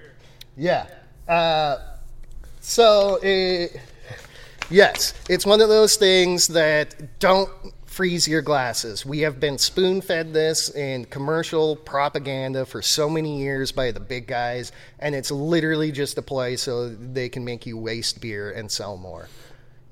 Yeah. 0.56 0.86
Uh, 1.26 1.78
so, 2.60 3.18
it, 3.20 3.80
yes, 4.70 5.12
it's 5.28 5.44
one 5.44 5.60
of 5.60 5.68
those 5.68 5.96
things 5.96 6.46
that 6.46 7.18
don't 7.18 7.50
freeze 7.94 8.26
your 8.26 8.42
glasses. 8.42 9.06
We 9.06 9.20
have 9.20 9.38
been 9.38 9.56
spoon 9.56 10.00
fed 10.00 10.34
this 10.34 10.68
in 10.74 11.04
commercial 11.04 11.76
propaganda 11.76 12.66
for 12.66 12.82
so 12.82 13.08
many 13.08 13.38
years 13.38 13.70
by 13.70 13.92
the 13.92 14.00
big 14.00 14.26
guys, 14.26 14.72
and 14.98 15.14
it's 15.14 15.30
literally 15.30 15.92
just 15.92 16.18
a 16.18 16.22
play 16.22 16.56
so 16.56 16.88
they 16.88 17.28
can 17.28 17.44
make 17.44 17.66
you 17.66 17.78
waste 17.78 18.20
beer 18.20 18.50
and 18.50 18.68
sell 18.68 18.96
more. 18.96 19.28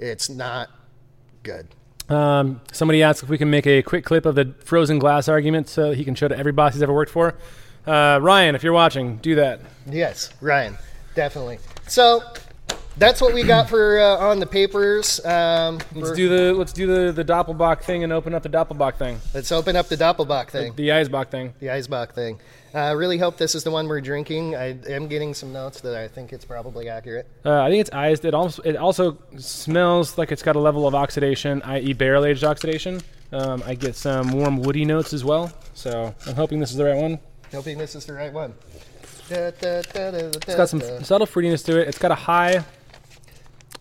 It's 0.00 0.28
not 0.28 0.68
good. 1.44 1.68
Um, 2.08 2.60
somebody 2.72 3.04
asked 3.04 3.22
if 3.22 3.28
we 3.28 3.38
can 3.38 3.50
make 3.50 3.68
a 3.68 3.82
quick 3.82 4.04
clip 4.04 4.26
of 4.26 4.34
the 4.34 4.52
frozen 4.64 4.98
glass 4.98 5.28
argument 5.28 5.68
so 5.68 5.92
he 5.92 6.04
can 6.04 6.16
show 6.16 6.26
to 6.26 6.36
every 6.36 6.50
boss 6.50 6.72
he's 6.72 6.82
ever 6.82 6.92
worked 6.92 7.12
for. 7.12 7.36
Uh, 7.86 8.18
Ryan, 8.20 8.56
if 8.56 8.64
you're 8.64 8.72
watching, 8.72 9.18
do 9.18 9.36
that. 9.36 9.60
Yes, 9.88 10.34
Ryan, 10.40 10.76
definitely. 11.14 11.58
So, 11.86 12.20
that's 12.96 13.20
what 13.20 13.34
we 13.34 13.42
got 13.42 13.68
for 13.68 14.00
uh, 14.00 14.28
on 14.28 14.38
the 14.38 14.46
papers. 14.46 15.24
Um, 15.24 15.78
Let's 15.94 16.12
do 16.12 16.28
the 16.28 16.54
let's 16.54 16.72
do 16.72 16.86
the 16.86 17.12
the 17.12 17.24
Doppelbock 17.24 17.82
thing 17.82 18.04
and 18.04 18.12
open 18.12 18.34
up 18.34 18.42
the 18.42 18.48
Doppelbock 18.48 18.96
thing, 18.96 19.20
let's 19.34 19.52
open 19.52 19.76
up 19.76 19.88
the 19.88 19.96
Doppelbock 19.96 20.50
thing. 20.50 20.74
the 20.76 20.88
Eisbock 20.88 21.28
thing. 21.28 21.54
the 21.60 21.68
Eisbock 21.68 22.12
thing. 22.12 22.40
I 22.74 22.88
uh, 22.88 22.94
really 22.94 23.18
hope 23.18 23.36
this 23.36 23.54
is 23.54 23.64
the 23.64 23.70
one 23.70 23.86
we're 23.86 24.00
drinking. 24.00 24.56
I 24.56 24.78
am 24.88 25.06
getting 25.06 25.34
some 25.34 25.52
notes 25.52 25.82
that 25.82 25.94
I 25.94 26.08
think 26.08 26.32
it's 26.32 26.46
probably 26.46 26.88
accurate. 26.88 27.28
Uh, 27.44 27.60
I 27.60 27.68
think 27.68 27.82
it's 27.82 27.92
iced. 27.92 28.24
It 28.24 28.32
also 28.32 28.62
it 28.62 28.76
also 28.76 29.18
smells 29.36 30.16
like 30.16 30.32
it's 30.32 30.42
got 30.42 30.56
a 30.56 30.60
level 30.60 30.86
of 30.86 30.94
oxidation, 30.94 31.60
i.e., 31.62 31.92
barrel 31.92 32.24
aged 32.24 32.44
oxidation. 32.44 33.02
Um, 33.30 33.62
I 33.66 33.74
get 33.74 33.94
some 33.94 34.32
warm 34.32 34.62
woody 34.62 34.84
notes 34.84 35.12
as 35.12 35.24
well. 35.24 35.52
So 35.74 36.14
I'm 36.26 36.34
hoping 36.34 36.60
this 36.60 36.70
is 36.70 36.76
the 36.76 36.84
right 36.84 36.96
one. 36.96 37.18
Hoping 37.52 37.76
this 37.76 37.94
is 37.94 38.06
the 38.06 38.14
right 38.14 38.32
one. 38.32 38.54
It's 39.28 40.54
got 40.56 40.68
some 40.68 40.80
subtle 41.02 41.26
fruitiness 41.26 41.64
to 41.66 41.80
it. 41.80 41.88
It's 41.88 41.98
got 41.98 42.10
a 42.10 42.14
high 42.16 42.64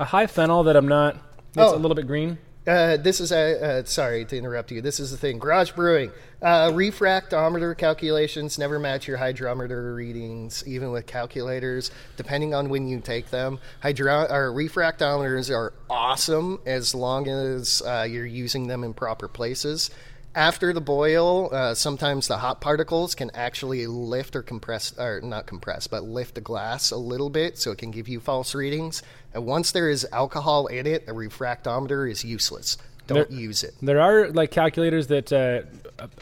a 0.02 0.06
high 0.06 0.26
phenol 0.28 0.64
that 0.64 0.76
I'm 0.76 0.88
not. 0.88 1.16
It's 1.50 1.58
Oh. 1.60 1.76
a 1.76 1.78
little 1.78 1.96
bit 1.96 2.08
green. 2.08 2.40
Uh, 2.68 2.96
this 2.98 3.20
is 3.20 3.32
a 3.32 3.80
uh, 3.80 3.84
sorry 3.86 4.24
to 4.26 4.38
interrupt 4.38 4.72
you. 4.72 4.82
This 4.82 5.00
is 5.00 5.10
the 5.10 5.18
thing. 5.18 5.40
Garage 5.40 5.72
Brewing 5.72 6.12
uh, 6.44 6.70
refractometer 6.70 7.76
calculations 7.76 8.60
never 8.60 8.78
match 8.78 9.08
your 9.08 9.18
hydrometer 9.18 9.96
readings, 9.96 10.64
even 10.68 10.92
with 10.92 11.08
calculators. 11.08 11.90
Depending 12.18 12.54
on 12.54 12.70
when 12.70 12.88
you 12.88 13.00
take 13.00 13.32
them, 13.32 13.60
hydro 13.82 14.28
or 14.30 14.52
refractometers 14.52 15.50
are 15.56 15.74
awesome 15.90 16.60
as 16.68 16.94
long 16.94 17.28
as 17.28 17.82
uh, 17.86 18.06
you're 18.10 18.26
using 18.28 18.68
them 18.68 18.84
in 18.84 18.94
proper 18.94 19.28
places. 19.28 19.90
After 20.34 20.72
the 20.72 20.80
boil, 20.80 21.54
uh, 21.54 21.74
sometimes 21.74 22.30
the 22.30 22.38
hot 22.38 22.62
particles 22.62 23.16
can 23.16 23.32
actually 23.34 23.86
lift 23.86 24.34
or 24.36 24.42
compress, 24.42 24.98
or 24.98 25.20
not 25.22 25.46
compress, 25.46 25.88
but 25.88 26.04
lift 26.04 26.36
the 26.36 26.42
glass 26.42 26.92
a 26.92 26.96
little 26.98 27.30
bit, 27.30 27.58
so 27.58 27.72
it 27.72 27.78
can 27.78 27.92
give 27.92 28.08
you 28.08 28.22
false 28.22 28.56
readings. 28.56 29.04
And 29.34 29.46
once 29.46 29.74
there 29.74 29.90
is 29.90 30.08
alcohol 30.14 30.68
in 30.68 30.88
it, 30.88 31.04
a 31.10 31.12
refractometer 31.12 32.10
is 32.10 32.24
useless. 32.24 32.78
Don't 33.08 33.30
There- 33.30 33.40
use 33.40 33.64
it. 33.64 33.74
There 33.82 34.00
are 34.00 34.30
like 34.30 34.52
calculators 34.52 35.08
that 35.08 35.34
uh, 35.34 35.64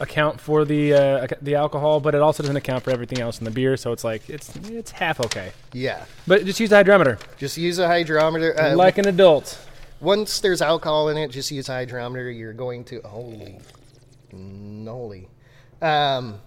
account 0.00 0.40
for 0.40 0.64
the 0.64 0.92
uh, 0.92 1.26
the 1.40 1.54
alcohol, 1.54 2.00
but 2.00 2.16
it 2.16 2.20
also 2.20 2.42
doesn't 2.42 2.56
account 2.56 2.82
for 2.82 2.90
everything 2.90 3.20
else 3.20 3.38
in 3.38 3.44
the 3.44 3.50
beer. 3.52 3.76
So 3.76 3.92
it's 3.92 4.02
like 4.02 4.28
it's 4.28 4.56
it's 4.56 4.90
half 4.90 5.20
okay. 5.20 5.52
Yeah, 5.72 6.04
But 6.26 6.44
just 6.46 6.58
use 6.58 6.70
the 6.70 6.76
hydrometer 6.76 7.18
just 7.38 7.56
use 7.56 7.78
a 7.78 7.86
hydrometer. 7.86 8.58
Uh, 8.60 8.74
like 8.74 8.98
an 8.98 9.06
adult. 9.06 9.56
once 10.00 10.40
there's 10.40 10.60
alcohol 10.62 11.10
in 11.10 11.16
it, 11.16 11.30
just 11.30 11.52
use 11.52 11.68
a 11.68 11.72
hydrometer. 11.74 12.28
You're 12.28 12.54
going 12.54 12.82
to 12.86 13.00
holy 13.02 13.60
moly, 14.32 15.28
um, 15.82 16.40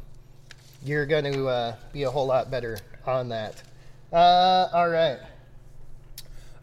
you're 0.83 1.05
going 1.05 1.31
to 1.31 1.47
uh, 1.47 1.75
be 1.91 2.03
a 2.03 2.11
whole 2.11 2.25
lot 2.27 2.51
better 2.51 2.77
on 3.05 3.29
that. 3.29 3.61
Uh, 4.11 4.69
all 4.73 4.89
right, 4.89 5.19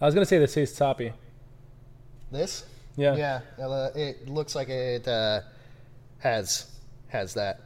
I 0.00 0.06
was 0.06 0.14
gonna 0.14 0.26
say 0.26 0.38
this 0.38 0.54
tastes 0.54 0.78
toppy. 0.78 1.12
this. 2.30 2.64
Yeah. 2.96 3.16
Yeah, 3.16 3.40
it 3.94 4.28
looks 4.28 4.54
like 4.54 4.68
it 4.68 5.06
uh, 5.08 5.40
has 6.18 6.70
has 7.08 7.34
that. 7.34 7.60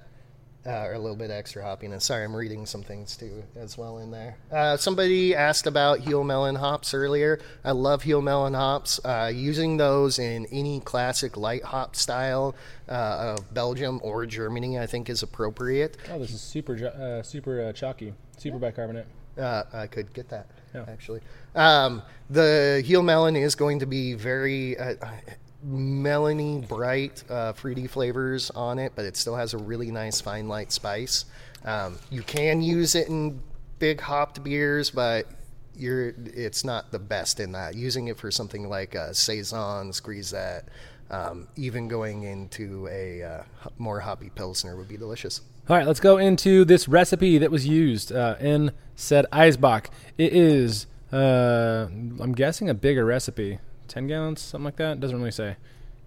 Uh, 0.67 0.87
or 0.87 0.93
a 0.95 0.99
little 0.99 1.17
bit 1.17 1.31
extra 1.31 1.63
hoppiness. 1.63 2.01
Sorry, 2.03 2.25
I'm 2.25 2.35
reading 2.35 2.65
some 2.65 2.83
things 2.83 3.19
too 3.19 3.43
as 3.55 3.77
well 3.77 3.99
in 3.99 4.11
there. 4.11 4.39
Uh, 4.51 4.79
somebody 4.79 5.35
asked 5.35 5.67
about 5.67 6.01
Hüll 6.01 6.25
Melon 6.25 6.55
hops 6.55 6.95
earlier. 6.95 7.39
I 7.63 7.73
love 7.73 8.03
Hüll 8.05 8.23
Melon 8.23 8.55
hops. 8.55 8.99
Uh, 9.05 9.31
using 9.35 9.77
those 9.77 10.19
in 10.19 10.47
any 10.47 10.81
classic 10.81 11.37
light 11.37 11.65
hop 11.65 11.95
style 11.97 12.55
uh, 12.89 13.37
of 13.37 13.53
Belgium 13.53 14.01
or 14.03 14.25
Germany, 14.25 14.79
I 14.79 14.87
think 14.87 15.11
is 15.11 15.23
appropriate. 15.23 15.99
Oh, 16.11 16.19
this 16.19 16.31
is 16.33 16.41
super 16.41 16.75
uh, 16.87 17.23
super 17.23 17.61
uh, 17.61 17.73
chalky, 17.75 18.15
super 18.39 18.59
bicarbonate. 18.59 19.07
Uh, 19.37 19.65
I 19.73 19.87
could 19.87 20.15
get 20.15 20.31
that 20.31 20.47
Yeah. 20.75 20.87
actually. 20.89 21.21
Um, 21.55 22.03
the 22.31 22.83
Hüll 22.87 23.05
Melon 23.05 23.37
is 23.37 23.55
going 23.55 23.81
to 23.81 23.87
be 23.87 24.15
very 24.15 24.79
uh, 24.79 24.95
melony, 25.67 26.67
bright, 26.67 27.25
uh, 27.31 27.53
fruity 27.53 27.87
flavors 27.87 28.51
on 28.51 28.79
it, 28.79 28.93
but 28.95 29.05
it 29.05 29.17
still 29.17 29.37
has 29.37 29.55
a 29.55 29.59
really 29.59 29.91
nice 29.91 30.21
fine 30.21 30.49
light 30.49 30.73
spice. 30.73 31.25
Um, 31.65 31.99
you 32.11 32.23
can 32.23 32.61
use 32.61 32.95
it 32.95 33.09
in 33.09 33.41
big 33.79 34.01
hopped 34.01 34.43
beers, 34.45 34.91
but 34.91 35.27
you're 35.77 36.15
it's 36.25 36.65
not 36.65 36.93
the 36.93 36.99
best 36.99 37.41
in 37.41 37.53
that. 37.53 37.75
Using 37.75 38.09
it 38.09 38.19
for 38.19 38.31
something 38.31 38.69
like 38.69 38.95
a 38.95 39.15
saison, 39.15 39.93
grisette, 40.03 40.69
um, 41.11 41.49
even 41.57 41.89
going 41.89 42.25
into 42.25 42.89
a 42.89 43.23
uh, 43.23 43.43
more 43.79 44.01
hoppy 44.01 44.31
pilsner 44.35 44.77
would 44.77 44.89
be 44.89 44.97
delicious. 44.97 45.41
All 45.69 45.77
right, 45.77 45.87
let's 45.87 46.01
go 46.01 46.19
into 46.19 46.65
this 46.67 46.89
recipe 46.89 47.39
that 47.39 47.51
was 47.51 47.67
used 47.67 48.13
uh, 48.13 48.37
in 48.39 48.73
said 48.97 49.25
Eisbock. 49.33 49.87
It 50.19 50.35
is, 50.35 50.87
uh, 51.11 51.87
I'm 51.89 52.33
guessing, 52.33 52.69
a 52.69 52.75
bigger 52.75 53.05
recipe. 53.05 53.61
10 53.89 54.07
gallons, 54.07 54.41
something 54.41 54.65
like 54.65 54.77
that? 54.77 55.01
Doesn't 55.01 55.19
really 55.19 55.31
say. 55.31 55.57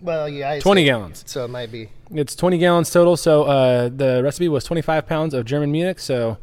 Well, 0.02 0.30
yeah, 0.30 0.52
I 0.52 0.60
20 0.60 0.84
gallons. 0.84 1.24
So 1.26 1.46
it 1.46 1.50
might 1.50 1.72
be. 1.72 1.90
It's 2.12 2.36
20 2.36 2.58
gallons 2.58 2.90
total. 2.90 3.18
So 3.18 3.44
uh, 3.44 3.90
the 3.90 4.22
recipe 4.24 4.48
was 4.48 4.64
25 4.64 5.08
pounds 5.08 5.34
of 5.34 5.46
German 5.46 5.72
Munich. 5.72 6.00
So 6.00 6.38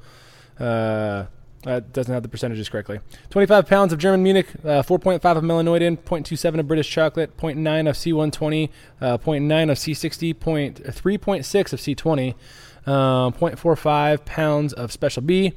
uh, 0.59 1.27
that 1.65 1.93
doesn't 1.93 2.13
have 2.13 2.23
the 2.23 2.29
percentages 2.29 2.69
correctly. 2.69 3.01
25 3.31 3.67
pounds 3.67 3.93
of 3.93 3.99
German 3.99 4.23
Munich, 4.23 4.47
uh, 4.65 4.83
4.5 4.83 5.15
of 5.37 5.43
Melanoidin, 5.43 5.99
0.27 5.99 6.61
of 6.61 6.69
British 6.69 6.91
chocolate, 6.91 7.37
0.9 7.37 7.89
of 7.89 7.97
C120, 7.97 8.71
uh, 9.01 9.19
0.9 9.19 9.71
of 9.71 9.79
C60, 9.79 10.35
3.6 10.35 11.73
of 11.73 11.81
C20, 11.81 12.35
um, 12.91 13.33
0.45 13.33 14.25
pounds 14.25 14.73
of 14.75 14.93
Special 14.93 15.23
B, 15.23 15.55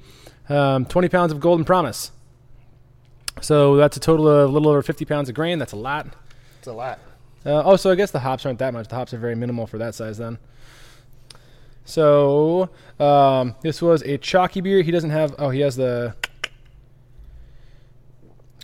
um, 0.50 0.86
20 0.86 1.10
pounds 1.10 1.32
of 1.34 1.40
Golden 1.40 1.66
Promise. 1.66 2.12
So 3.42 3.76
that's 3.76 3.98
a 3.98 4.00
total 4.00 4.28
of 4.28 4.50
a 4.50 4.52
little 4.52 4.70
over 4.70 4.82
50 4.82 5.06
pounds 5.06 5.30
of 5.30 5.36
grain. 5.36 5.60
That's 5.60 5.74
a 5.74 5.78
lot. 5.78 6.08
It's 6.60 6.68
a 6.68 6.74
lot. 6.74 7.00
Uh, 7.46 7.64
oh, 7.64 7.76
so 7.76 7.92
I 7.92 7.96
guess 7.96 8.12
the 8.12 8.20
hops 8.20 8.46
aren't 8.46 8.60
that 8.60 8.74
much. 8.74 8.88
The 8.88 8.96
hops 8.96 9.14
are 9.14 9.18
very 9.18 9.36
minimal 9.36 9.68
for 9.68 9.78
that 9.78 9.96
size 9.96 10.18
then. 10.18 10.38
So 11.86 12.70
um, 13.00 13.56
this 13.62 13.82
was 13.82 14.02
a 14.04 14.18
chalky 14.18 14.60
beer. 14.60 14.82
He 14.82 14.92
doesn't 14.92 15.12
have. 15.12 15.36
Oh, 15.40 15.50
he 15.50 15.62
has 15.62 15.78
the. 15.78 16.16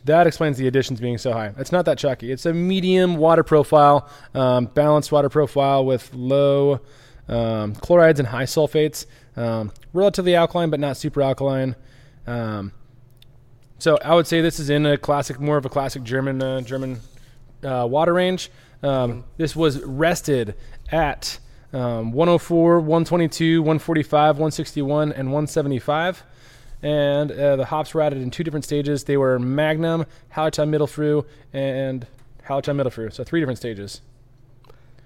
That 0.06 0.28
explains 0.28 0.58
the 0.58 0.68
additions 0.68 1.00
being 1.00 1.18
so 1.18 1.32
high. 1.32 1.54
It's 1.58 1.72
not 1.72 1.86
that 1.86 1.98
chalky. 1.98 2.30
It's 2.30 2.46
a 2.46 2.54
medium 2.54 3.16
water 3.16 3.44
profile, 3.44 4.10
um, 4.34 4.66
balanced 4.66 5.14
water 5.14 5.30
profile 5.30 5.86
with 5.86 6.14
low 6.14 6.82
um, 7.30 7.76
chlorides 7.76 8.20
and 8.20 8.28
high 8.28 8.44
sulfates. 8.44 9.06
Um, 9.38 9.72
relatively 9.94 10.36
alkaline, 10.36 10.70
but 10.70 10.82
not 10.82 10.98
super 10.98 11.22
alkaline. 11.22 11.78
Um, 12.28 12.74
so 13.80 13.98
I 14.04 14.16
would 14.16 14.28
say 14.28 14.42
this 14.42 14.60
is 14.60 14.70
in 14.70 14.86
a 14.86 14.98
classic, 14.98 15.40
more 15.40 15.58
of 15.58 15.66
a 15.66 15.70
classic 15.70 16.04
German 16.04 16.42
uh, 16.42 16.62
German 16.62 17.00
uh, 17.64 17.88
water 17.90 18.14
range. 18.14 18.50
Um, 18.82 19.24
this 19.38 19.56
was 19.56 19.82
rested 19.84 20.56
at 20.92 21.40
um, 21.74 22.12
104, 22.12 22.80
122, 22.80 23.62
145, 23.62 24.36
161, 24.36 25.12
and 25.14 25.30
175. 25.30 26.24
And 26.82 27.32
uh, 27.32 27.56
the 27.56 27.66
hops 27.66 27.94
were 27.94 28.02
added 28.02 28.22
in 28.22 28.30
two 28.30 28.44
different 28.44 28.66
stages. 28.66 29.06
They 29.06 29.16
were 29.16 29.40
Magnum, 29.40 30.06
Hallertau 30.36 30.68
Mittelfrüh, 30.68 31.26
and 31.54 32.06
Hallertau 32.46 32.76
Mittelfrüh. 32.76 33.14
So 33.14 33.24
three 33.24 33.40
different 33.40 33.58
stages. 33.58 34.02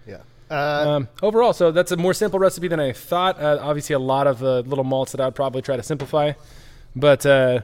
Yeah. 0.08 0.22
Uh, 0.50 0.90
Um, 0.90 1.08
overall, 1.22 1.54
so 1.54 1.72
that's 1.72 1.92
a 1.92 1.98
more 1.98 2.16
simple 2.16 2.40
recipe 2.40 2.68
than 2.68 2.80
I 2.80 2.94
thought. 2.94 3.40
Uh, 3.40 3.60
obviously, 3.62 3.94
a 3.94 4.00
lot 4.00 4.26
of 4.26 4.42
uh, 4.44 4.60
little 4.62 4.84
malts 4.84 5.12
that 5.12 5.22
I'd 5.22 5.36
probably 5.36 5.62
try 5.62 5.76
to 5.78 5.84
simplify, 5.84 6.34
but 6.96 7.26
uh, 7.26 7.62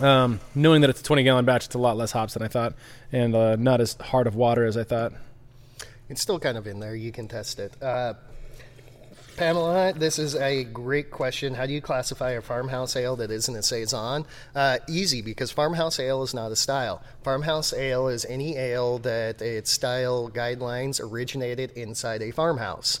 um, 0.00 0.40
knowing 0.54 0.80
that 0.82 0.90
it's 0.90 1.00
a 1.00 1.04
20 1.04 1.22
gallon 1.22 1.44
batch, 1.44 1.66
it's 1.66 1.74
a 1.74 1.78
lot 1.78 1.96
less 1.96 2.12
hops 2.12 2.34
than 2.34 2.42
I 2.42 2.48
thought, 2.48 2.74
and 3.12 3.34
uh, 3.34 3.56
not 3.56 3.80
as 3.80 3.94
hard 3.94 4.26
of 4.26 4.34
water 4.34 4.64
as 4.64 4.76
I 4.76 4.84
thought. 4.84 5.12
It's 6.08 6.22
still 6.22 6.38
kind 6.38 6.56
of 6.56 6.66
in 6.66 6.80
there. 6.80 6.94
You 6.94 7.12
can 7.12 7.28
test 7.28 7.58
it. 7.58 7.80
Uh, 7.82 8.14
Pamela, 9.38 9.92
this 9.92 10.18
is 10.18 10.34
a 10.34 10.64
great 10.64 11.12
question. 11.12 11.54
How 11.54 11.64
do 11.64 11.72
you 11.72 11.80
classify 11.80 12.32
a 12.32 12.42
farmhouse 12.42 12.96
ale 12.96 13.14
that 13.16 13.30
isn't 13.30 13.54
a 13.54 13.62
saison? 13.62 14.26
Uh, 14.52 14.78
easy, 14.88 15.22
because 15.22 15.52
farmhouse 15.52 16.00
ale 16.00 16.24
is 16.24 16.34
not 16.34 16.50
a 16.50 16.56
style. 16.56 17.02
Farmhouse 17.22 17.72
ale 17.72 18.08
is 18.08 18.24
any 18.24 18.56
ale 18.56 18.98
that 18.98 19.40
its 19.40 19.70
style 19.70 20.28
guidelines 20.28 21.00
originated 21.00 21.70
inside 21.72 22.20
a 22.20 22.32
farmhouse. 22.32 22.98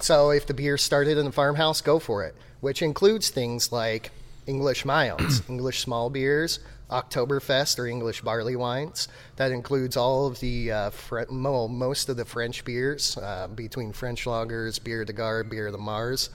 So 0.00 0.30
if 0.30 0.46
the 0.46 0.52
beer 0.52 0.76
started 0.76 1.16
in 1.16 1.26
a 1.26 1.32
farmhouse, 1.32 1.80
go 1.80 1.98
for 1.98 2.22
it, 2.24 2.34
which 2.60 2.82
includes 2.82 3.30
things 3.30 3.72
like 3.72 4.10
English 4.46 4.84
milds, 4.84 5.42
English 5.48 5.80
small 5.80 6.10
beers, 6.10 6.60
Oktoberfest 6.90 7.78
or 7.78 7.86
English 7.86 8.20
barley 8.22 8.56
wines. 8.56 9.08
That 9.36 9.50
includes 9.50 9.96
all 9.96 10.26
of 10.26 10.40
the 10.40 10.70
uh, 10.72 10.90
Fre- 10.90 11.30
mo- 11.30 11.68
most 11.68 12.08
of 12.08 12.16
the 12.16 12.24
French 12.24 12.64
beers, 12.64 13.16
uh, 13.18 13.48
between 13.48 13.92
French 13.92 14.24
lagers, 14.24 14.80
Bière 14.80 15.04
de 15.04 15.12
Garde, 15.12 15.50
Bière 15.50 15.72
de 15.72 15.78
Mars. 15.78 16.30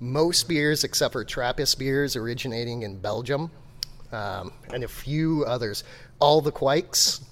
Most 0.00 0.48
beers, 0.48 0.82
except 0.82 1.12
for 1.12 1.24
Trappist 1.24 1.78
beers, 1.78 2.16
originating 2.16 2.82
in 2.82 2.98
Belgium, 2.98 3.50
um, 4.10 4.52
and 4.72 4.82
a 4.82 4.88
few 4.88 5.44
others. 5.44 5.84
All 6.18 6.40
the 6.40 6.52
kveiks. 6.52 7.22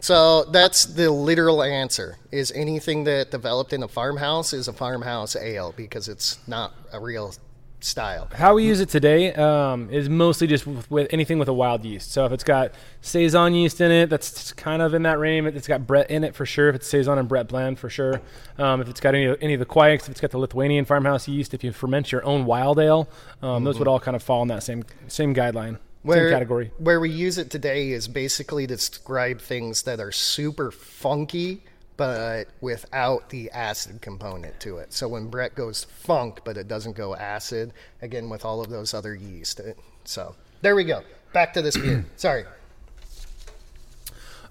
So 0.00 0.44
that's 0.44 0.84
the 0.84 1.10
literal 1.10 1.62
answer. 1.62 2.18
Is 2.30 2.52
anything 2.52 3.04
that 3.04 3.30
developed 3.30 3.72
in 3.72 3.82
a 3.82 3.88
farmhouse 3.88 4.52
is 4.52 4.68
a 4.68 4.72
farmhouse 4.72 5.34
ale 5.34 5.72
because 5.76 6.08
it's 6.08 6.38
not 6.46 6.74
a 6.92 7.00
real 7.00 7.32
style. 7.84 8.28
How 8.34 8.54
we 8.54 8.64
use 8.64 8.80
it 8.80 8.88
today 8.88 9.32
um, 9.34 9.90
is 9.90 10.08
mostly 10.08 10.46
just 10.46 10.66
with, 10.66 10.90
with 10.90 11.08
anything 11.10 11.38
with 11.38 11.48
a 11.48 11.52
wild 11.52 11.84
yeast. 11.84 12.12
So 12.12 12.24
if 12.24 12.32
it's 12.32 12.44
got 12.44 12.72
saison 13.00 13.54
yeast 13.54 13.80
in 13.80 13.90
it, 13.90 14.10
that's 14.10 14.52
kind 14.52 14.82
of 14.82 14.94
in 14.94 15.02
that 15.02 15.18
range. 15.18 15.46
It's 15.54 15.68
got 15.68 15.86
Brett 15.86 16.10
in 16.10 16.24
it 16.24 16.34
for 16.34 16.46
sure. 16.46 16.68
If 16.68 16.76
it's 16.76 16.88
saison 16.88 17.18
and 17.18 17.28
Brett 17.28 17.48
blend 17.48 17.78
for 17.78 17.90
sure. 17.90 18.20
Um, 18.58 18.80
if 18.80 18.88
it's 18.88 19.00
got 19.00 19.14
any 19.14 19.34
any 19.40 19.54
of 19.54 19.60
the 19.60 19.66
kveiks, 19.66 20.02
if 20.02 20.10
it's 20.10 20.20
got 20.20 20.30
the 20.30 20.38
Lithuanian 20.38 20.84
farmhouse 20.84 21.28
yeast, 21.28 21.54
if 21.54 21.62
you 21.62 21.72
ferment 21.72 22.10
your 22.12 22.24
own 22.24 22.46
wild 22.46 22.78
ale, 22.78 23.08
um, 23.42 23.64
those 23.64 23.78
would 23.78 23.88
all 23.88 24.00
kind 24.00 24.16
of 24.16 24.22
fall 24.22 24.42
in 24.42 24.48
that 24.48 24.62
same 24.62 24.84
same 25.08 25.34
guideline, 25.34 25.78
same 26.06 26.30
category. 26.30 26.70
Where 26.78 27.00
we 27.00 27.10
use 27.10 27.38
it 27.38 27.50
today 27.50 27.90
is 27.90 28.08
basically 28.08 28.66
to 28.66 28.76
describe 28.76 29.40
things 29.40 29.82
that 29.82 30.00
are 30.00 30.12
super 30.12 30.70
funky, 30.70 31.62
but 31.96 32.48
without 32.60 33.30
the 33.30 33.50
acid 33.50 34.00
component 34.00 34.58
to 34.60 34.78
it. 34.78 34.92
So 34.92 35.08
when 35.08 35.28
Brett 35.28 35.54
goes 35.54 35.84
funk, 35.84 36.40
but 36.44 36.56
it 36.56 36.68
doesn't 36.68 36.96
go 36.96 37.14
acid, 37.14 37.72
again 38.02 38.28
with 38.28 38.44
all 38.44 38.60
of 38.60 38.70
those 38.70 38.94
other 38.94 39.14
yeast. 39.14 39.60
So 40.04 40.34
there 40.62 40.74
we 40.74 40.84
go. 40.84 41.02
Back 41.32 41.52
to 41.54 41.62
this 41.62 41.76
beer. 41.76 42.04
Sorry. 42.16 42.44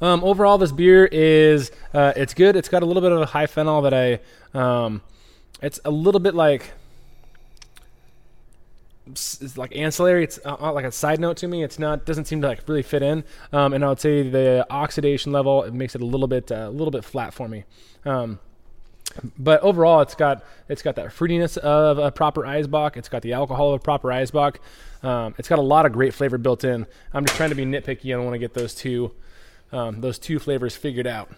Um, 0.02 0.24
overall, 0.24 0.58
this 0.58 0.72
beer 0.72 1.06
is 1.06 1.72
uh, 1.94 2.14
it's 2.16 2.34
good. 2.34 2.56
It's 2.56 2.70
got 2.70 2.84
a 2.84 2.86
little 2.86 3.02
bit 3.02 3.12
of 3.12 3.22
a 3.22 3.26
high 3.26 3.48
phenol 3.48 3.84
that 3.84 3.94
I. 3.94 4.20
Um, 4.54 5.02
it's 5.62 5.80
a 5.86 5.92
little 5.92 6.20
bit 6.20 6.36
like 6.36 6.72
it's 9.08 9.58
like 9.58 9.76
ancillary. 9.76 10.24
It's 10.24 10.40
uh, 10.46 10.56
uh, 10.60 10.72
like 10.72 10.86
a 10.86 10.92
side 10.92 11.20
note 11.20 11.38
to 11.38 11.48
me. 11.48 11.64
It's 11.64 11.78
not 11.80 12.06
doesn't 12.06 12.26
seem 12.26 12.42
to 12.42 12.48
like 12.48 12.68
really 12.68 12.84
fit 12.84 13.04
in. 13.04 13.24
Um, 13.52 13.74
and 13.74 13.84
I 13.84 13.90
would 13.90 14.00
say 14.00 14.28
the 14.30 14.66
oxidation 14.70 15.32
level 15.32 15.64
it 15.64 15.74
makes 15.74 15.96
it 15.96 16.02
a 16.02 16.06
little 16.06 16.28
bit 16.28 16.52
uh, 16.52 16.68
a 16.68 16.70
little 16.70 16.92
bit 16.92 17.04
flat 17.04 17.34
for 17.34 17.48
me. 17.48 17.66
Um, 18.06 18.40
but 19.38 19.62
overall, 19.62 20.02
it's 20.02 20.16
got 20.16 20.44
it's 20.70 20.82
got 20.82 20.96
that 20.96 21.08
fruitiness 21.08 21.58
of 21.58 21.98
a 22.00 22.12
proper 22.12 22.42
Eisbock. 22.42 22.98
It's 22.98 23.10
got 23.10 23.22
the 23.22 23.34
alcohol 23.34 23.74
of 23.74 23.82
a 23.82 23.84
proper 23.84 24.08
Eisbock. 24.08 24.58
Um, 25.04 25.36
it's 25.38 25.50
got 25.50 25.60
a 25.60 25.64
lot 25.64 25.86
of 25.86 25.92
great 25.92 26.14
flavor 26.14 26.38
built 26.38 26.64
in. 26.64 26.88
I'm 27.14 27.26
just 27.26 27.36
trying 27.38 27.50
to 27.50 27.56
be 27.56 27.66
nitpicky. 27.66 28.06
I 28.06 28.16
don't 28.16 28.24
want 28.24 28.36
to 28.36 28.40
get 28.40 28.54
those 28.54 28.74
two 28.74 29.12
um, 29.74 30.02
those 30.02 30.18
two 30.18 30.40
flavors 30.40 30.76
figured 30.76 31.08
out. 31.08 31.30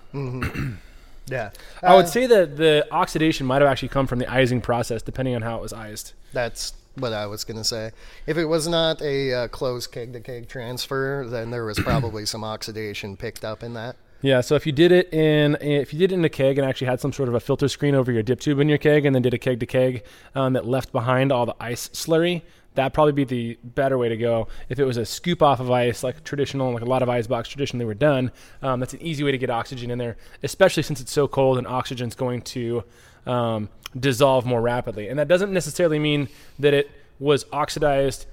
Yeah. 1.28 1.50
I 1.82 1.96
would 1.96 2.06
Uh, 2.06 2.08
say 2.10 2.28
that 2.28 2.58
the 2.58 2.88
oxidation 2.92 3.48
might 3.48 3.62
have 3.62 3.72
actually 3.72 3.90
come 3.90 4.06
from 4.06 4.20
the 4.20 4.26
izing 4.26 4.62
process, 4.62 5.02
depending 5.02 5.36
on 5.36 5.42
how 5.42 5.56
it 5.58 5.62
was 5.62 5.74
iced. 5.74 6.14
That's 6.34 6.74
what 6.96 7.14
I 7.14 7.28
was 7.28 7.44
going 7.44 7.58
to 7.58 7.64
say. 7.64 7.92
If 8.26 8.38
it 8.38 8.46
was 8.46 8.68
not 8.68 9.02
a 9.02 9.34
uh, 9.34 9.48
closed 9.48 9.92
keg 9.92 10.14
to 10.14 10.20
keg 10.20 10.48
transfer, 10.48 11.26
then 11.28 11.52
there 11.52 11.66
was 11.66 11.80
probably 11.84 12.26
some 12.26 12.44
oxidation 12.44 13.18
picked 13.18 13.46
up 13.46 13.64
in 13.64 13.74
that. 13.74 13.96
Yeah, 14.22 14.42
so 14.42 14.56
if 14.56 14.66
you 14.66 14.72
did 14.72 14.92
it 14.92 15.14
in 15.14 15.56
if 15.62 15.94
you 15.94 16.00
did 16.00 16.12
it 16.12 16.16
in 16.16 16.26
a 16.26 16.30
keg 16.30 16.58
and 16.58 16.68
actually 16.68 16.88
had 16.88 17.00
some 17.00 17.14
sort 17.14 17.30
of 17.30 17.36
a 17.36 17.40
filter 17.40 17.68
screen 17.68 17.94
over 17.94 18.12
your 18.12 18.24
dip 18.24 18.40
tube 18.40 18.60
in 18.60 18.70
your 18.70 18.78
keg, 18.78 19.06
and 19.06 19.14
then 19.14 19.22
did 19.22 19.34
a 19.34 19.38
keg 19.38 19.60
to 19.60 19.66
keg 19.66 20.04
um, 20.34 20.54
that 20.54 20.66
left 20.66 20.92
behind 20.92 21.32
all 21.32 21.46
the 21.46 21.56
ice 21.60 21.90
slurry, 21.90 22.42
that'd 22.76 22.94
probably 22.94 23.14
be 23.14 23.24
the 23.24 23.58
better 23.64 23.98
way 23.98 24.10
to 24.10 24.18
go. 24.18 24.48
If 24.70 24.80
it 24.80 24.86
was 24.86 24.98
a 24.98 25.06
scoop 25.06 25.42
off 25.42 25.60
of 25.60 25.72
ice, 25.72 26.04
like 26.04 26.24
traditional, 26.24 26.74
like 26.74 26.82
a 26.82 26.86
lot 26.86 27.02
of 27.02 27.10
Eisbocks 27.10 27.48
traditionally 27.48 27.86
were 27.86 27.94
done, 27.94 28.32
um, 28.62 28.80
that's 28.80 28.94
an 28.94 29.02
easy 29.02 29.24
way 29.24 29.32
to 29.32 29.38
get 29.38 29.50
oxygen 29.50 29.92
in 29.92 29.98
there, 29.98 30.18
especially 30.44 30.84
since 30.84 31.02
it's 31.02 31.12
so 31.12 31.28
cold 31.28 31.58
and 31.58 31.66
oxygen's 31.68 32.16
going 32.16 32.42
to 32.42 32.84
um, 33.26 33.70
dissolve 33.98 34.46
more 34.46 34.62
rapidly. 34.62 35.08
And 35.08 35.20
that 35.20 35.28
doesn't 35.28 35.52
necessarily 35.52 36.00
mean 36.00 36.30
that 36.60 36.74
it 36.74 36.92
was 37.20 37.46
oxidized 37.52 38.26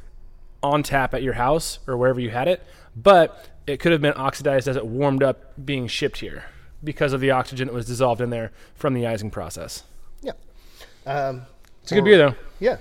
on 0.63 0.83
tap 0.83 1.15
at 1.15 1.23
your 1.23 1.35
house 1.35 1.79
or 1.87 1.97
wherever 1.97 2.21
you 2.21 2.31
had 2.31 2.49
it, 2.49 2.65
but 2.97 3.49
it 3.67 3.79
could 3.79 3.93
have 3.93 4.01
been 4.01 4.15
oxidized 4.17 4.69
as 4.69 4.77
it 4.77 4.87
warmed 4.87 5.23
up 5.23 5.53
being 5.65 5.87
shipped 5.87 6.19
here 6.19 6.45
because 6.85 7.13
of 7.13 7.21
the 7.21 7.31
oxygen 7.31 7.69
that 7.69 7.75
was 7.75 7.87
dissolved 7.87 8.21
in 8.21 8.31
there 8.31 8.51
from 8.75 8.95
the 8.95 9.03
izing 9.03 9.31
process. 9.31 9.85
Yeah. 10.21 10.33
Um, 11.07 11.43
It's 11.83 11.93
a 11.93 11.97
good 11.97 12.05
beer 12.05 12.19
though. 12.19 12.35
Yeah. 12.59 12.79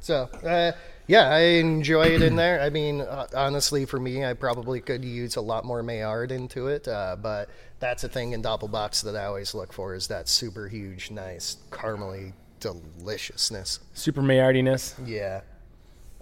So, 0.00 0.28
uh, 0.44 0.72
yeah, 1.06 1.28
I 1.28 1.40
enjoy 1.40 2.06
it 2.06 2.22
in 2.22 2.36
there. 2.36 2.60
I 2.60 2.70
mean, 2.70 3.00
uh, 3.00 3.26
honestly, 3.34 3.84
for 3.84 4.00
me, 4.00 4.24
I 4.24 4.34
probably 4.34 4.80
could 4.80 5.04
use 5.04 5.36
a 5.36 5.40
lot 5.40 5.64
more 5.64 5.82
Maillard 5.82 6.32
into 6.32 6.68
it, 6.68 6.88
uh, 6.88 7.16
but 7.20 7.48
that's 7.78 8.04
a 8.04 8.08
thing 8.08 8.32
in 8.32 8.42
Doppelbocks 8.42 9.02
that 9.04 9.14
I 9.14 9.26
always 9.26 9.54
look 9.54 9.72
for 9.72 9.94
is 9.94 10.08
that 10.08 10.28
super 10.28 10.68
huge, 10.68 11.10
nice, 11.10 11.58
caramely 11.70 12.32
deliciousness. 12.60 13.80
Super 13.94 14.22
Maillardiness. 14.22 14.94
Yeah. 15.06 15.42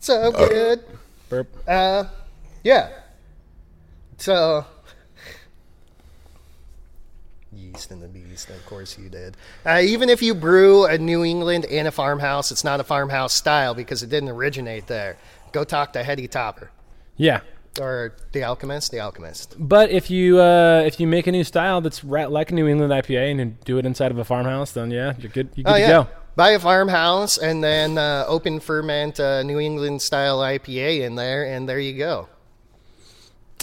So 0.00 0.32
good. 0.32 0.84
Burp. 1.28 1.48
Uh, 1.66 2.04
yeah. 2.62 2.90
So, 4.18 4.66
yeast 7.56 7.90
and 7.90 8.02
the 8.02 8.08
beast. 8.08 8.50
Of 8.50 8.64
course, 8.66 8.98
you 8.98 9.08
did. 9.08 9.36
Uh, 9.64 9.80
even 9.82 10.08
if 10.08 10.22
you 10.22 10.34
brew 10.34 10.84
a 10.86 10.98
New 10.98 11.24
England 11.24 11.64
in 11.64 11.86
a 11.86 11.90
farmhouse, 11.90 12.50
it's 12.50 12.64
not 12.64 12.80
a 12.80 12.84
farmhouse 12.84 13.32
style 13.34 13.74
because 13.74 14.02
it 14.02 14.10
didn't 14.10 14.28
originate 14.30 14.86
there. 14.86 15.16
Go 15.52 15.64
talk 15.64 15.92
to 15.94 16.02
Heady 16.02 16.26
Topper 16.28 16.70
Yeah. 17.16 17.40
or 17.80 18.14
the 18.32 18.42
Alchemist. 18.44 18.90
The 18.90 19.00
Alchemist. 19.00 19.54
But 19.58 19.90
if 19.90 20.10
you 20.10 20.40
uh, 20.40 20.82
if 20.84 20.98
you 21.00 21.06
make 21.06 21.26
a 21.26 21.32
new 21.32 21.44
style 21.44 21.80
that's 21.80 22.02
like 22.04 22.50
a 22.50 22.54
New 22.54 22.66
England 22.68 22.92
IPA 22.92 23.30
and 23.30 23.38
you 23.40 23.56
do 23.64 23.78
it 23.78 23.86
inside 23.86 24.10
of 24.10 24.18
a 24.18 24.24
farmhouse, 24.24 24.72
then 24.72 24.90
yeah, 24.90 25.14
you're 25.18 25.30
good. 25.30 25.50
You're 25.54 25.64
good 25.64 25.70
Oh 25.70 25.74
to 25.74 25.80
yeah. 25.80 25.88
go. 25.88 26.08
Buy 26.36 26.50
a 26.50 26.58
farmhouse 26.58 27.38
and 27.38 27.62
then 27.62 27.96
uh, 27.96 28.24
open 28.26 28.58
ferment 28.58 29.20
uh, 29.20 29.44
New 29.44 29.60
England 29.60 30.02
style 30.02 30.40
IPA 30.40 31.02
in 31.02 31.14
there, 31.14 31.44
and 31.44 31.68
there 31.68 31.78
you 31.78 31.96
go. 31.96 32.28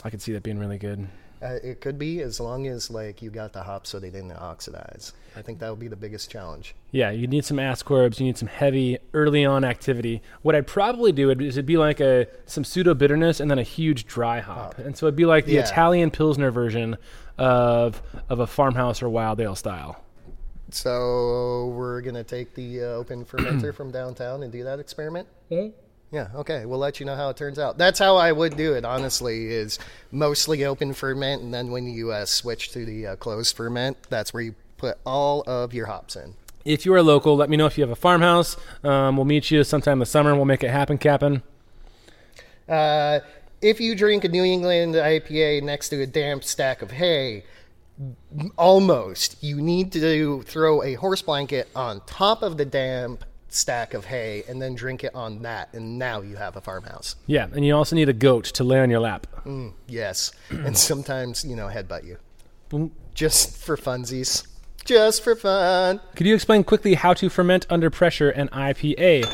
I 0.06 0.10
could 0.10 0.22
see 0.22 0.32
that 0.32 0.42
being 0.44 0.58
really 0.58 0.78
good. 0.78 1.08
Uh, 1.42 1.58
it 1.64 1.82
could 1.82 1.98
be 1.98 2.22
as 2.22 2.40
long 2.40 2.68
as 2.68 2.92
like 2.92 3.22
you 3.22 3.32
got 3.32 3.52
the 3.52 3.64
hops 3.64 3.90
so 3.90 4.00
they 4.00 4.12
didn't 4.12 4.32
oxidize. 4.34 5.12
I 5.36 5.42
think 5.42 5.58
that 5.60 5.70
would 5.72 5.80
be 5.80 5.88
the 5.88 5.96
biggest 5.96 6.30
challenge. 6.30 6.76
Yeah, 6.92 7.10
you 7.10 7.26
need 7.26 7.46
some 7.46 7.58
ascorbs. 7.58 8.20
You 8.20 8.28
need 8.28 8.38
some 8.38 8.48
heavy 8.48 9.00
early 9.14 9.44
on 9.44 9.64
activity. 9.64 10.22
What 10.44 10.56
I'd 10.56 10.68
probably 10.68 11.12
do 11.12 11.32
is 11.32 11.58
it'd 11.58 11.66
be 11.66 11.78
like 11.78 12.00
a 12.00 12.28
some 12.46 12.64
pseudo 12.64 12.94
bitterness 12.94 13.40
and 13.40 13.50
then 13.50 13.58
a 13.58 13.64
huge 13.64 14.06
dry 14.06 14.40
hop, 14.40 14.78
and 14.78 14.96
so 14.96 15.08
it'd 15.08 15.16
be 15.16 15.26
like 15.26 15.46
the 15.46 15.54
Yeah. 15.54 15.62
Italian 15.66 16.12
pilsner 16.12 16.52
version 16.52 16.98
of 17.40 18.02
of 18.30 18.40
a 18.40 18.46
farmhouse 18.46 19.02
or 19.02 19.10
wild 19.10 19.42
ale 19.42 19.56
style. 19.56 20.04
So 20.70 21.74
we're 21.76 22.02
gonna 22.02 22.24
take 22.24 22.54
the 22.56 22.82
uh, 22.84 22.86
open 22.88 23.26
fermenter 23.26 23.74
from 23.74 23.92
downtown 23.92 24.44
and 24.44 24.52
do 24.52 24.64
that 24.64 24.80
experiment. 24.80 25.28
Yeah, 26.12 26.28
okay. 26.36 26.66
We'll 26.66 26.80
let 26.80 27.00
you 27.00 27.06
know 27.06 27.16
how 27.16 27.30
it 27.30 27.38
turns 27.38 27.58
out. 27.58 27.78
That's 27.78 27.98
how 27.98 28.18
I 28.18 28.32
would 28.34 28.58
do 28.58 28.74
it. 28.74 28.84
Honestly, 28.84 29.48
is 29.48 29.80
mostly 30.12 30.66
open 30.66 30.94
ferment, 30.94 31.42
and 31.42 31.54
then 31.54 31.72
when 31.72 31.88
you 31.88 32.12
uh, 32.12 32.26
switch 32.26 32.72
to 32.72 32.86
the 32.86 33.08
uh, 33.08 33.16
closed 33.16 33.56
ferment, 33.56 33.98
that's 34.10 34.34
where 34.34 34.44
you 34.44 34.56
put 34.78 34.98
all 35.06 35.42
of 35.48 35.74
your 35.74 35.86
hops 35.86 36.18
in. 36.18 36.36
If 36.66 36.86
you 36.86 36.94
are 36.94 37.02
local, 37.02 37.36
let 37.36 37.50
me 37.50 37.58
know 37.58 37.66
if 37.66 37.78
you 37.78 37.84
have 37.84 37.92
a 37.92 37.96
farmhouse. 37.96 38.58
Um, 38.84 39.16
we'll 39.16 39.26
meet 39.26 39.50
you 39.50 39.64
sometime 39.64 40.00
this 40.00 40.10
summer. 40.10 40.32
And 40.32 40.38
we'll 40.38 40.46
make 40.46 40.64
it 40.64 40.70
happen, 40.70 40.98
Cap'n. 40.98 41.42
Uh, 42.68 43.20
if 43.62 43.80
you 43.80 43.96
drink 43.96 44.24
a 44.24 44.28
New 44.28 44.44
England 44.44 44.96
IPA 44.96 45.64
next 45.64 45.90
to 45.90 46.02
a 46.02 46.06
damp 46.06 46.44
stack 46.44 46.82
of 46.82 46.92
hay, 46.92 47.46
almost 48.58 49.44
you 49.44 49.62
need 49.62 49.92
to 49.94 50.42
throw 50.44 50.84
a 50.84 50.96
horse 50.96 51.22
blanket 51.22 51.70
on 51.76 52.02
top 52.06 52.42
of 52.42 52.58
the 52.58 52.66
damp 52.66 53.24
stack 53.54 53.94
of 53.94 54.06
hay 54.06 54.44
and 54.48 54.62
then 54.62 54.76
drink 54.76 55.04
it 55.04 55.14
on 55.14 55.42
that, 55.44 55.74
and 55.74 56.00
now 56.00 56.22
you 56.22 56.36
have 56.38 56.56
a 56.56 56.62
farmhouse. 56.62 57.16
Yeah, 57.28 57.48
and 57.54 57.66
you 57.66 57.76
also 57.76 57.96
need 57.96 58.10
a 58.10 58.14
goat 58.14 58.46
to 58.46 58.64
lay 58.64 58.80
on 58.80 58.90
your 58.90 59.00
lap. 59.00 59.28
Mm, 59.46 59.74
yes, 59.88 60.32
and 60.50 60.78
sometimes 60.78 61.46
you 61.46 61.56
know 61.56 61.68
headbutt 61.68 62.04
you 62.06 62.18
Boom. 62.70 62.92
just 63.14 63.58
for 63.58 63.78
funsies, 63.78 64.48
just 64.86 65.24
for 65.24 65.36
fun. 65.36 66.00
Could 66.16 66.28
you 66.28 66.36
explain 66.36 66.64
quickly 66.64 66.96
how 66.96 67.14
to 67.14 67.30
ferment 67.30 67.66
under 67.70 67.90
pressure 67.90 68.30
an 68.30 68.48
IPA? 68.50 69.32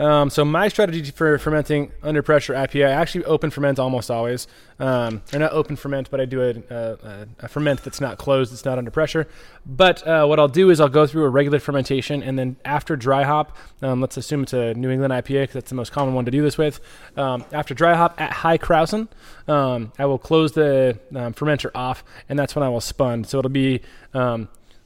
Um, 0.00 0.30
so 0.30 0.46
my 0.46 0.68
strategy 0.68 1.10
for 1.10 1.36
fermenting 1.36 1.92
under 2.02 2.22
pressure 2.22 2.54
IPA, 2.54 2.86
I 2.86 2.92
actually 2.92 3.26
open 3.26 3.50
ferment 3.50 3.78
almost 3.78 4.10
always. 4.10 4.46
Um, 4.78 5.20
or 5.34 5.38
not 5.38 5.52
open 5.52 5.76
ferment, 5.76 6.10
but 6.10 6.22
I 6.22 6.24
do 6.24 6.40
a, 6.40 6.74
a, 6.74 7.26
a 7.40 7.48
ferment 7.48 7.84
that's 7.84 8.00
not 8.00 8.16
closed, 8.16 8.50
it's 8.50 8.64
not 8.64 8.78
under 8.78 8.90
pressure. 8.90 9.28
But 9.66 10.06
uh, 10.06 10.24
what 10.24 10.40
I'll 10.40 10.48
do 10.48 10.70
is 10.70 10.80
I'll 10.80 10.88
go 10.88 11.06
through 11.06 11.24
a 11.24 11.28
regular 11.28 11.60
fermentation, 11.60 12.22
and 12.22 12.38
then 12.38 12.56
after 12.64 12.96
dry 12.96 13.24
hop, 13.24 13.54
um, 13.82 14.00
let's 14.00 14.16
assume 14.16 14.44
it's 14.44 14.54
a 14.54 14.72
New 14.72 14.88
England 14.88 15.12
IPA 15.12 15.42
because 15.42 15.54
that's 15.54 15.68
the 15.68 15.76
most 15.76 15.92
common 15.92 16.14
one 16.14 16.24
to 16.24 16.30
do 16.30 16.40
this 16.40 16.56
with. 16.56 16.80
Um, 17.18 17.44
after 17.52 17.74
dry 17.74 17.94
hop 17.94 18.18
at 18.18 18.32
high 18.32 18.56
Krausen, 18.56 19.08
um, 19.48 19.92
I 19.98 20.06
will 20.06 20.18
close 20.18 20.52
the 20.52 20.98
um, 21.14 21.34
fermenter 21.34 21.70
off, 21.74 22.02
and 22.26 22.38
that's 22.38 22.56
when 22.56 22.62
I 22.62 22.70
will 22.70 22.80
spund. 22.80 23.26
So 23.26 23.38
it'll 23.38 23.50
be 23.50 23.82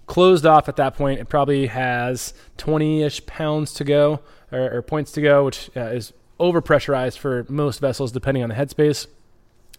closed 0.07 0.45
off 0.45 0.69
at 0.69 0.75
that 0.77 0.97
point. 0.97 1.21
It 1.21 1.29
probably 1.29 1.69
has 1.69 2.35
20-ish 2.59 3.27
pounds 3.27 3.73
to 3.75 3.85
go 3.85 4.21
or, 4.55 4.79
or 4.79 4.83
points 4.83 5.13
to 5.13 5.21
go, 5.21 5.45
which 5.45 5.71
uh, 5.77 5.81
is 5.87 6.13
over 6.39 6.61
pressurized 6.61 7.19
for 7.19 7.45
most 7.49 7.81
vessels 7.81 8.13
depending 8.13 8.43
on 8.43 8.49
the 8.49 8.55
headspace. 8.55 9.07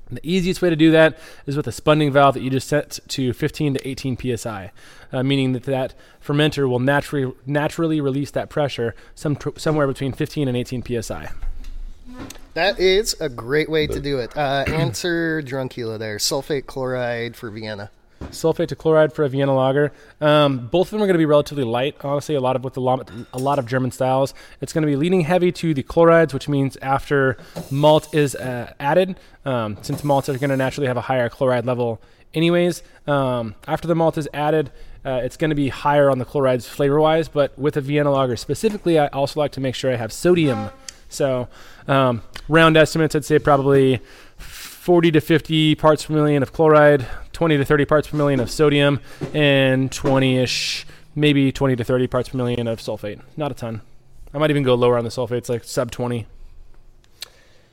And 0.07 0.17
the 0.17 0.29
easiest 0.29 0.61
way 0.61 0.69
to 0.69 0.75
do 0.75 0.91
that 0.91 1.17
is 1.47 1.57
with 1.57 1.65
a 1.65 1.71
spunding 1.71 2.11
valve 2.11 2.35
that 2.35 2.43
you 2.43 2.51
just 2.51 2.67
set 2.67 2.99
to 3.07 3.33
15 3.33 3.75
to 3.75 3.87
18 3.87 4.37
psi, 4.37 4.71
uh, 5.11 5.23
meaning 5.23 5.53
that 5.53 5.63
that 5.63 5.95
fermenter 6.23 6.69
will 6.69 6.79
naturally 6.79 7.33
naturally 7.45 7.99
release 8.01 8.29
that 8.31 8.49
pressure 8.49 8.93
some 9.15 9.37
somewhere 9.57 9.87
between 9.87 10.13
15 10.13 10.47
and 10.47 10.55
18 10.55 10.83
psi. 11.01 11.31
That 12.53 12.79
is 12.79 13.19
a 13.19 13.29
great 13.29 13.67
way 13.67 13.87
to 13.87 13.99
do 13.99 14.19
it. 14.19 14.37
Uh, 14.37 14.63
answer 14.67 15.41
Druncula 15.41 15.97
there. 15.97 16.17
Sulfate 16.17 16.67
chloride 16.67 17.35
for 17.35 17.49
Vienna 17.49 17.89
sulfate 18.31 18.67
to 18.67 18.75
chloride 18.75 19.13
for 19.13 19.23
a 19.23 19.29
Vienna 19.29 19.55
lager. 19.55 19.91
Um, 20.21 20.67
both 20.67 20.87
of 20.87 20.91
them 20.91 21.01
are 21.01 21.05
going 21.05 21.15
to 21.15 21.19
be 21.19 21.25
relatively 21.25 21.63
light. 21.63 21.95
Honestly, 22.01 22.35
a 22.35 22.41
lot 22.41 22.55
of 22.55 22.63
with 22.63 22.77
a 22.77 22.79
lot, 22.79 23.09
a 23.33 23.37
lot 23.37 23.59
of 23.59 23.65
German 23.65 23.91
styles, 23.91 24.33
it's 24.61 24.73
going 24.73 24.81
to 24.83 24.87
be 24.87 24.95
leaning 24.95 25.21
heavy 25.21 25.51
to 25.53 25.73
the 25.73 25.83
chlorides, 25.83 26.33
which 26.33 26.47
means 26.47 26.77
after 26.77 27.37
malt 27.71 28.13
is 28.13 28.35
uh, 28.35 28.73
added, 28.79 29.17
um, 29.45 29.77
since 29.81 30.03
malts 30.03 30.29
are 30.29 30.37
going 30.37 30.49
to 30.49 30.57
naturally 30.57 30.87
have 30.87 30.97
a 30.97 31.01
higher 31.01 31.29
chloride 31.29 31.65
level, 31.65 32.01
anyways. 32.33 32.83
Um, 33.07 33.55
after 33.67 33.87
the 33.87 33.95
malt 33.95 34.17
is 34.17 34.27
added. 34.33 34.71
Uh, 35.05 35.21
it's 35.23 35.37
going 35.37 35.49
to 35.49 35.55
be 35.55 35.69
higher 35.69 36.09
on 36.09 36.17
the 36.17 36.25
chlorides 36.25 36.67
flavor 36.67 36.99
wise, 36.99 37.27
but 37.27 37.57
with 37.59 37.77
a 37.77 37.81
Vienna 37.81 38.09
lager 38.09 38.35
specifically, 38.35 38.97
I 38.97 39.05
also 39.09 39.39
like 39.39 39.51
to 39.51 39.61
make 39.61 39.75
sure 39.75 39.93
I 39.93 39.97
have 39.97 40.11
sodium. 40.11 40.71
So, 41.09 41.47
um, 41.87 42.23
round 42.49 42.75
estimates, 42.75 43.15
I'd 43.15 43.23
say 43.23 43.37
probably 43.37 43.99
40 44.37 45.11
to 45.11 45.21
50 45.21 45.75
parts 45.75 46.05
per 46.05 46.13
million 46.13 46.43
of 46.43 46.53
chloride, 46.53 47.05
20 47.35 47.57
to 47.57 47.65
30 47.65 47.85
parts 47.85 48.07
per 48.07 48.17
million 48.17 48.39
of 48.39 48.49
sodium, 48.49 48.99
and 49.33 49.91
20 49.91 50.37
ish, 50.37 50.87
maybe 51.13 51.51
20 51.51 51.75
to 51.75 51.83
30 51.83 52.07
parts 52.07 52.29
per 52.29 52.37
million 52.37 52.67
of 52.67 52.79
sulfate. 52.79 53.21
Not 53.37 53.51
a 53.51 53.53
ton. 53.53 53.81
I 54.33 54.37
might 54.37 54.49
even 54.49 54.63
go 54.63 54.73
lower 54.73 54.97
on 54.97 55.03
the 55.03 55.09
sulfates, 55.09 55.49
like 55.49 55.63
sub 55.63 55.91
20. 55.91 56.25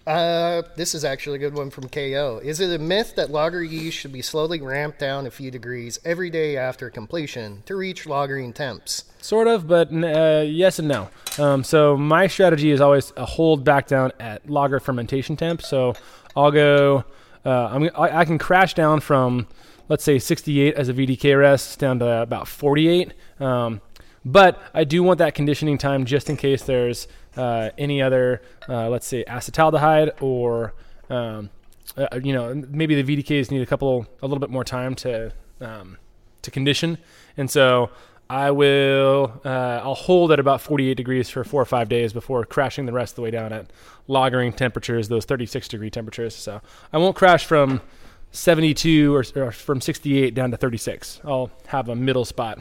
Uh, 0.05 0.63
this 0.77 0.97
is 0.97 1.05
actually 1.05 1.37
a 1.37 1.39
good 1.39 1.55
one 1.55 1.71
from 1.71 1.89
KO. 1.89 2.41
Is 2.43 2.59
it 2.59 2.75
a 2.75 2.79
myth 2.79 3.15
that 3.17 3.31
lager 3.31 3.63
yeast 3.63 3.97
should 3.97 4.13
be 4.13 4.21
slowly 4.21 4.61
ramped 4.61 4.99
down 4.99 5.27
a 5.27 5.31
few 5.31 5.51
degrees 5.51 6.01
every 6.05 6.29
day 6.29 6.57
after 6.57 6.91
completion 6.91 7.63
to 7.67 7.77
reach 7.77 8.05
lagering 8.05 8.53
temps? 8.53 9.05
Sort 9.21 9.47
of, 9.47 9.69
but 9.69 9.93
uh, 9.93 10.43
yes 10.45 10.81
and 10.81 10.89
no. 10.89 11.09
Um, 11.39 11.63
so 11.63 11.97
my 11.97 12.27
strategy 12.27 12.73
is 12.73 12.81
always 12.81 13.13
a 13.17 13.25
hold 13.25 13.63
back 13.63 13.87
down 13.87 14.11
at 14.19 14.51
lager 14.51 14.81
fermentation 14.81 15.37
temp. 15.37 15.63
So 15.63 15.95
I'll 16.35 16.51
go 16.51 17.05
uh, 17.45 17.89
I, 17.97 18.21
I, 18.21 18.25
can 18.25 18.39
crash 18.39 18.75
down 18.75 19.01
from, 19.01 19.49
let's 19.89 20.05
say, 20.05 20.19
68 20.19 20.75
as 20.75 20.89
a 20.89 20.95
VDK 20.95 21.39
rest 21.39 21.79
down 21.79 21.99
to 21.99 22.23
about 22.23 22.47
48. 22.47 23.13
Um, 23.41 23.81
but 24.25 24.63
I 24.73 24.85
do 24.85 25.03
want 25.03 25.19
that 25.19 25.35
conditioning 25.35 25.79
time 25.79 26.05
just 26.05 26.31
in 26.31 26.37
case 26.37 26.63
there's 26.63 27.09
uh, 27.37 27.71
any 27.77 28.01
other, 28.01 28.43
uh, 28.69 28.89
let's 28.89 29.07
say, 29.07 29.25
acetaldehyde 29.25 30.23
or, 30.23 30.75
um, 31.11 31.51
uh, 31.97 32.21
you 32.23 32.33
know, 32.33 32.55
maybe 32.69 33.01
the 33.01 33.17
VDKs 33.17 33.51
need 33.51 33.63
a 33.63 33.67
couple, 33.67 34.07
a 34.23 34.27
little 34.27 34.39
bit 34.39 34.51
more 34.51 34.65
time 34.65 34.95
to, 34.97 35.33
um, 35.61 35.99
to 36.43 36.51
condition. 36.51 36.99
And 37.37 37.51
so 37.51 37.91
I 38.31 38.51
will. 38.51 39.41
Uh, 39.45 39.81
I'll 39.83 39.95
hold 39.95 40.33
at 40.33 40.41
about 40.41 40.61
48 40.61 40.95
degrees 40.95 41.29
for 41.29 41.45
four 41.45 41.61
or 41.61 41.67
five 41.67 41.89
days 41.89 42.13
before 42.13 42.45
crashing 42.45 42.87
the 42.87 42.93
rest 42.93 43.13
of 43.13 43.17
the 43.17 43.23
way 43.23 43.31
down 43.31 43.53
at 43.53 43.71
lagering 44.09 44.55
temperatures, 44.57 45.09
those 45.09 45.25
36 45.25 45.69
degree 45.69 45.91
temperatures. 45.91 46.35
So 46.35 46.61
I 46.93 46.99
won't 46.99 47.15
crash 47.15 47.45
from 47.45 47.83
72 48.31 49.15
or, 49.15 49.25
or 49.37 49.53
from 49.53 49.81
68 49.81 50.35
down 50.35 50.51
to 50.51 50.57
36. 50.57 51.21
I'll 51.25 51.51
have 51.67 51.89
a 51.89 51.95
middle 51.95 52.25
spot. 52.25 52.59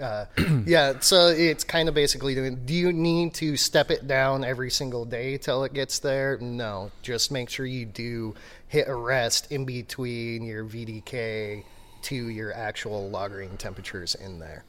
Uh, 0.00 0.24
yeah, 0.66 0.98
so 1.00 1.28
it's 1.28 1.64
kind 1.64 1.88
of 1.88 1.94
basically 1.94 2.34
doing. 2.34 2.64
Do 2.64 2.72
you 2.72 2.92
need 2.92 3.34
to 3.34 3.56
step 3.56 3.90
it 3.90 4.06
down 4.06 4.44
every 4.44 4.70
single 4.70 5.04
day 5.04 5.36
till 5.36 5.64
it 5.64 5.74
gets 5.74 5.98
there? 5.98 6.38
No, 6.38 6.90
just 7.02 7.30
make 7.30 7.50
sure 7.50 7.66
you 7.66 7.84
do 7.84 8.34
hit 8.68 8.88
a 8.88 8.94
rest 8.94 9.52
in 9.52 9.66
between 9.66 10.42
your 10.42 10.64
VDK 10.64 11.64
to 12.02 12.14
your 12.14 12.52
actual 12.52 13.10
lagering 13.10 13.56
temperatures 13.58 14.14
in 14.14 14.38
there. 14.38 14.64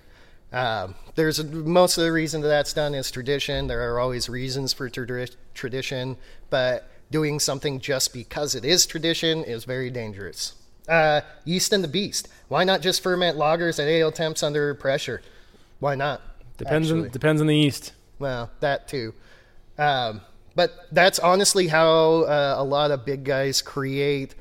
Um, 0.53 0.95
there's 1.16 1.44
most 1.44 1.98
of 1.98 2.03
the 2.03 2.12
reason 2.12 2.41
that 2.41 2.49
that's 2.49 2.74
done 2.74 2.94
is 2.94 3.10
tradition. 3.10 3.68
There 3.68 3.94
are 3.94 3.99
always 3.99 4.28
reasons 4.28 4.74
for 4.74 4.90
tra- 4.90 5.28
tradition, 5.53 6.18
but 6.49 6.90
doing 7.10 7.40
something 7.40 7.80
just 7.80 8.14
because 8.14 8.56
it 8.56 8.66
is 8.66 8.86
tradition 8.86 9.44
is 9.44 9.64
very 9.64 9.90
dangerous. 9.90 10.53
Uh, 10.90 11.22
yeast 11.45 11.72
and 11.72 11.84
the 11.84 11.88
beast. 11.88 12.28
Why 12.48 12.64
not 12.64 12.82
just 12.82 13.02
ferment 13.02 13.38
lagers 13.38 13.80
at 13.80 13.88
ale 13.88 14.12
temps 14.12 14.44
under 14.44 14.74
pressure? 14.74 15.22
Why 15.80 15.95
not? 15.95 16.22
Depends 16.58 16.91
on 16.91 17.10
depends 17.10 17.40
on 17.41 17.48
the 17.48 17.56
yeast. 17.56 17.94
Well, 18.20 18.52
that 18.60 18.88
too. 18.88 19.14
Um, 19.78 20.22
but 20.53 20.88
that's 20.91 21.18
honestly 21.18 21.68
how 21.68 22.24
uh, 22.24 22.56
a 22.58 22.64
lot 22.64 22.91
of 22.91 23.06
big 23.06 23.24
guys 23.24 23.62
create 23.62 24.36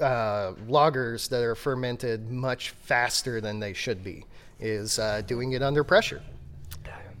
uh, 0.00 0.52
lagers 0.68 1.28
that 1.28 1.42
are 1.42 1.54
fermented 1.54 2.30
much 2.30 2.70
faster 2.70 3.40
than 3.40 3.58
they 3.60 3.72
should 3.72 4.04
be 4.04 4.24
is 4.60 4.98
uh, 4.98 5.22
doing 5.26 5.52
it 5.52 5.62
under 5.62 5.84
pressure. 5.84 6.22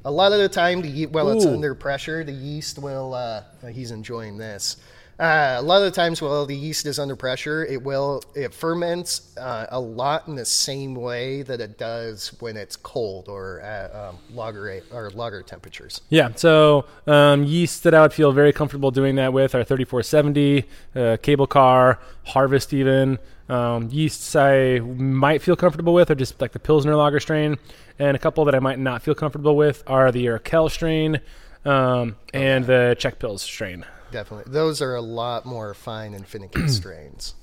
A 0.04 0.10
lot 0.10 0.30
of 0.32 0.38
the 0.38 0.48
time, 0.48 0.82
the 0.82 0.88
ye- 0.88 1.06
well, 1.06 1.28
Ooh. 1.28 1.36
it's 1.36 1.44
under 1.46 1.74
pressure. 1.74 2.22
The 2.22 2.32
yeast 2.32 2.78
will. 2.78 3.12
Uh, 3.12 3.42
he's 3.72 3.90
enjoying 3.90 4.38
this. 4.38 4.76
Uh, 5.18 5.56
a 5.58 5.62
lot 5.62 5.78
of 5.78 5.84
the 5.84 5.90
times, 5.90 6.20
while 6.20 6.44
the 6.44 6.54
yeast 6.54 6.84
is 6.84 6.98
under 6.98 7.16
pressure, 7.16 7.64
it 7.64 7.82
will 7.82 8.22
it 8.34 8.52
ferments 8.52 9.34
uh, 9.38 9.66
a 9.70 9.80
lot 9.80 10.28
in 10.28 10.34
the 10.34 10.44
same 10.44 10.94
way 10.94 11.40
that 11.40 11.58
it 11.58 11.78
does 11.78 12.34
when 12.40 12.56
it's 12.56 12.76
cold 12.76 13.26
or 13.28 13.60
at 13.60 13.94
um, 13.94 14.18
lager 14.34 14.82
or 14.92 15.10
lager 15.10 15.42
temperatures. 15.42 16.02
Yeah, 16.10 16.32
so 16.34 16.84
um, 17.06 17.44
yeast 17.44 17.82
that 17.84 17.94
I 17.94 18.02
would 18.02 18.12
feel 18.12 18.32
very 18.32 18.52
comfortable 18.52 18.90
doing 18.90 19.16
that 19.16 19.32
with 19.32 19.54
are 19.54 19.64
3470, 19.64 20.64
uh, 20.94 21.16
cable 21.22 21.46
car, 21.46 21.98
harvest 22.26 22.74
even. 22.74 23.18
Um, 23.48 23.88
yeasts 23.90 24.34
I 24.34 24.80
might 24.80 25.40
feel 25.40 25.56
comfortable 25.56 25.94
with 25.94 26.10
are 26.10 26.16
just 26.16 26.40
like 26.40 26.52
the 26.52 26.58
Pilsner 26.58 26.94
lager 26.94 27.20
strain, 27.20 27.56
and 27.98 28.16
a 28.16 28.18
couple 28.18 28.44
that 28.44 28.54
I 28.54 28.58
might 28.58 28.80
not 28.80 29.02
feel 29.02 29.14
comfortable 29.14 29.56
with 29.56 29.82
are 29.86 30.12
the 30.12 30.26
Urquell 30.26 30.70
strain 30.70 31.20
um, 31.64 32.16
and 32.34 32.64
okay. 32.64 32.90
the 32.90 32.96
Czech 32.98 33.18
Pils 33.18 33.40
strain 33.40 33.86
definitely. 34.16 34.50
Those 34.50 34.80
are 34.80 34.94
a 34.94 35.02
lot 35.02 35.44
more 35.44 35.74
fine 35.74 36.14
and 36.14 36.26
finicky 36.26 36.68
strains. 36.68 37.34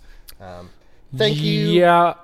Um, 0.42 0.72
thank 1.16 1.38
you. 1.38 1.68
Yeah. 1.70 2.16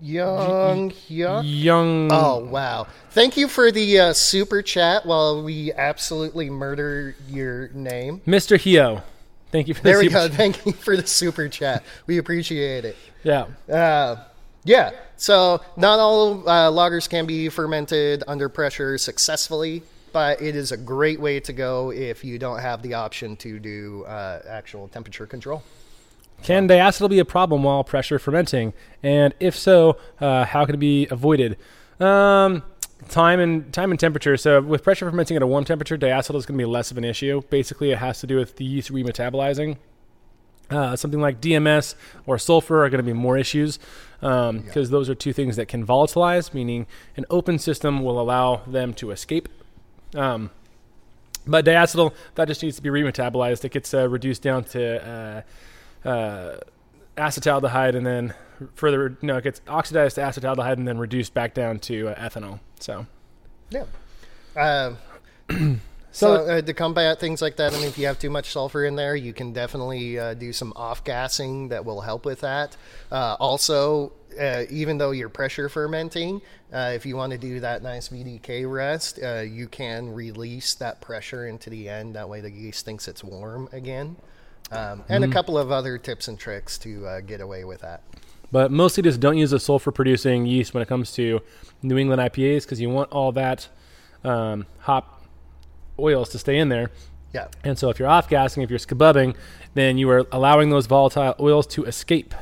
Young, 0.00 0.92
young, 1.08 1.44
young. 1.44 2.12
Oh 2.12 2.38
wow! 2.44 2.86
Thank 3.10 3.36
you 3.36 3.48
for 3.48 3.72
the 3.72 3.98
uh, 3.98 4.12
super 4.12 4.62
chat. 4.62 5.06
While 5.06 5.42
we 5.42 5.72
absolutely 5.72 6.50
murder 6.50 7.16
your 7.28 7.68
name, 7.68 8.20
Mr. 8.26 8.60
Hio. 8.60 9.02
Thank 9.50 9.68
you 9.68 9.74
for 9.74 9.82
there 9.82 9.98
the 9.98 10.04
we 10.04 10.08
go. 10.08 10.28
Chat. 10.28 10.36
Thank 10.36 10.66
you 10.66 10.72
for 10.72 10.96
the 10.96 11.06
super 11.06 11.48
chat. 11.48 11.82
We 12.06 12.18
appreciate 12.18 12.84
it. 12.84 12.96
Yeah. 13.24 13.46
Uh, 13.68 14.24
yeah. 14.64 14.92
So 15.16 15.60
not 15.76 15.98
all 15.98 16.48
uh, 16.48 16.70
lagers 16.70 17.08
can 17.08 17.26
be 17.26 17.48
fermented 17.48 18.22
under 18.28 18.48
pressure 18.48 18.98
successfully 18.98 19.82
but 20.12 20.40
it 20.42 20.54
is 20.54 20.72
a 20.72 20.76
great 20.76 21.20
way 21.20 21.40
to 21.40 21.52
go 21.52 21.90
if 21.90 22.24
you 22.24 22.38
don't 22.38 22.60
have 22.60 22.82
the 22.82 22.94
option 22.94 23.36
to 23.36 23.58
do 23.58 24.04
uh, 24.04 24.42
actual 24.46 24.88
temperature 24.88 25.26
control. 25.26 25.62
Can 26.42 26.68
diacetyl 26.68 27.08
be 27.08 27.20
a 27.20 27.24
problem 27.24 27.62
while 27.62 27.84
pressure 27.84 28.18
fermenting? 28.18 28.72
And 29.02 29.32
if 29.38 29.56
so, 29.56 29.98
uh, 30.20 30.44
how 30.44 30.64
can 30.64 30.74
it 30.74 30.78
be 30.78 31.06
avoided? 31.08 31.56
Um, 32.00 32.64
time 33.08 33.38
and 33.38 33.72
time 33.72 33.92
and 33.92 34.00
temperature. 34.00 34.36
So 34.36 34.60
with 34.60 34.82
pressure 34.82 35.08
fermenting 35.08 35.36
at 35.36 35.42
a 35.42 35.46
warm 35.46 35.64
temperature, 35.64 35.96
diacetyl 35.96 36.36
is 36.36 36.46
going 36.46 36.58
to 36.58 36.62
be 36.62 36.64
less 36.64 36.90
of 36.90 36.98
an 36.98 37.04
issue. 37.04 37.42
Basically, 37.48 37.92
it 37.92 37.98
has 37.98 38.20
to 38.20 38.26
do 38.26 38.36
with 38.36 38.56
the 38.56 38.64
yeast 38.64 38.92
remetabolizing. 38.92 39.76
Uh, 40.68 40.96
something 40.96 41.20
like 41.20 41.40
DMS 41.40 41.94
or 42.26 42.38
sulfur 42.38 42.84
are 42.84 42.88
going 42.88 42.98
to 42.98 43.04
be 43.04 43.12
more 43.12 43.36
issues 43.36 43.78
because 44.20 44.48
um, 44.48 44.64
yeah. 44.74 44.82
those 44.84 45.10
are 45.10 45.14
two 45.14 45.32
things 45.32 45.56
that 45.56 45.68
can 45.68 45.86
volatilize, 45.86 46.54
meaning 46.54 46.86
an 47.16 47.26
open 47.28 47.58
system 47.58 48.02
will 48.02 48.18
allow 48.18 48.56
them 48.66 48.94
to 48.94 49.10
escape 49.10 49.48
um, 50.14 50.50
but 51.46 51.64
diacetyl 51.64 52.14
that 52.34 52.48
just 52.48 52.62
needs 52.62 52.76
to 52.76 52.82
be 52.82 52.90
remetabolized. 52.90 53.64
It 53.64 53.72
gets 53.72 53.92
uh, 53.92 54.08
reduced 54.08 54.42
down 54.42 54.64
to 54.64 55.44
uh, 56.04 56.08
uh, 56.08 56.56
acetaldehyde, 57.16 57.96
and 57.96 58.06
then 58.06 58.34
further 58.74 59.16
no, 59.22 59.38
it 59.38 59.44
gets 59.44 59.60
oxidized 59.68 60.16
to 60.16 60.20
acetaldehyde, 60.20 60.74
and 60.74 60.86
then 60.86 60.98
reduced 60.98 61.34
back 61.34 61.54
down 61.54 61.78
to 61.80 62.08
uh, 62.08 62.14
ethanol. 62.14 62.60
So, 62.80 63.06
yeah. 63.70 63.84
So 66.12 66.34
uh, 66.34 66.60
to 66.60 66.74
combat 66.74 67.18
things 67.18 67.40
like 67.40 67.56
that, 67.56 67.72
I 67.72 67.78
mean, 67.78 67.88
if 67.88 67.96
you 67.96 68.06
have 68.06 68.18
too 68.18 68.28
much 68.28 68.52
sulfur 68.52 68.84
in 68.84 68.96
there, 68.96 69.16
you 69.16 69.32
can 69.32 69.52
definitely 69.52 70.18
uh, 70.18 70.34
do 70.34 70.52
some 70.52 70.72
off 70.76 71.04
gassing 71.04 71.68
that 71.68 71.84
will 71.84 72.02
help 72.02 72.26
with 72.26 72.40
that. 72.40 72.76
Uh, 73.10 73.36
also, 73.40 74.12
uh, 74.38 74.64
even 74.70 74.98
though 74.98 75.10
you're 75.10 75.30
pressure 75.30 75.70
fermenting, 75.70 76.42
uh, 76.72 76.92
if 76.94 77.06
you 77.06 77.16
want 77.16 77.32
to 77.32 77.38
do 77.38 77.60
that 77.60 77.82
nice 77.82 78.08
VDK 78.08 78.70
rest, 78.70 79.18
uh, 79.22 79.40
you 79.40 79.66
can 79.68 80.12
release 80.12 80.74
that 80.74 81.00
pressure 81.00 81.46
into 81.46 81.70
the 81.70 81.88
end. 81.88 82.14
That 82.14 82.28
way, 82.28 82.42
the 82.42 82.50
yeast 82.50 82.84
thinks 82.84 83.08
it's 83.08 83.24
warm 83.24 83.68
again. 83.72 84.16
Um, 84.70 85.04
and 85.08 85.22
a 85.24 85.28
couple 85.28 85.58
of 85.58 85.70
other 85.70 85.98
tips 85.98 86.28
and 86.28 86.38
tricks 86.38 86.78
to 86.78 87.06
uh, 87.06 87.20
get 87.20 87.40
away 87.40 87.64
with 87.64 87.80
that. 87.82 88.02
But 88.50 88.70
mostly 88.70 89.02
just 89.02 89.20
don't 89.20 89.36
use 89.36 89.52
a 89.52 89.58
sulfur 89.58 89.90
producing 89.90 90.46
yeast 90.46 90.72
when 90.74 90.82
it 90.82 90.88
comes 90.88 91.12
to 91.12 91.40
New 91.82 91.98
England 91.98 92.20
IPAs 92.20 92.62
because 92.62 92.80
you 92.80 92.88
want 92.90 93.10
all 93.10 93.32
that 93.32 93.68
um, 94.24 94.66
hop 94.80 95.21
oils 95.98 96.28
to 96.30 96.38
stay 96.38 96.58
in 96.58 96.68
there. 96.68 96.90
Yeah. 97.32 97.48
And 97.64 97.78
so 97.78 97.88
if 97.88 97.98
you're 97.98 98.08
off 98.08 98.28
gassing, 98.28 98.62
if 98.62 98.70
you're 98.70 98.78
scabubbing, 98.78 99.36
then 99.74 99.96
you 99.98 100.10
are 100.10 100.26
allowing 100.32 100.70
those 100.70 100.86
volatile 100.86 101.34
oils 101.40 101.66
to 101.68 101.84
escape. 101.84 102.34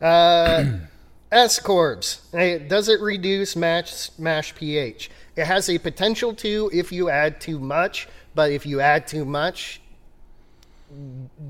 Uh, 0.00 0.64
Ascorbs. 1.32 2.20
Hey, 2.30 2.58
does 2.58 2.88
it 2.88 3.00
reduce 3.00 3.56
mash, 3.56 4.16
mash 4.18 4.54
pH? 4.54 5.10
It 5.34 5.44
has 5.44 5.68
a 5.68 5.78
potential 5.78 6.34
to 6.34 6.70
if 6.72 6.92
you 6.92 7.10
add 7.10 7.40
too 7.40 7.58
much, 7.58 8.08
but 8.34 8.52
if 8.52 8.64
you 8.64 8.80
add 8.80 9.06
too 9.06 9.24
much, 9.24 9.80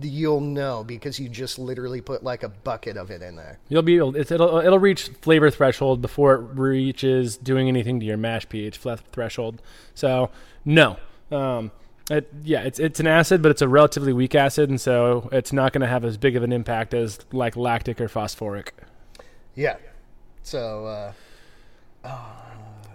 you'll 0.01 0.41
know 0.41 0.85
because 0.85 1.19
you 1.19 1.29
just 1.29 1.59
literally 1.59 2.01
put 2.01 2.25
like 2.25 2.43
a 2.43 2.49
bucket 2.49 2.97
of 2.97 3.11
it 3.11 3.23
in 3.23 3.37
there. 3.37 3.59
You'll 3.69 3.83
be 3.83 3.97
able, 3.97 4.17
it's, 4.17 4.31
it'll 4.31 4.59
it'll 4.59 4.79
reach 4.79 5.09
flavor 5.21 5.51
threshold 5.51 6.01
before 6.01 6.35
it 6.35 6.39
reaches 6.55 7.37
doing 7.37 7.69
anything 7.69 8.01
to 8.01 8.07
your 8.07 8.17
mash 8.17 8.49
pH 8.49 8.79
threshold. 9.13 9.63
So 9.95 10.31
no, 10.65 10.97
um, 11.31 11.71
it, 12.11 12.33
yeah, 12.43 12.63
it's 12.63 12.79
it's 12.79 13.01
an 13.01 13.07
acid, 13.07 13.43
but 13.43 13.51
it's 13.51 13.63
a 13.63 13.69
relatively 13.69 14.13
weak 14.13 14.35
acid, 14.35 14.71
and 14.71 14.81
so 14.81 15.29
it's 15.33 15.53
not 15.53 15.73
going 15.73 15.83
to 15.83 15.89
have 15.89 16.05
as 16.05 16.17
big 16.17 16.37
of 16.37 16.43
an 16.43 16.53
impact 16.53 16.95
as 16.95 17.19
like 17.33 17.57
lactic 17.57 18.01
or 18.01 18.09
phosphoric. 18.09 18.75
Yeah. 19.55 19.77
So, 20.43 20.87
uh, 20.87 21.13
ah, 22.05 22.46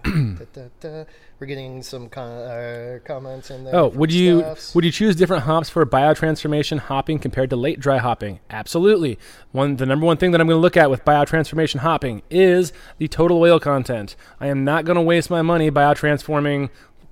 da, 0.06 0.45
da, 0.53 0.61
da. 0.80 1.03
we're 1.40 1.48
getting 1.48 1.84
some 1.84 2.10
con- 2.10 2.32
uh, 2.32 2.99
comments 3.03 3.52
in 3.52 3.64
there. 3.64 3.76
Oh, 3.76 3.88
would 3.90 4.11
you 4.11 4.56
would 4.73 4.84
you 4.84 4.91
choose 4.91 5.15
different 5.15 5.44
hops 5.44 5.69
for 5.69 5.86
biotransformation 5.86 6.80
hopping 6.80 7.19
compared 7.19 7.49
to 7.52 7.56
late 7.56 7.80
dry 7.80 7.98
hopping? 7.98 8.40
Absolutely. 8.49 9.19
One 9.52 9.76
the 9.78 9.86
number 9.86 10.06
one 10.06 10.18
thing 10.18 10.32
that 10.32 10.41
I'm 10.41 10.48
going 10.48 10.57
to 10.57 10.61
look 10.61 10.78
at 10.78 10.90
with 10.90 11.06
biotransformation 11.06 11.80
hopping 11.80 12.23
is 12.30 12.73
the 12.98 13.07
total 13.07 13.40
oil 13.40 13.60
content. 13.60 14.15
I 14.40 14.48
am 14.48 14.64
not 14.64 14.86
going 14.86 14.95
to 14.95 15.02
waste 15.02 15.30
my 15.30 15.41
money 15.41 15.69
biotransforming 15.69 16.69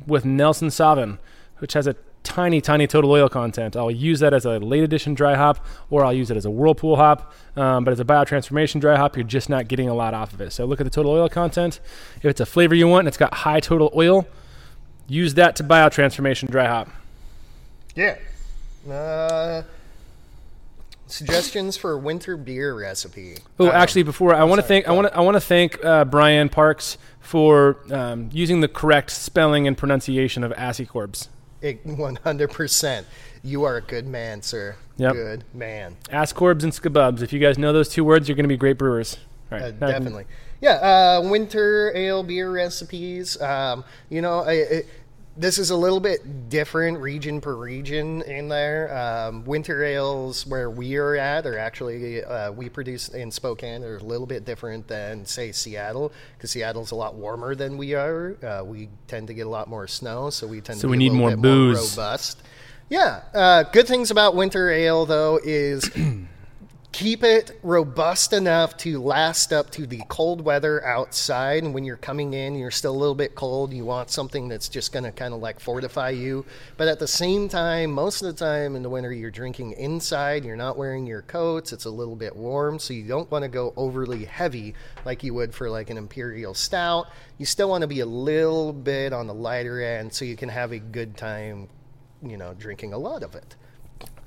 with 0.07 0.25
Nelson 0.25 0.69
Sauvin, 0.69 1.19
which 1.59 1.73
has 1.73 1.87
a 1.87 1.95
tiny 2.29 2.61
tiny 2.61 2.87
total 2.87 3.11
oil 3.11 3.27
content. 3.27 3.75
I'll 3.75 3.91
use 3.91 4.19
that 4.21 4.33
as 4.33 4.45
a 4.45 4.59
late 4.59 4.83
edition 4.83 5.13
dry 5.13 5.35
hop 5.35 5.65
or 5.89 6.05
I'll 6.05 6.13
use 6.13 6.31
it 6.31 6.37
as 6.37 6.45
a 6.45 6.49
whirlpool 6.51 6.95
hop. 6.95 7.33
Um, 7.55 7.83
but 7.83 7.91
as 7.91 7.99
a 7.99 8.05
biotransformation 8.05 8.79
dry 8.79 8.95
hop, 8.95 9.17
you're 9.17 9.25
just 9.25 9.49
not 9.49 9.67
getting 9.67 9.89
a 9.89 9.93
lot 9.93 10.13
off 10.13 10.31
of 10.31 10.39
it. 10.39 10.53
So 10.53 10.65
look 10.65 10.79
at 10.79 10.83
the 10.85 10.89
total 10.89 11.11
oil 11.11 11.27
content. 11.27 11.79
If 12.17 12.25
it's 12.25 12.39
a 12.39 12.45
flavor 12.45 12.75
you 12.75 12.87
want 12.87 13.01
and 13.01 13.07
it's 13.09 13.17
got 13.17 13.33
high 13.33 13.59
total 13.59 13.91
oil, 13.95 14.27
use 15.07 15.33
that 15.33 15.55
to 15.57 15.63
biotransformation 15.63 16.49
dry 16.49 16.67
hop. 16.67 16.87
Yeah. 17.95 18.17
Uh, 18.89 19.63
suggestions 21.07 21.75
for 21.75 21.97
winter 21.97 22.37
beer 22.37 22.73
recipe. 22.79 23.37
Oh, 23.59 23.69
actually, 23.71 24.03
before 24.03 24.33
I 24.33 24.43
want 24.43 24.61
to 24.61 24.67
thank 24.67 24.87
I 24.87 24.91
want 24.91 25.07
to 25.07 25.17
I 25.17 25.21
want 25.21 25.35
to 25.35 25.41
thank 25.41 25.83
uh, 25.83 26.05
Brian 26.05 26.47
Parks 26.49 26.97
for 27.19 27.77
um, 27.91 28.29
using 28.31 28.61
the 28.61 28.67
correct 28.67 29.11
spelling 29.11 29.67
and 29.67 29.77
pronunciation 29.77 30.43
of 30.43 30.51
Assicorbs. 30.53 31.23
it- 31.23 31.27
100%. 31.61 33.03
You 33.41 33.63
are 33.63 33.77
a 33.77 33.81
good 33.81 34.05
man, 34.05 34.41
sir. 34.41 34.75
Yep. 34.97 35.13
Good 35.13 35.43
man. 35.53 35.95
Ask 36.11 36.35
Corbs 36.35 36.65
and 36.65 36.73
scabubs. 36.73 37.21
If 37.21 37.31
you 37.31 37.39
guys 37.39 37.57
know 37.57 37.71
those 37.71 37.87
two 37.87 38.03
words, 38.03 38.27
you're 38.27 38.35
going 38.35 38.43
to 38.43 38.49
be 38.49 38.57
great 38.57 38.77
brewers. 38.77 39.15
Right, 39.49 39.61
Uh, 39.61 39.67
I 39.67 39.71
definitely. 39.71 40.25
Yeah, 40.59 40.71
uh, 40.73 41.21
winter 41.23 41.93
ale 41.95 42.21
beer 42.23 42.51
recipes. 42.51 43.41
Um, 43.41 43.85
you 44.09 44.21
know, 44.21 44.39
I, 44.41 44.51
it, 44.55 44.89
this 45.39 45.57
is 45.57 45.69
a 45.69 45.75
little 45.75 46.01
bit 46.01 46.49
different 46.49 46.99
region 46.99 47.39
per 47.39 47.55
region 47.55 48.21
in 48.23 48.49
there. 48.49 48.93
Um, 48.95 49.45
winter 49.45 49.83
ales 49.85 50.45
where 50.45 50.69
we 50.69 50.97
are 50.97 51.15
at 51.15 51.45
are 51.47 51.57
actually 51.57 52.23
uh, 52.23 52.51
we 52.51 52.67
produce 52.67 53.07
in 53.09 53.31
Spokane 53.31 53.83
are 53.83 53.95
a 53.97 54.03
little 54.03 54.27
bit 54.27 54.43
different 54.43 54.87
than 54.87 55.25
say 55.25 55.53
Seattle 55.53 56.11
because 56.37 56.51
Seattle's 56.51 56.91
a 56.91 56.95
lot 56.95 57.15
warmer 57.15 57.55
than 57.55 57.77
we 57.77 57.93
are. 57.95 58.35
Uh, 58.43 58.63
we 58.65 58.89
tend 59.07 59.27
to 59.27 59.33
get 59.33 59.47
a 59.47 59.49
lot 59.49 59.69
more 59.69 59.87
snow, 59.87 60.29
so 60.29 60.45
we 60.45 60.59
tend 60.59 60.77
So 60.79 60.87
to 60.87 60.91
we 60.91 60.97
need 60.97 61.13
more 61.13 61.35
booze. 61.37 61.77
more 61.97 62.05
robust. 62.05 62.43
Yeah, 62.89 63.21
uh, 63.33 63.63
good 63.63 63.87
things 63.87 64.11
about 64.11 64.35
winter 64.35 64.69
ale 64.69 65.05
though 65.05 65.39
is 65.41 65.89
keep 66.91 67.23
it 67.23 67.59
robust 67.61 68.33
enough 68.33 68.75
to 68.75 69.01
last 69.01 69.53
up 69.53 69.69
to 69.69 69.85
the 69.85 70.01
cold 70.07 70.41
weather 70.41 70.83
outside. 70.85 71.63
And 71.63 71.73
when 71.73 71.83
you're 71.83 71.97
coming 71.97 72.33
in, 72.33 72.55
you're 72.55 72.71
still 72.71 72.95
a 72.95 72.97
little 72.97 73.15
bit 73.15 73.35
cold. 73.35 73.73
You 73.73 73.85
want 73.85 74.09
something 74.09 74.47
that's 74.47 74.67
just 74.67 74.91
going 74.91 75.03
to 75.03 75.11
kind 75.11 75.33
of 75.33 75.39
like 75.39 75.59
fortify 75.59 76.09
you. 76.09 76.45
But 76.77 76.87
at 76.87 76.99
the 76.99 77.07
same 77.07 77.47
time, 77.47 77.91
most 77.91 78.21
of 78.21 78.27
the 78.27 78.45
time 78.45 78.75
in 78.75 78.81
the 78.81 78.89
winter, 78.89 79.13
you're 79.13 79.29
drinking 79.29 79.73
inside. 79.73 80.43
You're 80.43 80.55
not 80.55 80.77
wearing 80.77 81.05
your 81.05 81.21
coats. 81.21 81.71
It's 81.73 81.85
a 81.85 81.91
little 81.91 82.15
bit 82.15 82.35
warm. 82.35 82.79
So 82.79 82.93
you 82.93 83.07
don't 83.07 83.29
want 83.29 83.43
to 83.43 83.49
go 83.49 83.73
overly 83.77 84.25
heavy 84.25 84.73
like 85.05 85.23
you 85.23 85.33
would 85.35 85.53
for 85.53 85.69
like 85.69 85.91
an 85.91 85.97
imperial 85.97 86.55
stout. 86.55 87.07
You 87.37 87.45
still 87.45 87.69
want 87.69 87.83
to 87.83 87.87
be 87.87 87.99
a 87.99 88.05
little 88.05 88.73
bit 88.73 89.13
on 89.13 89.27
the 89.27 89.33
lighter 89.33 89.81
end 89.81 90.11
so 90.11 90.25
you 90.25 90.35
can 90.35 90.49
have 90.49 90.71
a 90.71 90.79
good 90.79 91.15
time, 91.15 91.69
you 92.23 92.35
know, 92.35 92.55
drinking 92.55 92.93
a 92.93 92.97
lot 92.97 93.21
of 93.21 93.35
it. 93.35 93.55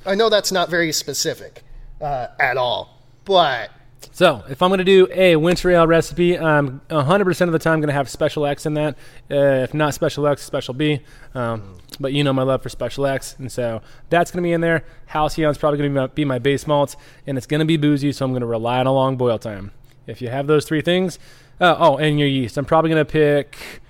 I 0.06 0.14
know 0.14 0.28
that's 0.28 0.52
not 0.52 0.70
very 0.70 0.92
specific 0.92 1.62
uh, 2.02 2.28
at 2.38 2.56
all, 2.56 2.98
but 3.24 3.70
So, 4.10 4.42
if 4.48 4.60
I'm 4.60 4.68
going 4.68 4.78
to 4.78 4.84
do 4.84 5.08
a 5.12 5.36
winter 5.36 5.70
ale 5.70 5.86
recipe, 5.86 6.36
I'm 6.38 6.80
100% 6.90 7.40
of 7.42 7.52
the 7.52 7.58
time 7.58 7.80
going 7.80 7.88
to 7.88 7.94
have 7.94 8.10
Special 8.10 8.44
X 8.44 8.66
in 8.66 8.74
that. 8.74 8.96
Uh, 9.30 9.62
if 9.62 9.72
not 9.72 9.94
Special 9.94 10.26
X, 10.26 10.42
Special 10.42 10.74
B. 10.74 11.00
Um, 11.34 11.78
but 12.00 12.12
you 12.12 12.24
know 12.24 12.32
my 12.32 12.42
love 12.42 12.62
for 12.62 12.68
Special 12.68 13.06
X, 13.06 13.36
and 13.38 13.50
so 13.50 13.80
that's 14.10 14.30
going 14.30 14.42
to 14.42 14.46
be 14.46 14.52
in 14.52 14.60
there. 14.60 14.84
Halcyon's 15.10 15.56
probably 15.56 15.78
going 15.78 15.94
to 15.94 16.08
be 16.08 16.24
my 16.24 16.38
base 16.38 16.66
malt, 16.66 16.96
and 17.26 17.38
it's 17.38 17.46
going 17.46 17.60
to 17.60 17.66
be 17.66 17.76
boozy, 17.76 18.12
so 18.12 18.24
I'm 18.24 18.32
going 18.32 18.40
to 18.40 18.46
rely 18.46 18.80
on 18.80 18.86
a 18.86 18.92
long 18.92 19.16
boil 19.16 19.38
time. 19.38 19.70
If 20.06 20.20
you 20.20 20.28
have 20.28 20.46
those 20.48 20.64
three 20.64 20.82
things, 20.82 21.18
uh, 21.60 21.76
oh, 21.78 21.96
and 21.96 22.18
your 22.18 22.28
yeast, 22.28 22.58
I'm 22.58 22.64
probably 22.64 22.90
going 22.90 23.04
to 23.04 23.10
pick 23.10 23.80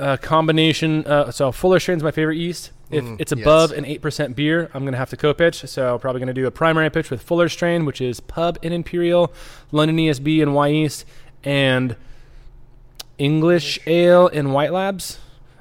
a 0.00 0.18
combination. 0.18 1.06
Uh, 1.06 1.30
so 1.30 1.52
Fuller 1.52 1.78
Strain's 1.80 2.02
my 2.02 2.10
favorite 2.10 2.36
yeast. 2.36 2.70
If 2.90 3.04
Mm, 3.04 3.20
it's 3.20 3.30
yes. 3.32 3.40
above 3.40 3.70
an 3.70 3.84
8% 3.84 4.34
beer, 4.34 4.68
I'm 4.74 4.82
going 4.82 4.92
to 4.94 4.98
have 4.98 5.10
to 5.10 5.16
co-pitch. 5.16 5.60
So 5.66 5.96
probably 5.98 6.18
going 6.18 6.26
to 6.26 6.32
do 6.34 6.46
a 6.46 6.50
primary 6.50 6.90
pitch 6.90 7.08
with 7.10 7.22
Fuller 7.22 7.48
Strain, 7.48 7.84
which 7.84 8.00
is 8.00 8.18
Pub 8.18 8.58
and 8.64 8.74
Imperial, 8.74 9.32
London 9.70 9.96
ESB 9.96 10.42
and 10.42 10.50
Wyeast, 10.52 11.04
and 11.44 11.94
English 13.18 13.78
Ale 13.86 14.28
and 14.28 14.52
White 14.52 14.72
Labs. 14.72 15.18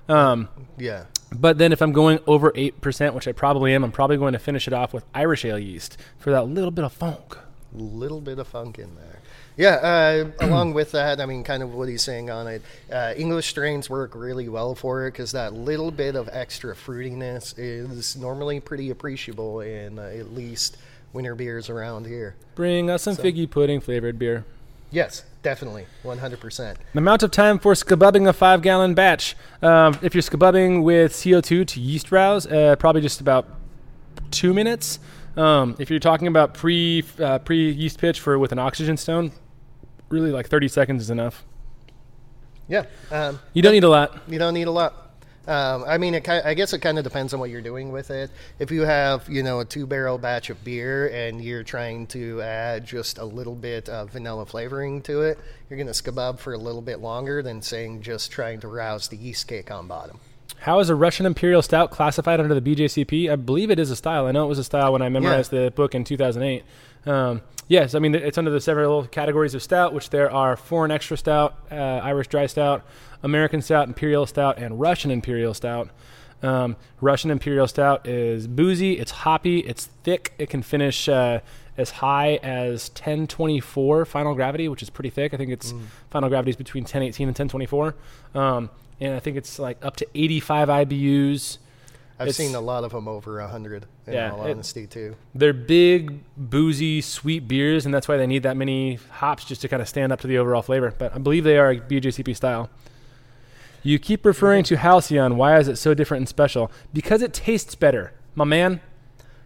Um, 0.07 0.47
yeah, 0.77 1.03
but 1.31 1.57
then 1.59 1.71
if 1.71 1.81
I'm 1.81 1.91
going 1.91 2.19
over 2.25 2.51
8%, 2.51 3.13
which 3.13 3.27
I 3.27 3.31
probably 3.31 3.73
am, 3.75 3.83
I'm 3.83 3.91
probably 3.91 4.17
going 4.17 4.33
to 4.33 4.39
finish 4.39 4.65
it 4.67 4.73
off 4.73 4.93
with 4.93 5.05
Irish 5.13 5.45
Ale 5.45 5.59
yeast 5.59 5.97
for 6.17 6.31
that 6.31 6.45
little 6.47 6.71
bit 6.71 6.83
of 6.85 6.91
funk. 6.93 7.37
little 7.73 8.21
bit 8.21 8.39
of 8.39 8.47
funk 8.47 8.79
in 8.79 8.95
there. 8.95 9.18
Yeah, 9.59 9.75
uh, 9.75 10.31
along 10.45 10.73
with 10.73 10.93
that, 10.93 11.19
I 11.19 11.25
mean, 11.25 11.43
kind 11.43 11.61
of 11.61 11.73
what 11.73 11.89
he's 11.89 12.01
saying 12.01 12.29
on 12.29 12.47
it. 12.47 12.61
Uh, 12.89 13.13
English 13.17 13.47
strains 13.47 13.89
work 13.89 14.15
really 14.15 14.47
well 14.47 14.73
for 14.73 15.05
it 15.05 15.11
because 15.11 15.33
that 15.33 15.53
little 15.53 15.91
bit 15.91 16.15
of 16.15 16.29
extra 16.31 16.73
fruitiness 16.73 17.53
is 17.57 18.15
normally 18.15 18.61
pretty 18.61 18.89
appreciable 18.89 19.59
in 19.59 19.99
uh, 19.99 20.03
at 20.03 20.33
least 20.33 20.77
winter 21.11 21.35
beers 21.35 21.69
around 21.69 22.07
here. 22.07 22.37
Bring 22.55 22.89
us 22.89 23.03
some 23.03 23.17
figgy 23.17 23.49
pudding 23.49 23.81
flavored 23.81 24.17
beer. 24.17 24.45
Yes, 24.91 25.23
definitely, 25.43 25.87
one 26.03 26.19
hundred 26.19 26.39
percent. 26.39 26.79
The 26.93 26.99
amount 26.99 27.23
of 27.23 27.31
time 27.31 27.59
for 27.59 27.73
scabubbing 27.73 28.29
a 28.29 28.33
five 28.33 28.61
gallon 28.61 28.93
batch. 28.93 29.35
Um, 29.61 29.99
if 30.01 30.15
you're 30.15 30.23
scabubbing 30.23 30.83
with 30.83 31.11
CO2 31.11 31.67
to 31.67 31.79
yeast 31.81 32.13
rouse, 32.13 32.47
uh, 32.47 32.77
probably 32.79 33.01
just 33.01 33.19
about 33.19 33.45
two 34.31 34.53
minutes. 34.53 34.99
Um, 35.35 35.75
if 35.79 35.89
you're 35.89 35.99
talking 35.99 36.27
about 36.27 36.53
pre 36.53 37.03
uh, 37.19 37.39
pre 37.39 37.71
yeast 37.71 37.99
pitch 37.99 38.21
for 38.21 38.39
with 38.39 38.51
an 38.51 38.57
oxygen 38.59 38.97
stone, 38.97 39.31
really 40.09 40.31
like 40.31 40.47
30 40.47 40.67
seconds 40.67 41.03
is 41.03 41.09
enough. 41.09 41.43
Yeah, 42.67 42.85
um, 43.11 43.39
You 43.53 43.61
don't 43.61 43.73
need 43.73 43.83
a 43.83 43.89
lot. 43.89 44.17
You 44.27 44.37
don't 44.37 44.53
need 44.53 44.67
a 44.67 44.71
lot. 44.71 45.09
Um, 45.47 45.83
I 45.87 45.97
mean, 45.97 46.13
it, 46.13 46.29
I 46.29 46.53
guess 46.53 46.73
it 46.73 46.79
kind 46.79 46.99
of 46.99 47.03
depends 47.03 47.33
on 47.33 47.39
what 47.39 47.49
you're 47.49 47.61
doing 47.61 47.91
with 47.91 48.11
it. 48.11 48.29
If 48.59 48.69
you 48.69 48.81
have, 48.81 49.27
you 49.27 49.41
know, 49.41 49.61
a 49.61 49.65
two 49.65 49.87
barrel 49.87 50.19
batch 50.19 50.51
of 50.51 50.63
beer 50.63 51.07
and 51.07 51.43
you're 51.43 51.63
trying 51.63 52.05
to 52.07 52.39
add 52.43 52.85
just 52.85 53.17
a 53.17 53.25
little 53.25 53.55
bit 53.55 53.89
of 53.89 54.11
vanilla 54.11 54.45
flavoring 54.45 55.01
to 55.03 55.21
it, 55.21 55.39
you're 55.67 55.77
going 55.77 55.91
to 55.91 55.93
skabub 55.93 56.37
for 56.37 56.53
a 56.53 56.57
little 56.57 56.83
bit 56.83 56.99
longer 56.99 57.41
than 57.41 57.63
saying 57.63 58.03
just 58.03 58.31
trying 58.31 58.59
to 58.59 58.67
rouse 58.67 59.07
the 59.07 59.17
yeast 59.17 59.47
cake 59.47 59.71
on 59.71 59.87
bottom. 59.87 60.19
How 60.59 60.79
is 60.79 60.89
a 60.89 60.95
Russian 60.95 61.25
Imperial 61.25 61.63
Stout 61.63 61.89
classified 61.89 62.39
under 62.39 62.59
the 62.59 62.61
BJCP? 62.61 63.31
I 63.31 63.35
believe 63.35 63.71
it 63.71 63.79
is 63.79 63.89
a 63.89 63.95
style. 63.95 64.27
I 64.27 64.31
know 64.31 64.45
it 64.45 64.49
was 64.49 64.59
a 64.59 64.63
style 64.63 64.91
when 64.91 65.01
I 65.01 65.09
memorized 65.09 65.51
the 65.51 65.71
book 65.75 65.95
in 65.95 66.03
2008. 66.03 66.63
Um, 67.09 67.41
yes, 67.67 67.95
I 67.95 67.99
mean 67.99 68.13
it's 68.13 68.37
under 68.37 68.51
the 68.51 68.61
several 68.61 69.05
categories 69.07 69.55
of 69.55 69.63
stout, 69.63 69.93
which 69.93 70.09
there 70.11 70.31
are 70.31 70.55
foreign 70.55 70.91
extra 70.91 71.17
stout, 71.17 71.57
uh, 71.71 71.75
Irish 71.75 72.27
dry 72.27 72.45
stout, 72.45 72.85
American 73.23 73.61
stout, 73.61 73.87
Imperial 73.87 74.25
stout, 74.25 74.57
and 74.57 74.79
Russian 74.79 75.11
Imperial 75.11 75.53
stout. 75.53 75.89
Um, 76.41 76.77
Russian 77.01 77.31
Imperial 77.31 77.67
Stout 77.67 78.07
is 78.07 78.47
boozy, 78.47 78.93
it's 78.93 79.11
hoppy, 79.11 79.59
it's 79.59 79.87
thick. 80.03 80.33
It 80.37 80.49
can 80.49 80.61
finish 80.61 81.09
uh, 81.09 81.41
as 81.77 81.89
high 81.89 82.35
as 82.41 82.89
1024 82.91 84.05
final 84.05 84.35
gravity, 84.35 84.69
which 84.69 84.81
is 84.81 84.89
pretty 84.89 85.09
thick. 85.09 85.33
I 85.33 85.37
think 85.37 85.51
its 85.51 85.73
final 86.09 86.29
gravity 86.29 86.51
is 86.51 86.55
between 86.55 86.83
1018 86.83 87.27
and 87.27 87.37
1024. 87.37 87.95
Um, 88.35 88.69
and 89.01 89.15
I 89.15 89.19
think 89.19 89.37
it's 89.37 89.59
like 89.59 89.83
up 89.83 89.95
to 89.97 90.07
85 90.15 90.69
IBUs. 90.69 91.57
I've 92.19 92.27
It's- 92.27 92.35
seen 92.35 92.53
a 92.53 92.59
lot 92.59 92.83
of 92.83 92.91
them 92.91 93.07
over 93.07 93.39
100, 93.39 93.85
in 94.05 94.13
Yeah, 94.13 94.31
all 94.33 94.45
it- 94.45 94.51
honesty, 94.51 94.85
too. 94.85 95.15
They're 95.33 95.53
big, 95.53 96.19
boozy, 96.35 96.99
sweet 96.99 97.47
beers, 97.47 97.85
and 97.85 97.93
that's 97.93 98.07
why 98.09 98.17
they 98.17 98.27
need 98.27 98.43
that 98.43 98.57
many 98.57 98.99
hops 99.09 99.45
just 99.45 99.61
to 99.61 99.67
kind 99.69 99.81
of 99.81 99.87
stand 99.87 100.11
up 100.11 100.19
to 100.21 100.27
the 100.27 100.37
overall 100.37 100.61
flavor. 100.61 100.93
But 100.97 101.15
I 101.15 101.19
believe 101.19 101.45
they 101.45 101.57
are 101.57 101.71
a 101.71 101.77
BJCP 101.79 102.33
style. 102.33 102.69
You 103.81 103.97
keep 103.99 104.25
referring 104.25 104.65
to 104.65 104.75
Halcyon. 104.75 105.37
Why 105.37 105.57
is 105.57 105.69
it 105.69 105.77
so 105.77 105.93
different 105.93 106.19
and 106.23 106.27
special? 106.29 106.69
Because 106.93 107.21
it 107.21 107.31
tastes 107.33 107.75
better, 107.75 108.11
my 108.35 108.43
man. 108.43 108.81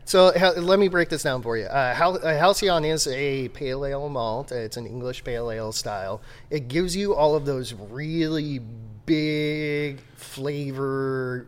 So 0.06 0.34
let 0.58 0.80
me 0.80 0.88
break 0.88 1.10
this 1.10 1.22
down 1.24 1.44
for 1.44 1.56
you. 1.56 1.66
Uh, 1.66 1.94
Hal- 1.94 2.18
uh, 2.26 2.36
Halcyon 2.36 2.84
is 2.84 3.08
a 3.08 3.50
pale 3.50 3.86
ale 3.86 4.10
malt. 4.10 4.52
It's 4.52 4.76
an 4.76 4.86
English 4.88 5.24
pale 5.24 5.50
ale 5.52 5.72
style. 5.72 6.20
It 6.50 6.68
gives 6.68 6.96
you 6.96 7.14
all 7.14 7.36
of 7.36 7.46
those 7.46 7.74
really 7.74 8.60
big 9.06 10.00
flavor. 10.16 11.48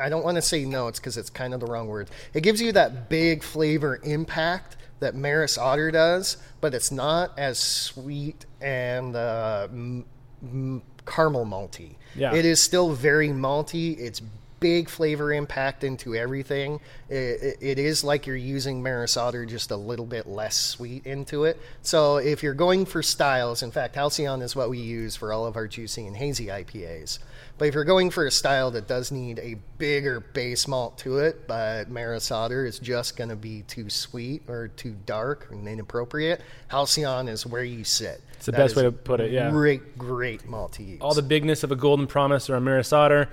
I 0.00 0.08
don't 0.08 0.24
want 0.24 0.36
to 0.36 0.42
say 0.42 0.64
notes 0.64 0.98
because 0.98 1.16
it's 1.16 1.30
kind 1.30 1.54
of 1.54 1.60
the 1.60 1.66
wrong 1.66 1.88
word. 1.88 2.10
It 2.34 2.42
gives 2.42 2.60
you 2.60 2.72
that 2.72 3.08
big 3.08 3.42
flavor 3.42 4.00
impact 4.02 4.76
that 5.00 5.14
Maris 5.14 5.58
Otter 5.58 5.90
does, 5.90 6.36
but 6.60 6.74
it's 6.74 6.92
not 6.92 7.38
as 7.38 7.58
sweet 7.58 8.46
and 8.60 9.16
uh, 9.16 9.68
m- 9.70 10.04
m- 10.42 10.82
caramel 11.06 11.46
malty. 11.46 11.96
Yeah. 12.14 12.34
It 12.34 12.44
is 12.44 12.62
still 12.62 12.92
very 12.92 13.28
malty. 13.28 13.98
It's 13.98 14.20
big 14.60 14.90
flavor 14.90 15.32
impact 15.32 15.82
into 15.84 16.14
everything. 16.14 16.80
It, 17.08 17.14
it, 17.14 17.58
it 17.60 17.78
is 17.78 18.04
like 18.04 18.26
you're 18.26 18.36
using 18.36 18.82
Maris 18.82 19.16
Otter, 19.16 19.46
just 19.46 19.70
a 19.70 19.76
little 19.76 20.04
bit 20.04 20.26
less 20.26 20.54
sweet 20.54 21.06
into 21.06 21.44
it. 21.44 21.58
So 21.82 22.18
if 22.18 22.42
you're 22.42 22.54
going 22.54 22.84
for 22.84 23.02
styles, 23.02 23.62
in 23.62 23.70
fact, 23.70 23.96
Halcyon 23.96 24.42
is 24.42 24.54
what 24.54 24.68
we 24.68 24.78
use 24.78 25.16
for 25.16 25.32
all 25.32 25.46
of 25.46 25.56
our 25.56 25.66
juicy 25.66 26.06
and 26.06 26.14
hazy 26.16 26.46
IPAs. 26.46 27.18
But 27.60 27.68
if 27.68 27.74
you're 27.74 27.84
going 27.84 28.08
for 28.08 28.24
a 28.24 28.30
style 28.30 28.70
that 28.70 28.88
does 28.88 29.12
need 29.12 29.38
a 29.38 29.54
bigger 29.76 30.20
base 30.20 30.66
malt 30.66 30.96
to 31.00 31.18
it, 31.18 31.46
but 31.46 31.90
Maris 31.90 32.30
Otter 32.30 32.64
is 32.64 32.78
just 32.78 33.18
going 33.18 33.28
to 33.28 33.36
be 33.36 33.64
too 33.68 33.90
sweet 33.90 34.44
or 34.48 34.68
too 34.68 34.96
dark 35.04 35.48
and 35.50 35.68
inappropriate, 35.68 36.40
Halcyon 36.68 37.28
is 37.28 37.44
where 37.44 37.62
you 37.62 37.84
sit. 37.84 38.22
It's 38.32 38.46
the 38.46 38.52
That 38.52 38.58
best 38.58 38.76
way 38.76 38.84
to 38.84 38.90
put 38.90 39.20
it, 39.20 39.30
yeah. 39.30 39.50
Great, 39.50 39.98
great 39.98 40.48
malt 40.48 40.72
to 40.72 40.82
use. 40.82 41.02
All 41.02 41.12
the 41.12 41.20
bigness 41.20 41.62
of 41.62 41.70
a 41.70 41.76
Golden 41.76 42.06
Promise 42.06 42.48
or 42.48 42.54
a 42.54 42.62
Maris 42.62 42.94
Otter, 42.94 43.28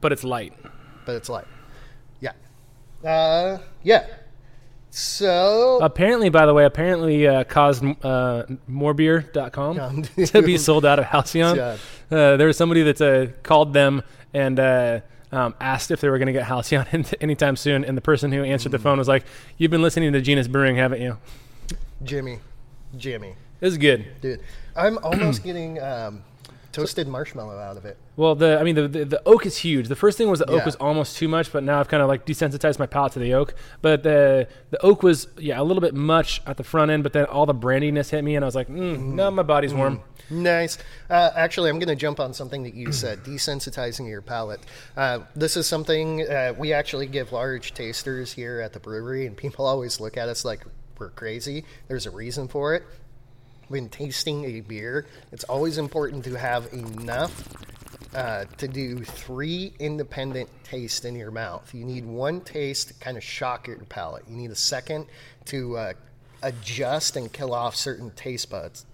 but 0.00 0.10
it's 0.10 0.24
light. 0.24 0.54
but 1.04 1.16
it's 1.16 1.28
light. 1.28 1.44
Yeah. 2.20 2.32
Uh, 3.04 3.58
yeah. 3.82 4.06
So 4.88 5.80
Apparently, 5.82 6.30
by 6.30 6.46
the 6.46 6.54
way, 6.54 6.64
apparently 6.64 7.26
uh, 7.26 7.44
caused 7.44 7.84
uh, 7.84 8.44
morebeer.com 8.68 10.02
to 10.24 10.42
be 10.42 10.56
sold 10.56 10.86
out 10.86 10.98
of 10.98 11.04
Halcyon. 11.04 11.78
God. 12.10 12.16
Uh, 12.16 12.36
there 12.36 12.46
was 12.46 12.56
somebody 12.56 12.82
that 12.82 13.00
uh, 13.00 13.32
called 13.42 13.72
them 13.72 14.02
and 14.34 14.58
uh, 14.60 15.00
um, 15.32 15.54
asked 15.60 15.90
if 15.90 16.00
they 16.00 16.08
were 16.08 16.18
going 16.18 16.26
to 16.26 16.32
get 16.32 16.44
Halcyon 16.44 16.86
anytime 17.20 17.56
soon. 17.56 17.84
And 17.84 17.96
the 17.96 18.00
person 18.02 18.32
who 18.32 18.42
answered 18.44 18.72
the 18.72 18.78
Mm. 18.78 18.82
phone 18.82 18.98
was 18.98 19.08
like, 19.08 19.24
You've 19.58 19.70
been 19.70 19.82
listening 19.82 20.12
to 20.12 20.20
Genus 20.20 20.48
Brewing, 20.48 20.76
haven't 20.76 21.00
you? 21.00 21.16
Jimmy, 22.02 22.38
Jimmy, 22.96 23.34
this 23.60 23.72
is 23.72 23.78
good. 23.78 24.06
dude, 24.20 24.40
I'm 24.74 24.98
almost 24.98 25.44
getting 25.44 25.80
um, 25.80 26.22
toasted 26.72 27.08
marshmallow 27.08 27.58
out 27.58 27.76
of 27.76 27.84
it. 27.84 27.96
Well, 28.16 28.34
the 28.34 28.58
I 28.60 28.62
mean 28.64 28.74
the, 28.74 28.88
the 28.88 29.04
the 29.04 29.22
oak 29.26 29.46
is 29.46 29.56
huge. 29.58 29.88
The 29.88 29.96
first 29.96 30.16
thing 30.18 30.28
was 30.28 30.38
the 30.40 30.50
oak 30.50 30.58
Yeah. 30.60 30.64
was 30.64 30.76
almost 30.76 31.16
too 31.16 31.28
much, 31.28 31.52
but 31.52 31.62
now 31.62 31.80
I've 31.80 31.88
kind 31.88 32.02
of 32.02 32.08
like 32.08 32.26
desensitized 32.26 32.78
my 32.78 32.86
palate 32.86 33.12
to 33.12 33.18
the 33.18 33.34
oak. 33.34 33.54
But 33.82 34.02
the 34.02 34.48
the 34.70 34.80
oak 34.84 35.02
was 35.02 35.28
yeah 35.38 35.60
a 35.60 35.64
little 35.64 35.80
bit 35.80 35.94
much 35.94 36.40
at 36.46 36.56
the 36.56 36.64
front 36.64 36.90
end, 36.90 37.02
but 37.02 37.12
then 37.12 37.24
all 37.26 37.46
the 37.46 37.54
brandiness 37.54 38.10
hit 38.10 38.22
me, 38.22 38.36
and 38.36 38.44
I 38.44 38.46
was 38.46 38.54
like, 38.54 38.68
mm, 38.68 38.98
no, 39.00 39.30
my 39.30 39.42
body's 39.42 39.72
warm. 39.74 40.02
Nice. 40.32 40.78
Uh, 41.08 41.30
actually, 41.34 41.70
I'm 41.70 41.80
going 41.80 41.88
to 41.88 41.96
jump 41.96 42.20
on 42.20 42.32
something 42.32 42.62
that 42.62 42.74
you 42.74 42.92
said, 43.02 43.24
desensitizing 43.24 44.08
your 44.08 44.22
palate. 44.22 44.60
Uh, 44.96 45.20
this 45.34 45.56
is 45.56 45.66
something 45.66 46.22
uh, 46.22 46.54
we 46.56 46.72
actually 46.72 47.06
give 47.06 47.32
large 47.32 47.74
tasters 47.74 48.32
here 48.32 48.60
at 48.60 48.72
the 48.72 48.78
brewery, 48.80 49.26
and 49.26 49.36
people 49.36 49.66
always 49.72 49.98
look 49.98 50.16
at 50.16 50.28
us 50.28 50.44
like 50.44 50.64
we're 50.98 51.10
crazy. 51.10 51.64
There's 51.88 52.04
a 52.06 52.10
reason 52.10 52.46
for 52.46 52.74
it. 52.74 52.84
When 53.70 53.88
tasting 53.88 54.44
a 54.46 54.62
beer, 54.62 55.06
it's 55.30 55.44
always 55.44 55.78
important 55.78 56.24
to 56.24 56.34
have 56.34 56.72
enough 56.72 57.48
uh, 58.12 58.46
to 58.58 58.66
do 58.66 59.04
three 59.04 59.72
independent 59.78 60.50
tastes 60.64 61.04
in 61.04 61.14
your 61.14 61.30
mouth. 61.30 61.72
You 61.72 61.84
need 61.84 62.04
one 62.04 62.40
taste 62.40 62.88
to 62.88 62.94
kind 62.94 63.16
of 63.16 63.22
shock 63.22 63.68
your 63.68 63.76
palate. 63.78 64.24
You 64.28 64.34
need 64.34 64.50
a 64.50 64.56
second 64.56 65.06
to 65.44 65.76
uh, 65.76 65.92
adjust 66.42 67.14
and 67.14 67.32
kill 67.32 67.54
off 67.54 67.76
certain 67.76 68.10
taste 68.10 68.50
buds 68.50 68.86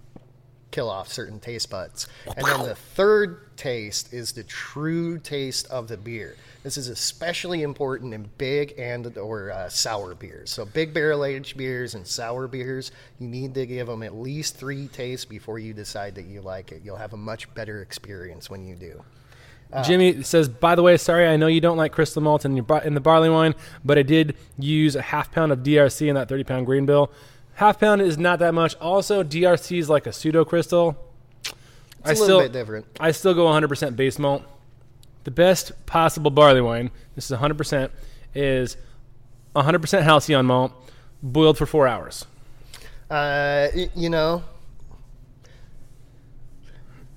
kill 0.76 0.90
off 0.90 1.08
certain 1.08 1.40
taste 1.40 1.70
buds. 1.70 2.06
And 2.26 2.46
then 2.46 2.62
the 2.62 2.74
third 2.74 3.56
taste 3.56 4.12
is 4.12 4.32
the 4.32 4.44
true 4.44 5.18
taste 5.18 5.66
of 5.68 5.88
the 5.88 5.96
beer. 5.96 6.36
This 6.64 6.76
is 6.76 6.88
especially 6.88 7.62
important 7.62 8.12
in 8.12 8.28
big 8.36 8.74
and 8.78 9.16
or 9.16 9.50
uh, 9.50 9.70
sour 9.70 10.14
beers. 10.14 10.50
So 10.50 10.66
big 10.66 10.92
barrel 10.92 11.24
aged 11.24 11.56
beers 11.56 11.94
and 11.94 12.06
sour 12.06 12.46
beers, 12.46 12.92
you 13.18 13.26
need 13.26 13.54
to 13.54 13.64
give 13.64 13.86
them 13.86 14.02
at 14.02 14.16
least 14.16 14.58
three 14.58 14.88
tastes 14.88 15.24
before 15.24 15.58
you 15.58 15.72
decide 15.72 16.14
that 16.16 16.26
you 16.26 16.42
like 16.42 16.72
it. 16.72 16.82
You'll 16.84 16.96
have 16.96 17.14
a 17.14 17.16
much 17.16 17.52
better 17.54 17.80
experience 17.80 18.50
when 18.50 18.62
you 18.62 18.74
do. 18.74 19.02
Jimmy 19.82 20.22
says, 20.22 20.48
by 20.48 20.74
the 20.74 20.82
way, 20.82 20.96
sorry, 20.98 21.26
I 21.26 21.36
know 21.36 21.46
you 21.46 21.60
don't 21.60 21.76
like 21.76 21.92
crystal 21.92 22.22
malt 22.22 22.44
in 22.44 22.54
your 22.54 22.82
in 22.84 22.94
the 22.94 23.00
barley 23.00 23.30
wine, 23.30 23.54
but 23.84 23.98
I 23.98 24.02
did 24.02 24.36
use 24.58 24.94
a 24.94 25.02
half 25.02 25.32
pound 25.32 25.52
of 25.52 25.60
DRC 25.60 26.06
in 26.06 26.14
that 26.14 26.28
30 26.28 26.44
pound 26.44 26.66
grain 26.66 26.86
bill. 26.86 27.10
Half 27.56 27.80
pound 27.80 28.02
is 28.02 28.18
not 28.18 28.40
that 28.40 28.52
much. 28.52 28.74
Also, 28.76 29.22
DRC 29.22 29.78
is 29.78 29.88
like 29.88 30.06
a 30.06 30.12
pseudo 30.12 30.44
crystal. 30.44 30.94
It's 32.04 32.20
a 32.20 32.22
little 32.22 32.40
bit 32.40 32.52
different. 32.52 32.84
I 33.00 33.12
still 33.12 33.32
go 33.32 33.46
100% 33.46 33.96
base 33.96 34.18
malt. 34.18 34.42
The 35.24 35.30
best 35.30 35.72
possible 35.86 36.30
barley 36.30 36.60
wine, 36.60 36.90
this 37.14 37.30
is 37.30 37.36
100%, 37.36 37.90
is 38.34 38.76
100% 39.54 40.02
halcyon 40.02 40.44
malt, 40.44 40.70
boiled 41.22 41.56
for 41.56 41.64
four 41.64 41.88
hours. 41.88 42.26
Uh, 43.08 43.68
you 43.94 44.10
know, 44.10 44.44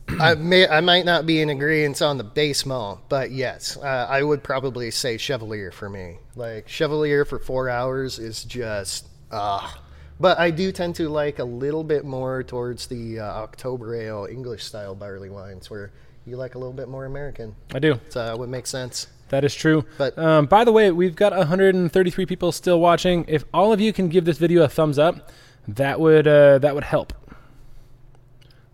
I 0.08 0.36
may 0.36 0.68
I 0.68 0.80
might 0.80 1.04
not 1.04 1.26
be 1.26 1.42
in 1.42 1.50
agreement 1.50 2.02
on 2.02 2.18
the 2.18 2.24
base 2.24 2.66
malt, 2.66 3.02
but 3.10 3.32
yes, 3.32 3.76
uh, 3.76 4.08
I 4.10 4.24
would 4.24 4.42
probably 4.42 4.90
say 4.90 5.18
Chevallier 5.18 5.74
for 5.74 5.90
me. 5.90 6.18
Like 6.36 6.68
Chevallier 6.68 7.28
for 7.28 7.40
four 7.40 7.70
hours 7.70 8.20
is 8.20 8.46
just 8.46 9.06
ah. 9.32 9.82
But 10.20 10.38
I 10.38 10.52
do 10.52 10.72
tend 10.72 10.96
to 10.96 11.08
like 11.10 11.40
a 11.40 11.44
little 11.44 11.84
bit 11.84 12.04
more 12.04 12.44
towards 12.44 12.88
the 12.88 13.20
uh, 13.20 13.24
October 13.24 13.96
Ale 13.96 14.28
English 14.30 14.64
style 14.66 14.96
barley 14.96 15.30
wines, 15.30 15.70
where 15.70 15.92
you 16.26 16.36
like 16.36 16.56
a 16.56 16.58
little 16.58 16.74
bit 16.74 16.90
more 16.90 17.06
American. 17.06 17.56
I 17.74 17.80
do. 17.80 18.00
So 18.10 18.26
that 18.26 18.38
would 18.38 18.50
make 18.50 18.68
sense. 18.68 19.08
That 19.30 19.46
is 19.46 19.56
true. 19.56 19.86
But- 19.98 20.18
um, 20.18 20.46
by 20.48 20.64
the 20.66 20.72
way, 20.72 20.92
we've 20.92 21.16
got 21.16 21.32
133 21.36 22.26
people 22.26 22.52
still 22.52 22.80
watching. 22.80 23.26
If 23.28 23.46
all 23.54 23.72
of 23.72 23.80
you 23.80 23.94
can 23.94 24.10
give 24.10 24.26
this 24.26 24.38
video 24.38 24.64
a 24.64 24.68
thumbs 24.68 25.00
up, 25.00 25.32
that 25.68 26.00
would 26.00 26.28
uh, 26.28 26.58
that 26.60 26.76
would 26.76 26.84
help. 26.84 27.14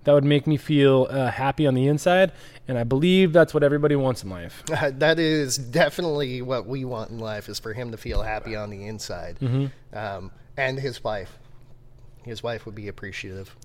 That 0.05 0.13
would 0.13 0.23
make 0.23 0.45
me 0.45 0.55
feel 0.57 1.07
uh, 1.09 1.31
happy 1.31 1.65
on 1.65 1.73
the 1.73 1.87
inside, 1.87 2.31
and 2.67 2.77
I 2.77 2.83
believe 2.83 3.33
that's 3.33 3.55
what 3.55 3.63
everybody 3.63 3.95
wants 3.95 4.23
in 4.23 4.29
life. 4.29 4.63
that 4.67 5.19
is 5.19 5.57
definitely 5.57 6.43
what 6.43 6.67
we 6.67 6.85
want 6.85 7.09
in 7.09 7.17
life 7.17 7.49
is 7.49 7.57
for 7.59 7.73
him 7.73 7.89
to 7.91 7.97
feel 7.97 8.21
happy 8.21 8.55
on 8.55 8.69
the 8.69 8.85
inside 8.85 9.37
um, 9.93 10.31
and 10.57 10.79
his 10.79 11.03
wife 11.03 11.37
his 12.23 12.41
wife 12.43 12.65
would 12.65 12.75
be 12.75 12.87
appreciative 12.87 13.55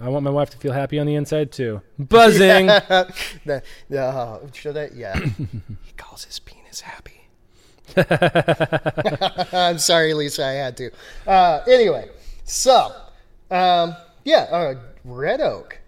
I 0.00 0.08
want 0.10 0.24
my 0.24 0.30
wife 0.30 0.50
to 0.50 0.58
feel 0.58 0.72
happy 0.74 0.98
on 0.98 1.06
the 1.06 1.14
inside 1.14 1.50
too. 1.52 1.80
Buzzing. 1.98 2.66
The- 2.66 3.62
uh, 3.98 4.38
should 4.52 4.76
I? 4.76 4.90
yeah 4.94 5.18
he 5.82 5.92
calls 5.96 6.24
his 6.24 6.38
penis 6.40 6.80
happy 6.82 7.28
i'm 9.56 9.78
sorry 9.78 10.12
lisa 10.12 10.44
i 10.44 10.52
had 10.52 10.76
to 10.76 10.90
uh, 11.26 11.60
anyway 11.68 12.08
so 12.44 12.92
um, 13.50 13.94
yeah 14.24 14.46
uh, 14.50 14.74
red 15.04 15.40
oak 15.40 15.78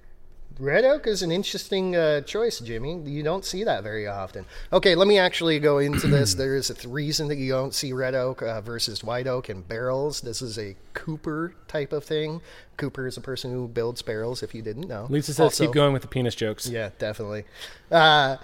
Red 0.58 0.84
oak 0.84 1.06
is 1.06 1.22
an 1.22 1.30
interesting 1.30 1.94
uh, 1.94 2.20
choice, 2.22 2.58
Jimmy. 2.58 3.00
You 3.04 3.22
don't 3.22 3.44
see 3.44 3.62
that 3.62 3.84
very 3.84 4.08
often. 4.08 4.44
Okay, 4.72 4.96
let 4.96 5.06
me 5.06 5.16
actually 5.16 5.60
go 5.60 5.78
into 5.78 6.06
this. 6.16 6.34
There 6.34 6.56
is 6.56 6.68
a 6.68 6.74
th- 6.74 6.86
reason 6.86 7.28
that 7.28 7.36
you 7.36 7.52
don't 7.52 7.72
see 7.72 7.92
red 7.92 8.14
oak 8.16 8.42
uh, 8.42 8.60
versus 8.60 9.04
white 9.04 9.28
oak 9.28 9.48
in 9.50 9.62
barrels. 9.62 10.20
This 10.20 10.42
is 10.42 10.58
a 10.58 10.74
Cooper 10.94 11.54
type 11.68 11.92
of 11.92 12.02
thing. 12.02 12.40
Cooper 12.76 13.06
is 13.06 13.16
a 13.16 13.20
person 13.20 13.52
who 13.52 13.68
builds 13.68 14.02
barrels. 14.02 14.42
If 14.42 14.52
you 14.52 14.62
didn't 14.62 14.88
know, 14.88 15.06
Lisa 15.08 15.32
says 15.32 15.40
Also- 15.44 15.66
keep 15.66 15.74
going 15.74 15.92
with 15.92 16.02
the 16.02 16.08
penis 16.08 16.34
jokes. 16.34 16.68
yeah, 16.68 16.90
definitely. 16.98 17.44
Uh, 17.90 18.36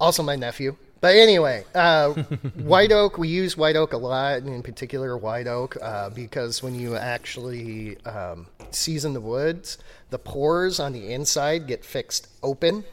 Also, 0.00 0.22
my 0.24 0.34
nephew. 0.36 0.76
But 1.00 1.16
anyway, 1.16 1.64
uh, 1.74 2.12
white 2.56 2.92
oak, 2.92 3.18
we 3.18 3.28
use 3.28 3.56
white 3.56 3.76
oak 3.76 3.92
a 3.92 3.98
lot, 3.98 4.38
and 4.38 4.48
in 4.48 4.62
particular 4.62 5.16
white 5.16 5.46
oak, 5.46 5.76
uh, 5.80 6.10
because 6.10 6.62
when 6.62 6.74
you 6.74 6.96
actually 6.96 7.98
um, 8.04 8.46
season 8.70 9.12
the 9.12 9.20
woods, 9.20 9.78
the 10.10 10.18
pores 10.18 10.80
on 10.80 10.92
the 10.92 11.12
inside 11.12 11.66
get 11.66 11.84
fixed 11.84 12.28
open, 12.42 12.84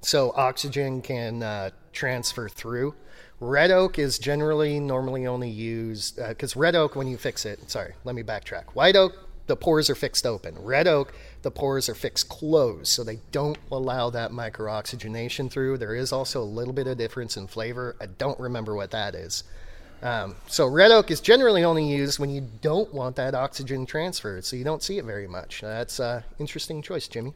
so 0.00 0.32
oxygen 0.36 1.02
can 1.02 1.42
uh, 1.42 1.70
transfer 1.92 2.48
through. 2.48 2.94
Red 3.40 3.70
oak 3.70 3.98
is 3.98 4.18
generally 4.18 4.80
normally 4.80 5.26
only 5.26 5.50
used 5.50 6.16
because 6.16 6.56
red 6.56 6.74
oak, 6.74 6.96
when 6.96 7.06
you 7.06 7.16
fix 7.16 7.44
it, 7.44 7.70
sorry, 7.70 7.94
let 8.04 8.14
me 8.14 8.22
backtrack. 8.22 8.64
White 8.74 8.96
oak, 8.96 9.27
the 9.48 9.56
pores 9.56 9.90
are 9.90 9.94
fixed 9.96 10.24
open. 10.24 10.54
Red 10.58 10.86
oak, 10.86 11.12
the 11.42 11.50
pores 11.50 11.88
are 11.88 11.94
fixed 11.94 12.28
closed, 12.28 12.86
so 12.86 13.02
they 13.02 13.18
don't 13.32 13.58
allow 13.72 14.10
that 14.10 14.30
microoxygenation 14.30 15.50
through. 15.50 15.78
There 15.78 15.94
is 15.94 16.12
also 16.12 16.40
a 16.40 16.44
little 16.44 16.72
bit 16.72 16.86
of 16.86 16.96
difference 16.96 17.36
in 17.36 17.48
flavor. 17.48 17.96
I 18.00 18.06
don't 18.06 18.38
remember 18.38 18.76
what 18.76 18.92
that 18.92 19.14
is. 19.14 19.42
Um, 20.00 20.36
so 20.46 20.66
red 20.66 20.92
oak 20.92 21.10
is 21.10 21.20
generally 21.20 21.64
only 21.64 21.84
used 21.84 22.20
when 22.20 22.30
you 22.30 22.46
don't 22.62 22.94
want 22.94 23.16
that 23.16 23.34
oxygen 23.34 23.84
transferred, 23.84 24.44
so 24.44 24.54
you 24.54 24.62
don't 24.62 24.82
see 24.82 24.98
it 24.98 25.04
very 25.04 25.26
much. 25.26 25.60
That's 25.60 25.98
an 25.98 26.22
interesting 26.38 26.82
choice, 26.82 27.08
Jimmy. 27.08 27.34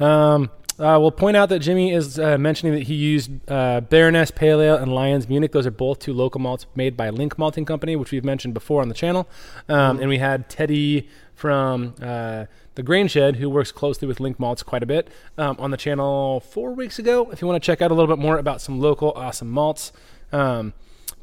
Um, 0.00 0.50
uh, 0.76 0.98
we'll 1.00 1.12
point 1.12 1.36
out 1.36 1.50
that 1.50 1.60
Jimmy 1.60 1.92
is 1.92 2.18
uh, 2.18 2.36
mentioning 2.36 2.74
that 2.74 2.82
he 2.82 2.94
used 2.94 3.30
uh, 3.48 3.80
Baroness 3.80 4.32
Pale 4.32 4.60
Ale 4.60 4.76
and 4.76 4.92
Lions 4.92 5.28
Munich. 5.28 5.52
Those 5.52 5.68
are 5.68 5.70
both 5.70 6.00
two 6.00 6.12
local 6.12 6.40
malts 6.40 6.66
made 6.74 6.96
by 6.96 7.10
Link 7.10 7.38
Malting 7.38 7.64
Company, 7.64 7.94
which 7.94 8.10
we've 8.10 8.24
mentioned 8.24 8.54
before 8.54 8.82
on 8.82 8.88
the 8.88 8.94
channel. 8.94 9.28
Um, 9.68 10.00
And 10.00 10.08
we 10.08 10.18
had 10.18 10.48
Teddy 10.48 11.08
from 11.34 11.94
uh, 12.00 12.46
the 12.74 12.82
Grain 12.82 13.08
Shed, 13.08 13.36
who 13.36 13.50
works 13.50 13.72
closely 13.72 14.08
with 14.08 14.20
Link 14.20 14.38
Malts 14.38 14.62
quite 14.62 14.82
a 14.82 14.86
bit, 14.86 15.08
um, 15.36 15.56
on 15.58 15.70
the 15.70 15.76
channel 15.76 16.40
four 16.40 16.72
weeks 16.72 16.98
ago. 16.98 17.30
If 17.30 17.40
you 17.40 17.48
want 17.48 17.62
to 17.62 17.66
check 17.66 17.82
out 17.82 17.90
a 17.90 17.94
little 17.94 18.14
bit 18.14 18.20
more 18.20 18.38
about 18.38 18.60
some 18.60 18.80
local 18.80 19.12
awesome 19.12 19.50
malts. 19.50 19.92
Um, 20.32 20.72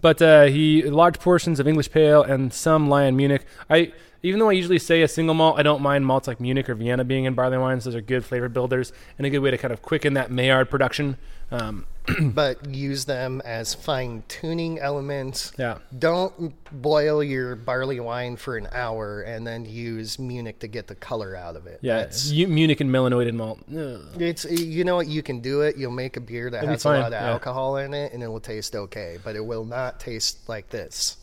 but 0.01 0.21
uh, 0.21 0.45
he 0.45 0.83
large 0.83 1.19
portions 1.19 1.59
of 1.59 1.67
English 1.67 1.91
Pale 1.91 2.23
and 2.23 2.53
some 2.53 2.89
Lion 2.89 3.15
Munich. 3.15 3.45
I 3.69 3.93
even 4.23 4.39
though 4.39 4.49
I 4.49 4.53
usually 4.53 4.79
say 4.79 5.01
a 5.01 5.07
single 5.07 5.33
malt, 5.35 5.57
I 5.59 5.63
don't 5.63 5.81
mind 5.81 6.05
malts 6.05 6.27
like 6.27 6.39
Munich 6.39 6.69
or 6.69 6.75
Vienna 6.75 7.03
being 7.03 7.25
in 7.25 7.33
barley 7.33 7.57
wines. 7.57 7.85
Those 7.85 7.95
are 7.95 8.01
good 8.01 8.23
flavor 8.23 8.49
builders 8.49 8.93
and 9.17 9.25
a 9.25 9.29
good 9.29 9.39
way 9.39 9.51
to 9.51 9.57
kind 9.57 9.73
of 9.73 9.81
quicken 9.81 10.13
that 10.13 10.31
Maillard 10.31 10.69
production. 10.69 11.17
Um, 11.51 11.85
but 12.21 12.65
use 12.73 13.05
them 13.05 13.41
as 13.43 13.73
fine 13.73 14.23
tuning 14.27 14.79
elements. 14.79 15.51
Yeah. 15.57 15.79
Don't 15.97 16.53
boil 16.71 17.23
your 17.23 17.55
barley 17.55 17.99
wine 17.99 18.37
for 18.37 18.57
an 18.57 18.67
hour 18.71 19.21
and 19.21 19.45
then 19.45 19.65
use 19.65 20.17
Munich 20.17 20.59
to 20.59 20.67
get 20.67 20.87
the 20.87 20.95
color 20.95 21.35
out 21.35 21.55
of 21.55 21.67
it. 21.67 21.79
yeah, 21.81 21.97
That's- 21.97 22.31
U- 22.31 22.47
Munich 22.47 22.79
and 22.79 22.89
melanoidin 22.89 23.33
malt. 23.33 23.59
Ugh. 23.69 24.21
it's 24.21 24.45
you 24.45 24.83
know 24.83 24.95
what 24.95 25.07
you 25.07 25.21
can 25.21 25.41
do 25.41 25.61
it. 25.61 25.77
You'll 25.77 25.91
make 25.91 26.15
a 26.15 26.21
beer 26.21 26.49
that 26.49 26.63
It'll 26.63 26.69
has 26.73 26.85
a 26.85 26.89
lot 26.89 27.05
of 27.07 27.11
yeah. 27.13 27.29
alcohol 27.31 27.77
in 27.77 27.93
it, 27.93 28.13
and 28.13 28.23
it 28.23 28.27
will 28.27 28.39
taste 28.39 28.75
okay, 28.75 29.17
but 29.23 29.35
it 29.35 29.45
will 29.45 29.65
not 29.65 29.99
taste 29.99 30.47
like 30.47 30.69
this. 30.69 31.17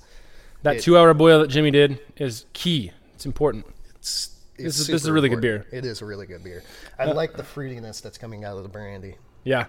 That 0.62 0.76
It- 0.76 0.82
two-hour 0.82 1.14
boil 1.14 1.40
that 1.40 1.48
Jimmy 1.48 1.70
did 1.70 1.98
is 2.16 2.46
key. 2.52 2.92
It's 3.14 3.26
important. 3.26 3.66
It's, 3.98 4.30
This 4.56 4.80
is- 4.80 4.86
this 4.88 5.02
is 5.02 5.06
a 5.06 5.12
really 5.12 5.28
good 5.28 5.40
beer. 5.40 5.66
It 5.70 5.84
is 5.84 6.02
a 6.02 6.04
really 6.04 6.26
good 6.26 6.42
beer. 6.42 6.62
I 6.98 7.04
like 7.12 7.36
the 7.36 7.44
fruitiness 7.44 8.02
that's 8.02 8.18
coming 8.18 8.44
out 8.44 8.56
of 8.56 8.64
the 8.64 8.68
brandy. 8.68 9.16
Yeah. 9.44 9.66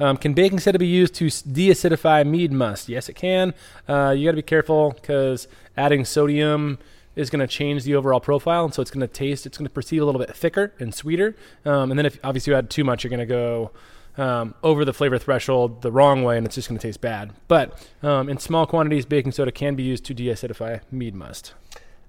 Um, 0.00 0.16
can 0.16 0.34
baking 0.34 0.58
soda 0.58 0.76
be 0.78 0.88
used 0.88 1.14
to 1.16 1.26
deacidify 1.26 2.26
mead 2.26 2.50
must? 2.50 2.88
Yes, 2.88 3.08
it 3.08 3.12
can. 3.14 3.54
Uh, 3.88 4.12
you 4.16 4.24
got 4.26 4.32
to 4.32 4.36
be 4.36 4.42
careful 4.42 4.90
because 4.90 5.46
adding 5.76 6.04
sodium 6.04 6.78
is 7.14 7.30
going 7.30 7.38
to 7.38 7.46
change 7.46 7.84
the 7.84 7.94
overall 7.94 8.18
profile, 8.18 8.64
and 8.64 8.74
so 8.74 8.82
it's 8.82 8.90
going 8.90 9.06
to 9.06 9.12
taste, 9.12 9.46
it's 9.46 9.56
going 9.56 9.66
to 9.66 9.70
perceive 9.72 10.02
a 10.02 10.04
little 10.04 10.18
bit 10.18 10.34
thicker 10.34 10.72
and 10.80 10.92
sweeter. 10.92 11.36
Um, 11.64 11.92
and 11.92 11.98
then 11.98 12.06
if 12.06 12.18
obviously 12.24 12.50
you 12.52 12.56
add 12.58 12.70
too 12.70 12.82
much, 12.82 13.04
you're 13.04 13.08
going 13.10 13.20
to 13.20 13.24
go 13.26 13.70
um, 14.16 14.54
over 14.62 14.84
the 14.84 14.92
flavor 14.92 15.18
threshold 15.18 15.82
the 15.82 15.92
wrong 15.92 16.22
way, 16.22 16.36
and 16.36 16.46
it's 16.46 16.54
just 16.54 16.68
going 16.68 16.78
to 16.78 16.86
taste 16.86 17.00
bad. 17.00 17.32
But 17.48 17.86
um, 18.02 18.28
in 18.28 18.38
small 18.38 18.66
quantities, 18.66 19.06
baking 19.06 19.32
soda 19.32 19.52
can 19.52 19.74
be 19.74 19.82
used 19.82 20.04
to 20.06 20.14
deacidify 20.14 20.80
mead 20.90 21.14
must. 21.14 21.54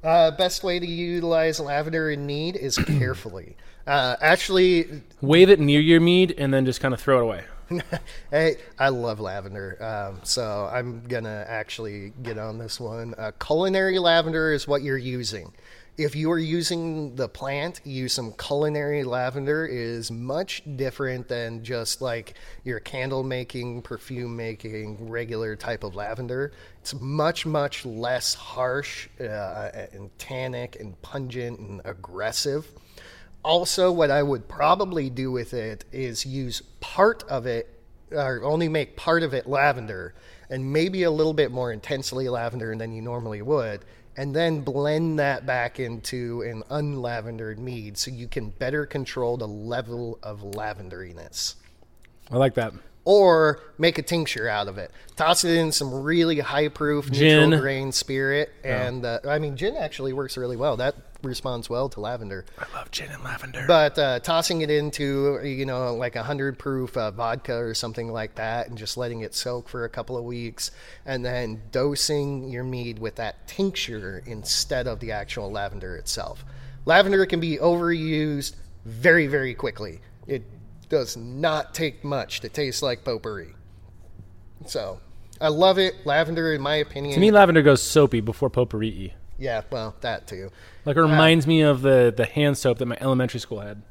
Uh, 0.03 0.29
best 0.31 0.63
way 0.63 0.79
to 0.79 0.85
utilize 0.85 1.59
lavender 1.59 2.11
in 2.11 2.25
mead 2.25 2.55
is 2.55 2.77
carefully. 2.99 3.55
Uh, 3.87 4.15
actually, 4.21 5.01
Wave 5.21 5.49
it 5.49 5.59
near 5.59 5.79
your 5.79 5.99
mead, 5.99 6.33
and 6.37 6.53
then 6.53 6.65
just 6.65 6.79
kind 6.79 6.93
of 6.93 6.99
throw 6.99 7.19
it 7.19 7.23
away. 7.23 7.43
hey, 8.31 8.57
I 8.77 8.89
love 8.89 9.19
lavender, 9.19 9.83
um, 9.83 10.19
so 10.23 10.69
I'm 10.71 11.01
gonna 11.07 11.45
actually 11.47 12.13
get 12.21 12.37
on 12.37 12.59
this 12.59 12.79
one. 12.79 13.15
Uh, 13.17 13.31
culinary 13.39 13.97
lavender 13.97 14.53
is 14.53 14.67
what 14.67 14.83
you're 14.83 14.97
using. 14.97 15.51
If 15.97 16.13
you 16.13 16.29
are 16.31 16.39
using 16.39 17.15
the 17.15 17.29
plant, 17.29 17.79
use 17.85 18.11
some 18.11 18.33
culinary 18.33 19.05
lavender 19.05 19.65
is 19.65 20.11
much 20.11 20.61
different 20.75 21.29
than 21.29 21.63
just 21.63 22.01
like 22.01 22.33
your 22.65 22.81
candle 22.81 23.23
making, 23.23 23.81
perfume 23.81 24.35
making, 24.35 25.09
regular 25.09 25.55
type 25.55 25.85
of 25.85 25.95
lavender. 25.95 26.51
It's 26.81 26.93
much, 26.99 27.45
much 27.45 27.85
less 27.85 28.33
harsh 28.33 29.07
uh, 29.21 29.69
and 29.93 30.09
tannic 30.17 30.75
and 30.81 31.01
pungent 31.01 31.59
and 31.59 31.81
aggressive. 31.85 32.69
Also, 33.41 33.89
what 33.89 34.11
I 34.11 34.21
would 34.21 34.49
probably 34.49 35.09
do 35.09 35.31
with 35.31 35.53
it 35.53 35.85
is 35.93 36.25
use 36.25 36.61
part 36.81 37.23
of 37.29 37.45
it, 37.45 37.69
or 38.11 38.43
only 38.43 38.67
make 38.67 38.97
part 38.97 39.23
of 39.23 39.33
it 39.33 39.47
lavender, 39.47 40.13
and 40.49 40.73
maybe 40.73 41.03
a 41.03 41.11
little 41.11 41.33
bit 41.33 41.51
more 41.51 41.71
intensely 41.71 42.27
lavender 42.27 42.75
than 42.75 42.91
you 42.91 43.01
normally 43.01 43.41
would, 43.41 43.85
and 44.17 44.35
then 44.35 44.61
blend 44.61 45.19
that 45.19 45.45
back 45.45 45.79
into 45.79 46.41
an 46.41 46.63
unlavendered 46.69 47.59
mead 47.59 47.97
so 47.97 48.11
you 48.11 48.27
can 48.27 48.49
better 48.49 48.85
control 48.85 49.37
the 49.37 49.47
level 49.47 50.19
of 50.23 50.41
lavenderiness. 50.41 51.55
I 52.31 52.37
like 52.37 52.55
that. 52.55 52.73
Or 53.03 53.59
make 53.77 53.99
a 53.99 54.01
tincture 54.01 54.47
out 54.49 54.67
of 54.67 54.79
it. 54.79 54.89
Toss 55.15 55.43
it 55.43 55.55
in 55.55 55.71
some 55.71 55.93
really 55.93 56.39
high 56.39 56.69
proof 56.69 57.11
Gin. 57.11 57.49
neutral 57.49 57.61
grain 57.61 57.91
spirit. 57.91 58.51
And 58.63 59.05
uh, 59.05 59.19
I 59.27 59.37
mean, 59.37 59.57
gin 59.57 59.75
actually 59.75 60.11
works 60.13 60.37
really 60.37 60.57
well. 60.57 60.77
That 60.77 60.95
responds 61.21 61.69
well 61.69 61.89
to 61.89 61.99
lavender. 61.99 62.45
I 62.57 62.65
love 62.77 62.91
gin 62.91 63.11
and 63.11 63.23
lavender. 63.23 63.65
But 63.67 63.97
uh, 63.97 64.19
tossing 64.19 64.61
it 64.61 64.69
into, 64.69 65.39
you 65.43 65.65
know, 65.65 65.95
like 65.95 66.15
a 66.15 66.23
hundred 66.23 66.57
proof 66.59 66.95
uh, 66.97 67.11
vodka 67.11 67.55
or 67.55 67.73
something 67.73 68.11
like 68.11 68.35
that, 68.35 68.67
and 68.67 68.77
just 68.77 68.97
letting 68.97 69.21
it 69.21 69.33
soak 69.33 69.69
for 69.69 69.85
a 69.85 69.89
couple 69.89 70.17
of 70.17 70.23
weeks, 70.23 70.71
and 71.05 71.25
then 71.25 71.61
dosing 71.71 72.49
your 72.49 72.63
mead 72.63 72.99
with 72.99 73.15
that 73.15 73.47
tincture 73.47 74.23
instead 74.25 74.87
of 74.87 74.99
the 74.99 75.11
actual 75.11 75.51
lavender 75.51 75.95
itself. 75.95 76.45
Lavender 76.85 77.25
can 77.25 77.39
be 77.39 77.57
overused 77.57 78.55
very, 78.85 79.27
very 79.27 79.55
quickly. 79.55 80.01
It 80.27 80.43
does 80.89 81.17
not 81.17 81.73
take 81.73 82.03
much 82.03 82.41
to 82.41 82.49
taste 82.49 82.83
like 82.83 83.03
potpourri. 83.03 83.55
So, 84.67 84.99
I 85.41 85.49
love 85.49 85.77
it. 85.77 86.05
Lavender, 86.05 86.53
in 86.53 86.61
my 86.61 86.75
opinion, 86.75 87.13
to 87.15 87.19
me, 87.19 87.31
lavender 87.31 87.61
goes 87.61 87.81
soapy 87.81 88.21
before 88.21 88.49
potpourri. 88.49 89.13
Yeah, 89.37 89.61
well, 89.69 89.95
that 90.01 90.27
too. 90.27 90.51
Like 90.85 90.97
it 90.97 91.01
reminds 91.01 91.47
me 91.47 91.61
of 91.61 91.81
the 91.81 92.13
the 92.15 92.25
hand 92.25 92.57
soap 92.57 92.77
that 92.79 92.85
my 92.85 92.97
elementary 92.99 93.39
school 93.39 93.59
had. 93.59 93.81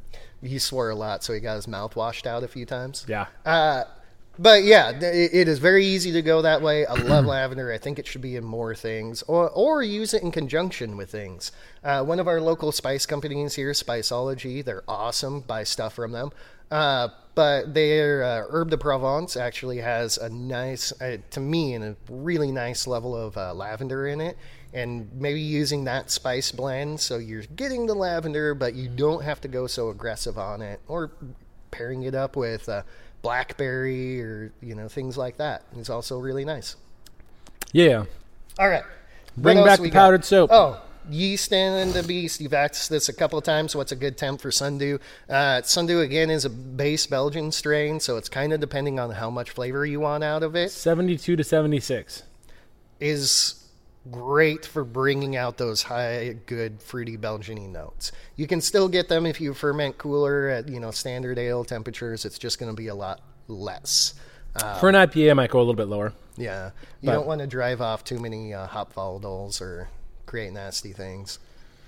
He 0.43 0.59
swore 0.59 0.91
a 0.91 0.95
lot, 0.95 1.25
so 1.25 1.33
he 1.33 1.41
got 1.41 1.57
his 1.57 1.67
mouth 1.67 1.97
washed 1.97 2.27
out 2.27 2.43
a 2.43 2.49
few 2.49 2.67
times. 2.67 3.07
Yeah. 3.09 3.27
Uh, 3.47 3.85
but 4.39 4.65
yeah, 4.65 4.91
it, 4.91 5.31
it 5.33 5.49
is 5.49 5.59
very 5.59 5.87
easy 5.87 6.13
to 6.13 6.23
go 6.23 6.43
that 6.43 6.61
way. 6.61 6.85
I 6.87 6.95
love 6.95 7.25
lavender. 7.27 7.73
I 7.73 7.79
think 7.79 7.99
it 7.99 8.07
should 8.07 8.21
be 8.21 8.37
in 8.37 8.45
more 8.45 8.75
things, 8.75 9.23
or 9.23 9.49
or 9.51 9.83
use 9.83 10.13
it 10.13 10.23
in 10.23 10.31
conjunction 10.31 10.97
with 10.97 11.11
things. 11.11 11.53
Uh, 11.83 12.05
one 12.05 12.21
of 12.21 12.29
our 12.29 12.41
local 12.41 12.73
spice 12.73 13.07
companies 13.07 13.55
here, 13.55 13.71
Spiceology, 13.73 14.65
they're 14.65 14.85
awesome. 14.89 15.41
Buy 15.41 15.65
stuff 15.65 15.95
from 15.95 16.13
them. 16.13 16.31
Uh, 16.71 17.09
but 17.35 17.75
their 17.75 18.23
uh, 18.23 18.45
Herb 18.49 18.71
de 18.71 18.79
Provence 18.79 19.37
actually 19.37 19.79
has 19.79 20.19
a 20.19 20.29
nice, 20.29 20.93
uh, 21.01 21.19
to 21.31 21.41
me, 21.41 21.75
and 21.75 21.85
a 21.85 21.97
really 22.09 22.53
nice 22.53 22.87
level 22.87 23.17
of 23.17 23.37
uh, 23.37 23.53
lavender 23.55 24.07
in 24.07 24.21
it. 24.21 24.37
And 24.75 25.09
maybe 25.15 25.41
using 25.41 25.85
that 25.85 26.11
spice 26.11 26.51
blend, 26.51 26.99
so 27.01 27.17
you're 27.17 27.45
getting 27.55 27.87
the 27.87 27.95
lavender, 27.95 28.55
but 28.55 28.75
you 28.75 28.89
don't 28.89 29.23
have 29.23 29.41
to 29.43 29.49
go 29.49 29.67
so 29.67 29.89
aggressive 29.89 30.37
on 30.37 30.61
it, 30.61 30.81
or 30.89 31.13
pairing 31.71 32.03
it 32.03 32.15
up 32.15 32.35
with 32.35 32.69
uh, 32.69 32.83
blackberry 33.23 34.21
or 34.21 34.53
you 34.61 34.75
know 34.75 34.87
things 34.89 35.17
like 35.17 35.37
that 35.39 35.63
is 35.77 35.89
also 35.89 36.19
really 36.19 36.45
nice. 36.45 36.77
Yeah. 37.73 38.05
All 38.59 38.69
right, 38.69 38.85
Bring 39.37 39.59
What 39.59 39.67
back 39.67 39.81
the 39.81 39.91
powdered 39.91 40.25
soap. 40.25 40.51
Oh, 40.53 40.81
yeast 41.11 41.53
and 41.53 41.93
the 41.93 42.03
beast. 42.05 42.41
You've 42.41 42.55
asked 42.55 42.89
this 42.89 43.09
a 43.09 43.13
couple 43.13 43.39
of 43.39 43.45
times. 43.45 43.75
What's 43.75 43.91
a 43.91 43.97
good 43.97 44.17
temp 44.17 44.41
for 44.41 44.53
sundew? 44.53 44.99
Uh, 45.29 45.63
sundew 45.63 46.01
again 46.01 46.31
is 46.31 46.45
a 46.45 46.51
base 46.51 47.07
Belgian 47.07 47.51
strain, 47.51 47.99
so 47.99 48.17
it's 48.17 48.29
kind 48.29 48.53
of 48.53 48.61
depending 48.61 49.01
on 49.01 49.11
how 49.11 49.31
much 49.31 49.51
flavor 49.51 49.85
you 49.85 50.01
want 50.01 50.23
out 50.23 50.43
of 50.43 50.55
it. 50.55 50.71
72 50.71 51.35
to 51.37 51.43
76. 51.43 52.23
Is 53.01 53.64
great 54.11 54.67
for 54.67 54.85
bringing 54.85 55.35
out 55.37 55.57
those 55.57 55.83
high, 55.83 56.37
good, 56.47 56.81
fruity 56.83 57.17
Belgian 57.17 57.73
notes. 57.73 58.13
You 58.37 58.47
can 58.47 58.61
still 58.61 58.89
get 58.89 59.09
them 59.09 59.27
if 59.27 59.41
you 59.41 59.55
ferment 59.55 59.99
cooler 59.99 60.49
at 60.49 60.69
you 60.69 60.81
know 60.81 60.91
standard 60.91 61.39
ale 61.39 61.65
temperatures. 61.65 62.25
It's 62.25 62.39
just 62.39 62.59
going 62.59 62.71
to 62.71 62.77
be 62.77 62.89
a 62.89 62.95
lot 62.95 63.21
less. 63.49 64.15
Uh, 64.57 64.79
For 64.79 64.89
an 64.89 64.95
IPA, 64.95 65.31
I 65.31 65.35
might 65.35 65.51
go 65.51 65.59
a 65.59 65.61
little 65.63 65.75
bit 65.75 65.89
lower. 65.89 66.13
yeah, 66.37 66.71
you 67.01 67.07
But- 67.09 67.15
don't 67.15 67.27
want 67.27 67.41
to 67.41 67.47
drive 67.47 67.81
off 67.81 68.05
too 68.05 68.19
many 68.19 68.55
uh, 68.55 68.67
hop 68.67 68.95
volatiles 68.95 69.61
or 69.61 69.89
create 70.27 70.53
nasty 70.53 70.93
things. 70.93 71.39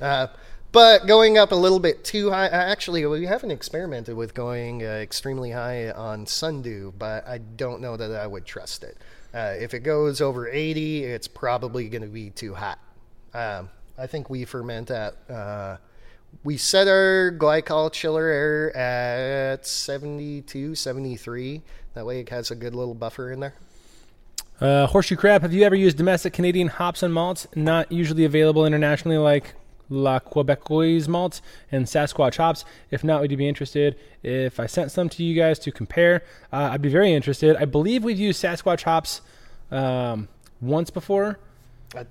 Uh, 0.00 0.26
but 0.72 1.06
going 1.06 1.38
up 1.38 1.52
a 1.52 1.54
little 1.54 1.78
bit 1.78 2.04
too 2.04 2.30
high. 2.30 2.48
Actually, 2.48 3.06
we 3.06 3.24
haven't 3.24 3.50
experimented 3.52 4.14
with 4.16 4.34
going 4.34 4.82
uh, 4.82 4.86
extremely 4.88 5.52
high 5.52 5.90
on 5.90 6.26
sundew, 6.26 6.92
but 6.98 7.26
I 7.26 7.38
don't 7.38 7.80
know 7.80 7.96
that 7.96 8.10
I 8.10 8.26
would 8.26 8.44
trust 8.44 8.82
it. 8.84 8.98
Uh, 9.36 9.54
if 9.60 9.74
it 9.74 9.80
goes 9.80 10.22
over 10.22 10.48
80, 10.48 11.04
it's 11.04 11.28
probably 11.28 11.90
going 11.90 12.00
to 12.00 12.08
be 12.08 12.30
too 12.30 12.54
hot. 12.54 12.78
Um, 13.34 13.68
I 13.98 14.06
think 14.06 14.30
we 14.30 14.46
ferment 14.46 14.90
at. 14.90 15.14
Uh, 15.28 15.76
we 16.42 16.56
set 16.56 16.88
our 16.88 17.32
glycol 17.38 17.92
chiller 17.92 18.24
air 18.24 18.74
at 18.74 19.66
72, 19.66 20.74
73. 20.74 21.62
That 21.92 22.06
way 22.06 22.20
it 22.20 22.30
has 22.30 22.50
a 22.50 22.54
good 22.54 22.74
little 22.74 22.94
buffer 22.94 23.30
in 23.30 23.40
there. 23.40 23.54
Uh, 24.58 24.86
Horseshoe 24.86 25.16
Crab, 25.16 25.42
have 25.42 25.52
you 25.52 25.64
ever 25.64 25.74
used 25.74 25.98
domestic 25.98 26.32
Canadian 26.32 26.68
hops 26.68 27.02
and 27.02 27.12
malts, 27.12 27.46
not 27.54 27.92
usually 27.92 28.24
available 28.24 28.64
internationally 28.64 29.18
like 29.18 29.54
La 29.88 30.18
Quebecoise 30.18 31.08
malts 31.08 31.42
and 31.70 31.86
Sasquatch 31.86 32.36
hops? 32.36 32.64
If 32.90 33.04
not, 33.04 33.20
would 33.20 33.30
you 33.30 33.36
be 33.36 33.48
interested 33.48 33.96
if 34.22 34.58
I 34.58 34.66
sent 34.66 34.90
some 34.90 35.08
to 35.10 35.24
you 35.24 35.34
guys 35.34 35.58
to 35.60 35.72
compare? 35.72 36.22
Uh, 36.52 36.70
I'd 36.72 36.82
be 36.82 36.88
very 36.88 37.12
interested. 37.12 37.56
I 37.56 37.64
believe 37.64 38.04
we've 38.04 38.18
used 38.18 38.42
Sasquatch 38.42 38.82
hops 38.82 39.20
um, 39.70 40.28
once 40.60 40.90
before, 40.90 41.38
I, 41.94 42.06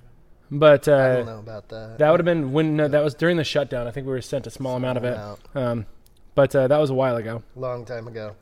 but 0.51 0.87
uh, 0.87 0.95
I 0.95 1.07
don't 1.15 1.25
know 1.25 1.39
about 1.39 1.69
that. 1.69 1.97
that 1.99 2.11
would 2.11 2.19
have 2.19 2.25
been 2.25 2.51
when 2.51 2.75
no, 2.75 2.87
that 2.87 3.03
was 3.03 3.13
during 3.13 3.37
the 3.37 3.43
shutdown. 3.43 3.87
I 3.87 3.91
think 3.91 4.05
we 4.05 4.13
were 4.13 4.21
sent 4.21 4.47
a 4.47 4.51
small 4.51 4.75
amount 4.75 4.97
of 4.97 5.03
it, 5.03 5.17
um, 5.55 5.85
but 6.35 6.55
uh, 6.55 6.67
that 6.67 6.77
was 6.77 6.89
a 6.89 6.93
while 6.93 7.15
ago. 7.15 7.43
long 7.55 7.85
time 7.85 8.07
ago. 8.07 8.35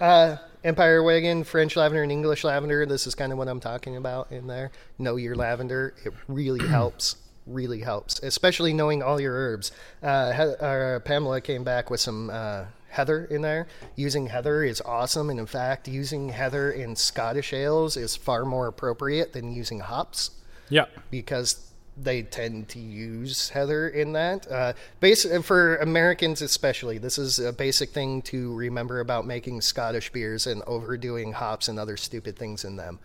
Uh, 0.00 0.36
Empire 0.64 1.02
Wagon, 1.02 1.44
French 1.44 1.76
lavender, 1.76 2.02
and 2.02 2.10
English 2.10 2.42
lavender. 2.42 2.86
This 2.86 3.06
is 3.06 3.14
kind 3.14 3.32
of 3.32 3.38
what 3.38 3.48
I'm 3.48 3.60
talking 3.60 3.96
about 3.96 4.32
in 4.32 4.46
there. 4.46 4.70
Know 4.98 5.16
your 5.16 5.36
lavender. 5.36 5.94
It 6.04 6.12
really 6.26 6.66
helps. 6.68 7.16
Really 7.46 7.80
helps, 7.80 8.20
especially 8.22 8.72
knowing 8.72 9.02
all 9.02 9.20
your 9.20 9.34
herbs. 9.34 9.70
Uh, 10.02 10.32
he- 10.32 10.56
uh, 10.64 10.98
Pamela 11.00 11.42
came 11.42 11.62
back 11.62 11.90
with 11.90 12.00
some 12.00 12.30
uh, 12.30 12.64
heather 12.88 13.26
in 13.26 13.42
there. 13.42 13.66
Using 13.96 14.28
heather 14.28 14.64
is 14.64 14.80
awesome, 14.80 15.28
and 15.28 15.38
in 15.38 15.44
fact, 15.44 15.86
using 15.86 16.30
heather 16.30 16.70
in 16.70 16.96
Scottish 16.96 17.52
ales 17.52 17.98
is 17.98 18.16
far 18.16 18.46
more 18.46 18.66
appropriate 18.66 19.34
than 19.34 19.52
using 19.52 19.80
hops 19.80 20.30
Yeah. 20.70 20.86
because 21.10 21.70
they 22.02 22.22
tend 22.22 22.68
to 22.70 22.78
use 22.80 23.50
heather 23.50 23.88
in 23.88 24.14
that. 24.14 24.50
Uh, 24.50 24.72
basic, 25.00 25.44
for 25.44 25.76
Americans 25.76 26.40
especially, 26.40 26.96
this 26.96 27.18
is 27.18 27.38
a 27.38 27.52
basic 27.52 27.90
thing 27.90 28.22
to 28.22 28.54
remember 28.54 29.00
about 29.00 29.26
making 29.26 29.60
Scottish 29.60 30.10
beers 30.12 30.46
and 30.46 30.62
overdoing 30.66 31.32
hops 31.34 31.68
and 31.68 31.78
other 31.78 31.98
stupid 31.98 32.36
things 32.36 32.64
in 32.64 32.76
them. 32.76 32.98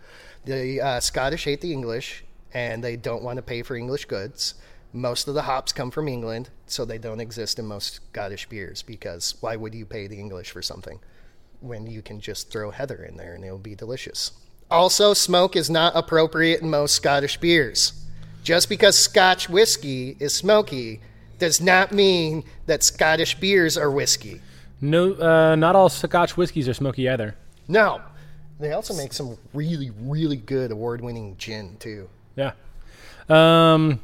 The 0.46 0.80
uh, 0.80 1.00
Scottish 1.00 1.44
hate 1.44 1.60
the 1.60 1.72
English 1.74 2.24
and 2.52 2.82
they 2.82 2.96
don't 2.96 3.22
want 3.22 3.36
to 3.36 3.42
pay 3.42 3.62
for 3.62 3.76
English 3.76 4.06
goods. 4.06 4.54
Most 4.92 5.28
of 5.28 5.34
the 5.34 5.42
hops 5.42 5.72
come 5.72 5.90
from 5.90 6.08
England, 6.08 6.50
so 6.66 6.84
they 6.84 6.98
don't 6.98 7.20
exist 7.20 7.58
in 7.58 7.66
most 7.66 8.00
Scottish 8.10 8.48
beers 8.48 8.82
because 8.82 9.36
why 9.40 9.56
would 9.56 9.74
you 9.74 9.86
pay 9.86 10.06
the 10.06 10.18
English 10.18 10.50
for 10.50 10.62
something 10.62 10.98
when 11.60 11.86
you 11.86 12.02
can 12.02 12.20
just 12.20 12.50
throw 12.50 12.70
heather 12.70 13.04
in 13.04 13.16
there 13.16 13.34
and 13.34 13.44
it'll 13.44 13.58
be 13.58 13.74
delicious? 13.74 14.32
Also, 14.70 15.14
smoke 15.14 15.56
is 15.56 15.70
not 15.70 15.94
appropriate 15.96 16.60
in 16.60 16.70
most 16.70 16.94
Scottish 16.94 17.36
beers. 17.38 17.92
Just 18.42 18.68
because 18.68 18.98
Scotch 18.98 19.48
whiskey 19.48 20.16
is 20.18 20.34
smoky 20.34 21.00
does 21.38 21.60
not 21.60 21.92
mean 21.92 22.44
that 22.66 22.82
Scottish 22.82 23.34
beers 23.38 23.76
are 23.76 23.90
whiskey. 23.90 24.40
No, 24.80 25.12
uh, 25.14 25.56
not 25.56 25.76
all 25.76 25.88
Scotch 25.88 26.36
whiskeys 26.36 26.68
are 26.68 26.74
smoky 26.74 27.08
either. 27.08 27.34
No. 27.68 28.00
They 28.58 28.72
also 28.72 28.94
make 28.94 29.12
some 29.12 29.38
really, 29.54 29.90
really 30.00 30.36
good 30.36 30.70
award 30.70 31.00
winning 31.00 31.36
gin, 31.38 31.76
too. 31.78 32.08
Yeah. 32.36 32.52
Um, 33.28 34.00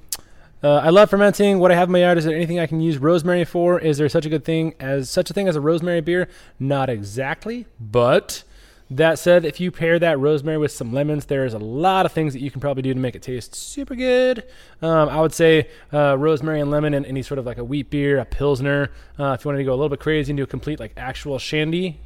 uh, 0.62 0.76
I 0.76 0.90
love 0.90 1.10
fermenting. 1.10 1.58
What 1.58 1.70
I 1.70 1.74
have 1.74 1.88
in 1.88 1.92
my 1.92 2.00
yard 2.00 2.18
is 2.18 2.24
there 2.24 2.34
anything 2.34 2.58
I 2.58 2.66
can 2.66 2.80
use 2.80 2.98
rosemary 2.98 3.44
for? 3.44 3.78
Is 3.78 3.98
there 3.98 4.08
such 4.08 4.26
a 4.26 4.28
good 4.28 4.44
thing 4.44 4.74
as 4.80 5.10
such 5.10 5.30
a 5.30 5.34
thing 5.34 5.48
as 5.48 5.56
a 5.56 5.60
rosemary 5.60 6.00
beer? 6.00 6.28
Not 6.58 6.88
exactly, 6.88 7.66
but 7.78 8.42
that 8.88 9.18
said, 9.18 9.44
if 9.44 9.58
you 9.58 9.72
pair 9.72 9.98
that 9.98 10.18
rosemary 10.18 10.58
with 10.58 10.70
some 10.70 10.92
lemons, 10.92 11.26
there's 11.26 11.54
a 11.54 11.58
lot 11.58 12.06
of 12.06 12.12
things 12.12 12.32
that 12.34 12.40
you 12.40 12.50
can 12.50 12.60
probably 12.60 12.82
do 12.82 12.94
to 12.94 13.00
make 13.00 13.16
it 13.16 13.22
taste 13.22 13.54
super 13.54 13.96
good. 13.96 14.44
Um, 14.80 15.08
I 15.08 15.20
would 15.20 15.34
say 15.34 15.68
uh, 15.92 16.16
rosemary 16.16 16.60
and 16.60 16.70
lemon 16.70 16.94
in 16.94 17.04
any 17.04 17.22
sort 17.22 17.38
of 17.38 17.46
like 17.46 17.58
a 17.58 17.64
wheat 17.64 17.90
beer, 17.90 18.18
a 18.18 18.24
pilsner. 18.24 18.92
Uh, 19.18 19.32
if 19.32 19.44
you 19.44 19.48
wanted 19.48 19.58
to 19.58 19.64
go 19.64 19.72
a 19.72 19.76
little 19.76 19.88
bit 19.88 20.00
crazy 20.00 20.30
and 20.30 20.36
do 20.36 20.44
a 20.44 20.46
complete 20.46 20.78
like 20.78 20.92
actual 20.96 21.38
shandy, 21.38 21.98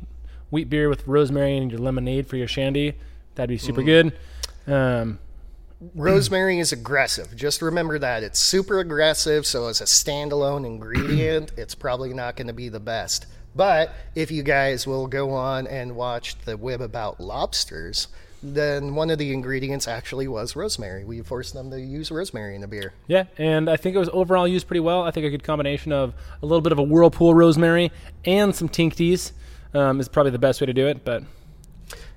wheat 0.50 0.70
beer 0.70 0.88
with 0.88 1.06
rosemary 1.06 1.56
and 1.58 1.70
your 1.70 1.80
lemonade 1.80 2.26
for 2.26 2.36
your 2.36 2.48
shandy, 2.48 2.94
that'd 3.34 3.50
be 3.50 3.58
super 3.58 3.82
good. 3.82 4.16
Um, 4.66 5.18
Rosemary 5.94 6.58
is 6.58 6.72
aggressive. 6.72 7.34
Just 7.34 7.62
remember 7.62 7.98
that. 7.98 8.22
It's 8.22 8.38
super 8.38 8.80
aggressive, 8.80 9.46
so 9.46 9.68
as 9.68 9.80
a 9.80 9.84
standalone 9.84 10.66
ingredient, 10.66 11.52
it's 11.56 11.74
probably 11.74 12.12
not 12.12 12.36
going 12.36 12.48
to 12.48 12.52
be 12.52 12.68
the 12.68 12.80
best. 12.80 13.26
But 13.56 13.94
if 14.14 14.30
you 14.30 14.42
guys 14.42 14.86
will 14.86 15.06
go 15.06 15.30
on 15.30 15.66
and 15.66 15.96
watch 15.96 16.38
the 16.40 16.58
web 16.58 16.82
about 16.82 17.18
lobsters, 17.18 18.08
then 18.42 18.94
one 18.94 19.10
of 19.10 19.18
the 19.18 19.32
ingredients 19.32 19.88
actually 19.88 20.28
was 20.28 20.54
rosemary. 20.54 21.04
We 21.04 21.22
forced 21.22 21.54
them 21.54 21.70
to 21.70 21.80
use 21.80 22.10
rosemary 22.10 22.54
in 22.54 22.60
the 22.60 22.68
beer. 22.68 22.92
Yeah, 23.06 23.24
and 23.38 23.68
I 23.68 23.76
think 23.76 23.96
it 23.96 23.98
was 23.98 24.10
overall 24.12 24.46
used 24.46 24.66
pretty 24.66 24.80
well. 24.80 25.02
I 25.02 25.10
think 25.10 25.26
a 25.26 25.30
good 25.30 25.44
combination 25.44 25.92
of 25.92 26.14
a 26.42 26.46
little 26.46 26.62
bit 26.62 26.72
of 26.72 26.78
a 26.78 26.82
whirlpool 26.82 27.34
rosemary 27.34 27.90
and 28.24 28.54
some 28.54 28.68
tincties 28.68 29.32
um, 29.72 29.98
is 29.98 30.08
probably 30.08 30.32
the 30.32 30.38
best 30.38 30.60
way 30.60 30.66
to 30.66 30.74
do 30.74 30.86
it. 30.88 31.04
But 31.04 31.22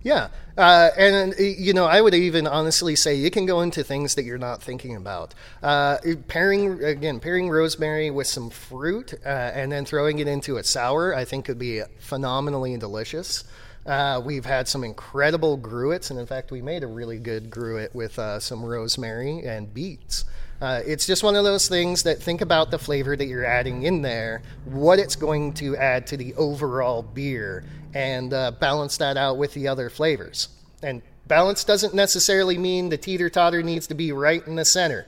Yeah, 0.04 0.28
uh, 0.58 0.90
and 0.98 1.34
uh, 1.34 1.42
you 1.42 1.74
know, 1.74 1.86
I 1.86 2.02
would 2.02 2.14
even 2.14 2.46
honestly 2.46 2.96
say 2.96 3.16
you 3.16 3.32
can 3.32 3.46
go 3.46 3.62
into 3.62 3.84
things 3.84 4.16
that 4.16 4.24
you're 4.24 4.38
not 4.38 4.62
thinking 4.62 4.98
about. 4.98 5.34
Uh, 5.62 5.98
pairing 6.28 6.84
again, 6.84 7.22
pairing 7.22 7.50
rosemary 7.50 8.12
with 8.12 8.28
some 8.28 8.50
fruit 8.50 9.14
uh, 9.26 9.30
and 9.30 9.72
then 9.72 9.86
throwing 9.86 10.20
it 10.20 10.28
into 10.28 10.58
a 10.58 10.64
sour, 10.64 11.16
I 11.16 11.24
think 11.24 11.46
could 11.46 11.58
be 11.58 11.82
phenomenally 12.00 12.76
delicious. 12.78 13.46
Uh, 13.86 14.22
we've 14.24 14.46
had 14.46 14.68
some 14.68 14.84
incredible 14.84 15.58
gruits, 15.58 16.10
and 16.10 16.20
in 16.20 16.26
fact, 16.26 16.52
we 16.52 16.62
made 16.62 16.84
a 16.84 16.88
really 16.88 17.20
good 17.20 17.50
gruit 17.50 17.94
with 17.94 18.18
uh, 18.18 18.40
some 18.40 18.64
rosemary 18.64 19.46
and 19.46 19.74
beets. 19.74 20.26
Uh, 20.62 20.82
it's 20.86 21.06
just 21.06 21.24
one 21.24 21.36
of 21.36 21.44
those 21.44 21.68
things 21.68 22.04
that 22.04 22.22
think 22.22 22.40
about 22.40 22.72
the 22.72 22.80
flavor 22.80 23.18
that 23.18 23.26
you're 23.26 23.44
adding 23.44 23.84
in 23.84 24.02
there, 24.02 24.42
what 24.64 25.00
it's 25.00 25.18
going 25.18 25.52
to 25.52 25.76
add 25.76 26.08
to 26.08 26.16
the 26.16 26.34
overall 26.36 27.02
beer, 27.02 27.66
and 27.94 28.34
uh, 28.34 28.52
balance 28.52 28.98
that 28.98 29.18
out 29.18 29.38
with 29.38 29.54
the 29.54 29.68
other 29.68 29.90
flavors. 29.90 30.50
And 30.82 31.02
balance 31.28 31.64
doesn't 31.64 31.94
necessarily 31.94 32.58
mean 32.58 32.90
the 32.90 32.98
teeter 32.98 33.30
totter 33.30 33.64
needs 33.64 33.88
to 33.88 33.94
be 33.94 34.12
right 34.12 34.46
in 34.46 34.56
the 34.56 34.66
center. 34.66 35.06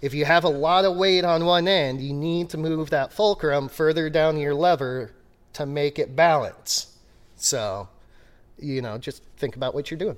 If 0.00 0.12
you 0.12 0.24
have 0.24 0.44
a 0.44 0.48
lot 0.48 0.84
of 0.84 0.96
weight 0.96 1.24
on 1.24 1.46
one 1.46 1.66
end, 1.68 2.02
you 2.02 2.12
need 2.12 2.50
to 2.50 2.58
move 2.58 2.90
that 2.90 3.12
fulcrum 3.12 3.68
further 3.68 4.10
down 4.10 4.36
your 4.38 4.54
lever 4.54 5.12
to 5.54 5.64
make 5.64 5.98
it 5.98 6.14
balance. 6.14 6.94
So, 7.36 7.88
you 8.58 8.82
know, 8.82 8.98
just 8.98 9.22
think 9.36 9.56
about 9.56 9.74
what 9.74 9.90
you're 9.90 9.98
doing. 9.98 10.16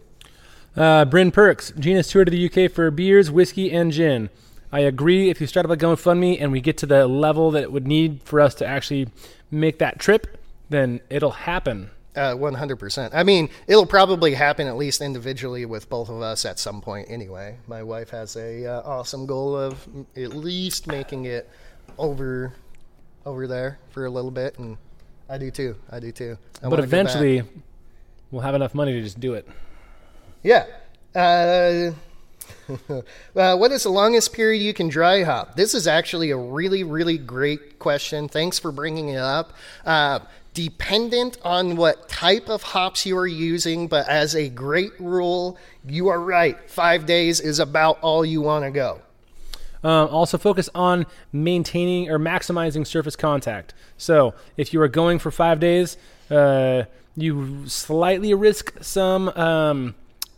uh, 0.76 1.04
Bryn 1.04 1.30
Perks, 1.30 1.72
Gina's 1.78 2.08
tour 2.08 2.24
to 2.24 2.30
the 2.30 2.46
UK 2.46 2.70
for 2.70 2.90
beers, 2.90 3.30
whiskey, 3.30 3.70
and 3.70 3.92
gin. 3.92 4.30
I 4.72 4.80
agree. 4.80 5.30
If 5.30 5.40
you 5.40 5.46
start 5.46 5.64
up 5.64 5.72
a 5.72 5.76
GoFundMe 5.76 6.36
and 6.40 6.50
we 6.50 6.60
get 6.60 6.76
to 6.78 6.86
the 6.86 7.06
level 7.06 7.50
that 7.52 7.62
it 7.62 7.72
would 7.72 7.86
need 7.86 8.22
for 8.24 8.40
us 8.40 8.54
to 8.56 8.66
actually 8.66 9.08
make 9.50 9.78
that 9.78 9.98
trip, 9.98 10.38
then 10.68 11.00
it'll 11.08 11.30
happen. 11.30 11.90
Uh, 12.16 12.34
100%. 12.34 13.10
I 13.12 13.22
mean, 13.24 13.51
it'll 13.66 13.84
probably 13.84 14.32
happen 14.32 14.66
at 14.66 14.76
least 14.76 15.02
individually 15.02 15.66
with 15.66 15.90
both 15.90 16.09
of 16.09 16.22
us 16.22 16.47
at 16.47 16.59
some 16.59 16.80
point 16.80 17.10
anyway. 17.10 17.59
My 17.68 17.82
wife 17.82 18.09
has 18.09 18.36
a 18.36 18.64
uh, 18.64 18.80
awesome 18.86 19.26
goal 19.26 19.55
of 19.55 19.86
at 20.16 20.30
least 20.30 20.86
making 20.86 21.26
it 21.26 21.47
over 21.98 22.55
over 23.26 23.47
there 23.47 23.78
for 23.90 24.06
a 24.06 24.10
little 24.10 24.30
bit 24.30 24.59
and 24.59 24.78
I 25.28 25.38
do 25.38 25.51
too. 25.51 25.76
I 25.90 26.01
do 26.01 26.12
too. 26.12 26.38
I 26.62 26.62
but 26.62 26.70
wanna 26.70 26.82
go 26.82 26.88
back. 26.88 27.01
eventually, 27.01 27.43
we'll 28.30 28.43
have 28.43 28.55
enough 28.55 28.74
money 28.74 28.93
to 28.93 29.02
just 29.02 29.18
do 29.20 29.34
it. 29.34 29.47
Yeah. 30.43 30.66
Uh, 31.14 31.90
uh, 33.36 33.56
what 33.56 33.72
is 33.72 33.82
the 33.82 33.90
longest 33.90 34.32
period 34.32 34.62
you 34.62 34.72
can 34.72 34.88
dry 34.88 35.24
hop? 35.24 35.56
This 35.56 35.74
is 35.74 35.86
actually 35.86 36.30
a 36.30 36.36
really, 36.36 36.84
really 36.84 37.18
great 37.18 37.78
question. 37.78 38.28
Thanks 38.28 38.59
for 38.59 38.70
bringing 38.70 39.09
it 39.09 39.18
up. 39.18 39.52
Uh, 39.84 40.20
dependent 40.56 41.36
on 41.44 41.76
what 41.76 42.08
type 42.08 42.48
of 42.48 42.62
hops 42.62 43.04
you 43.04 43.16
are 43.18 43.26
using, 43.26 43.88
but 43.88 44.08
as 44.08 44.34
a 44.34 44.48
great 44.48 44.98
rule, 44.98 45.58
you 45.86 46.08
are 46.08 46.18
right. 46.18 46.58
Five 46.70 47.04
days 47.04 47.40
is 47.40 47.58
about 47.58 47.98
all 48.00 48.24
you 48.24 48.40
want 48.40 48.64
to 48.64 48.70
go. 48.70 49.02
Um, 49.84 50.08
also, 50.08 50.38
focus 50.38 50.70
on 50.74 51.04
maintaining 51.30 52.10
or 52.10 52.18
maximizing 52.18 52.86
surface 52.86 53.16
contact. 53.16 53.74
So, 53.98 54.34
if 54.56 54.72
you 54.72 54.80
are 54.80 54.88
going 54.88 55.18
for 55.18 55.30
five 55.30 55.60
days, 55.60 55.98
uh, 56.30 56.84
you 57.14 57.68
slightly 57.68 58.32
risk 58.32 58.72
some 58.80 59.28
um, 59.28 59.94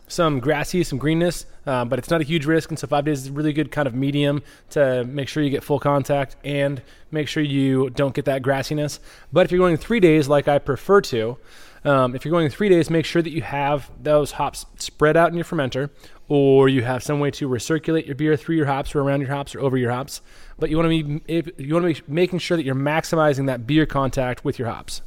some 0.08 0.40
grassy, 0.40 0.82
some 0.82 0.98
greenness, 0.98 1.46
uh, 1.66 1.84
but 1.84 1.98
it's 1.98 2.10
not 2.10 2.20
a 2.20 2.24
huge 2.24 2.46
risk. 2.46 2.70
And 2.70 2.78
so 2.78 2.86
five 2.86 3.04
days 3.04 3.22
is 3.22 3.28
a 3.28 3.32
really 3.32 3.52
good 3.52 3.70
kind 3.70 3.86
of 3.86 3.94
medium 3.94 4.42
to 4.70 5.04
make 5.04 5.28
sure 5.28 5.42
you 5.42 5.50
get 5.50 5.62
full 5.62 5.78
contact 5.78 6.36
and 6.44 6.82
make 7.10 7.28
sure 7.28 7.42
you 7.42 7.90
don't 7.90 8.14
get 8.14 8.24
that 8.24 8.42
grassiness. 8.42 8.98
But 9.32 9.46
if 9.46 9.52
you're 9.52 9.60
going 9.60 9.76
three 9.76 10.00
days, 10.00 10.28
like 10.28 10.48
I 10.48 10.58
prefer 10.58 11.00
to, 11.02 11.38
um, 11.84 12.14
if 12.14 12.24
you're 12.24 12.32
going 12.32 12.48
three 12.48 12.68
days, 12.68 12.90
make 12.90 13.04
sure 13.04 13.22
that 13.22 13.30
you 13.30 13.42
have 13.42 13.90
those 14.02 14.32
hops 14.32 14.66
spread 14.78 15.16
out 15.16 15.30
in 15.30 15.36
your 15.36 15.44
fermenter, 15.44 15.90
or 16.28 16.68
you 16.68 16.82
have 16.82 17.02
some 17.02 17.20
way 17.20 17.30
to 17.30 17.48
recirculate 17.48 18.06
your 18.06 18.14
beer 18.14 18.36
through 18.36 18.56
your 18.56 18.66
hops, 18.66 18.94
or 18.94 19.00
around 19.00 19.20
your 19.20 19.30
hops, 19.30 19.54
or 19.54 19.60
over 19.60 19.76
your 19.76 19.90
hops. 19.90 20.20
But 20.58 20.70
you 20.70 20.76
want 20.76 20.90
to 20.90 21.04
be 21.04 21.62
you 21.64 21.74
want 21.74 21.94
to 21.94 22.02
be 22.02 22.12
making 22.12 22.40
sure 22.40 22.56
that 22.56 22.64
you're 22.64 22.74
maximizing 22.74 23.46
that 23.46 23.66
beer 23.66 23.86
contact 23.86 24.44
with 24.44 24.58
your 24.58 24.68
hops. 24.68 25.02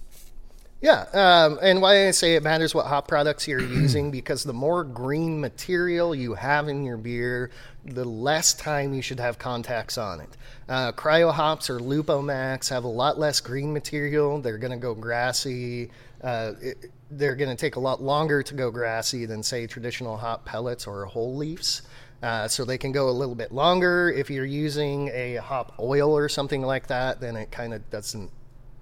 Yeah, 0.81 1.05
um, 1.13 1.59
and 1.61 1.79
why 1.79 2.07
I 2.07 2.11
say 2.11 2.33
it 2.33 2.41
matters 2.41 2.73
what 2.73 2.87
hop 2.87 3.07
products 3.07 3.47
you're 3.47 3.61
using 3.81 4.09
because 4.09 4.43
the 4.43 4.53
more 4.53 4.83
green 4.83 5.39
material 5.39 6.15
you 6.15 6.33
have 6.33 6.67
in 6.67 6.83
your 6.83 6.97
beer, 6.97 7.51
the 7.85 8.03
less 8.03 8.55
time 8.55 8.91
you 8.91 9.03
should 9.03 9.19
have 9.19 9.37
contacts 9.37 9.99
on 9.99 10.21
it. 10.21 10.37
Uh, 10.67 10.91
cryo 10.93 11.31
hops 11.31 11.69
or 11.69 11.79
LupoMax 11.79 12.69
have 12.69 12.83
a 12.83 12.87
lot 12.87 13.19
less 13.19 13.39
green 13.39 13.71
material. 13.71 14.41
They're 14.41 14.57
going 14.57 14.71
to 14.71 14.77
go 14.77 14.95
grassy. 14.95 15.91
Uh, 16.23 16.53
it, 16.59 16.91
they're 17.11 17.35
going 17.35 17.49
to 17.49 17.55
take 17.55 17.75
a 17.75 17.79
lot 17.79 18.01
longer 18.01 18.41
to 18.41 18.53
go 18.55 18.71
grassy 18.71 19.27
than, 19.27 19.43
say, 19.43 19.67
traditional 19.67 20.17
hop 20.17 20.45
pellets 20.45 20.87
or 20.87 21.05
whole 21.05 21.35
leaves. 21.35 21.83
Uh, 22.23 22.47
so 22.47 22.65
they 22.65 22.77
can 22.77 22.91
go 22.91 23.09
a 23.09 23.11
little 23.11 23.35
bit 23.35 23.51
longer. 23.51 24.09
If 24.09 24.29
you're 24.31 24.45
using 24.45 25.09
a 25.09 25.35
hop 25.35 25.73
oil 25.79 26.15
or 26.15 26.29
something 26.29 26.61
like 26.61 26.87
that, 26.87 27.19
then 27.19 27.35
it 27.35 27.51
kind 27.51 27.73
of 27.73 27.87
doesn't 27.91 28.31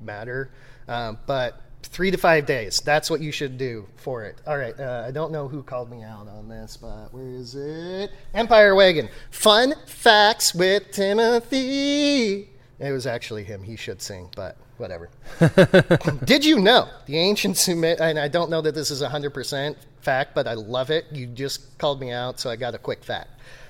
matter. 0.02 0.52
Uh, 0.88 1.14
but 1.26 1.62
three 1.84 2.12
to 2.12 2.18
five 2.18 2.46
days. 2.46 2.80
That's 2.80 3.10
what 3.10 3.22
you 3.22 3.32
should 3.32 3.58
do 3.58 3.88
for 3.96 4.24
it. 4.24 4.38
All 4.46 4.58
right. 4.58 4.78
Uh, 4.80 5.04
I 5.08 5.12
don't 5.12 5.32
know 5.32 5.48
who 5.48 5.64
called 5.64 5.90
me 5.90 6.04
out 6.04 6.28
on 6.28 6.48
this, 6.48 6.78
but 6.78 7.14
where 7.14 7.28
is 7.28 7.56
it? 7.56 8.12
Empire 8.34 8.76
Wagon. 8.76 9.10
Fun 9.32 9.74
facts 9.86 10.54
with 10.54 10.92
Timothy. 10.92 12.50
It 12.80 12.92
was 12.92 13.06
actually 13.06 13.44
him. 13.44 13.64
He 13.64 13.76
should 13.76 14.02
sing, 14.02 14.30
but 14.36 14.58
whatever. 14.78 15.10
Did 16.24 16.46
you 16.46 16.60
know 16.60 16.88
the 17.06 17.18
ancient 17.18 17.58
Sumer? 17.58 17.96
And 18.00 18.18
I 18.18 18.30
don't 18.30 18.50
know 18.50 18.62
that 18.62 18.74
this 18.74 18.92
is 18.92 19.02
100% 19.02 19.76
fact, 20.02 20.34
but 20.34 20.48
I 20.48 20.54
love 20.54 20.90
it. 20.90 21.06
You 21.12 21.28
just 21.28 21.78
called 21.78 22.00
me 22.00 22.12
out, 22.12 22.40
so 22.40 22.50
I 22.50 22.56
got 22.56 22.76
a 22.76 22.78
quick 22.78 23.04
fact. 23.04 23.30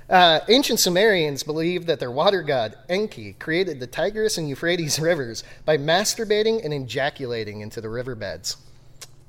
Uh, 0.10 0.40
ancient 0.48 0.80
Sumerians 0.80 1.44
believed 1.44 1.86
that 1.88 2.00
their 2.00 2.10
water 2.10 2.42
god, 2.42 2.76
Enki, 2.90 3.34
created 3.34 3.80
the 3.80 3.86
Tigris 3.86 4.38
and 4.38 4.50
Euphrates 4.50 5.00
rivers 5.00 5.44
by 5.66 5.78
masturbating 5.78 6.64
and 6.64 6.74
ejaculating 6.74 7.62
into 7.62 7.80
the 7.80 7.90
riverbeds. 7.90 8.58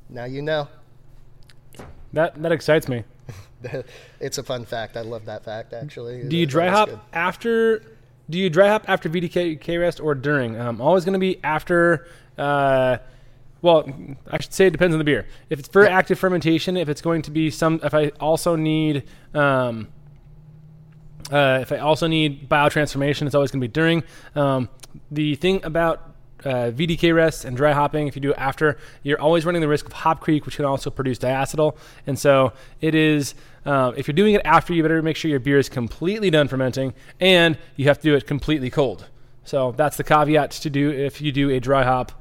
Now 0.08 0.24
you 0.24 0.40
know. 0.40 0.68
That 2.12 2.42
that 2.42 2.50
excites 2.50 2.88
me. 2.88 3.04
it's 4.20 4.38
a 4.38 4.42
fun 4.42 4.64
fact. 4.64 4.96
I 4.96 5.02
love 5.02 5.26
that 5.26 5.44
fact, 5.44 5.72
actually. 5.72 6.26
Do 6.26 6.36
you 6.36 6.46
dry 6.46 6.68
hop 6.68 6.88
good. 6.88 7.00
after? 7.12 7.82
Do 8.28 8.38
you 8.38 8.48
dry 8.48 8.68
hop 8.68 8.84
after 8.88 9.08
VDK 9.08 9.80
rest 9.80 10.00
or 10.00 10.14
during? 10.14 10.58
Um, 10.58 10.80
always 10.80 11.04
going 11.04 11.12
to 11.14 11.18
be 11.18 11.38
after. 11.44 12.06
Uh, 12.38 12.98
well, 13.62 13.88
I 14.30 14.40
should 14.40 14.54
say 14.54 14.66
it 14.66 14.70
depends 14.70 14.94
on 14.94 14.98
the 14.98 15.04
beer. 15.04 15.26
If 15.50 15.58
it's 15.58 15.68
for 15.68 15.84
yeah. 15.84 15.90
active 15.90 16.18
fermentation, 16.18 16.78
if 16.78 16.88
it's 16.88 17.02
going 17.02 17.22
to 17.22 17.30
be 17.30 17.50
some, 17.50 17.80
if 17.82 17.92
I 17.92 18.08
also 18.18 18.56
need 18.56 19.04
um, 19.34 19.88
uh, 21.30 21.58
if 21.62 21.72
I 21.72 21.78
also 21.78 22.06
need 22.06 22.48
biotransformation, 22.48 23.26
it's 23.26 23.34
always 23.34 23.50
going 23.50 23.60
to 23.60 23.68
be 23.68 23.72
during. 23.72 24.02
Um, 24.34 24.68
the 25.10 25.36
thing 25.36 25.64
about 25.64 26.14
uh, 26.44 26.70
VDK 26.70 27.14
rest 27.14 27.44
and 27.44 27.56
dry 27.56 27.72
hopping, 27.72 28.08
if 28.08 28.16
you 28.16 28.22
do 28.22 28.30
it 28.30 28.38
after, 28.38 28.78
you're 29.02 29.20
always 29.20 29.44
running 29.44 29.60
the 29.60 29.68
risk 29.68 29.86
of 29.86 29.92
hop 29.92 30.20
creep, 30.20 30.46
which 30.46 30.56
can 30.56 30.64
also 30.64 30.90
produce 30.90 31.18
diacetyl. 31.18 31.76
And 32.06 32.18
so 32.18 32.52
it 32.80 32.94
is, 32.94 33.34
uh, 33.64 33.92
if 33.96 34.08
you're 34.08 34.14
doing 34.14 34.34
it 34.34 34.42
after, 34.44 34.72
you 34.72 34.82
better 34.82 35.02
make 35.02 35.16
sure 35.16 35.30
your 35.30 35.40
beer 35.40 35.58
is 35.58 35.68
completely 35.68 36.30
done 36.30 36.48
fermenting 36.48 36.94
and 37.20 37.58
you 37.76 37.86
have 37.86 37.98
to 37.98 38.02
do 38.02 38.14
it 38.14 38.26
completely 38.26 38.70
cold. 38.70 39.06
So 39.44 39.72
that's 39.72 39.96
the 39.96 40.04
caveat 40.04 40.52
to 40.52 40.70
do 40.70 40.90
if 40.90 41.20
you 41.20 41.32
do 41.32 41.50
a 41.50 41.60
dry 41.60 41.84
hop 41.84 42.12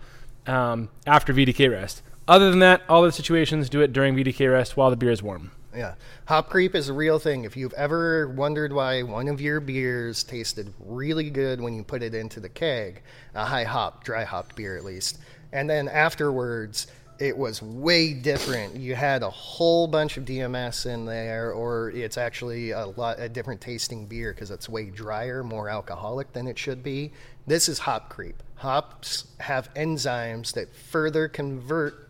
um, 0.47 0.89
after 1.05 1.33
VDK 1.33 1.71
rest. 1.71 2.01
Other 2.27 2.49
than 2.49 2.59
that, 2.59 2.81
all 2.87 3.01
the 3.01 3.11
situations 3.11 3.69
do 3.69 3.81
it 3.81 3.91
during 3.91 4.15
VDK 4.15 4.51
rest 4.51 4.77
while 4.77 4.89
the 4.89 4.95
beer 4.95 5.11
is 5.11 5.23
warm. 5.23 5.51
Yeah. 5.75 5.95
Hop 6.25 6.49
creep 6.49 6.73
is 6.73 6.89
a 6.89 6.93
real 6.93 7.19
thing. 7.19 7.43
If 7.43 7.55
you've 7.55 7.73
ever 7.73 8.27
wondered 8.29 8.73
why 8.73 9.03
one 9.03 9.27
of 9.27 9.39
your 9.39 9.59
beers 9.59 10.23
tasted 10.23 10.73
really 10.79 11.29
good 11.29 11.61
when 11.61 11.75
you 11.75 11.83
put 11.83 12.01
it 12.01 12.15
into 12.15 12.39
the 12.39 12.49
keg, 12.49 13.03
a 13.35 13.45
high 13.45 13.65
hop, 13.65 14.03
dry 14.03 14.23
hopped 14.23 14.55
beer 14.55 14.77
at 14.77 14.83
least, 14.83 15.19
and 15.51 15.69
then 15.69 15.87
afterwards 15.87 16.87
it 17.19 17.37
was 17.37 17.61
way 17.61 18.13
different. 18.13 18.77
You 18.77 18.95
had 18.95 19.23
a 19.23 19.29
whole 19.29 19.87
bunch 19.87 20.17
of 20.17 20.23
DMS 20.23 20.85
in 20.85 21.05
there, 21.05 21.51
or 21.51 21.91
it's 21.91 22.17
actually 22.17 22.71
a 22.71 22.87
lot 22.87 23.19
a 23.19 23.27
different 23.27 23.59
tasting 23.59 24.05
beer 24.05 24.33
because 24.33 24.51
it's 24.51 24.69
way 24.69 24.85
drier, 24.85 25.43
more 25.43 25.69
alcoholic 25.69 26.31
than 26.31 26.47
it 26.47 26.57
should 26.57 26.81
be. 26.81 27.11
This 27.45 27.67
is 27.67 27.79
hop 27.79 28.09
creep. 28.09 28.41
Hops 28.55 29.25
have 29.39 29.73
enzymes 29.73 30.53
that 30.53 30.73
further 30.73 31.27
convert 31.27 32.09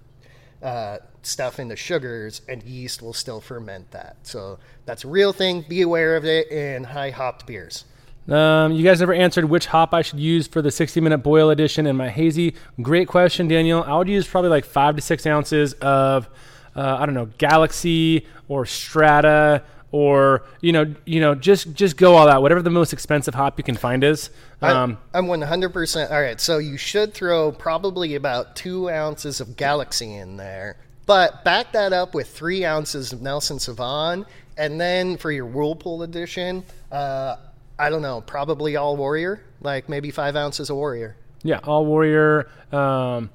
uh, 0.61 0.99
stuff 1.22 1.60
in 1.60 1.68
the 1.68 1.76
sugars, 1.76 2.41
and 2.48 2.64
yeast 2.64 3.02
will 3.02 3.14
still 3.14 3.41
ferment 3.41 3.91
that. 3.91 4.18
So 4.24 4.60
that's 4.86 5.04
a 5.04 5.08
real 5.08 5.34
thing. 5.34 5.66
Be 5.68 5.82
aware 5.82 6.16
of 6.16 6.26
it 6.26 6.50
in 6.50 6.84
high 6.84 7.12
hopped 7.12 7.46
beers. 7.46 7.86
Um, 8.28 8.74
you 8.74 8.84
guys 8.84 9.00
never 9.00 9.14
answered 9.14 9.46
which 9.46 9.66
hop 9.66 9.94
I 9.94 10.02
should 10.04 10.20
use 10.20 10.46
for 10.46 10.62
the 10.62 10.70
60 10.70 11.02
minute 11.02 11.20
boil 11.20 11.50
edition 11.50 11.88
in 11.88 11.96
my 11.96 12.10
hazy. 12.10 12.56
Great 12.82 13.08
question, 13.08 13.48
Daniel. 13.48 13.84
I 13.84 13.98
would 13.98 14.08
use 14.08 14.28
probably 14.28 14.52
like 14.52 14.66
five 14.66 14.96
to 14.98 15.02
six 15.02 15.26
ounces 15.26 15.74
of, 15.74 16.30
uh, 16.76 16.98
I 17.00 17.06
don't 17.06 17.16
know, 17.16 17.30
Galaxy 17.38 18.28
or 18.48 18.66
Strata 18.66 19.64
or 19.91 20.44
you 20.62 20.72
know, 20.72 20.94
you 21.06 21.20
know, 21.20 21.34
just 21.34 21.74
just 21.74 21.98
go 21.98 22.16
all 22.16 22.28
out. 22.28 22.41
Whatever 22.41 22.62
the 22.62 22.70
most 22.70 22.94
expensive 22.94 23.34
hop 23.34 23.58
you 23.58 23.64
can 23.64 23.76
find 23.76 24.04
is. 24.04 24.30
Um, 24.62 24.98
I, 25.14 25.18
am 25.18 25.26
100% 25.26 26.12
all 26.12 26.22
right. 26.22 26.40
So 26.40 26.58
you 26.58 26.78
should 26.78 27.14
throw 27.14 27.52
probably 27.52 28.16
about 28.16 28.56
two 28.56 28.90
ounces 28.90 29.40
of 29.40 29.56
Galaxy 29.56 30.14
in 30.14 30.38
there, 30.38 30.78
but 31.10 31.44
back 31.44 31.72
that 31.72 31.91
up 31.91 32.14
with 32.14 32.30
three 32.30 32.64
ounces 32.64 33.14
of 33.14 33.19
Nelson 33.19 33.57
Sauvin, 33.57 34.27
and 34.60 34.80
then 34.80 35.18
for 35.18 35.31
your 35.31 35.48
Whirlpool 35.48 36.03
edition, 36.03 36.64
uh, 36.91 37.38
I 37.80 37.90
don't 37.90 38.03
know, 38.03 38.22
probably 38.22 38.76
all 38.76 38.95
Warrior, 38.95 39.41
like 39.60 39.90
maybe 39.90 40.11
five 40.11 40.36
ounces 40.36 40.69
of 40.69 40.76
Warrior. 40.76 41.15
Yeah, 41.41 41.61
all 41.64 41.88
Warrior. 41.88 42.48
Um, 42.72 43.31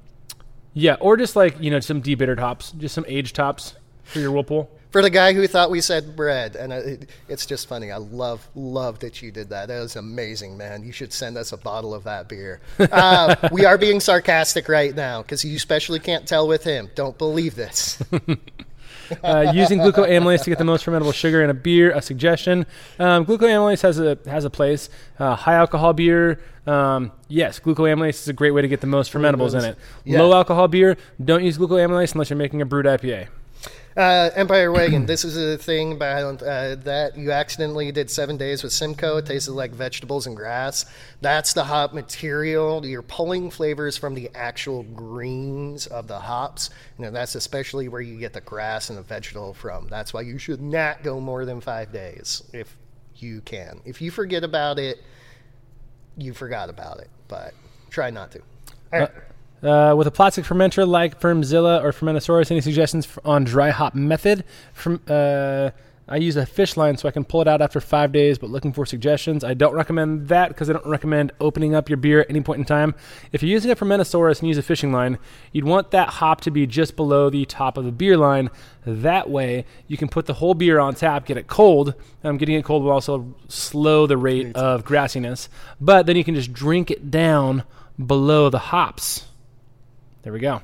yeah, 0.72 0.94
or 1.01 1.16
just 1.16 1.34
like 1.34 1.60
you 1.60 1.72
know 1.72 1.80
some 1.80 2.01
debittered 2.01 2.38
hops, 2.38 2.70
just 2.70 2.94
some 2.94 3.06
aged 3.09 3.36
hops 3.36 3.74
for 4.05 4.20
your 4.20 4.30
Whirlpool 4.30 4.70
for 4.94 5.02
the 5.02 5.10
guy 5.10 5.32
who 5.32 5.44
thought 5.48 5.72
we 5.72 5.80
said 5.80 6.14
bread. 6.14 6.54
And 6.54 6.72
it, 6.72 7.10
it's 7.28 7.46
just 7.46 7.66
funny. 7.66 7.90
I 7.90 7.96
love, 7.96 8.48
love 8.54 9.00
that 9.00 9.20
you 9.20 9.32
did 9.32 9.48
that. 9.48 9.66
That 9.66 9.80
was 9.80 9.96
amazing, 9.96 10.56
man. 10.56 10.84
You 10.84 10.92
should 10.92 11.12
send 11.12 11.36
us 11.36 11.50
a 11.50 11.56
bottle 11.56 11.92
of 11.92 12.04
that 12.04 12.28
beer. 12.28 12.60
Uh, 12.78 13.34
we 13.52 13.64
are 13.64 13.76
being 13.76 13.98
sarcastic 13.98 14.68
right 14.68 14.94
now 14.94 15.20
because 15.22 15.44
you 15.44 15.56
especially 15.56 15.98
can't 15.98 16.28
tell 16.28 16.46
with 16.46 16.62
him. 16.62 16.90
Don't 16.94 17.18
believe 17.18 17.56
this. 17.56 18.00
uh, 19.24 19.50
using 19.52 19.80
glucoamylase 19.80 20.44
to 20.44 20.50
get 20.50 20.58
the 20.58 20.64
most 20.64 20.86
fermentable 20.86 21.12
sugar 21.12 21.42
in 21.42 21.50
a 21.50 21.54
beer, 21.54 21.90
a 21.90 22.00
suggestion. 22.00 22.64
Um, 23.00 23.26
glucoamylase 23.26 23.82
has 23.82 23.98
a 23.98 24.16
has 24.26 24.44
a 24.44 24.50
place. 24.50 24.90
Uh, 25.18 25.34
high 25.34 25.54
alcohol 25.54 25.92
beer, 25.92 26.40
um, 26.68 27.10
yes, 27.26 27.58
glucoamylase 27.58 28.10
is 28.10 28.28
a 28.28 28.32
great 28.32 28.52
way 28.52 28.62
to 28.62 28.68
get 28.68 28.80
the 28.80 28.86
most 28.86 29.12
fermentables 29.12 29.58
in 29.58 29.64
it. 29.64 29.76
Yeah. 30.04 30.22
Low 30.22 30.32
alcohol 30.32 30.68
beer, 30.68 30.96
don't 31.24 31.42
use 31.42 31.58
glucoamylase 31.58 32.12
unless 32.12 32.30
you're 32.30 32.36
making 32.36 32.62
a 32.62 32.64
brut 32.64 32.86
IPA. 32.86 33.26
Uh, 33.96 34.30
Empire 34.34 34.72
Wagon. 34.72 35.06
this 35.06 35.24
is 35.24 35.36
a 35.36 35.56
thing 35.56 35.92
about 35.92 36.42
uh, 36.42 36.74
that 36.76 37.16
you 37.16 37.30
accidentally 37.30 37.92
did 37.92 38.10
seven 38.10 38.36
days 38.36 38.64
with 38.64 38.72
Simcoe. 38.72 39.18
It 39.18 39.26
tasted 39.26 39.52
like 39.52 39.70
vegetables 39.70 40.26
and 40.26 40.34
grass. 40.34 40.84
That's 41.20 41.52
the 41.52 41.62
hop 41.64 41.92
material. 41.92 42.84
You're 42.84 43.02
pulling 43.02 43.50
flavors 43.50 43.96
from 43.96 44.14
the 44.14 44.30
actual 44.34 44.82
greens 44.82 45.86
of 45.86 46.08
the 46.08 46.18
hops. 46.18 46.70
You 46.98 47.04
know, 47.04 47.12
that's 47.12 47.36
especially 47.36 47.88
where 47.88 48.00
you 48.00 48.18
get 48.18 48.32
the 48.32 48.40
grass 48.40 48.88
and 48.88 48.98
the 48.98 49.02
vegetable 49.02 49.54
from. 49.54 49.86
That's 49.88 50.12
why 50.12 50.22
you 50.22 50.38
should 50.38 50.60
not 50.60 51.04
go 51.04 51.20
more 51.20 51.44
than 51.44 51.60
five 51.60 51.92
days 51.92 52.42
if 52.52 52.76
you 53.16 53.42
can. 53.42 53.80
If 53.84 54.02
you 54.02 54.10
forget 54.10 54.42
about 54.42 54.80
it, 54.80 54.98
you 56.16 56.34
forgot 56.34 56.68
about 56.68 56.98
it. 56.98 57.10
But 57.28 57.54
try 57.90 58.10
not 58.10 58.32
to. 58.32 58.40
All 58.92 59.00
right. 59.00 59.02
Uh- 59.02 59.20
uh, 59.64 59.94
with 59.96 60.06
a 60.06 60.10
plastic 60.10 60.44
fermenter 60.44 60.86
like 60.86 61.20
Fermzilla 61.20 61.82
or 61.82 61.92
Fermentasaurus, 61.92 62.50
any 62.50 62.60
suggestions 62.60 63.08
on 63.24 63.44
dry 63.44 63.70
hop 63.70 63.94
method? 63.94 64.44
From 64.72 65.00
uh, 65.08 65.70
I 66.06 66.16
use 66.16 66.36
a 66.36 66.44
fish 66.44 66.76
line 66.76 66.98
so 66.98 67.08
I 67.08 67.12
can 67.12 67.24
pull 67.24 67.40
it 67.40 67.48
out 67.48 67.62
after 67.62 67.80
five 67.80 68.12
days, 68.12 68.36
but 68.36 68.50
looking 68.50 68.74
for 68.74 68.84
suggestions. 68.84 69.42
I 69.42 69.54
don't 69.54 69.72
recommend 69.72 70.28
that 70.28 70.48
because 70.48 70.68
I 70.68 70.74
don't 70.74 70.84
recommend 70.84 71.32
opening 71.40 71.74
up 71.74 71.88
your 71.88 71.96
beer 71.96 72.20
at 72.20 72.28
any 72.28 72.42
point 72.42 72.58
in 72.58 72.66
time. 72.66 72.94
If 73.32 73.42
you're 73.42 73.50
using 73.50 73.70
a 73.70 73.76
Fermentasaurus 73.76 74.40
and 74.40 74.48
use 74.48 74.58
a 74.58 74.62
fishing 74.62 74.92
line, 74.92 75.18
you'd 75.52 75.64
want 75.64 75.92
that 75.92 76.08
hop 76.08 76.42
to 76.42 76.50
be 76.50 76.66
just 76.66 76.94
below 76.94 77.30
the 77.30 77.46
top 77.46 77.78
of 77.78 77.86
the 77.86 77.92
beer 77.92 78.18
line. 78.18 78.50
That 78.84 79.30
way, 79.30 79.64
you 79.88 79.96
can 79.96 80.08
put 80.08 80.26
the 80.26 80.34
whole 80.34 80.52
beer 80.52 80.78
on 80.78 80.94
tap, 80.94 81.24
get 81.24 81.38
it 81.38 81.46
cold. 81.46 81.94
Um, 82.22 82.36
getting 82.36 82.56
it 82.56 82.66
cold 82.66 82.84
will 82.84 82.92
also 82.92 83.34
slow 83.48 84.06
the 84.06 84.18
rate 84.18 84.54
of 84.54 84.84
grassiness, 84.84 85.48
but 85.80 86.04
then 86.04 86.16
you 86.16 86.24
can 86.24 86.34
just 86.34 86.52
drink 86.52 86.90
it 86.90 87.10
down 87.10 87.62
below 88.04 88.50
the 88.50 88.58
hops. 88.58 89.24
There 90.24 90.32
we 90.32 90.40
go. 90.40 90.62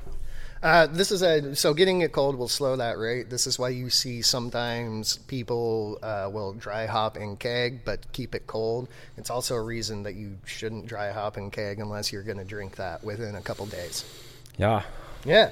Uh, 0.63 0.85
this 0.87 1.11
is 1.11 1.23
a 1.23 1.55
so 1.55 1.73
getting 1.73 2.01
it 2.01 2.11
cold 2.11 2.35
will 2.35 2.47
slow 2.47 2.75
that 2.75 2.97
rate. 2.97 3.29
This 3.29 3.47
is 3.47 3.57
why 3.57 3.69
you 3.69 3.89
see 3.89 4.21
sometimes 4.21 5.17
people 5.17 5.97
uh, 6.03 6.29
will 6.31 6.53
dry 6.53 6.85
hop 6.85 7.15
and 7.15 7.39
keg, 7.39 7.85
but 7.85 8.11
keep 8.11 8.35
it 8.35 8.45
cold. 8.45 8.87
It's 9.17 9.29
also 9.29 9.55
a 9.55 9.61
reason 9.61 10.03
that 10.03 10.13
you 10.13 10.37
shouldn't 10.45 10.85
dry 10.85 11.11
hop 11.11 11.37
and 11.37 11.51
keg 11.51 11.79
unless 11.79 12.11
you're 12.11 12.23
going 12.23 12.37
to 12.37 12.43
drink 12.43 12.75
that 12.75 13.03
within 13.03 13.35
a 13.35 13.41
couple 13.41 13.65
days. 13.67 14.03
Yeah. 14.57 14.83
Yeah. 15.25 15.49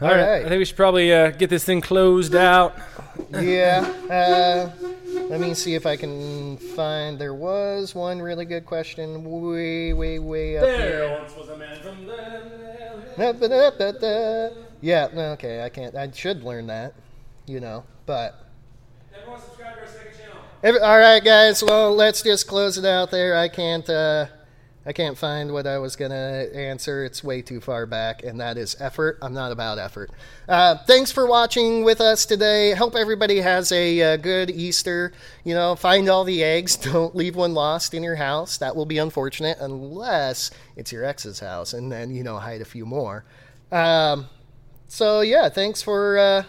All 0.00 0.08
right. 0.08 0.44
I 0.44 0.48
think 0.48 0.58
we 0.58 0.64
should 0.64 0.76
probably 0.76 1.12
uh, 1.12 1.30
get 1.30 1.50
this 1.50 1.64
thing 1.64 1.80
closed 1.80 2.34
out. 2.34 2.76
yeah. 3.30 3.80
Uh, 4.10 4.70
let 5.28 5.40
me 5.40 5.54
see 5.54 5.74
if 5.74 5.86
I 5.86 5.96
can 5.96 6.56
find. 6.56 7.18
There 7.18 7.34
was 7.34 7.94
one 7.94 8.20
really 8.20 8.44
good 8.44 8.66
question 8.66 9.24
way, 9.24 9.92
way, 9.92 10.18
way 10.18 10.58
up 10.58 10.64
There 10.64 11.08
here. 11.08 11.18
once 11.20 11.36
was 11.36 11.48
a 11.48 11.56
man 11.56 11.80
from 11.80 12.06
Yeah. 14.80 15.08
Okay. 15.14 15.64
I 15.64 15.68
can't. 15.68 15.94
I 15.94 16.10
should 16.10 16.42
learn 16.42 16.66
that. 16.66 16.94
You 17.46 17.60
know. 17.60 17.84
But 18.06 18.34
Everyone 19.16 19.40
subscribe 19.40 19.74
to 19.76 19.80
our 19.82 19.86
second 19.86 20.12
channel. 20.18 20.38
every, 20.62 20.80
all 20.80 20.98
right, 20.98 21.22
guys. 21.24 21.62
Well, 21.62 21.94
let's 21.94 22.20
just 22.22 22.48
close 22.48 22.76
it 22.76 22.84
out 22.84 23.10
there. 23.10 23.36
I 23.36 23.48
can't. 23.48 23.88
Uh, 23.88 24.26
I 24.86 24.92
can't 24.92 25.16
find 25.16 25.52
what 25.52 25.66
I 25.66 25.78
was 25.78 25.96
gonna 25.96 26.46
answer. 26.52 27.04
It's 27.04 27.24
way 27.24 27.40
too 27.40 27.60
far 27.60 27.86
back, 27.86 28.22
and 28.22 28.40
that 28.40 28.58
is 28.58 28.76
effort. 28.78 29.18
I'm 29.22 29.32
not 29.32 29.50
about 29.50 29.78
effort. 29.78 30.10
Uh, 30.46 30.76
thanks 30.86 31.10
for 31.10 31.26
watching 31.26 31.84
with 31.84 32.02
us 32.02 32.26
today. 32.26 32.74
Hope 32.74 32.94
everybody 32.94 33.40
has 33.40 33.72
a 33.72 34.02
uh, 34.02 34.16
good 34.18 34.50
Easter. 34.50 35.12
You 35.42 35.54
know, 35.54 35.74
find 35.74 36.08
all 36.08 36.24
the 36.24 36.44
eggs. 36.44 36.76
Don't 36.92 37.16
leave 37.16 37.34
one 37.34 37.54
lost 37.54 37.94
in 37.94 38.02
your 38.02 38.16
house. 38.16 38.58
That 38.58 38.76
will 38.76 38.86
be 38.86 38.98
unfortunate 38.98 39.56
unless 39.58 40.50
it's 40.76 40.92
your 40.92 41.04
ex's 41.04 41.40
house, 41.40 41.72
and 41.72 41.90
then 41.90 42.14
you 42.14 42.22
know 42.22 42.36
hide 42.36 42.60
a 42.60 42.66
few 42.66 42.84
more. 42.84 43.24
Um, 43.72 44.26
so 44.88 45.22
yeah, 45.22 45.48
thanks 45.48 45.80
for. 45.80 46.18
Uh, 46.18 46.44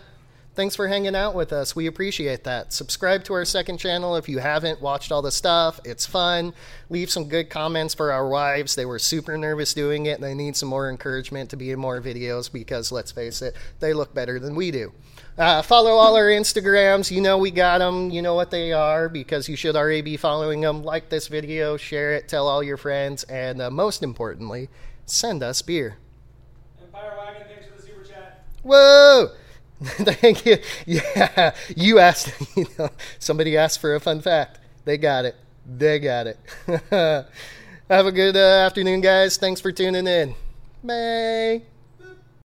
Thanks 0.55 0.73
for 0.73 0.87
hanging 0.87 1.15
out 1.15 1.35
with 1.35 1.51
us. 1.51 1.75
We 1.75 1.85
appreciate 1.85 2.45
that. 2.45 2.71
Subscribe 2.71 3.25
to 3.25 3.33
our 3.33 3.43
second 3.43 3.77
channel 3.77 4.15
if 4.15 4.29
you 4.29 4.39
haven't 4.39 4.81
watched 4.81 5.11
all 5.11 5.21
the 5.21 5.31
stuff. 5.31 5.81
It's 5.83 6.05
fun. 6.05 6.53
Leave 6.89 7.11
some 7.11 7.27
good 7.27 7.49
comments 7.49 7.93
for 7.93 8.13
our 8.13 8.29
wives. 8.29 8.73
They 8.73 8.85
were 8.85 8.97
super 8.97 9.37
nervous 9.37 9.73
doing 9.73 10.05
it 10.05 10.15
and 10.15 10.23
they 10.23 10.33
need 10.33 10.55
some 10.55 10.69
more 10.69 10.89
encouragement 10.89 11.49
to 11.49 11.57
be 11.57 11.71
in 11.71 11.79
more 11.79 12.01
videos 12.01 12.49
because, 12.49 12.89
let's 12.89 13.11
face 13.11 13.41
it, 13.41 13.53
they 13.81 13.91
look 13.91 14.13
better 14.13 14.39
than 14.39 14.55
we 14.55 14.71
do. 14.71 14.93
Uh, 15.37 15.61
follow 15.61 15.91
all 15.91 16.15
our 16.15 16.27
Instagrams. 16.27 17.11
You 17.11 17.19
know 17.19 17.37
we 17.37 17.51
got 17.51 17.79
them. 17.79 18.09
You 18.09 18.21
know 18.21 18.35
what 18.35 18.49
they 18.49 18.71
are 18.71 19.09
because 19.09 19.49
you 19.49 19.57
should 19.57 19.75
already 19.75 20.01
be 20.01 20.15
following 20.15 20.61
them. 20.61 20.83
Like 20.83 21.09
this 21.09 21.27
video, 21.27 21.75
share 21.75 22.13
it, 22.13 22.29
tell 22.29 22.47
all 22.47 22.63
your 22.63 22.77
friends, 22.77 23.23
and 23.25 23.61
uh, 23.61 23.69
most 23.69 24.03
importantly, 24.03 24.69
send 25.05 25.43
us 25.43 25.61
beer. 25.61 25.97
Empire 26.81 27.13
Wagon, 27.17 27.47
thanks 27.49 27.65
for 27.65 27.75
the 27.75 27.85
super 27.85 28.05
chat. 28.05 28.45
Whoa! 28.63 29.31
Thank 29.83 30.45
you. 30.45 30.57
Yeah, 30.85 31.53
you 31.75 31.99
asked. 31.99 32.33
You 32.55 32.65
know, 32.79 32.89
somebody 33.19 33.57
asked 33.57 33.79
for 33.79 33.95
a 33.95 33.99
fun 33.99 34.21
fact. 34.21 34.59
They 34.85 34.97
got 34.97 35.25
it. 35.25 35.35
They 35.65 35.99
got 35.99 36.27
it. 36.27 36.39
Have 37.89 38.05
a 38.05 38.11
good 38.11 38.37
uh, 38.37 38.65
afternoon, 38.65 39.01
guys. 39.01 39.37
Thanks 39.37 39.59
for 39.61 39.71
tuning 39.71 40.07
in. 40.07 40.35
Bye. 40.83 41.74